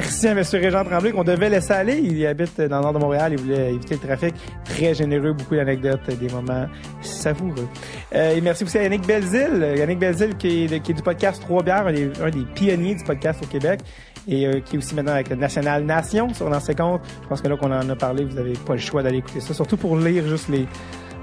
Merci 0.00 0.28
à 0.28 0.30
M. 0.30 0.44
Régent 0.52 0.84
Tremblay 0.84 1.10
qu'on 1.10 1.24
devait 1.24 1.48
laisser 1.48 1.72
aller. 1.72 1.98
Il 1.98 2.24
habite 2.24 2.60
dans 2.60 2.76
le 2.76 2.82
nord 2.82 2.92
de 2.92 2.98
Montréal. 3.00 3.32
Il 3.32 3.40
voulait 3.40 3.74
éviter 3.74 3.96
le 3.96 4.00
trafic. 4.00 4.32
Très 4.64 4.94
généreux, 4.94 5.32
beaucoup 5.32 5.56
d'anecdotes, 5.56 6.08
des 6.08 6.28
moments 6.28 6.68
savoureux. 7.00 7.68
Euh, 8.14 8.36
et 8.36 8.40
merci 8.40 8.62
aussi 8.62 8.78
à 8.78 8.84
Yannick 8.84 9.04
Belzile. 9.04 9.74
Yannick 9.76 9.98
Belzile 9.98 10.36
qui 10.36 10.66
est, 10.72 10.92
du 10.92 11.02
podcast 11.02 11.42
Trois 11.42 11.64
Bières, 11.64 11.88
un 11.88 12.30
des, 12.30 12.44
pionniers 12.54 12.94
du 12.94 13.02
podcast 13.02 13.40
au 13.42 13.46
Québec 13.46 13.80
et 14.28 14.46
euh, 14.46 14.60
qui 14.60 14.76
est 14.76 14.78
aussi 14.78 14.94
maintenant 14.94 15.14
avec 15.14 15.30
le 15.30 15.34
National 15.34 15.82
Nation 15.82 16.32
sur 16.32 16.48
l'ancien 16.48 16.74
compte. 16.74 17.00
Je 17.24 17.26
pense 17.26 17.40
que 17.40 17.48
là 17.48 17.56
qu'on 17.56 17.72
en 17.72 17.90
a 17.90 17.96
parlé, 17.96 18.24
vous 18.24 18.38
avez 18.38 18.52
pas 18.52 18.74
le 18.74 18.78
choix 18.78 19.02
d'aller 19.02 19.18
écouter 19.18 19.40
ça, 19.40 19.52
surtout 19.52 19.76
pour 19.76 19.96
lire 19.96 20.24
juste 20.28 20.48
les 20.48 20.68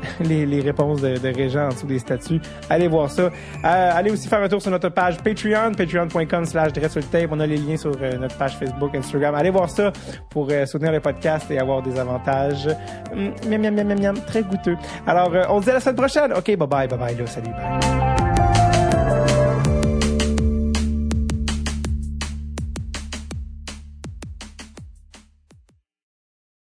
les, 0.21 0.45
les 0.45 0.61
réponses 0.61 1.01
de, 1.01 1.17
de 1.17 1.35
Régent 1.35 1.65
en 1.65 1.69
dessous 1.69 1.87
des 1.87 1.99
statuts. 1.99 2.41
Allez 2.69 2.87
voir 2.87 3.09
ça. 3.09 3.23
Euh, 3.23 3.29
allez 3.63 4.11
aussi 4.11 4.27
faire 4.27 4.41
un 4.41 4.47
tour 4.47 4.61
sur 4.61 4.71
notre 4.71 4.89
page 4.89 5.17
Patreon, 5.17 5.71
patreon.com 5.75 6.45
slash. 6.45 6.71
On 7.31 7.39
a 7.39 7.47
les 7.47 7.57
liens 7.57 7.77
sur 7.77 7.91
euh, 8.01 8.17
notre 8.17 8.37
page 8.37 8.57
Facebook, 8.57 8.95
Instagram. 8.95 9.35
Allez 9.35 9.49
voir 9.49 9.69
ça 9.69 9.91
pour 10.29 10.47
euh, 10.51 10.65
soutenir 10.65 10.91
le 10.91 10.99
podcast 10.99 11.49
et 11.51 11.59
avoir 11.59 11.81
des 11.81 11.97
avantages. 11.99 12.67
Hum, 13.11 13.33
miam, 13.47 13.61
miam, 13.61 13.75
miam, 13.75 13.87
miam, 13.87 13.99
miam, 13.99 14.15
très 14.25 14.43
goûteux. 14.43 14.77
Alors, 15.07 15.33
euh, 15.33 15.43
on 15.49 15.59
se 15.59 15.65
dit 15.65 15.71
à 15.71 15.75
la 15.75 15.79
semaine 15.79 15.95
prochaine. 15.95 16.33
OK, 16.33 16.45
bye 16.45 16.67
bye, 16.67 16.87
bye 16.87 16.97
bye, 16.97 17.15
là, 17.15 17.27
salut, 17.27 17.49
bye. 17.49 18.04